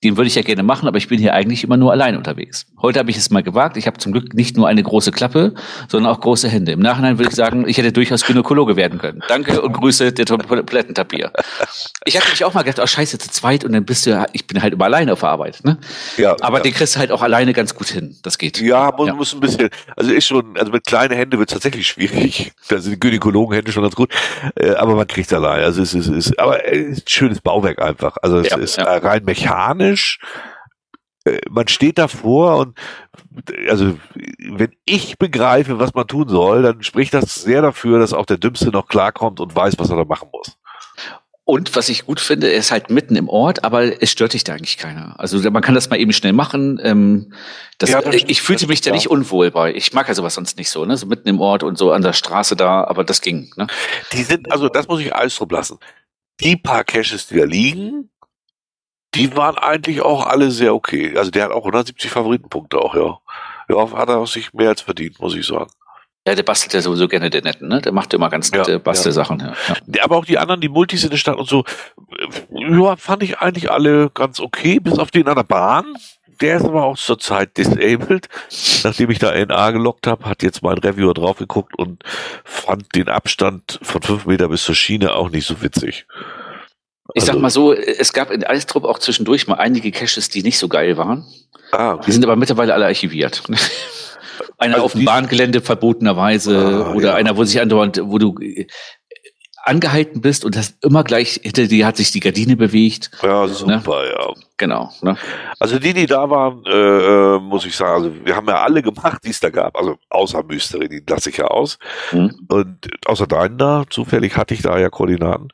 Den 0.05 0.17
würde 0.17 0.29
ich 0.29 0.37
ja 0.37 0.43
gerne 0.43 0.63
machen, 0.63 0.87
aber 0.87 0.97
ich 0.97 1.09
bin 1.09 1.19
hier 1.19 1.35
eigentlich 1.35 1.65
immer 1.65 1.77
nur 1.77 1.91
allein 1.91 2.17
unterwegs. 2.17 2.67
Heute 2.81 3.01
habe 3.01 3.11
ich 3.11 3.17
es 3.17 3.31
mal 3.31 3.43
gewagt. 3.43 3.77
Ich 3.77 3.89
habe 3.89 3.99
zum 3.99 4.13
Glück 4.13 4.33
nicht 4.33 4.57
nur 4.57 4.69
eine 4.69 4.81
große 4.81 5.11
Klappe, 5.11 5.55
sondern 5.89 6.13
auch 6.13 6.21
große 6.21 6.49
Hände. 6.49 6.71
Im 6.71 6.79
Nachhinein 6.79 7.19
würde 7.19 7.31
ich 7.31 7.35
sagen, 7.35 7.67
ich 7.67 7.79
hätte 7.79 7.91
durchaus 7.91 8.25
Gynäkologe 8.25 8.77
werden 8.77 9.01
können. 9.01 9.25
Danke 9.27 9.61
und 9.61 9.73
Grüße, 9.73 10.13
der 10.13 10.25
Toilettentapier. 10.25 11.33
Ich 12.05 12.17
habe 12.17 12.31
mich 12.31 12.45
auch 12.45 12.55
mal 12.55 12.63
gedacht, 12.63 12.79
oh 12.81 12.87
scheiße, 12.87 13.19
zu 13.19 13.29
zweit 13.29 13.65
und 13.65 13.73
dann 13.73 13.85
bist 13.85 14.07
du, 14.07 14.25
ich 14.33 14.47
bin 14.47 14.63
halt 14.63 14.73
immer 14.73 14.85
alleine 14.85 15.15
auf 15.15 15.21
der 15.21 15.31
Arbeit. 15.31 15.65
Ne? 15.65 15.79
Ja, 16.17 16.37
aber 16.43 16.59
ja. 16.59 16.63
den 16.63 16.75
kriegst 16.75 16.95
du 16.95 17.01
halt 17.01 17.11
auch 17.11 17.23
alleine 17.23 17.53
ganz 17.53 17.75
gut 17.75 17.89
hin. 17.89 18.17
Das 18.23 18.39
geht. 18.39 18.61
Ja, 18.61 18.93
muss, 18.97 19.09
ja. 19.09 19.15
muss 19.15 19.35
ein 19.35 19.41
bisschen, 19.41 19.69
also 19.97 20.13
ist 20.13 20.29
schon, 20.29 20.57
also 20.57 20.71
mit 20.71 20.87
kleinen 20.87 21.17
Händen 21.17 21.41
wird 21.41 21.51
es 21.51 21.55
tatsächlich 21.55 21.89
schwierig. 21.89 22.53
Da 22.69 22.79
sind 22.79 23.01
Gynäkologenhände 23.01 23.73
schon 23.73 23.83
ganz 23.83 23.97
gut. 23.97 24.13
Äh, 24.55 24.75
aber 24.75 24.95
man 24.95 25.09
kriegt 25.09 25.27
es 25.27 25.37
allein. 25.37 25.65
Also 25.65 25.83
es 25.83 25.93
ist, 25.93 26.07
es 26.07 26.29
ist 26.29 26.39
aber 26.39 26.65
es 26.65 26.99
ist 26.99 26.99
ein 26.99 27.09
schönes 27.09 27.41
Bauwerk 27.41 27.83
einfach. 27.83 28.17
Also 28.23 28.39
es 28.39 28.51
ja, 28.51 28.59
ist 28.59 28.79
rein 28.79 29.25
mechanisch 29.25 29.88
panisch. 29.89 30.19
Äh, 31.25 31.41
man 31.51 31.69
steht 31.69 31.99
davor 31.99 32.59
und 32.59 32.79
also 33.69 33.99
wenn 34.39 34.73
ich 34.85 35.19
begreife, 35.19 35.79
was 35.79 35.95
man 35.95 36.07
tun 36.07 36.29
soll, 36.29 36.63
dann 36.63 36.83
spricht 36.83 37.15
das 37.15 37.35
sehr 37.35 37.63
dafür, 37.63 37.99
dass 37.99 38.13
auch 38.13 38.27
der 38.27 38.39
Dümmste 38.39 38.71
noch 38.71 38.89
klarkommt 38.89 39.41
und 39.41 39.55
weiß, 39.55 39.79
was 39.79 39.91
er 39.91 39.97
da 39.97 40.05
machen 40.05 40.29
muss. 40.33 40.57
Und 41.45 41.75
was 41.75 41.89
ich 41.89 42.05
gut 42.05 42.21
finde, 42.21 42.49
er 42.53 42.59
ist 42.59 42.71
halt 42.71 42.91
mitten 42.91 43.17
im 43.17 43.31
Ort, 43.31 43.65
aber 43.65 44.03
es 44.03 44.11
stört 44.11 44.35
dich 44.35 44.45
da 44.45 44.53
eigentlich 44.53 44.77
keiner. 44.77 45.19
Also 45.19 45.51
man 45.51 45.63
kann 45.63 45.75
das 45.75 45.89
mal 45.89 45.99
eben 45.99 46.13
schnell 46.13 46.35
machen. 46.35 46.79
Ähm, 46.83 47.33
das, 47.79 47.89
ja, 47.89 48.03
das 48.03 48.17
ich 48.17 48.43
fühlte 48.43 48.67
mich 48.67 48.83
da 48.83 48.91
nicht 48.91 49.09
unwohl 49.09 49.51
bei. 49.51 49.75
Ich 49.75 49.95
mag 49.95 50.07
ja 50.09 50.15
sowas 50.15 50.35
sonst 50.35 50.59
nicht 50.59 50.69
so, 50.69 50.85
ne? 50.85 50.99
So 50.99 51.07
mitten 51.07 51.27
im 51.27 51.41
Ort 51.41 51.63
und 51.63 51.79
so 51.79 51.91
an 51.91 52.03
der 52.03 52.13
Straße 52.13 52.55
da, 52.55 52.85
aber 52.85 53.03
das 53.03 53.23
ging. 53.23 53.51
Ne? 53.57 53.67
Die 54.13 54.25
sind, 54.25 54.53
also 54.53 54.69
das 54.69 54.89
muss 54.89 55.01
ich 55.01 55.15
alles 55.15 55.41
lassen. 55.49 55.79
Die 56.41 56.57
paar 56.57 56.85
Caches, 56.85 57.29
die 57.29 57.39
da 57.39 57.45
liegen, 57.45 58.11
die 59.15 59.37
waren 59.37 59.57
eigentlich 59.57 60.03
auch 60.03 60.27
alle 60.27 60.51
sehr 60.51 60.75
okay. 60.75 61.17
Also 61.17 61.31
der 61.31 61.45
hat 61.45 61.51
auch 61.51 61.65
170 61.65 62.11
Favoritenpunkte 62.11 62.79
auch, 62.79 62.95
ja. 62.95 63.19
Ja, 63.69 63.93
hat 63.93 64.09
er 64.09 64.27
sich 64.27 64.53
mehr 64.53 64.71
als 64.71 64.81
verdient, 64.81 65.21
muss 65.21 65.35
ich 65.35 65.47
sagen. 65.47 65.71
Ja, 66.27 66.35
der 66.35 66.43
bastelt 66.43 66.75
ja 66.75 66.83
sowieso 66.83 67.09
gerne 67.09 67.31
den 67.31 67.45
Netten, 67.45 67.69
ne? 67.69 67.81
Der 67.81 67.93
macht 67.93 68.13
immer 68.13 68.29
ganz 68.29 68.53
nette 68.53 68.73
ja, 68.73 68.79
Bastelsachen. 68.79 69.41
Ja. 69.41 69.55
Ja. 69.87 70.05
Aber 70.05 70.19
auch 70.19 70.27
die 70.27 70.37
anderen, 70.37 70.61
die 70.61 70.69
Multis 70.69 71.05
in 71.05 71.11
der 71.11 71.17
Stadt 71.17 71.39
und 71.39 71.49
so, 71.49 71.65
ja, 72.51 72.97
fand 72.97 73.23
ich 73.23 73.39
eigentlich 73.39 73.71
alle 73.71 74.11
ganz 74.11 74.39
okay, 74.39 74.79
bis 74.79 74.99
auf 74.99 75.11
den 75.11 75.27
an 75.27 75.37
der 75.37 75.45
Bahn. 75.45 75.95
Der 76.43 76.59
ist 76.59 76.67
aber 76.67 76.85
auch 76.85 76.99
zurzeit 76.99 77.57
disabled. 77.57 78.29
Nachdem 78.85 79.11
ich 79.11 79.19
da 79.19 79.33
NA 79.33 79.71
gelockt 79.71 80.07
habe, 80.07 80.27
hat 80.27 80.43
jetzt 80.43 80.63
mein 80.63 80.79
Reviewer 80.79 81.15
drauf 81.15 81.39
geguckt 81.39 81.77
und 81.79 82.05
fand 82.45 82.95
den 82.95 83.09
Abstand 83.09 83.79
von 83.83 84.03
fünf 84.03 84.27
Meter 84.27 84.49
bis 84.49 84.65
zur 84.65 84.75
Schiene 84.75 85.15
auch 85.15 85.31
nicht 85.31 85.47
so 85.47 85.63
witzig. 85.63 86.07
Ich 87.15 87.23
also, 87.23 87.33
sag 87.33 87.41
mal 87.41 87.51
so, 87.51 87.73
es 87.73 88.13
gab 88.13 88.31
in 88.31 88.45
Eistrup 88.45 88.85
auch 88.85 88.99
zwischendurch 88.99 89.47
mal 89.47 89.55
einige 89.55 89.91
Caches, 89.91 90.29
die 90.29 90.43
nicht 90.43 90.59
so 90.59 90.69
geil 90.69 90.97
waren. 90.97 91.27
Ah, 91.73 91.95
okay. 91.95 92.05
Die 92.07 92.13
sind 92.13 92.25
aber 92.25 92.37
mittlerweile 92.37 92.75
alle 92.75 92.87
archiviert. 92.87 93.43
einer 94.59 94.75
also 94.75 94.87
auf 94.87 94.93
dem 94.93 95.05
Bahngelände 95.05 95.61
verbotenerweise 95.61 96.87
ah, 96.87 96.95
oder 96.95 97.09
ja. 97.09 97.15
einer, 97.15 97.37
wo 97.37 97.45
sich 97.45 97.61
andauernd, 97.61 98.01
wo 98.05 98.19
du 98.19 98.35
äh, 98.41 98.67
angehalten 99.69 100.21
bist 100.21 100.45
und 100.45 100.57
das 100.57 100.77
immer 100.83 101.05
gleich 101.05 101.41
hinter 101.43 101.67
dir 101.67 101.87
hat 101.87 101.97
sich 101.97 102.11
die 102.11 102.21
Gardine 102.21 102.57
bewegt. 102.57 103.11
Ja, 103.23 103.47
super, 103.47 104.03
ne? 104.03 104.11
ja. 104.11 104.35
Genau. 104.57 104.91
Ne? 105.03 105.17
Also 105.59 105.79
die, 105.79 105.93
die 105.93 106.07
da 106.07 106.29
waren, 106.31 106.65
äh, 106.67 107.37
äh, 107.37 107.39
muss 107.39 107.67
ich 107.67 107.77
sagen, 107.77 108.05
also 108.05 108.25
wir 108.25 108.35
haben 108.35 108.49
ja 108.49 108.63
alle 108.63 108.83
gemacht, 108.83 109.23
die 109.25 109.31
es 109.31 109.41
da 109.41 109.51
gab, 109.51 109.77
also 109.77 109.99
außer 110.09 110.43
Mystery, 110.43 110.89
die 110.89 111.03
lasse 111.09 111.31
ich 111.31 111.37
ja 111.37 111.47
aus. 111.47 111.79
Mhm. 112.13 112.47
Und 112.49 112.89
außer 113.07 113.27
deinen 113.27 113.59
da, 113.59 113.85
zufällig 113.89 114.37
hatte 114.37 114.55
ich 114.55 114.63
da 114.63 114.79
ja 114.79 114.89
Koordinaten. 114.89 115.49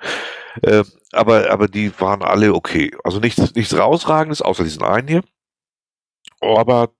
Äh, 0.62 0.84
aber, 1.14 1.50
aber 1.50 1.68
die 1.68 1.92
waren 2.00 2.22
alle 2.22 2.54
okay. 2.54 2.94
Also 3.04 3.20
nichts, 3.20 3.54
nichts 3.54 3.76
rausragendes, 3.76 4.42
außer 4.42 4.64
diesen 4.64 4.82
einen 4.82 5.08
hier. 5.08 5.22
Aber 6.40 6.90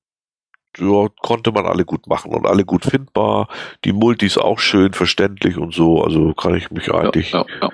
ja, 0.78 1.08
konnte 1.20 1.52
man 1.52 1.66
alle 1.66 1.84
gut 1.84 2.06
machen 2.06 2.32
und 2.34 2.46
alle 2.46 2.64
gut 2.64 2.84
findbar. 2.84 3.48
Die 3.84 3.92
Multis 3.92 4.38
auch 4.38 4.58
schön 4.58 4.92
verständlich 4.92 5.56
und 5.56 5.72
so. 5.72 6.02
Also 6.02 6.32
kann 6.34 6.54
ich 6.54 6.70
mich 6.70 6.92
eigentlich, 6.92 7.32
ja, 7.32 7.44
ja, 7.60 7.68
ja. 7.68 7.70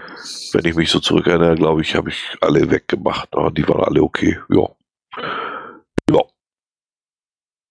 wenn 0.52 0.64
ich 0.64 0.74
mich 0.74 0.90
so 0.90 1.00
zurückerinnere, 1.00 1.54
glaube 1.54 1.80
ich, 1.80 1.94
habe 1.94 2.10
ich 2.10 2.36
alle 2.40 2.70
weggemacht. 2.70 3.28
Aber 3.34 3.50
die 3.50 3.66
waren 3.68 3.84
alle 3.84 4.02
okay. 4.02 4.38
Ja. 4.48 4.68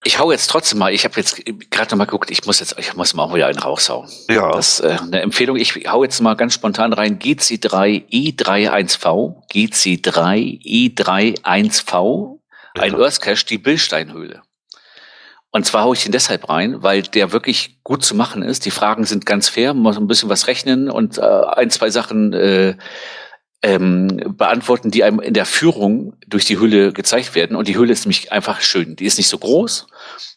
Ich 0.02 0.18
hau 0.18 0.32
jetzt 0.32 0.48
trotzdem 0.48 0.78
mal, 0.78 0.94
ich 0.94 1.04
habe 1.04 1.16
jetzt 1.16 1.42
gerade 1.70 1.90
noch 1.90 1.98
mal 1.98 2.06
geguckt, 2.06 2.30
ich 2.30 2.46
muss 2.46 2.60
jetzt, 2.60 2.74
ich 2.78 2.94
muss 2.94 3.12
mal 3.12 3.24
auch 3.24 3.34
wieder 3.34 3.48
einen 3.48 3.58
raushauen. 3.58 4.08
Ja. 4.30 4.50
Das 4.50 4.80
äh, 4.80 4.96
eine 4.98 5.20
Empfehlung, 5.20 5.56
ich 5.56 5.74
hau 5.88 6.02
jetzt 6.04 6.20
mal 6.20 6.34
ganz 6.36 6.54
spontan 6.54 6.94
rein, 6.94 7.18
GC3 7.18 8.08
E31V, 8.08 9.46
GC3 9.52 10.96
E31V, 10.96 12.38
ein 12.78 12.92
ja. 12.92 12.98
Earth 12.98 13.20
Cache, 13.20 13.44
die 13.44 13.58
Billsteinhöhle. 13.58 14.40
Und 15.52 15.66
zwar 15.66 15.84
hau 15.84 15.92
ich 15.92 16.04
den 16.04 16.12
deshalb 16.12 16.48
rein, 16.48 16.82
weil 16.82 17.02
der 17.02 17.32
wirklich 17.32 17.82
gut 17.82 18.04
zu 18.04 18.14
machen 18.14 18.42
ist. 18.42 18.64
Die 18.64 18.70
Fragen 18.70 19.04
sind 19.04 19.26
ganz 19.26 19.48
fair, 19.48 19.74
man 19.74 19.82
muss 19.82 19.96
ein 19.98 20.06
bisschen 20.06 20.28
was 20.30 20.46
rechnen 20.46 20.88
und 20.88 21.18
äh, 21.18 21.22
ein, 21.22 21.70
zwei 21.70 21.90
Sachen 21.90 22.32
äh, 22.32 22.76
ähm, 23.62 24.34
beantworten, 24.36 24.90
die 24.90 25.04
einem 25.04 25.20
in 25.20 25.34
der 25.34 25.44
Führung 25.44 26.14
durch 26.26 26.44
die 26.46 26.58
Hülle 26.58 26.92
gezeigt 26.92 27.34
werden. 27.34 27.56
Und 27.56 27.68
die 27.68 27.76
Hülle 27.76 27.92
ist 27.92 28.06
nämlich 28.06 28.32
einfach 28.32 28.60
schön. 28.62 28.96
Die 28.96 29.04
ist 29.04 29.18
nicht 29.18 29.28
so 29.28 29.38
groß. 29.38 29.86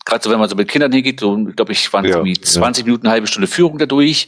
Gerade 0.06 0.24
so, 0.24 0.30
wenn 0.30 0.40
man 0.40 0.50
so 0.50 0.56
mit 0.56 0.68
Kindern 0.68 0.92
hingeht, 0.92 1.22
so, 1.22 1.36
glaube 1.56 1.72
ich, 1.72 1.94
waren 1.94 2.04
ja, 2.04 2.18
irgendwie 2.18 2.40
20 2.40 2.82
ja. 2.82 2.86
Minuten, 2.86 3.08
eine 3.08 3.14
halbe 3.14 3.28
Stunde 3.28 3.48
Führung 3.48 3.78
dadurch. 3.78 4.28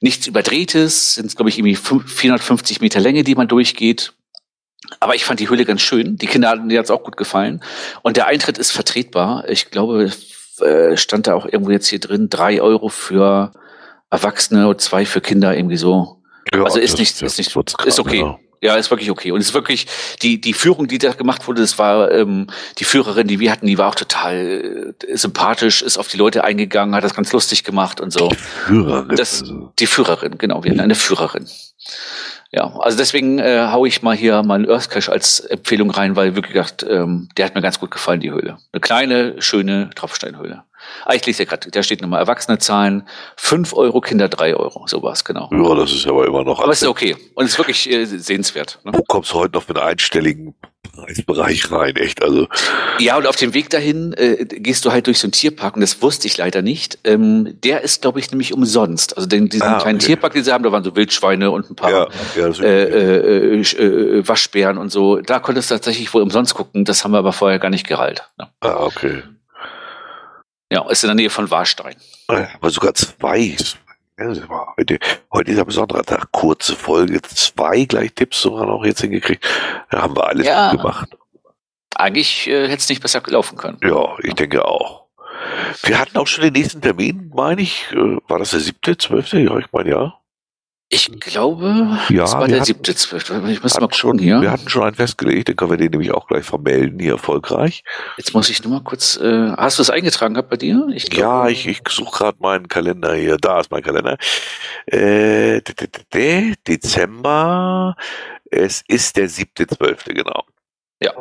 Nichts 0.00 0.28
Überdrehtes, 0.28 1.14
sind, 1.14 1.34
glaube 1.34 1.48
ich, 1.48 1.58
irgendwie 1.58 1.74
450 1.74 2.80
Meter 2.80 3.00
Länge, 3.00 3.24
die 3.24 3.34
man 3.34 3.48
durchgeht. 3.48 4.12
Aber 5.00 5.16
ich 5.16 5.24
fand 5.24 5.40
die 5.40 5.48
Hülle 5.48 5.64
ganz 5.64 5.80
schön. 5.80 6.16
Die 6.16 6.26
Kinder 6.26 6.50
hatten, 6.50 6.68
die 6.68 6.78
hat's 6.78 6.92
auch 6.92 7.02
gut 7.02 7.16
gefallen. 7.16 7.62
Und 8.02 8.16
der 8.16 8.26
Eintritt 8.26 8.58
ist 8.58 8.70
vertretbar. 8.70 9.48
Ich 9.48 9.72
glaube, 9.72 10.12
äh, 10.60 10.96
stand 10.96 11.26
da 11.26 11.34
auch 11.34 11.46
irgendwo 11.46 11.72
jetzt 11.72 11.88
hier 11.88 11.98
drin, 11.98 12.28
drei 12.30 12.62
Euro 12.62 12.88
für 12.88 13.50
Erwachsene 14.10 14.68
und 14.68 14.80
zwei 14.80 15.04
für 15.04 15.20
Kinder, 15.20 15.56
irgendwie 15.56 15.76
so. 15.76 16.15
Ja, 16.54 16.62
also 16.62 16.78
ist 16.78 16.98
nicht, 16.98 17.20
ist 17.22 17.38
nicht, 17.38 17.56
ist 17.86 17.98
okay. 17.98 18.18
Genau. 18.18 18.40
Ja, 18.62 18.74
ist 18.76 18.90
wirklich 18.90 19.10
okay. 19.10 19.32
Und 19.32 19.40
es 19.40 19.48
ist 19.48 19.54
wirklich, 19.54 19.86
die, 20.22 20.40
die 20.40 20.54
Führung, 20.54 20.88
die 20.88 20.98
da 20.98 21.12
gemacht 21.12 21.46
wurde, 21.46 21.60
das 21.60 21.78
war 21.78 22.10
ähm, 22.10 22.46
die 22.78 22.84
Führerin, 22.84 23.26
die 23.26 23.38
wir 23.38 23.52
hatten, 23.52 23.66
die 23.66 23.76
war 23.76 23.88
auch 23.88 23.94
total 23.94 24.94
äh, 25.06 25.16
sympathisch, 25.16 25.82
ist 25.82 25.98
auf 25.98 26.08
die 26.08 26.16
Leute 26.16 26.42
eingegangen, 26.42 26.94
hat 26.94 27.04
das 27.04 27.14
ganz 27.14 27.32
lustig 27.32 27.64
gemacht 27.64 28.00
und 28.00 28.12
so. 28.12 28.28
Die 28.28 28.36
Führerin. 28.36 29.16
Das, 29.16 29.44
die 29.78 29.86
Führerin, 29.86 30.38
genau, 30.38 30.64
wir 30.64 30.70
hatten 30.70 30.80
eine 30.80 30.94
Führerin. 30.94 31.46
Ja, 32.52 32.74
also 32.78 32.96
deswegen 32.96 33.38
äh, 33.38 33.68
hau 33.70 33.84
ich 33.84 34.02
mal 34.02 34.16
hier 34.16 34.42
mal 34.42 34.70
Earth 34.70 34.88
Cache 34.88 35.12
als 35.12 35.40
Empfehlung 35.40 35.90
rein, 35.90 36.16
weil 36.16 36.36
wirklich 36.36 36.54
gedacht, 36.54 36.86
ähm, 36.88 37.28
der 37.36 37.44
hat 37.44 37.54
mir 37.54 37.60
ganz 37.60 37.78
gut 37.78 37.90
gefallen, 37.90 38.20
die 38.20 38.30
Höhle. 38.30 38.56
Eine 38.72 38.80
kleine, 38.80 39.42
schöne 39.42 39.90
Tropfsteinhöhle. 39.94 40.64
Ah, 41.04 41.14
ich 41.14 41.24
lese 41.26 41.44
ja 41.44 41.48
gerade, 41.48 41.70
da 41.70 41.82
steht 41.82 42.00
nochmal 42.00 42.20
Erwachsene 42.20 42.58
zahlen 42.58 43.08
5 43.36 43.74
Euro, 43.74 44.00
Kinder 44.00 44.28
3 44.28 44.56
Euro. 44.56 44.86
So 44.86 45.02
war 45.02 45.12
es, 45.12 45.24
genau. 45.24 45.48
Ja, 45.52 45.74
das 45.74 45.92
ist 45.92 46.06
aber 46.06 46.26
immer 46.26 46.44
noch. 46.44 46.60
Aber 46.60 46.72
es 46.72 46.82
ist 46.82 46.88
okay. 46.88 47.16
Und 47.34 47.44
es 47.44 47.52
ist 47.52 47.58
wirklich 47.58 47.90
äh, 47.90 48.04
sehenswert. 48.04 48.78
Ne? 48.84 48.92
Wo 48.94 49.02
kommst 49.02 49.32
du 49.32 49.36
heute 49.36 49.54
noch 49.54 49.68
mit 49.68 49.78
einstelligen 49.78 50.54
Preisbereich 50.96 51.70
rein, 51.70 51.96
echt. 51.96 52.22
Also. 52.22 52.48
Ja, 52.98 53.16
und 53.16 53.26
auf 53.26 53.36
dem 53.36 53.54
Weg 53.54 53.70
dahin 53.70 54.12
äh, 54.14 54.44
gehst 54.44 54.84
du 54.84 54.92
halt 54.92 55.06
durch 55.06 55.18
so 55.18 55.26
einen 55.26 55.32
Tierpark, 55.32 55.76
und 55.76 55.82
das 55.82 56.00
wusste 56.02 56.26
ich 56.26 56.36
leider 56.36 56.62
nicht. 56.62 56.98
Ähm, 57.04 57.58
der 57.62 57.82
ist, 57.82 58.02
glaube 58.02 58.18
ich, 58.18 58.30
nämlich 58.30 58.52
umsonst. 58.52 59.16
Also 59.16 59.28
den, 59.28 59.48
diesen 59.48 59.66
ah, 59.66 59.78
kleinen 59.78 59.96
okay. 59.96 60.06
Tierpark, 60.06 60.32
den 60.32 60.44
sie 60.44 60.52
haben, 60.52 60.64
da 60.64 60.72
waren 60.72 60.84
so 60.84 60.96
Wildschweine 60.96 61.50
und 61.50 61.70
ein 61.70 61.76
paar 61.76 61.90
ja, 61.90 62.08
ja, 62.36 62.48
äh, 62.62 63.58
äh, 63.58 63.60
äh, 63.60 64.28
Waschbären 64.28 64.78
und 64.78 64.90
so. 64.90 65.20
Da 65.20 65.38
konntest 65.38 65.70
du 65.70 65.74
tatsächlich 65.74 66.12
wohl 66.14 66.22
umsonst 66.22 66.54
gucken. 66.54 66.84
Das 66.84 67.04
haben 67.04 67.12
wir 67.12 67.18
aber 67.18 67.32
vorher 67.32 67.58
gar 67.58 67.70
nicht 67.70 67.86
gerallt. 67.86 68.24
Ne? 68.38 68.48
Ah, 68.60 68.84
okay. 68.84 69.22
Ja, 70.70 70.88
ist 70.90 71.04
in 71.04 71.08
der 71.08 71.14
Nähe 71.14 71.30
von 71.30 71.50
Warstein. 71.50 71.96
Aber 72.26 72.70
sogar 72.70 72.94
zwei. 72.94 73.56
Heute, 74.76 74.98
heute 75.32 75.52
ist 75.52 75.58
ein 75.58 75.66
besonderer 75.66 76.02
Tag. 76.02 76.32
Kurze 76.32 76.74
Folge, 76.74 77.20
zwei 77.22 77.84
gleich 77.84 78.14
Tipps 78.14 78.40
sogar 78.40 78.66
noch 78.66 78.84
jetzt 78.84 79.02
hingekriegt. 79.02 79.46
Da 79.90 80.02
haben 80.02 80.16
wir 80.16 80.26
alles 80.26 80.46
ja, 80.46 80.72
gemacht. 80.72 81.10
Eigentlich 81.94 82.48
äh, 82.48 82.64
hätte 82.64 82.78
es 82.78 82.88
nicht 82.88 83.02
besser 83.02 83.22
laufen 83.26 83.56
können. 83.56 83.78
Ja, 83.82 84.16
ich 84.22 84.34
denke 84.34 84.64
auch. 84.64 85.06
Wir 85.82 85.98
hatten 85.98 86.16
auch 86.16 86.26
schon 86.26 86.44
den 86.44 86.54
nächsten 86.54 86.80
Termin, 86.80 87.30
meine 87.34 87.62
ich. 87.62 87.86
Äh, 87.92 88.18
war 88.26 88.38
das 88.38 88.50
der 88.50 88.60
siebte, 88.60 88.96
zwölfte? 88.96 89.38
Ja, 89.38 89.58
ich 89.58 89.70
meine 89.72 89.90
ja. 89.90 90.18
Ich 90.88 91.10
glaube, 91.18 91.98
ja, 92.10 92.22
das 92.22 92.34
war 92.34 92.46
der 92.46 92.64
siebte, 92.64 92.94
zwölfte. 92.94 93.42
Ich 93.48 93.60
muss 93.60 93.78
mal 93.80 93.92
schon 93.92 94.20
hier. 94.20 94.40
Wir 94.40 94.52
hatten 94.52 94.68
schon 94.68 94.84
einen 94.84 94.94
festgelegt, 94.94 95.48
dann 95.48 95.56
können 95.56 95.72
wir 95.72 95.78
den 95.78 95.90
nämlich 95.90 96.12
auch 96.12 96.28
gleich 96.28 96.44
vermelden, 96.44 97.00
hier 97.00 97.14
erfolgreich. 97.14 97.82
Jetzt 98.16 98.34
muss 98.34 98.48
ich 98.50 98.62
nur 98.62 98.74
mal 98.74 98.84
kurz, 98.84 99.16
äh, 99.16 99.50
hast 99.56 99.78
du 99.78 99.82
es 99.82 99.90
eingetragen 99.90 100.34
gehabt 100.34 100.48
bei 100.48 100.56
dir? 100.56 100.86
Ich 100.94 101.10
glaub, 101.10 101.20
ja, 101.20 101.48
ich, 101.48 101.66
ich 101.66 101.80
suche 101.88 102.16
gerade 102.16 102.38
meinen 102.40 102.68
Kalender 102.68 103.14
hier. 103.14 103.36
Da 103.36 103.58
ist 103.58 103.72
mein 103.72 103.82
Kalender. 103.82 104.16
Äh, 104.86 105.60
Dezember, 106.68 107.96
es 108.48 108.84
ist 108.86 109.16
der 109.16 109.28
siebte, 109.28 109.66
zwölfte, 109.66 110.14
genau. 110.14 110.44
Ja. 111.02 111.12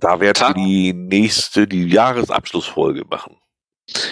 Da 0.00 0.18
werden 0.18 0.40
wir 0.40 0.54
die 0.54 0.92
nächste, 0.92 1.68
die 1.68 1.86
Jahresabschlussfolge 1.88 3.04
machen. 3.08 3.36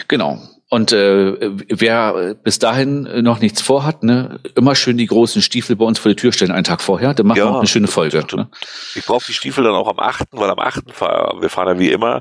Genau. 0.06 0.38
Und 0.68 0.90
äh, 0.92 1.52
wer 1.68 2.34
bis 2.34 2.58
dahin 2.58 3.22
noch 3.22 3.38
nichts 3.38 3.60
vorhat, 3.62 4.02
ne, 4.02 4.40
immer 4.56 4.74
schön 4.74 4.96
die 4.96 5.06
großen 5.06 5.40
Stiefel 5.40 5.76
bei 5.76 5.84
uns 5.84 6.00
vor 6.00 6.08
die 6.08 6.16
Tür 6.16 6.32
stellen 6.32 6.50
einen 6.50 6.64
Tag 6.64 6.82
vorher. 6.82 7.14
Dann 7.14 7.26
machen 7.26 7.38
ja, 7.38 7.44
wir 7.44 7.50
auch 7.52 7.58
eine 7.58 7.68
schöne 7.68 7.86
Folge. 7.86 8.24
Ne? 8.34 8.48
Ich 8.96 9.04
brauche 9.04 9.24
die 9.26 9.32
Stiefel 9.32 9.62
dann 9.62 9.74
auch 9.74 9.86
am 9.86 10.00
8., 10.00 10.28
weil 10.32 10.50
am 10.50 10.58
8. 10.58 10.92
fahren 10.92 11.40
wir 11.40 11.50
fahren 11.50 11.68
ja 11.68 11.78
wie 11.78 11.92
immer 11.92 12.20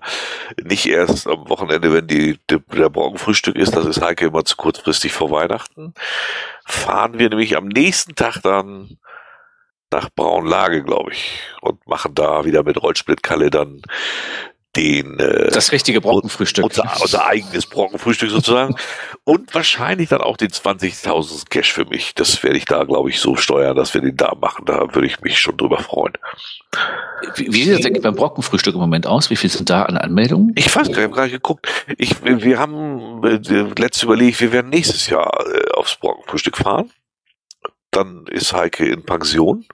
nicht 0.63 0.85
erst 0.85 1.27
am 1.27 1.49
Wochenende, 1.49 1.91
wenn 1.91 2.05
die, 2.05 2.37
die 2.51 2.59
der 2.75 2.91
Morgenfrühstück 2.91 3.55
ist, 3.55 3.75
das 3.75 3.85
ist 3.87 4.01
Heike 4.01 4.27
immer 4.27 4.45
zu 4.45 4.55
kurzfristig 4.57 5.11
vor 5.11 5.31
Weihnachten. 5.31 5.95
Fahren 6.67 7.17
wir 7.17 7.29
nämlich 7.29 7.57
am 7.57 7.67
nächsten 7.67 8.13
Tag 8.13 8.41
dann 8.43 8.97
nach 9.91 10.09
Braunlage, 10.15 10.83
glaube 10.83 11.13
ich, 11.13 11.39
und 11.61 11.87
machen 11.87 12.13
da 12.13 12.45
wieder 12.45 12.63
mit 12.63 12.81
Rollsplitkalle 12.81 13.49
dann 13.49 13.81
den 14.75 15.19
äh, 15.19 15.51
das 15.51 15.71
richtige 15.71 16.01
Brockenfrühstück. 16.01 16.65
Unser, 16.65 16.83
unser 17.01 17.25
eigenes 17.25 17.65
Brockenfrühstück 17.65 18.29
sozusagen. 18.29 18.75
und 19.23 19.53
wahrscheinlich 19.53 20.09
dann 20.09 20.21
auch 20.21 20.37
den 20.37 20.49
20.000 20.49 21.49
Cash 21.49 21.73
für 21.73 21.85
mich. 21.85 22.13
Das 22.15 22.43
werde 22.43 22.57
ich 22.57 22.65
da, 22.65 22.83
glaube 22.83 23.09
ich, 23.09 23.19
so 23.19 23.35
steuern, 23.35 23.75
dass 23.75 23.93
wir 23.93 24.01
den 24.01 24.17
da 24.17 24.33
machen. 24.39 24.65
Da 24.65 24.93
würde 24.93 25.07
ich 25.07 25.21
mich 25.21 25.39
schon 25.39 25.57
drüber 25.57 25.79
freuen. 25.79 26.13
Wie, 27.35 27.53
wie 27.53 27.63
sieht 27.63 27.79
das 27.79 27.85
eigentlich 27.85 28.03
beim 28.03 28.15
Brockenfrühstück 28.15 28.75
im 28.75 28.81
Moment 28.81 29.07
aus? 29.07 29.29
Wie 29.29 29.35
viel 29.35 29.49
sind 29.49 29.69
da 29.69 29.83
an 29.83 29.97
Anmeldungen? 29.97 30.53
Ich 30.55 30.67
weiß 30.67 30.73
gar 30.73 30.83
nicht, 30.83 30.97
ich 30.97 31.03
habe 31.03 31.13
gerade 31.13 31.31
geguckt. 31.31 31.67
Ich, 31.97 32.23
wir 32.23 32.59
haben 32.59 33.23
äh, 33.23 33.39
letztes 33.79 34.03
überlegt, 34.03 34.39
wir 34.41 34.51
werden 34.51 34.69
nächstes 34.69 35.07
Jahr 35.07 35.45
äh, 35.47 35.71
aufs 35.71 35.95
Brockenfrühstück 35.95 36.57
fahren. 36.57 36.91
Dann 37.91 38.25
ist 38.27 38.53
Heike 38.53 38.85
in 38.85 39.05
Pension. 39.05 39.65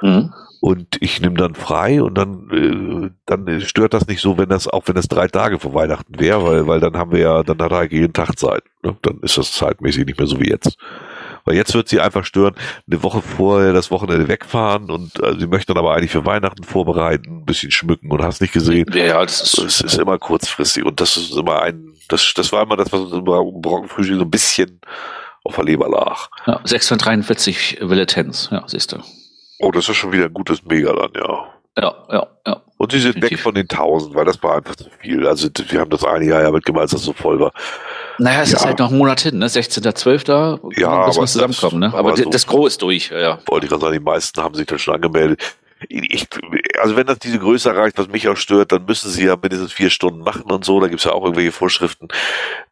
Mhm 0.00 0.32
und 0.66 0.96
ich 0.98 1.20
nehme 1.20 1.36
dann 1.36 1.54
frei 1.54 2.02
und 2.02 2.18
dann 2.18 2.50
äh, 2.50 3.10
dann 3.24 3.60
stört 3.60 3.94
das 3.94 4.08
nicht 4.08 4.20
so, 4.20 4.36
wenn 4.36 4.48
das 4.48 4.66
auch 4.66 4.82
wenn 4.86 4.96
das 4.96 5.06
drei 5.06 5.28
Tage 5.28 5.60
vor 5.60 5.74
Weihnachten 5.74 6.18
wäre, 6.18 6.44
weil 6.44 6.66
weil 6.66 6.80
dann 6.80 6.96
haben 6.96 7.12
wir 7.12 7.20
ja 7.20 7.44
dann 7.44 7.62
hat 7.62 7.70
er 7.70 7.84
jeden 7.84 8.12
Tag 8.12 8.36
Zeit. 8.36 8.64
Ne? 8.82 8.96
Dann 9.02 9.20
ist 9.22 9.38
das 9.38 9.52
zeitmäßig 9.52 10.06
nicht 10.06 10.18
mehr 10.18 10.26
so 10.26 10.40
wie 10.40 10.50
jetzt. 10.50 10.76
Weil 11.44 11.54
jetzt 11.54 11.72
wird 11.72 11.88
sie 11.88 12.00
einfach 12.00 12.24
stören, 12.24 12.56
eine 12.90 13.00
Woche 13.04 13.22
vorher 13.22 13.72
das 13.72 13.92
Wochenende 13.92 14.26
wegfahren 14.26 14.90
und 14.90 15.22
äh, 15.22 15.38
sie 15.38 15.46
möchte 15.46 15.72
dann 15.72 15.78
aber 15.78 15.94
eigentlich 15.94 16.10
für 16.10 16.26
Weihnachten 16.26 16.64
vorbereiten, 16.64 17.42
ein 17.42 17.44
bisschen 17.44 17.70
schmücken 17.70 18.10
und 18.10 18.24
hast 18.24 18.40
nicht 18.40 18.52
gesehen. 18.52 18.90
Ja, 18.92 19.22
das 19.22 19.42
ist, 19.42 19.58
es 19.58 19.80
ist 19.82 19.98
immer 20.00 20.18
kurzfristig 20.18 20.84
und 20.84 21.00
das 21.00 21.16
ist 21.16 21.36
immer 21.36 21.62
ein, 21.62 21.94
das, 22.08 22.34
das 22.34 22.50
war 22.50 22.64
immer 22.64 22.76
das, 22.76 22.90
was 22.90 23.02
uns 23.02 23.12
im 23.12 23.22
Brockenfrühstück 23.22 24.18
so 24.18 24.24
ein 24.24 24.30
bisschen 24.32 24.80
auf 25.44 25.54
der 25.54 25.64
Leber 25.64 25.88
lag. 25.88 26.26
Ja, 26.44 26.60
643 26.64 27.78
Villetens, 27.82 28.48
ja, 28.50 28.64
siehst 28.66 28.90
du. 28.90 28.98
Oh, 29.58 29.70
das 29.70 29.88
ist 29.88 29.96
schon 29.96 30.12
wieder 30.12 30.26
ein 30.26 30.34
gutes 30.34 30.64
Mega 30.64 30.92
dann, 30.92 31.10
ja. 31.14 31.46
Ja, 31.78 31.94
ja, 32.10 32.26
ja. 32.46 32.62
Und 32.78 32.92
sie 32.92 33.00
sind 33.00 33.16
Definitiv. 33.16 33.38
weg 33.38 33.42
von 33.42 33.54
den 33.54 33.68
1000, 33.68 34.14
weil 34.14 34.24
das 34.24 34.42
war 34.42 34.56
einfach 34.56 34.76
zu 34.76 34.84
viel. 35.00 35.26
Also 35.26 35.48
wir 35.68 35.80
haben 35.80 35.90
das 35.90 36.04
eine 36.04 36.24
Jahr 36.24 36.42
ja 36.42 36.50
mitgemacht, 36.50 36.82
als 36.82 36.92
das 36.92 37.02
so 37.02 37.12
voll 37.12 37.40
war. 37.40 37.52
Naja, 38.18 38.42
es 38.42 38.52
ja. 38.52 38.58
ist 38.58 38.66
halt 38.66 38.78
noch 38.78 38.90
ein 38.90 38.98
Monat 38.98 39.20
hin, 39.20 39.38
ne? 39.38 39.46
16.12. 39.46 40.78
Ja, 40.78 41.06
muss 41.06 41.16
man 41.16 41.26
zusammenkommen, 41.26 41.80
ne? 41.80 41.86
Aber, 41.88 41.98
aber 41.98 42.16
so, 42.16 42.28
das 42.28 42.46
Gros 42.46 42.72
ist 42.72 42.82
durch, 42.82 43.10
ja. 43.10 43.38
Wollte 43.46 43.66
ich 43.66 43.70
gerade 43.70 43.80
sagen, 43.80 43.94
die 43.94 44.00
meisten 44.00 44.42
haben 44.42 44.54
sich 44.54 44.66
dann 44.66 44.78
schon 44.78 44.94
angemeldet 44.94 45.42
ich, 45.88 46.26
also 46.80 46.96
wenn 46.96 47.06
das 47.06 47.18
diese 47.18 47.38
Größe 47.38 47.68
erreicht, 47.68 47.98
was 47.98 48.08
mich 48.08 48.28
auch 48.28 48.36
stört, 48.36 48.72
dann 48.72 48.86
müssen 48.86 49.10
sie 49.10 49.26
ja 49.26 49.36
mindestens 49.36 49.72
vier 49.72 49.90
Stunden 49.90 50.20
machen 50.20 50.50
und 50.50 50.64
so. 50.64 50.80
Da 50.80 50.88
gibt's 50.88 51.04
ja 51.04 51.12
auch 51.12 51.22
irgendwelche 51.22 51.52
Vorschriften. 51.52 52.08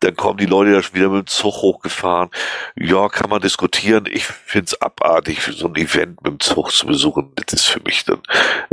Dann 0.01 0.17
kommen 0.17 0.39
die 0.39 0.47
Leute 0.47 0.73
da 0.73 0.83
schon 0.83 0.95
wieder 0.95 1.11
mit 1.11 1.27
dem 1.27 1.27
Zug 1.27 1.57
hochgefahren. 1.57 2.31
Ja, 2.77 3.09
kann 3.09 3.29
man 3.29 3.43
diskutieren. 3.43 4.07
Ich 4.11 4.25
find's 4.25 4.81
abartig, 4.81 5.43
so 5.43 5.67
ein 5.67 5.77
Event 5.77 6.23
mit 6.23 6.33
dem 6.33 6.41
Zug 6.41 6.73
zu 6.73 6.87
besuchen. 6.87 7.33
Das 7.37 7.53
ist 7.53 7.67
für 7.67 7.81
mich 7.81 8.05
dann 8.05 8.23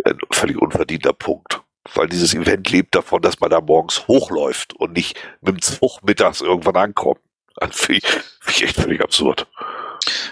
ein 0.06 0.18
völlig 0.32 0.58
unverdienter 0.58 1.14
Punkt. 1.14 1.62
Weil 1.94 2.08
dieses 2.08 2.34
Event 2.34 2.70
lebt 2.70 2.96
davon, 2.96 3.22
dass 3.22 3.40
man 3.40 3.50
da 3.50 3.60
morgens 3.60 4.08
hochläuft 4.08 4.74
und 4.76 4.94
nicht 4.94 5.18
mit 5.42 5.56
dem 5.56 5.62
Zug 5.62 6.04
mittags 6.04 6.40
irgendwann 6.40 6.78
ankommt. 6.78 7.20
Also 7.58 7.74
finde 7.74 8.02
ich, 8.04 8.08
find 8.40 8.58
ich 8.58 8.64
echt 8.64 8.76
völlig 8.78 9.02
absurd. 9.02 9.48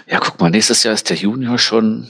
Ja, 0.06 0.20
guck 0.20 0.40
mal, 0.40 0.50
nächstes 0.50 0.84
Jahr 0.84 0.94
ist 0.94 1.10
der 1.10 1.16
Junior 1.16 1.58
schon 1.58 2.08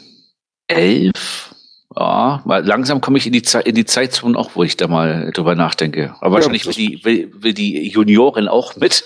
elf 0.68 1.54
ja, 1.96 2.42
weil 2.44 2.64
langsam 2.64 3.00
komme 3.00 3.18
ich 3.18 3.26
in 3.26 3.32
die, 3.32 3.42
Zeit, 3.42 3.66
in 3.66 3.74
die 3.74 3.84
Zeitzone 3.84 4.38
auch, 4.38 4.50
wo 4.54 4.62
ich 4.62 4.76
da 4.76 4.86
mal 4.86 5.32
drüber 5.32 5.54
nachdenke. 5.54 6.14
Aber 6.20 6.28
ja, 6.28 6.32
wahrscheinlich 6.34 6.66
will 6.66 6.74
die, 6.74 7.04
will, 7.04 7.32
will 7.34 7.54
die 7.54 7.88
Juniorin 7.88 8.48
auch 8.48 8.76
mit. 8.76 9.04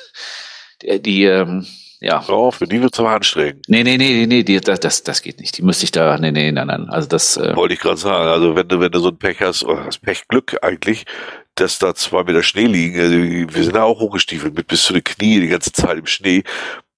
Die, 0.83 1.01
die 1.01 1.25
ähm, 1.25 1.67
ja. 2.01 2.21
So, 2.21 2.51
für 2.51 2.67
die 2.67 2.83
wird's 2.83 3.01
aber 3.01 3.13
anstrengend. 3.13 3.65
Nee, 3.67 3.83
nee, 3.83 3.97
nee, 3.97 4.27
nee, 4.27 4.43
die, 4.43 4.61
das, 4.61 4.81
das, 4.81 5.03
das 5.03 5.23
geht 5.23 5.41
nicht. 5.41 5.57
Die 5.57 5.63
müsste 5.63 5.85
ich 5.85 5.93
da, 5.93 6.19
nee, 6.19 6.33
nee, 6.33 6.53
nein, 6.53 6.67
nein. 6.67 6.91
Also 6.91 7.09
das. 7.09 7.39
Äh, 7.39 7.57
Wollte 7.57 7.75
ich 7.75 7.81
gerade 7.81 7.97
sagen. 7.97 8.29
Also 8.29 8.55
wenn 8.55 8.69
du, 8.69 8.79
wenn 8.81 8.93
du 8.93 8.99
so 8.99 9.09
ein 9.09 9.17
Pech 9.17 9.41
hast, 9.41 9.65
oder 9.65 9.85
das 9.85 9.97
Pechglück 9.97 10.59
eigentlich, 10.61 11.07
dass 11.55 11.79
da 11.79 11.95
zwei 11.95 12.25
Meter 12.25 12.43
Schnee 12.43 12.67
liegen. 12.67 13.01
Also 13.01 13.15
wir 13.17 13.65
sind 13.65 13.77
da 13.77 13.85
auch 13.85 14.01
hochgestiefelt 14.01 14.55
mit 14.55 14.67
bis 14.67 14.83
zu 14.83 14.93
den 14.93 15.05
Knie 15.05 15.41
die 15.41 15.49
ganze 15.49 15.73
Zeit 15.73 15.97
im 15.97 16.07
Schnee 16.07 16.43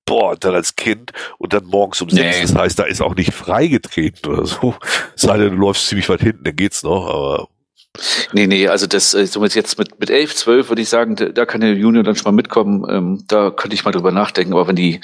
boah, 0.06 0.36
dann 0.36 0.54
als 0.54 0.76
Kind 0.76 1.12
und 1.38 1.52
dann 1.52 1.66
morgens 1.66 2.00
um 2.00 2.08
sechs. 2.08 2.36
Nee. 2.36 2.42
Das 2.42 2.54
heißt, 2.54 2.78
da 2.78 2.84
ist 2.84 3.02
auch 3.02 3.14
nicht 3.14 3.34
freigetreten 3.34 4.32
oder 4.32 4.46
so. 4.46 4.74
Sei 5.16 5.36
denn, 5.36 5.50
du 5.50 5.56
läufst 5.56 5.88
ziemlich 5.88 6.08
weit 6.08 6.20
hinten, 6.20 6.44
dann 6.44 6.56
geht's 6.56 6.82
noch, 6.82 7.06
aber. 7.06 7.48
Nee, 8.32 8.46
nee, 8.46 8.68
also 8.68 8.86
das, 8.86 9.14
äh, 9.14 9.26
somit 9.26 9.54
jetzt 9.54 9.78
mit, 9.78 9.98
mit 9.98 10.10
elf, 10.10 10.34
zwölf 10.34 10.68
würde 10.68 10.82
ich 10.82 10.88
sagen, 10.88 11.16
da 11.16 11.46
kann 11.46 11.62
der 11.62 11.74
Junior 11.74 12.04
dann 12.04 12.14
schon 12.14 12.24
mal 12.24 12.36
mitkommen. 12.36 12.86
Ähm, 12.88 13.24
da 13.26 13.50
könnte 13.50 13.74
ich 13.74 13.84
mal 13.84 13.90
drüber 13.90 14.12
nachdenken, 14.12 14.52
aber 14.52 14.68
wenn 14.68 14.76
die, 14.76 15.00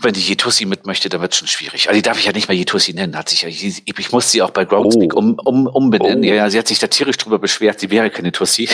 wenn 0.00 0.14
die 0.14 0.20
Jetussi 0.20 0.64
mit 0.64 0.86
möchte, 0.86 1.08
dann 1.08 1.20
wird 1.20 1.32
es 1.32 1.38
schon 1.38 1.48
schwierig. 1.48 1.88
Also 1.88 1.96
die 1.96 2.02
darf 2.02 2.18
ich 2.18 2.26
ja 2.26 2.32
nicht 2.32 2.48
mehr 2.48 2.56
Jetussi 2.56 2.92
nennen, 2.92 3.16
hat 3.16 3.28
sich 3.28 3.42
ja, 3.42 3.48
ich, 3.48 3.82
ich 3.84 4.12
muss 4.12 4.30
sie 4.30 4.42
auch 4.42 4.50
bei 4.50 4.64
Groundspeak 4.64 5.14
oh. 5.14 5.18
um, 5.18 5.38
um, 5.44 5.66
umbenennen. 5.66 6.20
Oh. 6.20 6.26
Ja, 6.26 6.34
ja, 6.34 6.50
sie 6.50 6.58
hat 6.58 6.68
sich 6.68 6.78
da 6.78 6.86
tierisch 6.86 7.16
drüber 7.16 7.38
beschwert, 7.38 7.80
sie 7.80 7.90
wäre 7.90 8.08
keine 8.10 8.30
Tussi. 8.30 8.68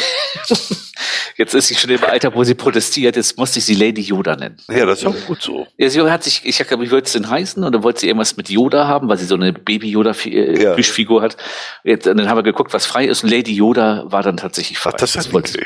jetzt 1.36 1.54
ist 1.54 1.68
sie 1.68 1.74
schon 1.74 1.90
im 1.90 2.04
Alter, 2.04 2.34
wo 2.34 2.44
sie 2.44 2.54
protestiert, 2.54 3.16
jetzt 3.16 3.38
musste 3.38 3.58
ich 3.58 3.64
sie 3.64 3.74
Lady 3.74 4.02
Yoda 4.02 4.36
nennen. 4.36 4.58
Ja, 4.68 4.84
das 4.84 5.00
ist 5.00 5.06
auch 5.06 5.26
gut 5.26 5.42
so. 5.42 5.66
Ja, 5.78 5.88
sie 5.88 6.00
hat 6.02 6.24
sich, 6.24 6.42
ich 6.44 6.60
habe, 6.60 6.82
wie 6.82 6.90
wollte 6.90 7.06
es 7.06 7.12
denn 7.12 7.28
heißen? 7.28 7.64
Oder 7.64 7.82
wollte 7.82 8.00
sie 8.00 8.08
irgendwas 8.08 8.36
mit 8.36 8.50
Yoda 8.50 8.86
haben, 8.86 9.08
weil 9.08 9.16
sie 9.16 9.26
so 9.26 9.34
eine 9.34 9.52
Baby-Yoda-Plüschfigur 9.52 11.20
ja. 11.20 11.24
hat. 11.24 11.36
Jetzt, 11.84 12.06
dann 12.06 12.28
haben 12.28 12.36
wir 12.38 12.42
geguckt, 12.42 12.74
was 12.74 12.84
frei 12.84 13.06
ist 13.06 13.24
und 13.24 13.30
Lady 13.30 13.54
Yoda 13.54 14.04
war 14.06 14.22
dann 14.22 14.36
tatsächlich 14.36 14.78
frei. 14.78 14.90
Ach, 14.94 14.98
das 14.98 15.16
ist 15.16 15.32
wollte, 15.32 15.58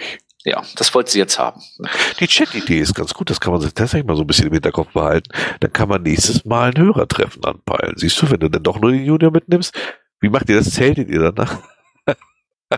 Ja, 0.44 0.62
das 0.76 0.94
wollte 0.94 1.10
sie 1.10 1.18
jetzt 1.18 1.38
haben. 1.38 1.60
Die 2.20 2.26
Chat-Idee 2.26 2.78
ist 2.78 2.94
ganz 2.94 3.12
gut, 3.12 3.28
das 3.28 3.40
kann 3.40 3.52
man 3.52 3.60
sich 3.60 3.74
tatsächlich 3.74 4.06
mal 4.06 4.16
so 4.16 4.22
ein 4.22 4.26
bisschen 4.26 4.46
im 4.46 4.52
Hinterkopf 4.52 4.92
behalten. 4.92 5.28
Dann 5.60 5.72
kann 5.72 5.88
man 5.88 6.02
nächstes 6.02 6.44
Mal 6.44 6.70
ein 6.70 6.78
Hörertreffen 6.78 7.44
anpeilen. 7.44 7.94
Siehst 7.96 8.22
du, 8.22 8.30
wenn 8.30 8.40
du 8.40 8.48
dann 8.48 8.62
doch 8.62 8.80
nur 8.80 8.92
den 8.92 9.04
Junior 9.04 9.32
mitnimmst, 9.32 9.74
wie 10.20 10.28
macht 10.28 10.48
ihr 10.48 10.56
das? 10.56 10.70
Zeltet 10.70 11.08
ihr 11.08 11.20
danach? 11.32 11.58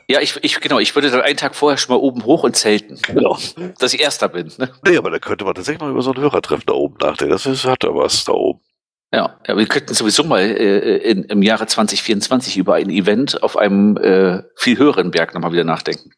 Ja, 0.08 0.20
ich, 0.20 0.38
ich, 0.42 0.60
genau, 0.60 0.78
ich 0.78 0.94
würde 0.94 1.10
dann 1.10 1.20
einen 1.20 1.36
Tag 1.36 1.56
vorher 1.56 1.76
schon 1.76 1.94
mal 1.94 2.00
oben 2.00 2.24
hoch 2.24 2.44
und 2.44 2.54
zelten. 2.54 2.96
Genau. 3.02 3.36
Dass 3.80 3.92
ich 3.92 4.00
Erster 4.00 4.28
bin. 4.28 4.52
Ne? 4.56 4.70
Nee, 4.86 4.96
aber 4.96 5.10
da 5.10 5.18
könnte 5.18 5.44
man 5.44 5.54
tatsächlich 5.54 5.80
mal 5.80 5.90
über 5.90 6.02
so 6.02 6.12
ein 6.12 6.20
Hörertreffen 6.20 6.64
da 6.66 6.74
oben 6.74 6.96
nachdenken. 7.00 7.32
Das 7.32 7.44
ist, 7.44 7.64
hat 7.64 7.82
da 7.82 7.88
was 7.92 8.24
da 8.24 8.32
oben. 8.32 8.60
Ja, 9.12 9.40
ja, 9.48 9.56
wir 9.56 9.66
könnten 9.66 9.92
sowieso 9.92 10.22
mal 10.22 10.42
äh, 10.42 10.98
in, 10.98 11.24
im 11.24 11.42
Jahre 11.42 11.66
2024 11.66 12.56
über 12.56 12.74
ein 12.74 12.90
Event 12.90 13.42
auf 13.42 13.56
einem 13.56 13.96
äh, 13.96 14.44
viel 14.54 14.78
höheren 14.78 15.10
Berg 15.10 15.34
nochmal 15.34 15.50
wieder 15.52 15.64
nachdenken. 15.64 16.09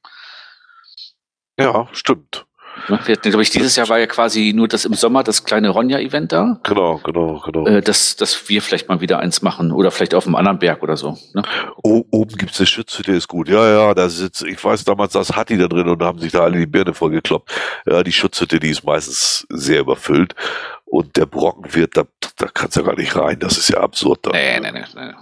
Ja, 1.62 1.88
stimmt. 1.92 2.46
Wir 2.88 2.96
hatten, 2.96 3.30
glaube 3.30 3.42
ich, 3.42 3.50
dieses 3.50 3.76
Jahr 3.76 3.88
war 3.88 3.98
ja 3.98 4.06
quasi 4.06 4.52
nur 4.54 4.66
das 4.66 4.84
im 4.84 4.94
Sommer 4.94 5.22
das 5.22 5.44
kleine 5.44 5.68
Ronja-Event 5.68 6.32
da. 6.32 6.58
Genau, 6.64 6.98
genau, 7.04 7.40
genau. 7.44 7.66
Äh, 7.66 7.80
dass, 7.80 8.16
dass 8.16 8.48
wir 8.48 8.62
vielleicht 8.62 8.88
mal 8.88 9.00
wieder 9.00 9.20
eins 9.20 9.42
machen 9.42 9.72
oder 9.72 9.90
vielleicht 9.90 10.14
auf 10.14 10.26
einem 10.26 10.34
anderen 10.34 10.58
Berg 10.58 10.82
oder 10.82 10.96
so. 10.96 11.16
Ne? 11.34 11.42
O 11.82 12.04
oben 12.10 12.36
gibt's 12.36 12.58
eine 12.58 12.66
Schütze, 12.66 13.02
der 13.02 13.16
ist 13.16 13.28
gut. 13.28 13.48
Ja, 13.48 13.68
ja, 13.68 13.94
da 13.94 14.08
sitzt, 14.08 14.42
ich 14.42 14.62
weiß 14.62 14.84
damals, 14.84 15.12
das 15.12 15.36
hat 15.36 15.50
die 15.50 15.58
da 15.58 15.68
drin 15.68 15.88
und 15.88 16.00
da 16.00 16.06
haben 16.06 16.18
sich 16.18 16.32
da 16.32 16.40
alle 16.40 16.58
die 16.58 16.66
Birne 16.66 16.94
vollgekloppt. 16.94 17.52
Ja, 17.86 18.02
die 18.02 18.12
Schutzhütte, 18.12 18.58
die 18.58 18.70
ist 18.70 18.84
meistens 18.84 19.46
sehr 19.50 19.80
überfüllt. 19.80 20.34
Und 20.84 21.16
der 21.16 21.26
Brocken 21.26 21.74
wird, 21.74 21.96
da, 21.96 22.04
da 22.36 22.48
kannst 22.52 22.76
du 22.76 22.80
ja 22.80 22.86
gar 22.86 22.96
nicht 22.96 23.14
rein. 23.16 23.38
Das 23.38 23.58
ist 23.58 23.68
ja 23.68 23.80
absurd. 23.80 24.20
Da. 24.26 24.30
Nee, 24.32 24.60
nee, 24.60 24.72
nee, 24.72 24.84
nee. 24.94 25.12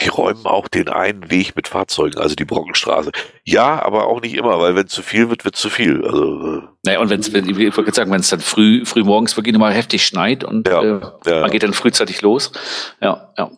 Die 0.00 0.08
räumen 0.08 0.46
auch 0.46 0.68
den 0.68 0.88
einen 0.88 1.28
Weg 1.28 1.56
mit 1.56 1.66
Fahrzeugen, 1.66 2.18
also 2.18 2.36
die 2.36 2.44
Brockenstraße. 2.44 3.10
Ja, 3.44 3.82
aber 3.82 4.06
auch 4.06 4.20
nicht 4.20 4.34
immer, 4.34 4.60
weil 4.60 4.76
wenn 4.76 4.86
zu 4.86 5.02
viel 5.02 5.28
wird, 5.28 5.44
wird 5.44 5.56
zu 5.56 5.70
viel. 5.70 6.04
Also, 6.04 6.58
äh, 6.58 6.62
naja, 6.84 7.00
und 7.00 7.10
wenn's, 7.10 7.32
wenn, 7.32 7.48
ich 7.48 7.76
wollte 7.76 7.92
sagen, 7.92 8.12
wenn 8.12 8.20
es 8.20 8.30
dann 8.30 8.38
früh, 8.38 8.84
früh 8.84 9.02
morgens 9.02 9.36
wirklich 9.36 9.56
mal 9.58 9.72
heftig 9.72 10.06
schneit 10.06 10.44
und 10.44 10.68
ja, 10.68 10.82
äh, 10.82 11.00
ja. 11.26 11.40
man 11.40 11.50
geht 11.50 11.64
dann 11.64 11.74
frühzeitig 11.74 12.22
los. 12.22 12.52
Ja, 13.00 13.32
ja. 13.36 13.50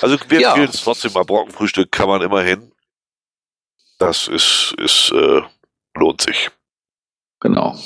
Also 0.00 0.16
wir 0.28 0.40
ja. 0.40 0.50
empfehlen 0.50 0.70
es 0.70 0.82
trotzdem 0.84 1.12
mal 1.12 1.24
Brockenfrühstück 1.24 1.90
kann 1.90 2.08
man 2.08 2.22
immerhin. 2.22 2.70
Das 3.98 4.28
ist, 4.28 4.74
ist 4.78 5.10
äh, 5.12 5.42
lohnt 5.94 6.20
sich. 6.20 6.50
Genau. 7.40 7.76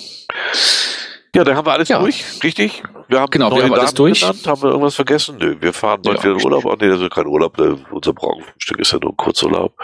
Ja, 1.34 1.44
da 1.44 1.54
haben 1.54 1.66
wir 1.66 1.72
alles 1.72 1.88
ja. 1.88 1.98
durch, 1.98 2.24
richtig? 2.42 2.82
Wir 3.08 3.20
haben 3.20 3.30
genau, 3.30 3.54
wir 3.54 3.62
haben 3.62 3.74
alles 3.74 3.94
durch. 3.94 4.20
Genannt. 4.20 4.46
Haben 4.46 4.62
wir 4.62 4.70
irgendwas 4.70 4.94
vergessen? 4.94 5.36
Nö, 5.38 5.56
wir 5.60 5.72
fahren 5.72 6.00
bald 6.02 6.18
ja, 6.18 6.24
wieder 6.24 6.38
in 6.38 6.44
Urlaub. 6.44 6.66
Ach 6.66 6.76
nee, 6.80 6.88
das 6.88 7.00
ist 7.00 7.10
kein 7.10 7.26
Urlaub. 7.26 7.58
Unser 7.90 8.12
Brockenstück 8.12 8.78
ist 8.78 8.92
ja 8.92 8.98
nur 8.98 9.12
ein 9.12 9.16
Kurzurlaub. 9.16 9.74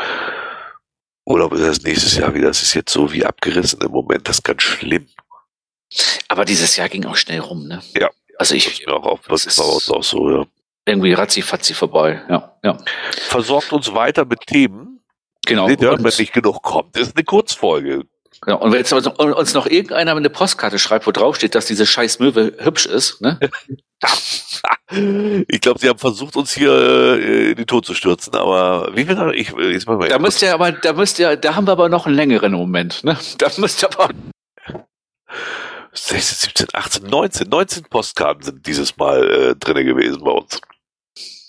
Urlaub 1.27 1.53
ist 1.53 1.61
erst 1.61 1.85
nächstes 1.85 2.17
Jahr 2.17 2.35
wieder. 2.35 2.49
Das 2.49 2.63
ist 2.63 2.75
jetzt 2.75 2.93
so 2.93 3.13
wie 3.13 3.25
abgerissen 3.25 3.81
im 3.83 3.91
Moment. 3.91 4.29
Das 4.29 4.39
ist 4.39 4.43
ganz 4.43 4.63
schlimm. 4.63 5.07
Aber 6.29 6.45
dieses 6.45 6.77
Jahr 6.77 6.89
ging 6.89 7.05
auch 7.05 7.17
schnell 7.17 7.41
rum, 7.41 7.67
ne? 7.67 7.83
Ja. 7.95 8.11
Also 8.39 8.55
ich. 8.55 8.85
Mir 8.87 8.95
auch 8.95 9.05
auf, 9.05 9.21
das 9.29 9.47
ist 9.47 9.61
auch 9.61 10.03
so, 10.03 10.31
ja. 10.31 10.45
Irgendwie 10.87 11.15
ratzi-fatzi 11.15 11.73
vorbei, 11.73 12.23
ja, 12.29 12.59
ja. 12.63 12.77
Versorgt 13.29 13.73
uns 13.73 13.95
weiter 13.95 14.27
mit 14.27 14.41
Themen. 14.47 15.01
Genau. 15.47 15.67
Wenn 15.67 16.03
nicht 16.03 16.33
genug 16.33 16.63
kommt, 16.63 16.97
ist 16.97 17.17
eine 17.17 17.25
Kurzfolge. 17.25 18.05
Genau. 18.45 18.59
Und 18.59 18.73
wenn 18.73 18.79
jetzt 18.79 18.93
uns 18.93 19.55
noch 19.55 19.67
irgendeiner 19.67 20.15
eine 20.15 20.31
Postkarte 20.31 20.79
schreibt, 20.79 21.07
wo 21.07 21.13
drauf 21.13 21.37
steht, 21.37 21.55
dass 21.55 21.67
diese 21.67 21.87
scheiß 21.87 22.19
Möwe 22.19 22.53
hübsch 22.59 22.85
ist, 22.87 23.23
ne? 23.23 23.39
ich 25.49 25.61
glaube, 25.63 25.81
sie 25.81 25.89
haben 25.89 25.99
versucht, 25.99 26.37
uns 26.37 26.53
hier 26.53 26.73
äh, 26.73 27.51
in 27.51 27.57
den 27.57 27.67
Tod 27.67 27.87
zu 27.87 27.95
stürzen, 27.95 28.35
aber 28.35 28.91
wie 28.95 29.07
viel 29.07 29.33
ich 29.35 29.51
jetzt 29.51 29.87
mal 29.87 30.09
Da 30.09 30.19
müsst 30.19 30.43
ihr 30.43 30.53
aber, 30.53 30.73
da 30.73 30.93
müsst 30.93 31.19
ihr, 31.19 31.37
da 31.37 31.55
haben 31.55 31.67
wir 31.67 31.73
aber 31.73 31.89
noch 31.89 32.07
einen 32.07 32.17
längeren 32.17 32.53
Moment, 32.53 33.03
ne? 33.03 33.17
Da 33.39 33.49
müsst 33.57 33.83
ihr 33.83 33.89
aber 33.95 34.11
16, 35.93 36.51
17, 36.55 36.67
18, 36.73 37.07
19, 37.07 37.49
19 37.49 37.85
Postkarten 37.85 38.43
sind 38.43 38.67
dieses 38.67 38.97
Mal 38.97 39.31
äh, 39.31 39.57
drinne 39.57 39.85
gewesen 39.85 40.23
bei 40.23 40.33
uns. 40.33 40.61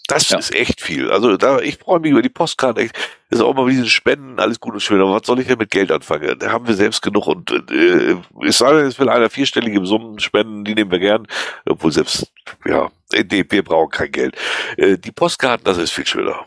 Das 0.07 0.29
ja. 0.29 0.37
ist 0.37 0.53
echt 0.53 0.81
viel. 0.81 1.09
Also 1.09 1.35
da, 1.37 1.59
ich 1.59 1.77
freue 1.77 1.99
mich 1.99 2.11
über 2.11 2.21
die 2.21 2.29
Postkarten. 2.29 2.83
Echt. 2.83 2.95
Ist 3.29 3.41
auch 3.41 3.55
mal 3.55 3.65
mit 3.65 3.73
diesen 3.73 3.89
Spenden 3.89 4.39
alles 4.39 4.59
gut 4.59 4.73
und 4.73 4.79
schön. 4.79 5.01
Aber 5.01 5.13
was 5.13 5.25
soll 5.25 5.39
ich 5.39 5.47
denn 5.47 5.57
mit 5.57 5.71
Geld 5.71 5.91
anfangen? 5.91 6.37
Da 6.37 6.51
haben 6.51 6.67
wir 6.67 6.75
selbst 6.75 7.01
genug 7.01 7.27
und 7.27 7.51
äh, 7.71 8.15
es 8.45 8.59
sei 8.59 8.71
denn, 8.73 8.85
es 8.85 8.99
will 8.99 9.09
einer 9.09 9.29
vierstellige 9.29 9.83
Summen 9.85 10.19
spenden, 10.19 10.63
die 10.63 10.75
nehmen 10.75 10.91
wir 10.91 10.99
gern. 10.99 11.27
Obwohl 11.65 11.91
selbst, 11.91 12.31
ja, 12.65 12.91
nee, 13.11 13.45
wir 13.49 13.63
brauchen 13.63 13.89
kein 13.89 14.11
Geld. 14.11 14.35
Äh, 14.77 14.97
die 14.97 15.11
Postkarten, 15.11 15.65
das 15.65 15.77
ist 15.77 15.91
viel 15.91 16.05
schöner. 16.05 16.45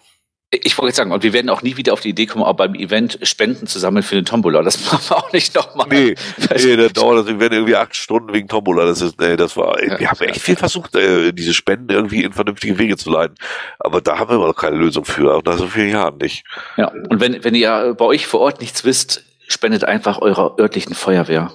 Ich 0.50 0.78
wollte 0.78 0.88
jetzt 0.88 0.96
sagen, 0.96 1.12
und 1.12 1.22
wir 1.22 1.34
werden 1.34 1.50
auch 1.50 1.60
nie 1.60 1.76
wieder 1.76 1.92
auf 1.92 2.00
die 2.00 2.08
Idee 2.08 2.24
kommen, 2.24 2.42
auch 2.42 2.54
beim 2.54 2.74
Event 2.74 3.18
Spenden 3.22 3.66
zu 3.66 3.78
sammeln 3.78 4.02
für 4.02 4.14
den 4.14 4.24
Tombola. 4.24 4.62
Das 4.62 4.82
machen 4.92 5.02
wir 5.08 5.16
auch 5.18 5.32
nicht 5.32 5.54
nochmal. 5.54 5.86
Nee, 5.90 6.14
nee, 6.38 6.76
dann 6.76 6.92
dauert 6.94 7.18
das, 7.18 7.26
wir 7.26 7.38
werden 7.38 7.52
irgendwie 7.52 7.76
acht 7.76 7.94
Stunden 7.94 8.32
wegen 8.32 8.48
Tombola. 8.48 8.86
Das 8.86 9.02
ist, 9.02 9.20
nee, 9.20 9.36
das 9.36 9.56
war, 9.58 9.82
ja, 9.84 9.98
wir 9.98 10.10
haben 10.10 10.20
echt 10.22 10.40
viel 10.40 10.56
versucht, 10.56 10.96
äh, 10.96 11.32
diese 11.32 11.52
Spenden 11.52 11.90
irgendwie 11.90 12.24
in 12.24 12.32
vernünftige 12.32 12.78
Wege 12.78 12.96
zu 12.96 13.10
leiten. 13.10 13.34
Aber 13.78 14.00
da 14.00 14.18
haben 14.18 14.30
wir 14.30 14.36
immer 14.36 14.46
noch 14.46 14.56
keine 14.56 14.76
Lösung 14.76 15.04
für, 15.04 15.36
und 15.36 15.46
nach 15.46 15.58
so 15.58 15.66
vielen 15.66 15.90
Jahren 15.90 16.16
nicht. 16.16 16.44
Ja, 16.78 16.88
und 16.88 17.20
wenn, 17.20 17.44
wenn 17.44 17.54
ihr 17.54 17.94
bei 17.98 18.06
euch 18.06 18.26
vor 18.26 18.40
Ort 18.40 18.60
nichts 18.60 18.84
wisst, 18.84 19.24
spendet 19.48 19.84
einfach 19.84 20.20
eurer 20.22 20.56
örtlichen 20.58 20.94
Feuerwehr 20.94 21.52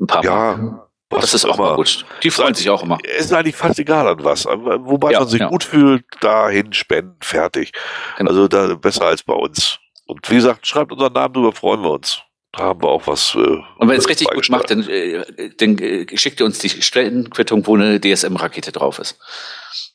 ein 0.00 0.06
paar 0.06 0.24
Ja. 0.24 0.56
Mal. 0.56 0.89
Was 1.10 1.22
das 1.22 1.34
ist 1.34 1.44
auch 1.44 1.58
mal 1.58 1.74
gut. 1.74 2.04
Die 2.22 2.30
freuen 2.30 2.54
sich 2.54 2.70
auch 2.70 2.84
immer. 2.84 2.98
Ist 3.02 3.32
eigentlich 3.32 3.56
fast 3.56 3.78
egal 3.80 4.06
an 4.06 4.22
was. 4.22 4.46
Wobei 4.46 5.10
ja, 5.12 5.18
man 5.18 5.28
sich 5.28 5.40
ja. 5.40 5.48
gut 5.48 5.64
fühlt, 5.64 6.04
dahin 6.20 6.72
spenden, 6.72 7.16
fertig. 7.20 7.72
Genau. 8.16 8.30
Also 8.30 8.46
da 8.46 8.74
besser 8.76 9.06
als 9.06 9.22
bei 9.24 9.34
uns. 9.34 9.78
Und 10.06 10.28
wie 10.30 10.36
gesagt, 10.36 10.66
schreibt 10.66 10.92
unseren 10.92 11.12
Namen 11.12 11.34
drüber, 11.34 11.52
freuen 11.52 11.82
wir 11.82 11.90
uns. 11.90 12.22
Da 12.52 12.64
haben 12.64 12.82
wir 12.82 12.88
auch 12.88 13.06
was. 13.06 13.34
Äh, 13.34 13.38
und 13.38 13.88
wenn 13.88 13.96
es 13.96 14.08
richtig 14.08 14.28
gut 14.28 14.48
macht, 14.50 14.70
dann, 14.70 14.88
äh, 14.88 15.24
dann 15.56 15.78
äh, 15.78 16.16
schickt 16.16 16.40
ihr 16.40 16.46
uns 16.46 16.58
die 16.58 16.68
Spendenquittung, 16.68 17.66
wo 17.66 17.76
eine 17.76 18.00
DSM-Rakete 18.00 18.72
drauf 18.72 18.98
ist. 18.98 19.18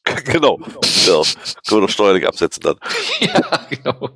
genau. 0.25 0.59
ja. 1.05 1.21
Können 1.67 1.81
wir 1.81 1.81
noch 1.81 1.89
steuerlich 1.89 2.27
absetzen 2.27 2.61
dann. 2.63 2.77
ja, 3.19 3.65
genau. 3.69 4.09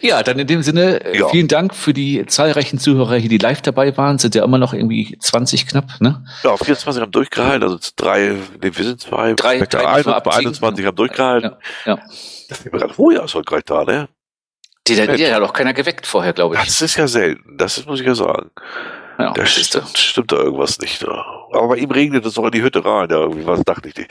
Ja, 0.00 0.22
dann 0.22 0.38
in 0.38 0.46
dem 0.46 0.62
Sinne, 0.62 1.04
äh, 1.04 1.18
ja. 1.18 1.28
vielen 1.28 1.48
Dank 1.48 1.74
für 1.74 1.92
die 1.92 2.24
zahlreichen 2.26 2.78
Zuhörer 2.78 3.16
hier, 3.16 3.28
die 3.28 3.38
live 3.38 3.60
dabei 3.60 3.96
waren. 3.96 4.18
Sind 4.18 4.34
ja 4.34 4.44
immer 4.44 4.58
noch 4.58 4.72
irgendwie 4.72 5.16
20 5.18 5.66
knapp, 5.66 6.00
ne? 6.00 6.24
Ja, 6.42 6.56
24 6.56 7.02
haben 7.02 7.12
durchgehalten, 7.12 7.62
also 7.62 7.78
drei, 7.96 8.36
nee, 8.62 8.70
wir 8.74 8.84
sind 8.84 9.00
zwei, 9.00 9.34
drei, 9.34 9.58
drei 9.60 9.86
ein, 9.86 10.04
bei 10.04 10.32
21 10.32 10.86
haben 10.86 10.96
durchgehalten. 10.96 11.52
Ja, 11.84 11.94
ja. 11.94 12.02
Das 12.48 12.58
ist 12.58 12.64
mir 12.64 12.78
gerade 12.78 12.94
vorher 12.94 13.22
erfolgreich 13.22 13.62
da, 13.64 13.84
ne? 13.84 14.08
Die, 14.86 14.94
die, 14.94 15.16
die 15.16 15.32
hat 15.32 15.42
auch 15.42 15.52
keiner 15.52 15.74
geweckt 15.74 16.06
vorher, 16.06 16.32
glaube 16.32 16.56
ich. 16.56 16.62
Das 16.62 16.80
ist 16.80 16.96
ja 16.96 17.06
selten, 17.06 17.56
das 17.58 17.84
muss 17.84 18.00
ich 18.00 18.06
ja 18.06 18.14
sagen. 18.14 18.50
Ja, 19.18 19.32
da 19.32 19.44
stimmt, 19.44 19.98
stimmt 19.98 20.32
da 20.32 20.36
irgendwas 20.36 20.78
nicht. 20.78 21.04
Aber 21.06 21.68
bei 21.68 21.76
ihm 21.76 21.90
regnet 21.90 22.24
es 22.24 22.38
auch 22.38 22.46
in 22.46 22.52
die 22.52 22.62
Hütte 22.62 22.82
rein, 22.84 23.08
ja, 23.10 23.18
irgendwie 23.18 23.46
was 23.46 23.62
dachte 23.62 23.88
ich 23.88 23.96
nicht. 23.96 24.10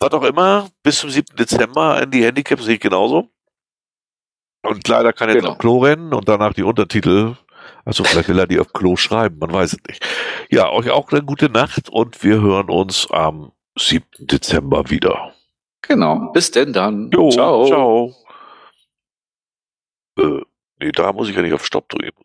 Was 0.00 0.12
auch 0.12 0.24
immer, 0.24 0.68
bis 0.82 0.98
zum 0.98 1.10
7. 1.10 1.36
Dezember 1.36 2.02
in 2.02 2.10
die 2.10 2.24
Handicaps 2.24 2.64
sehe 2.64 2.74
ich 2.74 2.80
genauso. 2.80 3.30
Und 4.62 4.86
leider 4.88 5.12
kann 5.12 5.28
er 5.28 5.34
jetzt 5.34 5.42
genau. 5.42 5.52
auf 5.54 5.58
Klo 5.58 5.78
rennen 5.78 6.14
und 6.14 6.28
danach 6.28 6.54
die 6.54 6.62
Untertitel. 6.62 7.36
Also 7.84 8.04
vielleicht 8.04 8.28
will 8.28 8.38
er 8.38 8.46
die 8.46 8.60
auf 8.60 8.72
Klo 8.72 8.96
schreiben, 8.96 9.38
man 9.38 9.52
weiß 9.52 9.72
es 9.72 9.78
nicht. 9.88 10.06
Ja, 10.50 10.70
euch 10.70 10.90
auch 10.90 11.10
eine 11.10 11.22
gute 11.22 11.48
Nacht 11.48 11.88
und 11.88 12.22
wir 12.22 12.40
hören 12.40 12.70
uns 12.70 13.08
am 13.10 13.52
7. 13.76 14.04
Dezember 14.18 14.88
wieder. 14.90 15.34
Genau. 15.82 16.30
Bis 16.32 16.50
denn 16.50 16.72
dann. 16.72 17.10
Jo, 17.12 17.30
ciao. 17.30 17.66
Ciao. 17.66 18.14
Äh, 20.18 20.42
nee, 20.80 20.92
da 20.92 21.12
muss 21.12 21.28
ich 21.28 21.34
ja 21.34 21.42
nicht 21.42 21.54
auf 21.54 21.66
Stopp 21.66 21.88
drücken. 21.88 22.22